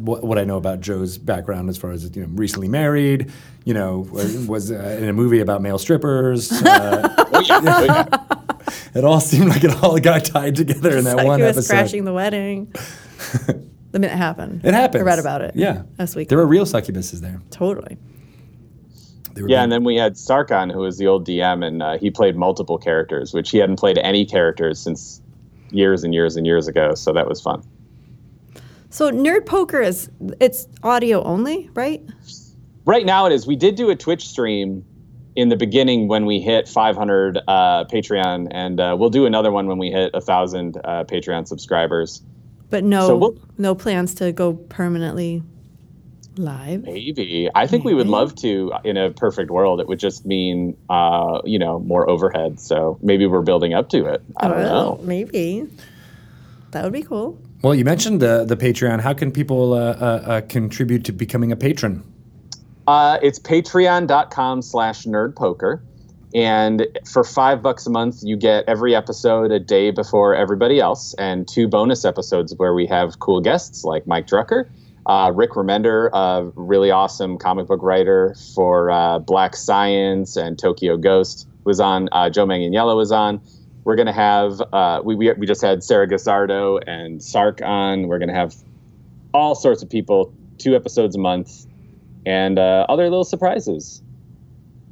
what, 0.00 0.22
what 0.22 0.38
I 0.38 0.44
know 0.44 0.58
about 0.58 0.82
Joe's 0.82 1.16
background 1.16 1.70
as 1.70 1.78
far 1.78 1.92
as 1.92 2.14
you 2.14 2.22
know 2.22 2.28
recently 2.34 2.68
married, 2.68 3.30
you 3.64 3.72
know 3.72 4.00
was, 4.10 4.46
was 4.46 4.70
uh, 4.70 4.98
in 5.00 5.08
a 5.08 5.14
movie 5.14 5.40
about 5.40 5.62
male 5.62 5.78
strippers. 5.78 6.52
Uh, 6.52 7.08
Oh, 7.32 7.40
yeah. 7.40 7.60
Oh, 7.64 7.84
yeah. 7.84 8.04
It 8.94 9.04
all 9.04 9.20
seemed 9.30 9.48
like 9.48 9.64
it 9.64 9.82
all 9.82 9.98
got 9.98 10.24
tied 10.24 10.56
together 10.56 10.96
in 10.96 11.04
that 11.04 11.16
like 11.16 11.26
one 11.26 11.40
he 11.40 11.46
was 11.46 11.56
episode. 11.56 11.72
crashing 11.74 12.04
the 12.04 12.12
wedding. 12.12 12.66
the 13.46 13.98
minute 13.98 14.12
it 14.12 14.16
happened. 14.16 14.64
It 14.64 14.74
happened. 14.74 15.02
I 15.02 15.06
read 15.06 15.18
about 15.18 15.42
it. 15.42 15.52
Yeah, 15.56 15.82
Last 15.98 16.16
week. 16.16 16.28
there 16.28 16.38
were 16.38 16.46
real 16.46 16.64
succubuses 16.64 17.20
there. 17.20 17.40
Totally. 17.50 17.96
They 19.34 19.42
Yeah, 19.42 19.46
being- 19.46 19.58
and 19.58 19.72
then 19.72 19.84
we 19.84 19.96
had 19.96 20.14
Sarkon, 20.14 20.72
who 20.72 20.80
was 20.80 20.98
the 20.98 21.06
old 21.06 21.26
DM, 21.26 21.64
and 21.64 21.82
uh, 21.82 21.98
he 21.98 22.10
played 22.10 22.36
multiple 22.36 22.78
characters, 22.78 23.32
which 23.32 23.50
he 23.50 23.58
hadn't 23.58 23.76
played 23.76 23.98
any 23.98 24.24
characters 24.26 24.78
since 24.80 25.20
years 25.70 26.02
and 26.04 26.12
years 26.12 26.36
and 26.36 26.46
years 26.46 26.66
ago. 26.66 26.94
So 26.94 27.12
that 27.12 27.28
was 27.28 27.40
fun. 27.40 27.62
So 28.92 29.10
nerd 29.12 29.46
poker 29.46 29.80
is 29.80 30.10
it's 30.40 30.66
audio 30.82 31.22
only, 31.22 31.70
right? 31.74 32.02
Right 32.86 33.06
now 33.06 33.26
it 33.26 33.32
is. 33.32 33.46
We 33.46 33.54
did 33.54 33.76
do 33.76 33.88
a 33.90 33.94
Twitch 33.94 34.26
stream 34.26 34.84
in 35.40 35.48
the 35.48 35.56
beginning 35.56 36.06
when 36.06 36.26
we 36.26 36.38
hit 36.40 36.68
500 36.68 37.38
uh, 37.48 37.84
Patreon, 37.90 38.48
and 38.50 38.78
uh, 38.78 38.94
we'll 38.98 39.08
do 39.10 39.24
another 39.24 39.50
one 39.50 39.66
when 39.66 39.78
we 39.78 39.90
hit 39.90 40.10
a 40.12 40.20
thousand 40.20 40.76
uh, 40.84 41.04
Patreon 41.04 41.48
subscribers. 41.48 42.20
But 42.68 42.84
no 42.84 43.06
So 43.08 43.16
we'll- 43.16 43.38
no 43.56 43.74
plans 43.74 44.14
to 44.16 44.32
go 44.32 44.52
permanently 44.52 45.42
live. 46.36 46.82
Maybe 46.84 47.48
I 47.54 47.66
think 47.66 47.84
we 47.84 47.94
would 47.94 48.06
love 48.06 48.34
to 48.36 48.72
in 48.84 48.96
a 48.98 49.10
perfect 49.10 49.50
world. 49.50 49.80
It 49.80 49.88
would 49.88 49.98
just 49.98 50.24
mean 50.26 50.76
uh, 50.90 51.40
you 51.44 51.58
know 51.58 51.80
more 51.80 52.08
overhead. 52.08 52.60
So 52.60 52.98
maybe 53.02 53.26
we're 53.26 53.42
building 53.42 53.72
up 53.74 53.88
to 53.90 54.04
it. 54.06 54.22
I 54.36 54.48
don't 54.48 54.58
Well, 54.58 54.96
know. 54.96 55.02
Maybe. 55.04 55.66
That 56.72 56.84
would 56.84 56.92
be 56.92 57.02
cool. 57.02 57.36
Well, 57.62 57.74
you 57.74 57.84
mentioned 57.84 58.20
the 58.20 58.44
the 58.44 58.56
Patreon. 58.56 59.00
How 59.00 59.14
can 59.14 59.32
people 59.32 59.72
uh, 59.72 59.78
uh, 59.78 60.04
uh, 60.04 60.40
contribute 60.42 61.04
to 61.06 61.12
becoming 61.12 61.50
a 61.50 61.56
patron? 61.56 62.04
Uh, 62.86 63.18
it's 63.22 63.38
patreon.com 63.38 64.62
slash 64.62 65.04
nerdpoker. 65.04 65.80
And 66.34 66.86
for 67.10 67.24
five 67.24 67.62
bucks 67.62 67.86
a 67.86 67.90
month, 67.90 68.20
you 68.22 68.36
get 68.36 68.64
every 68.68 68.94
episode 68.94 69.50
a 69.50 69.58
day 69.58 69.90
before 69.90 70.34
everybody 70.34 70.78
else, 70.78 71.12
and 71.14 71.46
two 71.46 71.66
bonus 71.66 72.04
episodes 72.04 72.54
where 72.56 72.72
we 72.72 72.86
have 72.86 73.18
cool 73.18 73.40
guests 73.40 73.82
like 73.82 74.06
Mike 74.06 74.28
Drucker, 74.28 74.68
uh, 75.06 75.32
Rick 75.34 75.52
Remender, 75.52 76.08
a 76.12 76.52
really 76.54 76.92
awesome 76.92 77.36
comic 77.36 77.66
book 77.66 77.82
writer 77.82 78.36
for 78.54 78.92
uh, 78.92 79.18
Black 79.18 79.56
Science 79.56 80.36
and 80.36 80.56
Tokyo 80.56 80.96
Ghost, 80.96 81.48
was 81.64 81.80
on. 81.80 82.08
Uh, 82.12 82.30
Joe 82.30 82.46
Manganiello 82.46 82.96
was 82.96 83.10
on. 83.10 83.40
We're 83.82 83.96
gonna 83.96 84.12
have 84.12 84.60
uh, 84.72 85.00
we, 85.02 85.16
we 85.16 85.32
we 85.32 85.46
just 85.46 85.62
had 85.62 85.82
Sarah 85.82 86.06
Gazzardo 86.06 86.80
and 86.86 87.22
Sark 87.22 87.60
on. 87.60 88.06
We're 88.06 88.20
gonna 88.20 88.34
have 88.34 88.54
all 89.34 89.56
sorts 89.56 89.82
of 89.82 89.90
people, 89.90 90.32
two 90.58 90.76
episodes 90.76 91.16
a 91.16 91.18
month, 91.18 91.66
and 92.30 92.58
uh, 92.58 92.86
other 92.88 93.04
little 93.04 93.24
surprises. 93.24 94.02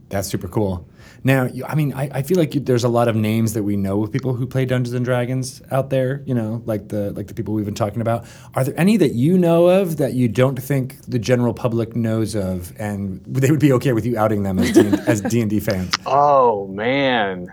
That's 0.09 0.29
super 0.29 0.49
cool. 0.49 0.89
Now, 1.25 1.45
you, 1.45 1.65
I 1.65 1.75
mean, 1.75 1.93
I, 1.93 2.09
I 2.13 2.23
feel 2.23 2.39
like 2.39 2.55
you, 2.55 2.61
there's 2.61 2.85
a 2.85 2.89
lot 2.89 3.09
of 3.09 3.17
names 3.17 3.53
that 3.55 3.63
we 3.63 3.77
know 3.77 4.03
of 4.03 4.13
people 4.13 4.35
who 4.35 4.47
play 4.47 4.65
Dungeons 4.65 4.95
and 4.95 5.05
Dragons 5.05 5.61
out 5.71 5.91
there. 5.91 6.23
You 6.27 6.35
know, 6.35 6.63
like 6.65 6.89
the 6.89 7.13
like 7.13 7.27
the 7.27 7.35
people 7.35 7.55
we've 7.55 7.65
been 7.65 7.75
talking 7.75 8.01
about. 8.01 8.25
Are 8.55 8.65
there 8.65 8.79
any 8.79 8.97
that 8.99 9.15
you 9.15 9.37
know 9.37 9.69
of 9.69 9.97
that 9.99 10.15
you 10.15 10.29
don't 10.29 10.61
think 10.61 11.01
the 11.07 11.19
general 11.19 11.55
public 11.55 11.95
knows 11.97 12.35
of, 12.35 12.73
and 12.79 13.23
they 13.27 13.51
would 13.51 13.61
be 13.61 13.73
okay 13.75 13.93
with 13.93 14.07
you 14.07 14.17
outing 14.17 14.43
them 14.43 14.59
as 14.59 14.73
D, 14.73 14.81
as 15.07 15.21
D 15.21 15.41
and 15.41 15.51
D 15.51 15.61
fans? 15.61 15.95
Oh 16.07 16.67
man, 16.69 17.53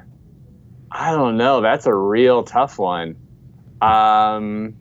I 0.91 1.11
don't 1.11 1.37
know. 1.37 1.61
That's 1.61 1.85
a 1.85 1.93
real 1.93 2.43
tough 2.43 2.79
one. 2.79 3.15
Um, 3.81 4.75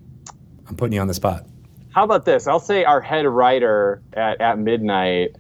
I'm 0.69 0.77
putting 0.77 0.93
you 0.93 1.01
on 1.01 1.09
the 1.09 1.15
spot. 1.15 1.47
How 1.95 2.03
about 2.05 2.25
this? 2.25 2.47
I'll 2.47 2.59
say 2.61 2.85
our 2.85 3.01
head 3.01 3.25
writer 3.27 4.03
at, 4.13 4.41
at 4.41 4.59
midnight, 4.59 5.37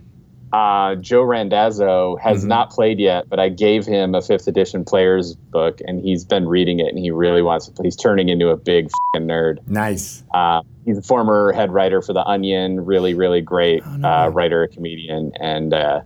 uh, 0.53 0.95
Joe 0.95 1.23
Randazzo, 1.23 2.17
has 2.23 2.45
not 2.45 2.71
played 2.71 3.01
yet, 3.01 3.29
but 3.29 3.41
I 3.41 3.49
gave 3.49 3.85
him 3.87 4.15
a 4.15 4.23
fifth 4.23 4.47
edition 4.47 4.85
player's 4.85 5.35
book, 5.35 5.81
and 5.85 6.01
he's 6.01 6.25
been 6.25 6.47
reading 6.47 6.79
it, 6.79 6.87
and 6.87 6.99
he 6.99 7.11
really 7.11 7.43
wants 7.43 7.67
to. 7.67 7.73
But 7.73 7.85
he's 7.85 7.97
turning 7.97 8.29
into 8.29 8.51
a 8.51 8.57
big 8.57 8.89
fing 9.13 9.27
nerd. 9.27 9.67
Nice. 9.67 10.23
Uh, 10.33 10.63
he's 10.85 10.97
a 10.97 11.03
former 11.03 11.53
head 11.53 11.73
writer 11.73 12.01
for 12.01 12.13
The 12.13 12.25
Onion, 12.25 12.85
really, 12.85 13.15
really 13.15 13.41
great 13.41 13.83
Oh, 13.85 13.97
no 13.97 14.09
uh, 14.09 14.29
writer, 14.29 14.69
comedian, 14.69 15.33
and 15.41 15.75
uh, 15.75 16.03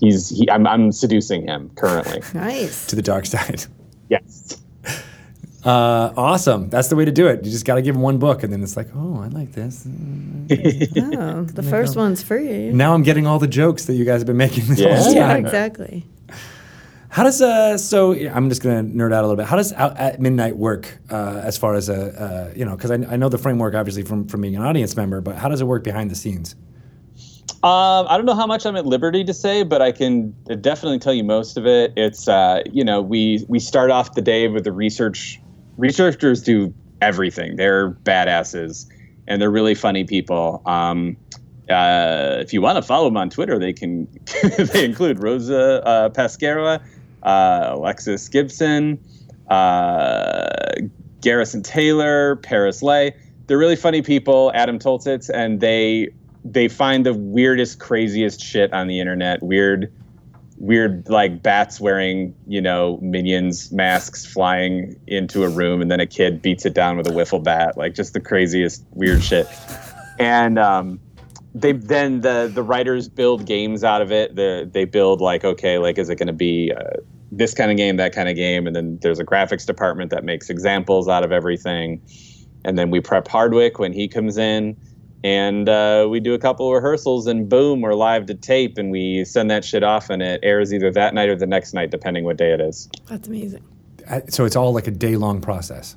he's 0.00 0.30
he, 0.30 0.48
I'm 0.50 0.66
I'm 0.66 0.90
seducing 0.90 1.42
him 1.46 1.70
currently. 1.74 2.22
Nice. 2.34 2.86
to 2.86 2.96
the 2.96 3.02
dark 3.02 3.26
side. 3.26 3.66
yes. 4.08 4.56
Uh, 5.64 6.12
awesome. 6.16 6.68
That's 6.70 6.88
the 6.88 6.96
way 6.96 7.04
to 7.04 7.12
do 7.12 7.28
it. 7.28 7.44
You 7.44 7.50
just 7.50 7.64
got 7.64 7.76
to 7.76 7.82
give 7.82 7.94
them 7.94 8.02
one 8.02 8.18
book, 8.18 8.42
and 8.42 8.52
then 8.52 8.62
it's 8.62 8.76
like, 8.76 8.88
oh, 8.96 9.20
I 9.20 9.28
like 9.28 9.52
this. 9.52 9.86
Oh, 9.88 11.44
the 11.44 11.62
first 11.62 11.96
one's 11.96 12.22
free. 12.22 12.72
Now 12.72 12.94
I'm 12.94 13.02
getting 13.02 13.26
all 13.26 13.38
the 13.38 13.46
jokes 13.46 13.84
that 13.86 13.94
you 13.94 14.04
guys 14.04 14.20
have 14.20 14.26
been 14.26 14.36
making 14.36 14.66
this 14.66 14.80
Yeah. 14.80 14.96
whole 14.96 15.14
Yeah, 15.14 15.34
exactly. 15.36 16.06
How 17.08 17.22
does 17.24 17.40
uh? 17.42 17.76
So 17.78 18.12
I'm 18.12 18.48
just 18.48 18.62
gonna 18.62 18.82
nerd 18.82 19.12
out 19.12 19.20
a 19.22 19.26
little 19.26 19.36
bit. 19.36 19.46
How 19.46 19.56
does 19.56 19.72
out 19.74 19.96
at 19.98 20.18
midnight 20.20 20.56
work 20.56 20.98
uh, 21.10 21.42
as 21.44 21.58
far 21.58 21.74
as 21.74 21.88
a 21.90 21.94
uh, 21.94 22.52
you 22.56 22.64
know? 22.64 22.74
Because 22.74 22.90
I, 22.90 22.94
I 22.94 23.16
know 23.16 23.28
the 23.28 23.36
framework 23.38 23.74
obviously 23.74 24.02
from 24.02 24.26
from 24.28 24.40
being 24.40 24.56
an 24.56 24.62
audience 24.62 24.96
member, 24.96 25.20
but 25.20 25.36
how 25.36 25.48
does 25.48 25.60
it 25.60 25.66
work 25.66 25.84
behind 25.84 26.10
the 26.10 26.14
scenes? 26.14 26.56
Um, 27.62 28.06
I 28.08 28.16
don't 28.16 28.24
know 28.24 28.34
how 28.34 28.46
much 28.46 28.64
I'm 28.64 28.76
at 28.76 28.86
liberty 28.86 29.24
to 29.24 29.34
say, 29.34 29.62
but 29.62 29.82
I 29.82 29.92
can 29.92 30.30
definitely 30.62 30.98
tell 30.98 31.12
you 31.14 31.22
most 31.22 31.56
of 31.58 31.66
it. 31.66 31.92
It's 31.96 32.28
uh, 32.28 32.62
you 32.72 32.82
know 32.82 33.02
we 33.02 33.44
we 33.46 33.58
start 33.58 33.90
off 33.90 34.14
the 34.14 34.22
day 34.22 34.48
with 34.48 34.64
the 34.64 34.72
research. 34.72 35.38
Researchers 35.76 36.42
do 36.42 36.72
everything. 37.00 37.56
They're 37.56 37.90
badasses, 37.90 38.86
and 39.26 39.40
they're 39.40 39.50
really 39.50 39.74
funny 39.74 40.04
people. 40.04 40.62
Um, 40.66 41.16
uh, 41.68 42.38
if 42.40 42.52
you 42.52 42.60
want 42.60 42.76
to 42.76 42.82
follow 42.82 43.06
them 43.06 43.16
on 43.16 43.30
Twitter, 43.30 43.58
they 43.58 43.72
can. 43.72 44.08
they 44.58 44.84
include 44.84 45.22
Rosa 45.22 45.84
uh, 45.86 46.08
Pasquera, 46.10 46.82
uh, 47.22 47.70
Alexis 47.70 48.28
Gibson, 48.28 48.98
uh, 49.48 50.72
Garrison 51.20 51.62
Taylor, 51.62 52.36
Paris 52.36 52.82
Lay. 52.82 53.14
They're 53.46 53.58
really 53.58 53.76
funny 53.76 54.02
people. 54.02 54.52
Adam 54.54 54.78
Tolzitz, 54.78 55.30
and 55.32 55.60
they 55.60 56.08
they 56.44 56.68
find 56.68 57.06
the 57.06 57.14
weirdest, 57.14 57.78
craziest 57.78 58.40
shit 58.40 58.72
on 58.72 58.88
the 58.88 58.98
internet. 59.00 59.42
Weird, 59.42 59.92
weird 60.62 61.08
like 61.08 61.42
bats 61.42 61.80
wearing 61.80 62.34
you 62.46 62.60
know 62.60 62.98
minions 63.02 63.72
masks 63.72 64.24
flying 64.24 64.98
into 65.06 65.44
a 65.44 65.48
room, 65.48 65.82
and 65.82 65.90
then 65.90 66.00
a 66.00 66.06
kid 66.06 66.40
beats 66.40 66.64
it 66.64 66.72
down 66.72 66.96
with 66.96 67.06
a 67.06 67.10
wiffle 67.10 67.42
bat. 67.42 67.76
Like 67.76 67.94
just 67.94 68.14
the 68.14 68.20
craziest 68.20 68.84
weird 68.92 69.22
shit. 69.22 69.46
And 70.18 70.58
um, 70.58 71.00
they 71.54 71.72
then 71.72 72.22
the 72.22 72.50
the 72.52 72.62
writers 72.62 73.08
build 73.08 73.44
games 73.44 73.84
out 73.84 74.00
of 74.00 74.12
it. 74.12 74.36
The 74.36 74.68
they 74.72 74.84
build 74.84 75.20
like 75.20 75.44
okay, 75.44 75.78
like 75.78 75.98
is 75.98 76.08
it 76.08 76.16
going 76.16 76.28
to 76.28 76.32
be 76.32 76.72
uh, 76.72 77.00
this 77.32 77.52
kind 77.54 77.70
of 77.70 77.76
game, 77.76 77.96
that 77.96 78.14
kind 78.14 78.28
of 78.28 78.36
game, 78.36 78.66
and 78.66 78.74
then 78.74 78.98
there's 79.02 79.18
a 79.18 79.24
graphics 79.24 79.66
department 79.66 80.10
that 80.10 80.24
makes 80.24 80.48
examples 80.48 81.08
out 81.08 81.24
of 81.24 81.32
everything. 81.32 82.00
And 82.64 82.78
then 82.78 82.90
we 82.90 83.00
prep 83.00 83.26
Hardwick 83.26 83.80
when 83.80 83.92
he 83.92 84.06
comes 84.06 84.38
in, 84.38 84.76
and 85.24 85.68
uh, 85.68 86.06
we 86.10 86.20
do 86.20 86.34
a 86.34 86.38
couple 86.38 86.66
of 86.68 86.74
rehearsals, 86.74 87.26
and 87.26 87.48
boom, 87.48 87.80
we're 87.80 87.94
live 87.94 88.26
to 88.26 88.34
tape, 88.34 88.78
and 88.78 88.90
we 88.90 89.24
send 89.24 89.50
that 89.50 89.64
shit 89.64 89.82
off, 89.82 90.10
and 90.10 90.22
it 90.22 90.40
airs 90.42 90.72
either 90.74 90.90
that 90.92 91.14
night 91.14 91.28
or 91.28 91.36
the 91.36 91.46
next 91.46 91.72
night, 91.74 91.90
depending 91.90 92.24
what 92.24 92.36
day 92.36 92.52
it 92.52 92.60
is. 92.60 92.88
That's 93.08 93.28
amazing. 93.28 93.64
Uh, 94.08 94.20
So 94.28 94.44
it's 94.44 94.56
all 94.56 94.72
like 94.72 94.86
a 94.86 94.90
day 94.90 95.16
long 95.16 95.40
process. 95.40 95.96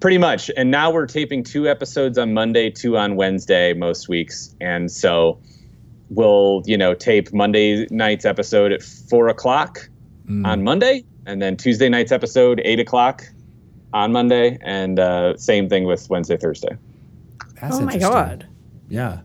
Pretty 0.00 0.18
much. 0.18 0.50
And 0.56 0.70
now 0.70 0.90
we're 0.92 1.06
taping 1.06 1.42
two 1.42 1.68
episodes 1.68 2.18
on 2.18 2.32
Monday, 2.32 2.70
two 2.70 2.96
on 2.96 3.16
Wednesday 3.16 3.72
most 3.72 4.08
weeks. 4.08 4.54
And 4.60 4.90
so 4.92 5.40
we'll, 6.08 6.62
you 6.66 6.76
know, 6.78 6.94
tape 6.94 7.32
Monday 7.32 7.86
night's 7.90 8.24
episode 8.24 8.70
at 8.72 8.82
four 8.82 9.28
o'clock 9.28 9.88
on 10.44 10.62
Monday, 10.62 11.04
and 11.26 11.40
then 11.40 11.56
Tuesday 11.56 11.88
night's 11.88 12.12
episode, 12.12 12.60
eight 12.64 12.78
o'clock 12.78 13.24
on 13.94 14.12
Monday. 14.12 14.58
And 14.60 15.00
uh, 15.00 15.36
same 15.38 15.68
thing 15.70 15.84
with 15.84 16.08
Wednesday, 16.10 16.36
Thursday. 16.36 16.76
That's 17.60 17.76
oh 17.76 17.80
my 17.80 17.98
god. 17.98 18.46
Yeah. 18.88 19.20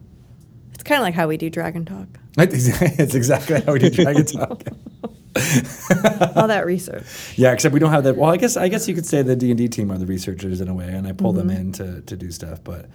It's 0.74 0.84
kind 0.84 1.00
of 1.00 1.04
like 1.04 1.14
how 1.14 1.28
we 1.28 1.38
do 1.38 1.50
Dragon 1.50 1.86
Talk. 1.86 2.08
It's 2.38 3.14
exactly 3.14 3.62
how 3.62 3.74
we 3.74 3.80
do 3.80 3.90
Dragon 3.92 4.26
Talk. 4.26 4.64
All 6.36 6.48
that 6.48 6.64
research. 6.66 7.06
Yeah, 7.38 7.52
except 7.52 7.74
we 7.74 7.80
don't 7.80 7.92
have 7.92 8.04
that. 8.04 8.18
Well, 8.18 8.30
I 8.30 8.38
guess 8.38 8.58
I 8.58 8.68
guess 8.70 8.88
you 8.88 8.96
could 8.96 9.06
say 9.06 9.22
the 9.22 9.36
D 9.36 9.50
and 9.50 9.58
D 9.58 9.68
team 9.68 9.92
are 9.92 9.98
the 9.98 10.06
researchers 10.06 10.62
in 10.62 10.68
a 10.68 10.74
way, 10.74 10.88
and 10.88 11.08
I 11.08 11.12
pull 11.12 11.34
them 11.34 11.50
mm-hmm. 11.50 11.60
in 11.60 11.72
to, 11.74 12.02
to 12.02 12.16
do 12.16 12.32
stuff. 12.32 12.64
But 12.64 12.88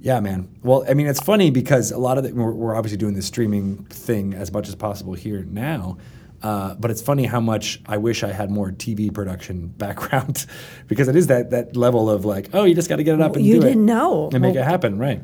yeah, 0.00 0.20
man. 0.20 0.48
Well, 0.62 0.84
I 0.88 0.94
mean, 0.94 1.06
it's 1.06 1.20
funny 1.20 1.50
because 1.50 1.90
a 1.90 1.98
lot 1.98 2.18
of 2.18 2.24
the, 2.24 2.32
we're, 2.34 2.52
we're 2.52 2.74
obviously 2.74 2.98
doing 2.98 3.14
the 3.14 3.22
streaming 3.22 3.84
thing 3.84 4.34
as 4.34 4.52
much 4.52 4.68
as 4.68 4.74
possible 4.74 5.14
here 5.14 5.44
now. 5.44 5.98
Uh, 6.44 6.74
but 6.74 6.90
it's 6.90 7.00
funny 7.00 7.24
how 7.24 7.40
much 7.40 7.80
I 7.86 7.96
wish 7.96 8.22
I 8.22 8.30
had 8.30 8.50
more 8.50 8.70
TV 8.70 9.12
production 9.12 9.66
background 9.78 10.44
because 10.88 11.08
it 11.08 11.16
is 11.16 11.28
that 11.28 11.50
that 11.50 11.74
level 11.74 12.10
of 12.10 12.24
like, 12.26 12.50
oh, 12.52 12.64
you 12.64 12.74
just 12.74 12.88
got 12.90 12.96
to 12.96 13.02
get 13.04 13.14
it 13.14 13.20
up 13.22 13.34
and 13.36 13.44
you 13.46 13.54
do 13.54 13.60
didn't 13.62 13.82
it 13.82 13.84
know. 13.84 14.28
and 14.32 14.42
make 14.42 14.54
Well, 14.54 14.62
it 14.62 14.66
happen, 14.66 14.98
right? 14.98 15.22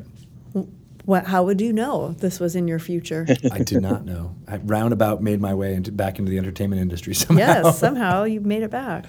What? 1.05 1.25
How 1.25 1.43
would 1.43 1.61
you 1.61 1.73
know 1.73 2.13
this 2.13 2.39
was 2.39 2.55
in 2.55 2.67
your 2.67 2.79
future? 2.79 3.25
I 3.51 3.59
did 3.59 3.81
not 3.81 4.05
know. 4.05 4.35
I 4.47 4.57
roundabout 4.57 5.21
made 5.21 5.41
my 5.41 5.53
way 5.53 5.73
into 5.73 5.91
back 5.91 6.19
into 6.19 6.29
the 6.31 6.37
entertainment 6.37 6.81
industry 6.81 7.13
somehow. 7.15 7.39
yes, 7.39 7.79
somehow 7.79 8.23
you 8.23 8.39
made 8.41 8.63
it 8.63 8.69
back. 8.71 9.05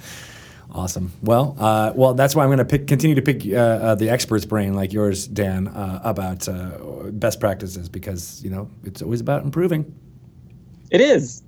Awesome. 0.70 1.12
Well, 1.22 1.54
uh, 1.58 1.92
well, 1.94 2.14
that's 2.14 2.34
why 2.34 2.44
I'm 2.44 2.50
going 2.54 2.66
to 2.66 2.78
continue 2.78 3.14
to 3.14 3.20
pick 3.22 3.44
uh, 3.46 3.56
uh, 3.58 3.94
the 3.94 4.08
expert's 4.08 4.46
brain, 4.46 4.72
like 4.74 4.90
yours, 4.94 5.26
Dan, 5.26 5.68
uh, 5.68 6.00
about 6.02 6.48
uh, 6.48 6.78
best 7.12 7.40
practices 7.40 7.90
because 7.90 8.42
you 8.42 8.48
know 8.50 8.70
it's 8.84 9.02
always 9.02 9.20
about 9.20 9.44
improving 9.44 9.94
It 10.90 11.02
is. 11.02 11.42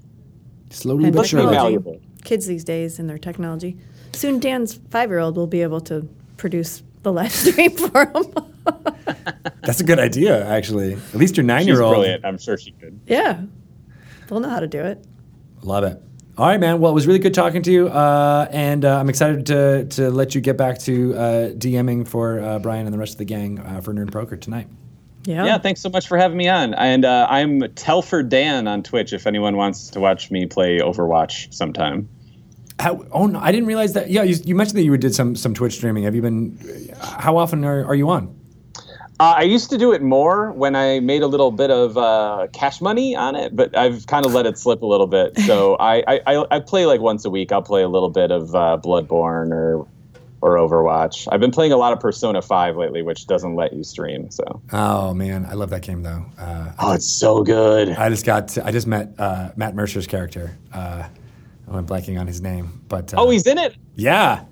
Slowly 0.75 1.05
And 1.05 1.13
but 1.13 1.21
Let's 1.21 1.31
surely. 1.31 2.01
Kids 2.25 2.47
these 2.47 2.65
days 2.65 2.99
and 2.99 3.09
their 3.09 3.19
technology. 3.19 3.77
Soon, 4.13 4.39
Dan's 4.39 4.81
five-year-old 4.91 5.37
will 5.37 5.47
be 5.47 5.63
able 5.63 5.81
to 5.83 6.09
produce 6.37 6.83
the 7.03 7.13
live 7.13 7.33
stream 7.33 7.71
for 7.71 8.07
him. 8.07 8.25
That's 9.63 9.81
a 9.81 9.85
good 9.85 9.99
idea, 9.99 10.47
actually. 10.49 10.95
At 10.95 11.15
least 11.15 11.37
your 11.37 11.45
nine-year-old. 11.45 11.95
brilliant. 11.95 12.25
I'm 12.25 12.39
sure 12.39 12.57
she 12.57 12.73
could. 12.73 12.99
yeah, 13.07 13.43
they'll 14.29 14.41
know 14.41 14.49
how 14.51 14.61
to 14.61 14.67
do 14.67 14.81
it. 14.81 15.05
Love 15.63 15.85
it. 15.85 16.01
All 16.37 16.47
right, 16.47 16.59
man. 16.59 16.81
Well, 16.81 16.91
it 16.91 16.95
was 16.95 17.07
really 17.07 17.21
good 17.21 17.35
talking 17.35 17.63
to 17.63 17.71
you, 17.73 17.89
uh, 17.89 18.49
and 18.51 18.85
uh, 18.85 18.99
I'm 18.99 19.09
excited 19.09 19.47
to 19.47 19.85
to 19.85 20.11
let 20.11 20.35
you 20.35 20.41
get 20.41 20.57
back 20.57 20.79
to 20.81 21.15
uh, 21.15 21.51
DMing 21.51 22.09
for 22.09 22.41
uh, 22.41 22.59
Brian 22.59 22.87
and 22.87 22.93
the 22.93 22.99
rest 22.99 23.13
of 23.13 23.19
the 23.19 23.25
gang 23.25 23.61
uh, 23.61 23.81
for 23.81 23.95
Nerd 23.95 24.11
Poker 24.13 24.37
tonight. 24.37 24.67
Yeah. 25.27 25.47
Yeah, 25.47 25.59
thanks 25.59 25.81
so 25.81 25.89
much 25.89 26.07
for 26.07 26.19
having 26.19 26.37
me 26.37 26.49
on. 26.49 26.75
And 26.75 27.05
uh, 27.05 27.27
I'm 27.31 27.61
Telfer 27.75 28.23
Dan 28.23 28.69
on 28.69 28.83
Twitch 28.83 29.13
if 29.13 29.27
anyone 29.27 29.57
wants 29.57 29.89
to 29.91 30.01
watch 30.01 30.31
me 30.31 30.47
play 30.47 30.79
Overwatch 30.79 31.53
sometime. 31.53 32.09
How, 32.79 33.05
oh 33.13 33.27
no, 33.27 33.39
I 33.39 33.53
didn't 33.53 33.67
realize 33.67 33.93
that. 33.95 34.11
Yeah, 34.11 34.23
you, 34.25 34.37
you 34.45 34.55
mentioned 34.55 34.79
that 34.79 34.83
you 34.83 34.97
did 34.97 35.15
some 35.15 35.37
some 35.37 35.55
Twitch 35.55 35.75
streaming. 35.75 36.05
Have 36.05 36.15
you 36.15 36.23
been? 36.23 36.93
How 37.01 37.37
often 37.37 37.65
are, 37.65 37.85
are 37.87 37.95
you 37.95 38.11
on? 38.11 38.37
Uh, 39.21 39.35
I 39.39 39.43
used 39.43 39.71
to 39.71 39.79
do 39.79 39.93
it 39.93 40.03
more 40.03 40.51
when 40.53 40.75
I 40.75 40.99
made 40.99 41.23
a 41.23 41.29
little 41.29 41.53
bit 41.53 41.71
of 41.71 41.97
uh, 41.97 42.49
cash 42.53 42.81
money 42.81 43.15
on 43.15 43.37
it, 43.37 43.55
but 43.55 43.77
I've 43.77 44.09
kind 44.09 44.27
of 44.27 44.35
let 44.35 44.45
it 44.45 44.59
slip 44.59 44.83
a 44.83 44.87
little 44.87 45.07
bit. 45.07 45.39
So 45.39 45.77
I, 45.81 46.03
I, 46.07 46.21
I, 46.27 46.57
I 46.57 46.61
play 46.61 46.85
like 46.85 47.01
once 47.01 47.25
a 47.25 47.31
week. 47.31 47.53
I'll 47.53 47.63
play 47.63 47.83
a 47.83 47.89
little 47.89 48.11
bit 48.11 48.33
of 48.33 48.55
uh, 48.57 48.79
Bloodborne 48.83 49.53
or 49.53 49.87
or 50.45 50.57
Overwatch. 50.57 51.27
I've 51.33 51.41
been 51.41 51.51
playing 51.51 51.73
a 51.73 51.77
lot 51.79 51.95
of 51.95 52.01
Persona 52.01 52.43
5 52.43 52.77
lately, 52.77 53.01
which 53.01 53.27
doesn't 53.27 53.55
let 53.57 53.73
you 53.73 53.83
stream. 53.83 54.31
So 54.31 54.61
Oh 54.73 55.15
man, 55.15 55.47
I 55.47 55.55
love 55.55 55.71
that 55.71 55.81
game 55.83 56.03
though. 56.03 56.25
Uh, 56.39 56.73
oh, 56.79 56.93
it's 56.93 57.07
so 57.07 57.43
good. 57.43 57.89
I 57.89 58.11
just 58.11 58.27
got 58.27 58.49
to, 58.49 58.67
I 58.67 58.71
just 58.71 58.87
met 58.87 59.15
uh, 59.19 59.53
Matt 59.57 59.75
Mercer's 59.75 60.07
character. 60.07 60.57
Uh, 60.73 61.09
I'm 61.67 61.87
blanking 61.87 62.21
on 62.21 62.27
his 62.27 62.43
name, 62.43 62.83
but 62.89 63.15
uh, 63.15 63.23
Oh, 63.23 63.31
he's 63.31 63.47
in 63.47 63.57
it. 63.57 63.75
yeah, 63.97 64.45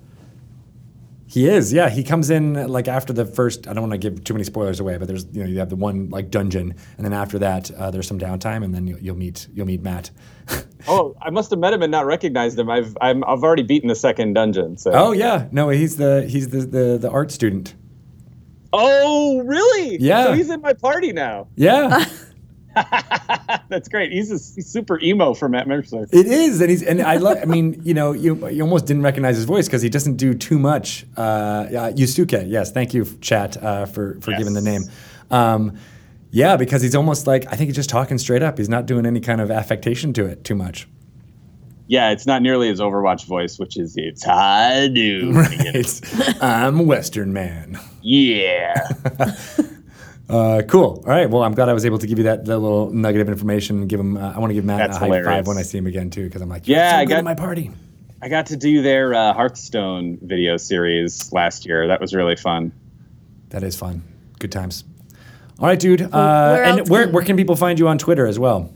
he 1.33 1.49
is. 1.49 1.73
Yeah, 1.73 1.89
he 1.89 2.05
comes 2.05 2.29
in 2.29 2.69
like 2.69 2.89
after 2.89 3.15
the 3.15 3.25
first. 3.25 3.67
I 3.67 3.73
don't 3.73 3.89
want 3.89 3.93
to 3.93 4.11
give 4.11 4.23
too 4.23 4.35
many 4.35 4.45
spoilers 4.45 4.81
away, 4.81 4.99
but 4.99 5.09
there's 5.09 5.25
you 5.33 5.43
know 5.43 5.49
you 5.49 5.59
have 5.61 5.71
the 5.71 5.77
one 5.77 6.11
like 6.11 6.31
dungeon, 6.31 6.75
and 6.99 7.07
then 7.07 7.15
after 7.15 7.39
that 7.39 7.71
uh, 7.71 7.91
there's 7.91 8.07
some 8.07 8.19
downtime, 8.19 8.63
and 8.63 8.75
then 8.75 8.87
you'll, 8.87 8.99
you'll 8.99 9.17
meet 9.17 9.49
you'll 9.55 9.67
meet 9.67 9.83
Matt. 9.83 10.11
Oh, 10.89 11.15
I 11.23 11.31
must 11.31 11.49
have 11.51 11.61
met 11.61 11.73
him 11.73 11.81
and 11.83 11.93
not 11.93 12.07
recognized 12.07 12.59
him. 12.59 12.69
I've 12.69 12.97
I'm, 13.01 13.23
I've 13.23 13.45
already 13.45 13.63
beaten 13.63 13.89
the 13.89 13.95
second 13.95 14.33
dungeon. 14.33 14.77
So. 14.77 14.91
oh 14.93 15.13
yeah, 15.13 15.47
no, 15.53 15.69
he's 15.69 15.97
the 15.97 16.27
he's 16.29 16.49
the 16.49 16.67
the, 16.67 16.99
the 16.99 17.09
art 17.09 17.31
student. 17.31 17.77
Oh, 18.73 19.43
really? 19.45 19.99
Yeah. 19.99 20.25
So 20.25 20.33
he's 20.33 20.51
in 20.51 20.61
my 20.61 20.73
party 20.73 21.13
now. 21.13 21.47
Yeah. 21.55 22.05
That's 23.69 23.89
great. 23.89 24.13
He's 24.13 24.31
a 24.31 24.35
he's 24.55 24.67
super 24.67 25.01
emo 25.01 25.35
for 25.35 25.49
Matt 25.49 25.69
Mercer. 25.69 26.07
It 26.13 26.27
is, 26.27 26.61
and 26.61 26.71
he's 26.71 26.83
and 26.83 27.03
I 27.03 27.17
love. 27.17 27.39
I 27.41 27.45
mean, 27.45 27.81
you 27.85 27.95
know, 27.95 28.13
you 28.13 28.49
you 28.49 28.63
almost 28.63 28.87
didn't 28.87 29.03
recognize 29.03 29.37
his 29.37 29.45
voice 29.45 29.67
because 29.67 29.83
he 29.83 29.89
doesn't 29.89 30.17
do 30.17 30.35
too 30.35 30.59
much. 30.59 31.07
Uh, 31.17 31.67
yeah, 31.71 31.91
Yusuke, 31.91 32.49
yes, 32.49 32.73
thank 32.73 32.95
you, 32.95 33.05
chat, 33.21 33.63
uh, 33.63 33.87
for 33.87 34.19
for 34.21 34.33
giving 34.37 34.55
the 34.55 34.63
name. 34.63 34.83
Um, 35.31 35.79
yeah, 36.31 36.57
because 36.57 36.83
he's 36.83 36.95
almost 36.95 37.27
like 37.27 37.47
I 37.47 37.57
think 37.57 37.69
he's 37.69 37.77
just 37.77 37.91
talking 37.91 38.19
straight 38.19 38.43
up. 38.43 38.59
He's 38.59 38.69
not 38.69 38.87
doing 38.87 39.07
any 39.07 39.21
kind 39.21 39.41
of 39.41 39.51
affectation 39.51 40.13
to 40.15 40.27
it 40.27 40.45
too 40.45 40.55
much. 40.55 40.89
Yeah, 41.89 42.11
it's 42.11 42.27
not 42.27 42.41
nearly 42.41 42.69
his 42.69 42.81
Overwatch 42.81 43.27
voice, 43.27 43.59
which 43.59 43.77
is 43.77 43.97
it's 43.99 44.27
I 44.27 44.89
do. 44.89 45.33
Right. 45.43 46.41
I'm 46.43 46.81
a 46.81 46.83
Western 46.83 47.35
man. 47.35 47.79
Yeah. 48.01 48.89
Uh, 50.29 50.63
cool. 50.67 51.03
All 51.05 51.11
right. 51.11 51.29
Well, 51.29 51.43
I'm 51.43 51.55
glad 51.55 51.69
I 51.69 51.73
was 51.73 51.85
able 51.85 51.99
to 51.99 52.07
give 52.07 52.19
you 52.19 52.25
that, 52.25 52.45
that 52.47 52.59
little 52.59 52.91
nugget 52.91 53.21
of 53.21 53.29
information 53.29 53.81
and 53.81 53.89
give 53.89 54.01
him. 54.01 54.17
Uh, 54.17 54.33
I 54.35 54.39
want 54.39 54.51
to 54.51 54.55
give 54.55 54.65
Matt 54.65 54.79
That's 54.79 54.97
a 54.97 55.01
high 55.01 55.07
hilarious. 55.07 55.27
five 55.27 55.47
when 55.47 55.59
I 55.59 55.63
see 55.63 55.79
him 55.79 55.87
again 55.87 56.11
too, 56.11 56.25
because 56.25 56.41
I'm 56.43 56.49
like, 56.49 56.67
Yeah, 56.69 56.93
so 56.93 56.97
I 56.99 57.05
got- 57.05 57.19
at 57.19 57.25
my 57.25 57.35
party. 57.35 57.71
I 58.25 58.29
got 58.29 58.47
to 58.47 58.57
do 58.57 58.83
their 58.83 59.15
uh, 59.15 59.33
Hearthstone 59.35 60.17
video 60.23 60.57
series 60.57 61.33
last 61.33 61.67
year. 61.67 61.89
That 61.89 62.01
was 62.01 62.15
really 62.15 62.37
fun. 62.37 62.71
That 63.49 63.65
is 63.65 63.75
fun. 63.77 64.03
Good 64.39 64.53
times. 64.53 64.85
All 65.59 65.67
right, 65.67 65.79
dude. 65.79 66.03
Uh, 66.03 66.09
where 66.13 66.65
and 66.65 66.89
where, 66.89 67.05
can- 67.05 67.13
where 67.13 67.25
can 67.25 67.37
people 67.37 67.57
find 67.57 67.79
you 67.81 67.89
on 67.89 67.99
Twitter 67.99 68.27
as 68.27 68.39
well? 68.39 68.73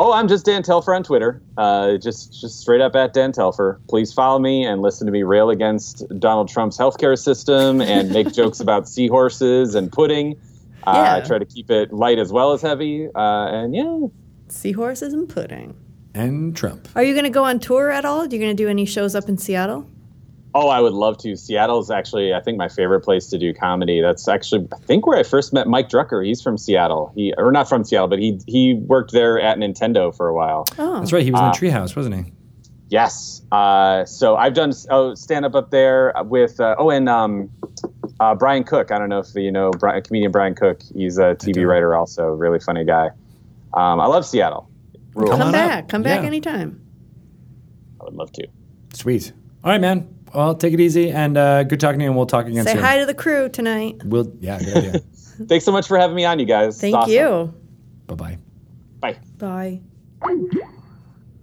Oh, 0.00 0.12
I'm 0.12 0.28
just 0.28 0.44
Dan 0.46 0.62
Telfer 0.62 0.94
on 0.94 1.02
Twitter. 1.04 1.40
Uh, 1.56 1.96
just 1.96 2.40
just 2.40 2.60
straight 2.60 2.80
up 2.80 2.94
at 2.96 3.12
Dan 3.14 3.32
Telfer. 3.32 3.80
Please 3.88 4.12
follow 4.12 4.38
me 4.38 4.64
and 4.64 4.80
listen 4.82 5.06
to 5.06 5.12
me 5.12 5.22
rail 5.24 5.50
against 5.50 6.04
Donald 6.20 6.48
Trump's 6.48 6.76
healthcare 6.76 7.18
system 7.18 7.80
and 7.80 8.10
make 8.10 8.32
jokes 8.32 8.60
about 8.60 8.88
seahorses 8.88 9.74
and 9.74 9.90
pudding. 9.92 10.36
Uh, 10.86 10.92
Yeah. 10.94 11.16
I 11.16 11.20
try 11.20 11.38
to 11.38 11.44
keep 11.44 11.70
it 11.70 11.92
light 11.92 12.18
as 12.18 12.32
well 12.32 12.52
as 12.52 12.62
heavy. 12.62 13.08
Uh, 13.14 13.46
and 13.48 13.74
yeah, 13.74 14.06
Seahorses 14.48 15.12
and 15.12 15.28
pudding. 15.28 15.74
And 16.14 16.56
Trump. 16.56 16.88
Are 16.96 17.02
you 17.02 17.12
going 17.14 17.24
to 17.24 17.30
go 17.30 17.44
on 17.44 17.58
tour 17.60 17.90
at 17.90 18.04
all? 18.04 18.20
Are 18.20 18.24
you 18.24 18.38
going 18.38 18.56
to 18.56 18.62
do 18.62 18.68
any 18.68 18.86
shows 18.86 19.14
up 19.14 19.28
in 19.28 19.36
Seattle? 19.38 19.88
Oh, 20.54 20.68
I 20.68 20.80
would 20.80 20.94
love 20.94 21.18
to. 21.18 21.36
Seattle's 21.36 21.90
actually, 21.90 22.32
I 22.32 22.40
think, 22.40 22.56
my 22.56 22.68
favorite 22.68 23.02
place 23.02 23.26
to 23.28 23.38
do 23.38 23.52
comedy. 23.52 24.00
That's 24.00 24.26
actually, 24.26 24.66
I 24.72 24.78
think, 24.78 25.06
where 25.06 25.18
I 25.18 25.22
first 25.22 25.52
met 25.52 25.68
Mike 25.68 25.90
Drucker. 25.90 26.24
He's 26.26 26.42
from 26.42 26.56
Seattle. 26.56 27.12
He, 27.14 27.34
or 27.36 27.52
not 27.52 27.68
from 27.68 27.84
Seattle, 27.84 28.08
but 28.08 28.18
he 28.18 28.40
he 28.46 28.74
worked 28.74 29.12
there 29.12 29.38
at 29.38 29.58
Nintendo 29.58 30.16
for 30.16 30.26
a 30.26 30.34
while. 30.34 30.64
Oh, 30.78 30.98
That's 31.00 31.12
right. 31.12 31.22
He 31.22 31.30
was 31.30 31.40
in 31.40 31.46
the 31.48 31.70
treehouse, 31.70 31.94
wasn't 31.94 32.16
he? 32.26 32.32
Yes. 32.88 33.42
Uh, 33.52 34.06
so 34.06 34.36
I've 34.36 34.54
done 34.54 34.72
oh, 34.90 35.14
stand 35.14 35.44
up 35.44 35.54
up 35.54 35.70
there 35.70 36.14
with 36.24 36.58
uh, 36.58 36.74
oh, 36.78 36.90
and 36.90 37.08
um, 37.08 37.50
uh, 38.20 38.34
Brian 38.34 38.64
Cook. 38.64 38.90
I 38.90 38.98
don't 38.98 39.08
know 39.08 39.20
if 39.20 39.28
you 39.34 39.50
know 39.52 39.70
Brian, 39.70 40.02
comedian 40.02 40.32
Brian 40.32 40.54
Cook. 40.54 40.80
He's 40.94 41.18
a 41.18 41.34
TV 41.36 41.66
writer, 41.66 41.94
also 41.94 42.28
really 42.28 42.58
funny 42.60 42.84
guy. 42.84 43.06
Um, 43.74 44.00
I 44.00 44.06
love 44.06 44.24
Seattle. 44.26 44.68
Rules. 45.14 45.30
Come 45.30 45.40
come 45.40 45.52
back. 45.52 45.84
up. 45.84 45.88
Come 45.90 46.02
back 46.02 46.20
Yeah. 46.22 46.26
anytime. 46.26 46.80
I 48.00 48.04
would 48.04 48.14
love 48.14 48.32
to. 48.32 48.46
Sweet. 48.94 49.32
All 49.64 49.70
right, 49.72 49.80
man. 49.80 50.08
Well, 50.34 50.54
take 50.54 50.74
it 50.74 50.80
easy 50.80 51.10
and 51.10 51.36
uh, 51.38 51.62
good 51.64 51.80
talking 51.80 51.98
to 52.00 52.04
you, 52.04 52.10
and 52.10 52.16
we'll 52.16 52.26
talk 52.26 52.46
again 52.46 52.64
Say 52.64 52.74
soon. 52.74 52.82
hi 52.82 52.98
to 52.98 53.06
the 53.06 53.14
crew 53.14 53.48
tonight. 53.48 54.02
We'll, 54.04 54.30
yeah, 54.40 54.58
good 54.58 54.76
idea. 54.76 54.98
Thanks 55.48 55.64
so 55.64 55.72
much 55.72 55.86
for 55.88 55.96
having 55.98 56.16
me 56.16 56.24
on, 56.24 56.38
you 56.38 56.46
guys. 56.46 56.74
It's 56.74 56.80
Thank 56.80 56.96
awesome. 56.96 57.12
you. 57.12 57.54
bye 58.06 58.14
bye. 59.00 59.18
Bye. 59.38 59.80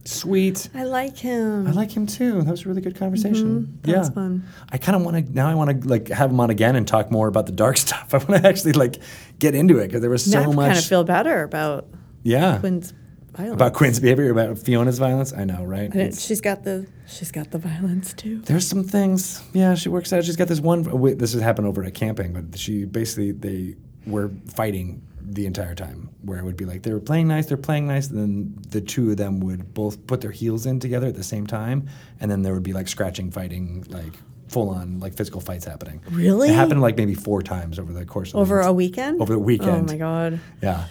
Sweet. 0.06 0.70
I 0.76 0.84
like 0.84 1.18
him. 1.18 1.68
I 1.68 1.72
like 1.72 1.92
him 1.92 2.06
too. 2.06 2.44
That 2.44 2.52
was 2.52 2.64
a 2.64 2.70
really 2.70 2.82
good 2.82 2.96
conversation. 2.96 3.62
Mm-hmm. 3.62 3.82
That 3.82 3.92
yeah. 3.92 3.98
was 4.00 4.10
fun. 4.10 4.48
I 4.70 4.78
kind 4.78 4.96
of 4.96 5.02
want 5.02 5.26
to 5.26 5.34
now. 5.34 5.50
I 5.50 5.56
want 5.56 5.82
to 5.82 5.88
like 5.88 6.10
have 6.10 6.30
him 6.30 6.40
on 6.40 6.52
again 6.52 6.76
and 6.76 6.88
talk 6.88 7.10
more 7.10 7.28
about 7.28 7.48
the 7.48 7.52
dark 7.52 7.78
stuff. 7.86 8.14
I 8.14 8.18
want 8.18 8.44
to 8.44 8.48
actually 8.48 8.74
like 8.74 9.02
get 9.40 9.56
into 9.56 9.80
it 9.80 9.88
because 9.88 10.02
there 10.02 10.12
was 10.12 10.24
so 10.24 10.40
now 10.40 10.46
so 10.46 10.52
I 10.52 10.56
much. 10.56 10.68
kind 10.68 10.78
of 10.80 10.86
feel 10.86 11.04
better 11.04 11.44
about 11.44 11.88
yeah. 12.22 12.60
Quinn's 12.60 12.94
violence. 13.34 13.56
about 13.56 13.74
Quinn's 13.74 14.00
behavior, 14.00 14.30
about 14.30 14.60
Fiona's 14.60 15.00
violence. 15.00 15.34
I 15.34 15.44
know, 15.44 15.64
right? 15.64 15.92
She's 16.14 16.42
got 16.42 16.64
the 16.64 16.88
she's 17.08 17.32
got 17.32 17.50
the 17.50 17.58
violence 17.58 18.14
too. 18.14 18.42
there's 18.42 18.68
some 18.68 18.84
things. 18.84 19.44
Yeah, 19.54 19.74
she 19.74 19.90
works 19.90 20.14
out. 20.14 20.24
She's 20.24 20.36
got 20.36 20.48
this 20.48 20.60
one. 20.60 20.84
Wait, 20.84 21.18
this 21.18 21.34
has 21.34 21.42
happened 21.42 21.68
over 21.68 21.84
at 21.84 21.96
camping, 21.96 22.34
but 22.34 22.60
she 22.60 22.86
basically 22.86 23.32
they 23.32 23.76
were 24.06 24.32
fighting 24.54 25.02
the 25.28 25.46
entire 25.46 25.76
time. 25.76 26.10
Where 26.22 26.40
it 26.40 26.44
would 26.44 26.58
be 26.58 26.66
like 26.66 26.84
they 26.84 26.92
were 26.94 27.00
playing 27.00 27.28
nice, 27.28 27.46
they're 27.48 27.58
playing 27.58 27.88
nice, 27.88 28.10
and 28.10 28.18
then 28.18 28.56
the 28.70 28.82
two 28.82 29.12
of 29.12 29.18
them 29.18 29.40
would 29.42 29.74
both 29.74 30.06
put 30.08 30.22
their 30.22 30.32
heels 30.32 30.66
in 30.66 30.80
together 30.80 31.08
at 31.08 31.16
the 31.16 31.24
same 31.24 31.46
time, 31.48 31.88
and 32.20 32.30
then 32.32 32.42
there 32.42 32.54
would 32.54 32.64
be 32.64 32.74
like 32.74 32.88
scratching, 32.88 33.32
fighting, 33.32 33.86
like 33.90 34.14
full 34.48 34.70
on 34.70 35.00
like 35.00 35.14
physical 35.16 35.42
fights 35.42 35.66
happening. 35.66 36.02
Really? 36.12 36.50
It 36.50 36.54
happened 36.56 36.82
like 36.82 36.98
maybe 36.98 37.16
four 37.16 37.42
times 37.42 37.80
over 37.80 37.92
the 37.92 38.06
course 38.06 38.30
of 38.30 38.40
Over 38.40 38.62
the 38.62 38.70
a 38.70 38.74
weekend? 38.74 39.22
Over 39.22 39.34
the 39.34 39.40
weekend. 39.40 39.90
Oh 39.90 39.94
my 39.94 39.98
god. 39.98 40.40
Yeah. 40.62 40.86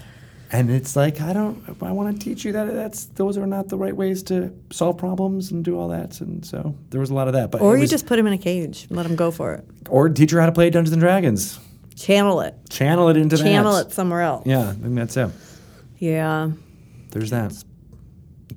And 0.52 0.70
it's 0.70 0.94
like 0.94 1.20
I 1.20 1.32
don't. 1.32 1.65
I 1.82 1.90
want 1.90 2.16
to 2.20 2.24
teach 2.24 2.44
you 2.44 2.52
that 2.52 2.73
that's 2.73 3.06
those 3.06 3.36
are 3.39 3.47
not 3.47 3.69
the 3.69 3.77
right 3.78 3.97
ways 3.97 4.23
to 4.24 4.52
solve 4.70 4.98
problems 4.98 5.51
and 5.51 5.65
do 5.65 5.77
all 5.78 5.89
that. 5.89 6.20
And 6.20 6.44
so 6.47 6.77
there 6.90 7.01
was 7.01 7.11
a 7.11 7.15
lot 7.15 7.27
of 7.27 7.35
that. 7.35 7.51
But 7.51 7.61
Or 7.61 7.74
you 7.77 7.81
was- 7.82 7.90
just 7.90 8.06
put 8.06 8.19
him 8.20 8.27
in 8.28 8.32
a 8.32 8.39
cage 8.39 8.86
and 8.89 8.97
let 8.97 9.05
him 9.06 9.16
go 9.16 9.31
for 9.32 9.52
it. 9.55 9.65
or 9.89 10.09
teach 10.09 10.31
her 10.31 10.39
how 10.40 10.47
to 10.47 10.52
play 10.52 10.70
Dungeons 10.70 10.93
and 10.93 11.01
Dragons. 11.01 11.59
Channel 11.96 12.40
it. 12.40 12.54
Channel 12.70 13.08
it 13.08 13.16
into 13.16 13.36
the 13.36 13.42
Channel 13.42 13.76
it 13.76 13.92
somewhere 13.92 14.22
else. 14.22 14.46
Yeah, 14.46 14.70
I 14.70 14.72
think 14.72 14.94
that's 14.96 15.16
it. 15.16 15.30
Yeah. 15.98 16.50
There's 17.10 17.30
that. 17.30 17.52
It's, 17.52 17.64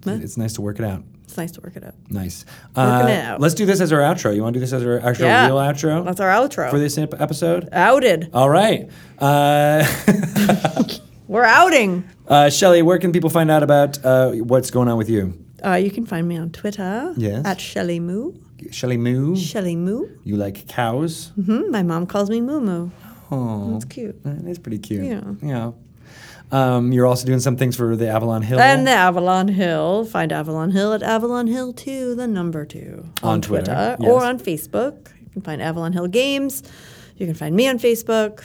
it's 0.08 0.38
nice 0.38 0.54
to 0.54 0.62
work 0.62 0.80
it 0.80 0.86
out. 0.86 1.04
It's 1.24 1.38
nice 1.38 1.52
to 1.54 1.62
work 1.62 1.76
it 1.76 1.84
out. 1.84 1.94
Nice. 2.10 2.46
Uh. 2.76 3.36
Let's 3.40 3.54
do 3.54 3.66
this 3.66 3.82
as 3.82 3.92
our 3.94 4.00
outro. 4.00 4.34
You 4.36 4.42
want 4.44 4.54
to 4.54 4.60
do 4.60 4.66
this 4.66 4.74
as 4.74 4.84
our 4.84 5.00
actual 5.00 5.26
Yeah. 5.26 5.46
real 5.48 5.58
outro 5.58 6.04
That's 6.06 6.20
our 6.20 6.30
outro. 6.30 6.70
for 6.72 6.80
this 6.80 6.98
episode? 6.98 7.70
Outed. 7.72 8.30
All 8.34 8.50
right. 8.50 8.90
Uh, 9.20 9.86
We're 11.28 11.44
outing. 11.44 12.06
uh, 12.28 12.50
Shelly, 12.50 12.82
where 12.82 12.98
can 13.00 13.12
people 13.12 13.30
find 13.30 13.52
out 13.52 13.62
about 13.62 14.04
uh, 14.06 14.32
what's 14.32 14.72
going 14.72 14.88
on 14.88 14.98
with 14.98 15.10
you? 15.10 15.38
Uh, 15.64 15.74
you 15.74 15.92
can 15.92 16.06
find 16.06 16.28
me 16.28 16.38
on 16.38 16.52
Twitter 16.52 17.14
Yes. 17.18 17.46
at 17.46 17.60
Shelly 17.60 18.00
Moo. 18.00 18.34
Shelly 18.72 18.98
Moo. 18.98 19.36
Shelly 19.36 19.76
Moo. 19.76 20.08
You 20.24 20.38
like 20.38 20.68
cows? 20.68 21.32
hmm 21.36 21.70
My 21.70 21.84
mom 21.84 22.06
calls 22.08 22.30
me 22.30 22.40
Moo 22.42 22.62
Moo. 22.62 22.90
Oh, 23.32 23.74
That's 23.74 23.86
cute. 23.86 24.24
That 24.24 24.46
is 24.48 24.60
pretty 24.60 24.80
cute. 24.80 25.04
Yeah. 25.06 25.22
Yeah. 25.42 25.72
Um, 26.50 26.94
you're 26.94 27.06
also 27.06 27.26
doing 27.26 27.42
some 27.42 27.58
things 27.58 27.76
for 27.76 27.96
the 27.98 28.08
Avalon 28.08 28.42
Hill. 28.42 28.60
And 28.60 28.88
the 28.88 28.92
Avalon 28.92 29.50
Hill. 29.50 30.06
Find 30.06 30.32
Avalon 30.32 30.72
Hill 30.72 30.94
at 30.94 31.04
Avalon 31.04 31.48
Hill 31.48 31.74
2, 31.74 32.16
the 32.16 32.26
number 32.28 32.64
2. 32.66 33.04
On 33.24 33.42
Twitter, 33.42 33.98
Or 34.00 34.22
yes. 34.22 34.24
on 34.24 34.40
Facebook. 34.40 35.12
You 35.22 35.30
can 35.34 35.42
find 35.42 35.62
Avalon 35.62 35.92
Hill 35.92 36.08
Games. 36.08 36.64
You 37.18 37.26
can 37.26 37.36
find 37.36 37.54
me 37.56 37.68
on 37.68 37.80
Facebook. 37.80 38.44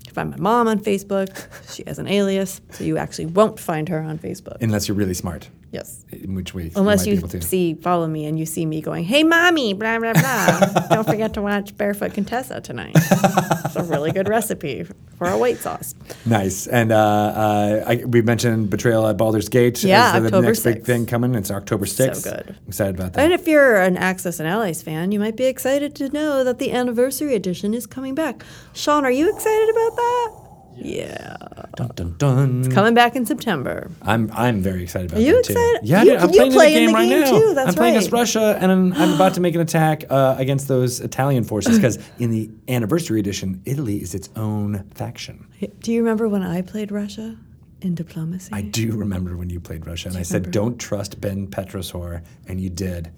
You 0.00 0.06
can 0.12 0.14
find 0.14 0.30
my 0.30 0.36
mom 0.36 0.68
on 0.68 0.78
Facebook. 0.80 1.46
She 1.72 1.84
has 1.86 1.98
an 1.98 2.06
alias, 2.06 2.60
so 2.72 2.84
you 2.84 2.98
actually 2.98 3.26
won't 3.26 3.58
find 3.58 3.88
her 3.88 4.00
on 4.02 4.18
Facebook. 4.18 4.58
Unless 4.60 4.86
you're 4.88 4.96
really 4.96 5.14
smart, 5.14 5.48
yes. 5.72 6.04
in 6.12 6.34
which 6.34 6.54
way 6.54 6.70
Unless 6.76 7.06
you 7.06 7.14
you 7.14 7.16
be 7.16 7.20
able 7.20 7.28
to. 7.30 7.42
see, 7.42 7.74
follow 7.74 8.06
me, 8.06 8.26
and 8.26 8.38
you 8.38 8.46
see 8.46 8.64
me 8.64 8.80
going, 8.80 9.04
"Hey, 9.04 9.24
mommy!" 9.24 9.72
Blah 9.74 9.98
blah 9.98 10.12
blah. 10.12 10.86
Don't 10.90 11.04
forget 11.04 11.34
to 11.34 11.42
watch 11.42 11.76
Barefoot 11.76 12.14
Contessa 12.14 12.60
tonight. 12.60 12.92
it's 12.94 13.76
a 13.76 13.82
really 13.82 14.12
good 14.12 14.28
recipe 14.28 14.86
for 15.16 15.26
a 15.26 15.38
white 15.38 15.58
sauce. 15.58 15.94
Nice. 16.26 16.66
And 16.66 16.92
uh, 16.92 16.96
uh, 16.96 17.84
I, 17.86 18.04
we 18.04 18.22
mentioned 18.22 18.70
Betrayal 18.70 19.06
at 19.06 19.16
Baldur's 19.16 19.48
Gate. 19.48 19.82
Yeah, 19.82 20.18
the 20.20 20.26
October 20.26 20.46
next 20.48 20.60
big 20.60 20.84
thing 20.84 21.06
coming. 21.06 21.34
It's 21.34 21.50
October 21.50 21.86
6th. 21.86 22.16
So 22.16 22.30
good. 22.30 22.56
Excited 22.68 22.94
about 22.94 23.14
that. 23.14 23.22
And 23.22 23.32
if 23.32 23.46
you're 23.48 23.80
an 23.80 23.96
Axis 23.96 24.38
and 24.40 24.48
Allies 24.48 24.82
fan, 24.82 25.12
you 25.12 25.18
might 25.18 25.36
be 25.36 25.44
excited 25.44 25.94
to 25.96 26.08
know 26.10 26.44
that 26.44 26.58
the 26.58 26.72
anniversary 26.72 27.34
edition 27.34 27.74
is 27.74 27.86
coming 27.86 28.14
back. 28.14 28.44
Sean, 28.74 29.04
are 29.04 29.10
you 29.10 29.32
excited 29.34 29.68
about 29.70 29.96
that? 29.96 30.41
Yeah. 30.76 31.36
Dun, 31.76 31.90
dun, 31.94 32.14
dun. 32.18 32.70
Coming 32.70 32.94
back 32.94 33.14
in 33.16 33.24
September. 33.26 33.90
I'm 34.02 34.30
I'm 34.32 34.60
very 34.62 34.82
excited 34.82 35.10
about 35.10 35.20
Are 35.20 35.24
you 35.24 35.42
that 35.42 35.44
too. 35.44 35.78
Yeah, 35.86 36.02
You- 36.02 36.16
I'm 36.16 36.30
you 36.30 36.36
playing 36.36 36.52
play 36.52 36.74
in 36.76 36.82
in 36.84 36.86
the 36.86 36.92
the 36.92 36.92
game 36.92 36.94
right 36.94 37.08
game 37.08 37.20
now. 37.20 37.38
too, 37.38 37.54
that's 37.54 37.68
I'm 37.68 37.74
playing 37.74 37.94
right. 37.94 38.02
as 38.04 38.12
Russia, 38.12 38.58
and 38.60 38.72
I'm, 38.72 38.92
I'm 38.94 39.14
about 39.14 39.34
to 39.34 39.40
make 39.40 39.54
an 39.54 39.60
attack 39.60 40.04
uh, 40.10 40.36
against 40.38 40.68
those 40.68 41.00
Italian 41.00 41.44
forces 41.44 41.78
because 41.78 41.98
in 42.18 42.30
the 42.30 42.50
anniversary 42.68 43.20
edition, 43.20 43.60
Italy 43.64 44.02
is 44.02 44.14
its 44.14 44.28
own 44.36 44.84
faction. 44.94 45.46
Do 45.80 45.92
you 45.92 46.00
remember 46.00 46.28
when 46.28 46.42
I 46.42 46.62
played 46.62 46.90
Russia 46.90 47.36
in 47.80 47.94
diplomacy? 47.94 48.50
I 48.52 48.62
do 48.62 48.92
remember 48.96 49.36
when 49.36 49.50
you 49.50 49.60
played 49.60 49.86
Russia, 49.86 50.08
and 50.08 50.16
I 50.18 50.22
said, 50.22 50.50
"Don't 50.50 50.78
trust 50.78 51.20
Ben 51.20 51.46
Petrosor," 51.48 52.22
and 52.48 52.60
you 52.60 52.70
did, 52.70 53.10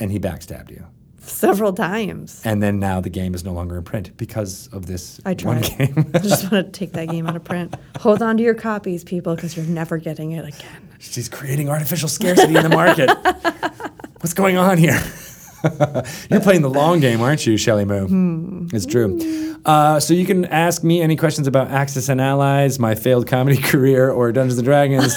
and 0.00 0.10
he 0.10 0.18
backstabbed 0.18 0.70
you. 0.70 0.86
Several 1.26 1.72
times. 1.72 2.40
And 2.44 2.62
then 2.62 2.78
now 2.78 3.00
the 3.00 3.10
game 3.10 3.34
is 3.34 3.44
no 3.44 3.52
longer 3.52 3.76
in 3.76 3.84
print 3.84 4.16
because 4.16 4.68
of 4.72 4.86
this 4.86 5.20
I 5.24 5.30
one 5.30 5.36
tried. 5.62 5.78
game. 5.78 6.10
I 6.14 6.18
just 6.18 6.50
want 6.50 6.66
to 6.72 6.78
take 6.78 6.92
that 6.92 7.08
game 7.08 7.26
out 7.26 7.36
of 7.36 7.44
print. 7.44 7.74
Hold 8.00 8.22
on 8.22 8.36
to 8.36 8.42
your 8.42 8.54
copies, 8.54 9.04
people, 9.04 9.34
because 9.34 9.56
you're 9.56 9.66
never 9.66 9.98
getting 9.98 10.32
it 10.32 10.44
again. 10.46 10.88
She's 10.98 11.28
creating 11.28 11.68
artificial 11.68 12.08
scarcity 12.08 12.56
in 12.56 12.62
the 12.62 12.68
market. 12.68 13.10
What's 14.20 14.34
going 14.34 14.56
on 14.56 14.78
here? 14.78 15.00
You're 16.30 16.40
playing 16.40 16.60
the 16.62 16.70
long 16.70 17.00
game, 17.00 17.20
aren't 17.22 17.46
you, 17.46 17.56
Shelly 17.56 17.84
Moo? 17.86 18.06
Hmm. 18.06 18.66
It's 18.72 18.84
true. 18.86 19.56
Uh, 19.64 19.98
so 19.98 20.12
you 20.12 20.26
can 20.26 20.44
ask 20.46 20.84
me 20.84 21.00
any 21.00 21.16
questions 21.16 21.46
about 21.46 21.70
Axis 21.70 22.10
and 22.10 22.20
Allies, 22.20 22.78
my 22.78 22.94
failed 22.94 23.26
comedy 23.26 23.56
career, 23.62 24.10
or 24.10 24.30
Dungeons 24.30 24.58
and 24.58 24.66
Dragons 24.66 25.14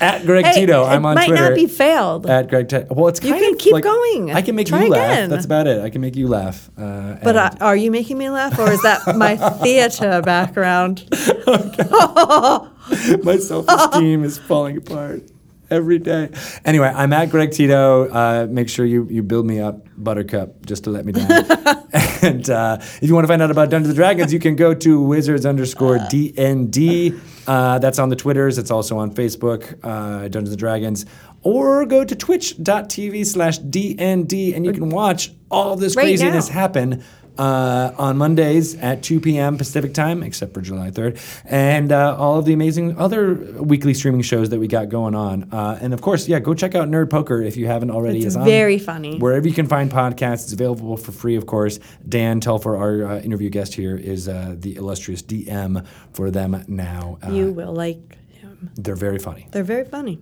at 0.00 0.24
Greg 0.26 0.44
Hey, 0.44 0.60
Tito. 0.60 0.84
I'm 0.84 1.04
on 1.06 1.14
might 1.14 1.26
Twitter. 1.26 1.48
not 1.50 1.54
be 1.54 1.66
failed. 1.66 2.26
at 2.26 2.48
Greg 2.48 2.68
Tito. 2.68 2.86
Well, 2.94 3.08
it's 3.08 3.20
kind 3.20 3.34
You 3.36 3.40
can 3.42 3.52
of 3.54 3.58
keep 3.58 3.72
like- 3.72 3.84
going. 3.84 4.32
I 4.32 4.42
can 4.42 4.54
make 4.56 4.66
Try 4.68 4.84
you 4.84 4.90
laugh. 4.90 5.10
again. 5.12 5.30
That's 5.30 5.44
about 5.46 5.66
it. 5.66 5.80
I 5.82 5.90
can 5.90 6.00
make 6.00 6.16
you 6.16 6.28
laugh. 6.28 6.70
Uh, 6.78 7.16
but 7.22 7.36
uh, 7.36 7.50
are 7.60 7.76
you 7.76 7.90
making 7.90 8.18
me 8.18 8.28
laugh, 8.30 8.58
or 8.58 8.70
is 8.70 8.82
that 8.82 9.16
my 9.16 9.36
theater 9.62 10.20
background? 10.22 11.04
My 13.24 13.36
self 13.38 13.66
esteem 13.68 14.22
is 14.22 14.38
falling 14.38 14.76
apart 14.76 15.22
every 15.70 15.98
day. 15.98 16.30
Anyway, 16.64 16.88
I'm 16.88 17.12
at 17.12 17.30
Greg 17.30 17.52
Tito. 17.52 18.08
Uh, 18.08 18.46
make 18.48 18.68
sure 18.68 18.84
you, 18.84 19.06
you 19.10 19.22
build 19.22 19.46
me 19.46 19.60
up, 19.60 19.86
Buttercup, 19.96 20.64
just 20.66 20.84
to 20.84 20.90
let 20.90 21.04
me 21.04 21.12
down. 21.12 21.28
and 22.22 22.48
uh, 22.50 22.78
if 22.80 23.02
you 23.02 23.14
want 23.14 23.24
to 23.24 23.28
find 23.28 23.42
out 23.42 23.50
about 23.50 23.70
Dungeons 23.70 23.90
and 23.90 23.96
Dragons, 23.96 24.32
you 24.32 24.38
can 24.38 24.56
go 24.56 24.74
to 24.74 25.00
wizards 25.00 25.46
underscore 25.46 25.98
DND. 25.98 27.20
Uh, 27.46 27.78
that's 27.78 27.98
on 27.98 28.08
the 28.08 28.16
Twitters. 28.16 28.58
It's 28.58 28.70
also 28.70 28.98
on 28.98 29.14
Facebook, 29.14 29.78
uh, 29.82 30.28
Dungeons 30.28 30.50
and 30.50 30.58
Dragons. 30.58 31.06
Or 31.42 31.86
go 31.86 32.04
to 32.04 32.14
twitch.tv 32.16 33.24
slash 33.26 33.60
DND 33.60 34.56
and 34.56 34.64
you 34.66 34.72
can 34.72 34.88
watch 34.90 35.32
all 35.50 35.76
this 35.76 35.94
Right 35.94 36.04
craziness 36.04 36.48
now. 36.48 36.54
happen 36.54 37.04
uh, 37.38 37.92
on 37.98 38.16
Mondays 38.16 38.74
at 38.76 39.02
2 39.02 39.20
p.m. 39.20 39.56
Pacific 39.58 39.94
time, 39.94 40.22
except 40.22 40.54
for 40.54 40.60
July 40.60 40.90
3rd, 40.90 41.18
and 41.44 41.92
uh, 41.92 42.16
all 42.16 42.38
of 42.38 42.44
the 42.44 42.52
amazing 42.52 42.98
other 42.98 43.34
weekly 43.34 43.94
streaming 43.94 44.22
shows 44.22 44.50
that 44.50 44.58
we 44.60 44.66
got 44.68 44.88
going 44.88 45.14
on. 45.14 45.48
Uh, 45.52 45.78
and 45.80 45.92
of 45.94 46.00
course, 46.00 46.28
yeah, 46.28 46.38
go 46.38 46.54
check 46.54 46.74
out 46.74 46.88
Nerd 46.88 47.10
Poker 47.10 47.42
if 47.42 47.56
you 47.56 47.66
haven't 47.66 47.90
already. 47.90 48.18
It's 48.18 48.26
It's 48.28 48.36
on 48.36 48.44
very 48.44 48.78
funny. 48.78 49.18
Wherever 49.18 49.46
you 49.46 49.54
can 49.54 49.66
find 49.66 49.90
podcasts, 49.90 50.44
it's 50.44 50.52
available 50.52 50.96
for 50.96 51.12
free, 51.12 51.36
of 51.36 51.46
course. 51.46 51.78
Dan 52.08 52.40
Telfer, 52.40 52.76
our 52.76 53.04
uh, 53.04 53.20
interview 53.20 53.50
guest 53.50 53.74
here, 53.74 53.96
is 53.96 54.28
uh, 54.28 54.54
the 54.58 54.76
illustrious 54.76 55.22
DM 55.22 55.84
for 56.12 56.30
them 56.30 56.64
now. 56.68 57.18
Uh, 57.26 57.30
You 57.30 57.52
will 57.52 57.72
like 57.72 58.18
him. 58.32 58.70
They're 58.76 58.96
very 58.96 59.18
funny. 59.18 59.48
They're 59.52 59.62
very 59.64 59.84
funny. 59.84 60.20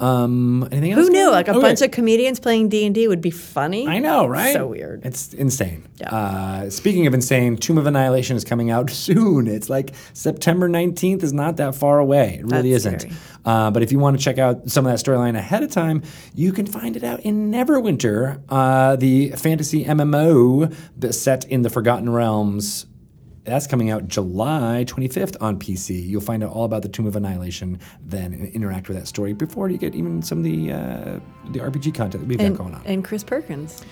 Um, 0.00 0.66
anything 0.72 0.92
else? 0.92 1.06
Who 1.06 1.12
knew? 1.12 1.30
Like 1.30 1.48
a 1.48 1.52
Okay. 1.52 1.60
bunch 1.60 1.82
of 1.82 1.90
comedians 1.90 2.40
playing 2.40 2.70
D 2.70 2.86
and 2.86 2.94
D 2.94 3.06
would 3.06 3.20
be 3.20 3.30
funny. 3.30 3.86
I 3.86 3.98
know, 3.98 4.26
right? 4.26 4.52
So 4.54 4.66
weird. 4.66 5.04
It's 5.04 5.34
insane. 5.34 5.84
Yeah. 6.00 6.08
Uh, 6.14 6.70
speaking 6.70 7.06
of 7.06 7.12
insane, 7.14 7.56
Tomb 7.56 7.76
of 7.78 7.86
Annihilation 7.86 8.36
is 8.36 8.44
coming 8.44 8.70
out 8.70 8.90
soon. 9.06 9.46
It's 9.46 9.68
like 9.68 9.92
September 10.14 10.68
19th 10.68 11.22
is 11.22 11.32
not 11.32 11.58
that 11.58 11.74
far 11.74 11.98
away. 11.98 12.38
It 12.40 12.46
really 12.46 12.72
That's 12.72 12.86
isn't. 12.86 13.06
Uh, 13.44 13.70
but 13.70 13.82
if 13.82 13.92
you 13.92 13.98
want 13.98 14.18
to 14.18 14.22
check 14.24 14.38
out 14.38 14.70
some 14.70 14.86
of 14.86 14.92
that 14.92 15.04
storyline 15.04 15.36
ahead 15.36 15.62
of 15.62 15.70
time, 15.70 16.02
you 16.34 16.52
can 16.52 16.66
find 16.66 16.96
it 16.96 17.04
out 17.04 17.20
in 17.20 17.50
Neverwinter, 17.50 18.40
uh, 18.48 18.96
the 18.96 19.30
fantasy 19.30 19.84
MMO 19.84 20.74
that's 20.96 21.18
set 21.18 21.44
in 21.46 21.62
the 21.62 21.70
Forgotten 21.70 22.10
Realms. 22.10 22.86
That's 23.44 23.66
coming 23.66 23.90
out 23.90 24.06
July 24.06 24.84
25th 24.86 25.36
on 25.40 25.58
PC. 25.58 26.06
You'll 26.06 26.20
find 26.20 26.44
out 26.44 26.52
all 26.52 26.64
about 26.64 26.82
the 26.82 26.88
Tomb 26.88 27.06
of 27.06 27.16
Annihilation 27.16 27.80
then 28.04 28.32
and 28.34 28.48
interact 28.48 28.88
with 28.88 28.96
that 28.98 29.06
story 29.06 29.32
before 29.32 29.70
you 29.70 29.78
get 29.78 29.94
even 29.94 30.22
some 30.22 30.38
of 30.38 30.44
the 30.44 30.72
uh, 30.72 31.20
the 31.50 31.58
RPG 31.60 31.94
content 31.94 32.22
that 32.22 32.26
we've 32.28 32.40
and, 32.40 32.56
got 32.56 32.62
going 32.64 32.74
on. 32.74 32.82
and 32.84 33.04
Chris 33.04 33.24
Perkins. 33.24 33.82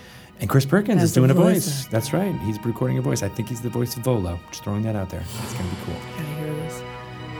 And 0.41 0.49
Chris 0.49 0.65
Perkins 0.65 1.03
As 1.03 1.11
is 1.11 1.13
doing 1.15 1.31
a 1.31 1.35
voice. 1.35 1.65
voice. 1.67 1.87
That's 1.87 2.13
right. 2.13 2.33
He's 2.43 2.65
recording 2.65 2.99
a 2.99 3.01
voice. 3.03 3.23
I 3.25 3.29
think 3.29 3.49
he's 3.49 3.61
the 3.61 3.71
voice 3.71 3.97
of 3.97 4.05
Volo. 4.05 4.39
Just 4.51 4.63
throwing 4.63 4.83
that 4.83 4.95
out 4.95 5.11
there. 5.11 5.25
It's 5.43 5.53
going 5.55 5.69
to 5.69 5.75
be 5.77 5.83
cool. 5.85 5.95
Gotta 6.17 6.23
hear 6.41 6.55
this. 6.55 6.83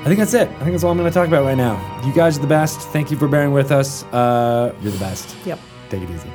I 0.01 0.05
think 0.05 0.19
that's 0.19 0.35
it. 0.35 0.49
I 0.49 0.59
think 0.61 0.73
that's 0.73 0.83
all 0.83 0.91
I'm 0.91 0.99
going 0.99 1.09
to 1.09 1.15
talk 1.15 1.29
about 1.29 1.45
right 1.45 1.57
now. 1.57 1.77
You 2.05 2.13
guys 2.13 2.39
are 2.39 2.41
the 2.41 2.49
best. 2.49 2.81
Thank 2.89 3.11
you 3.13 3.17
for 3.17 3.29
bearing 3.29 3.53
with 3.53 3.71
us. 3.71 4.03
Uh, 4.07 4.75
you're 4.83 4.91
the 4.93 4.99
best. 4.99 5.37
Yep. 5.45 5.61
Take 5.91 6.03
it 6.03 6.11
easy. 6.11 6.29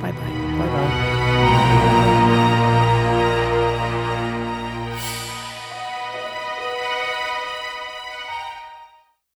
Bye 0.00 0.12
bye. 0.12 0.20
Bye 0.20 0.66
bye. 0.66 1.15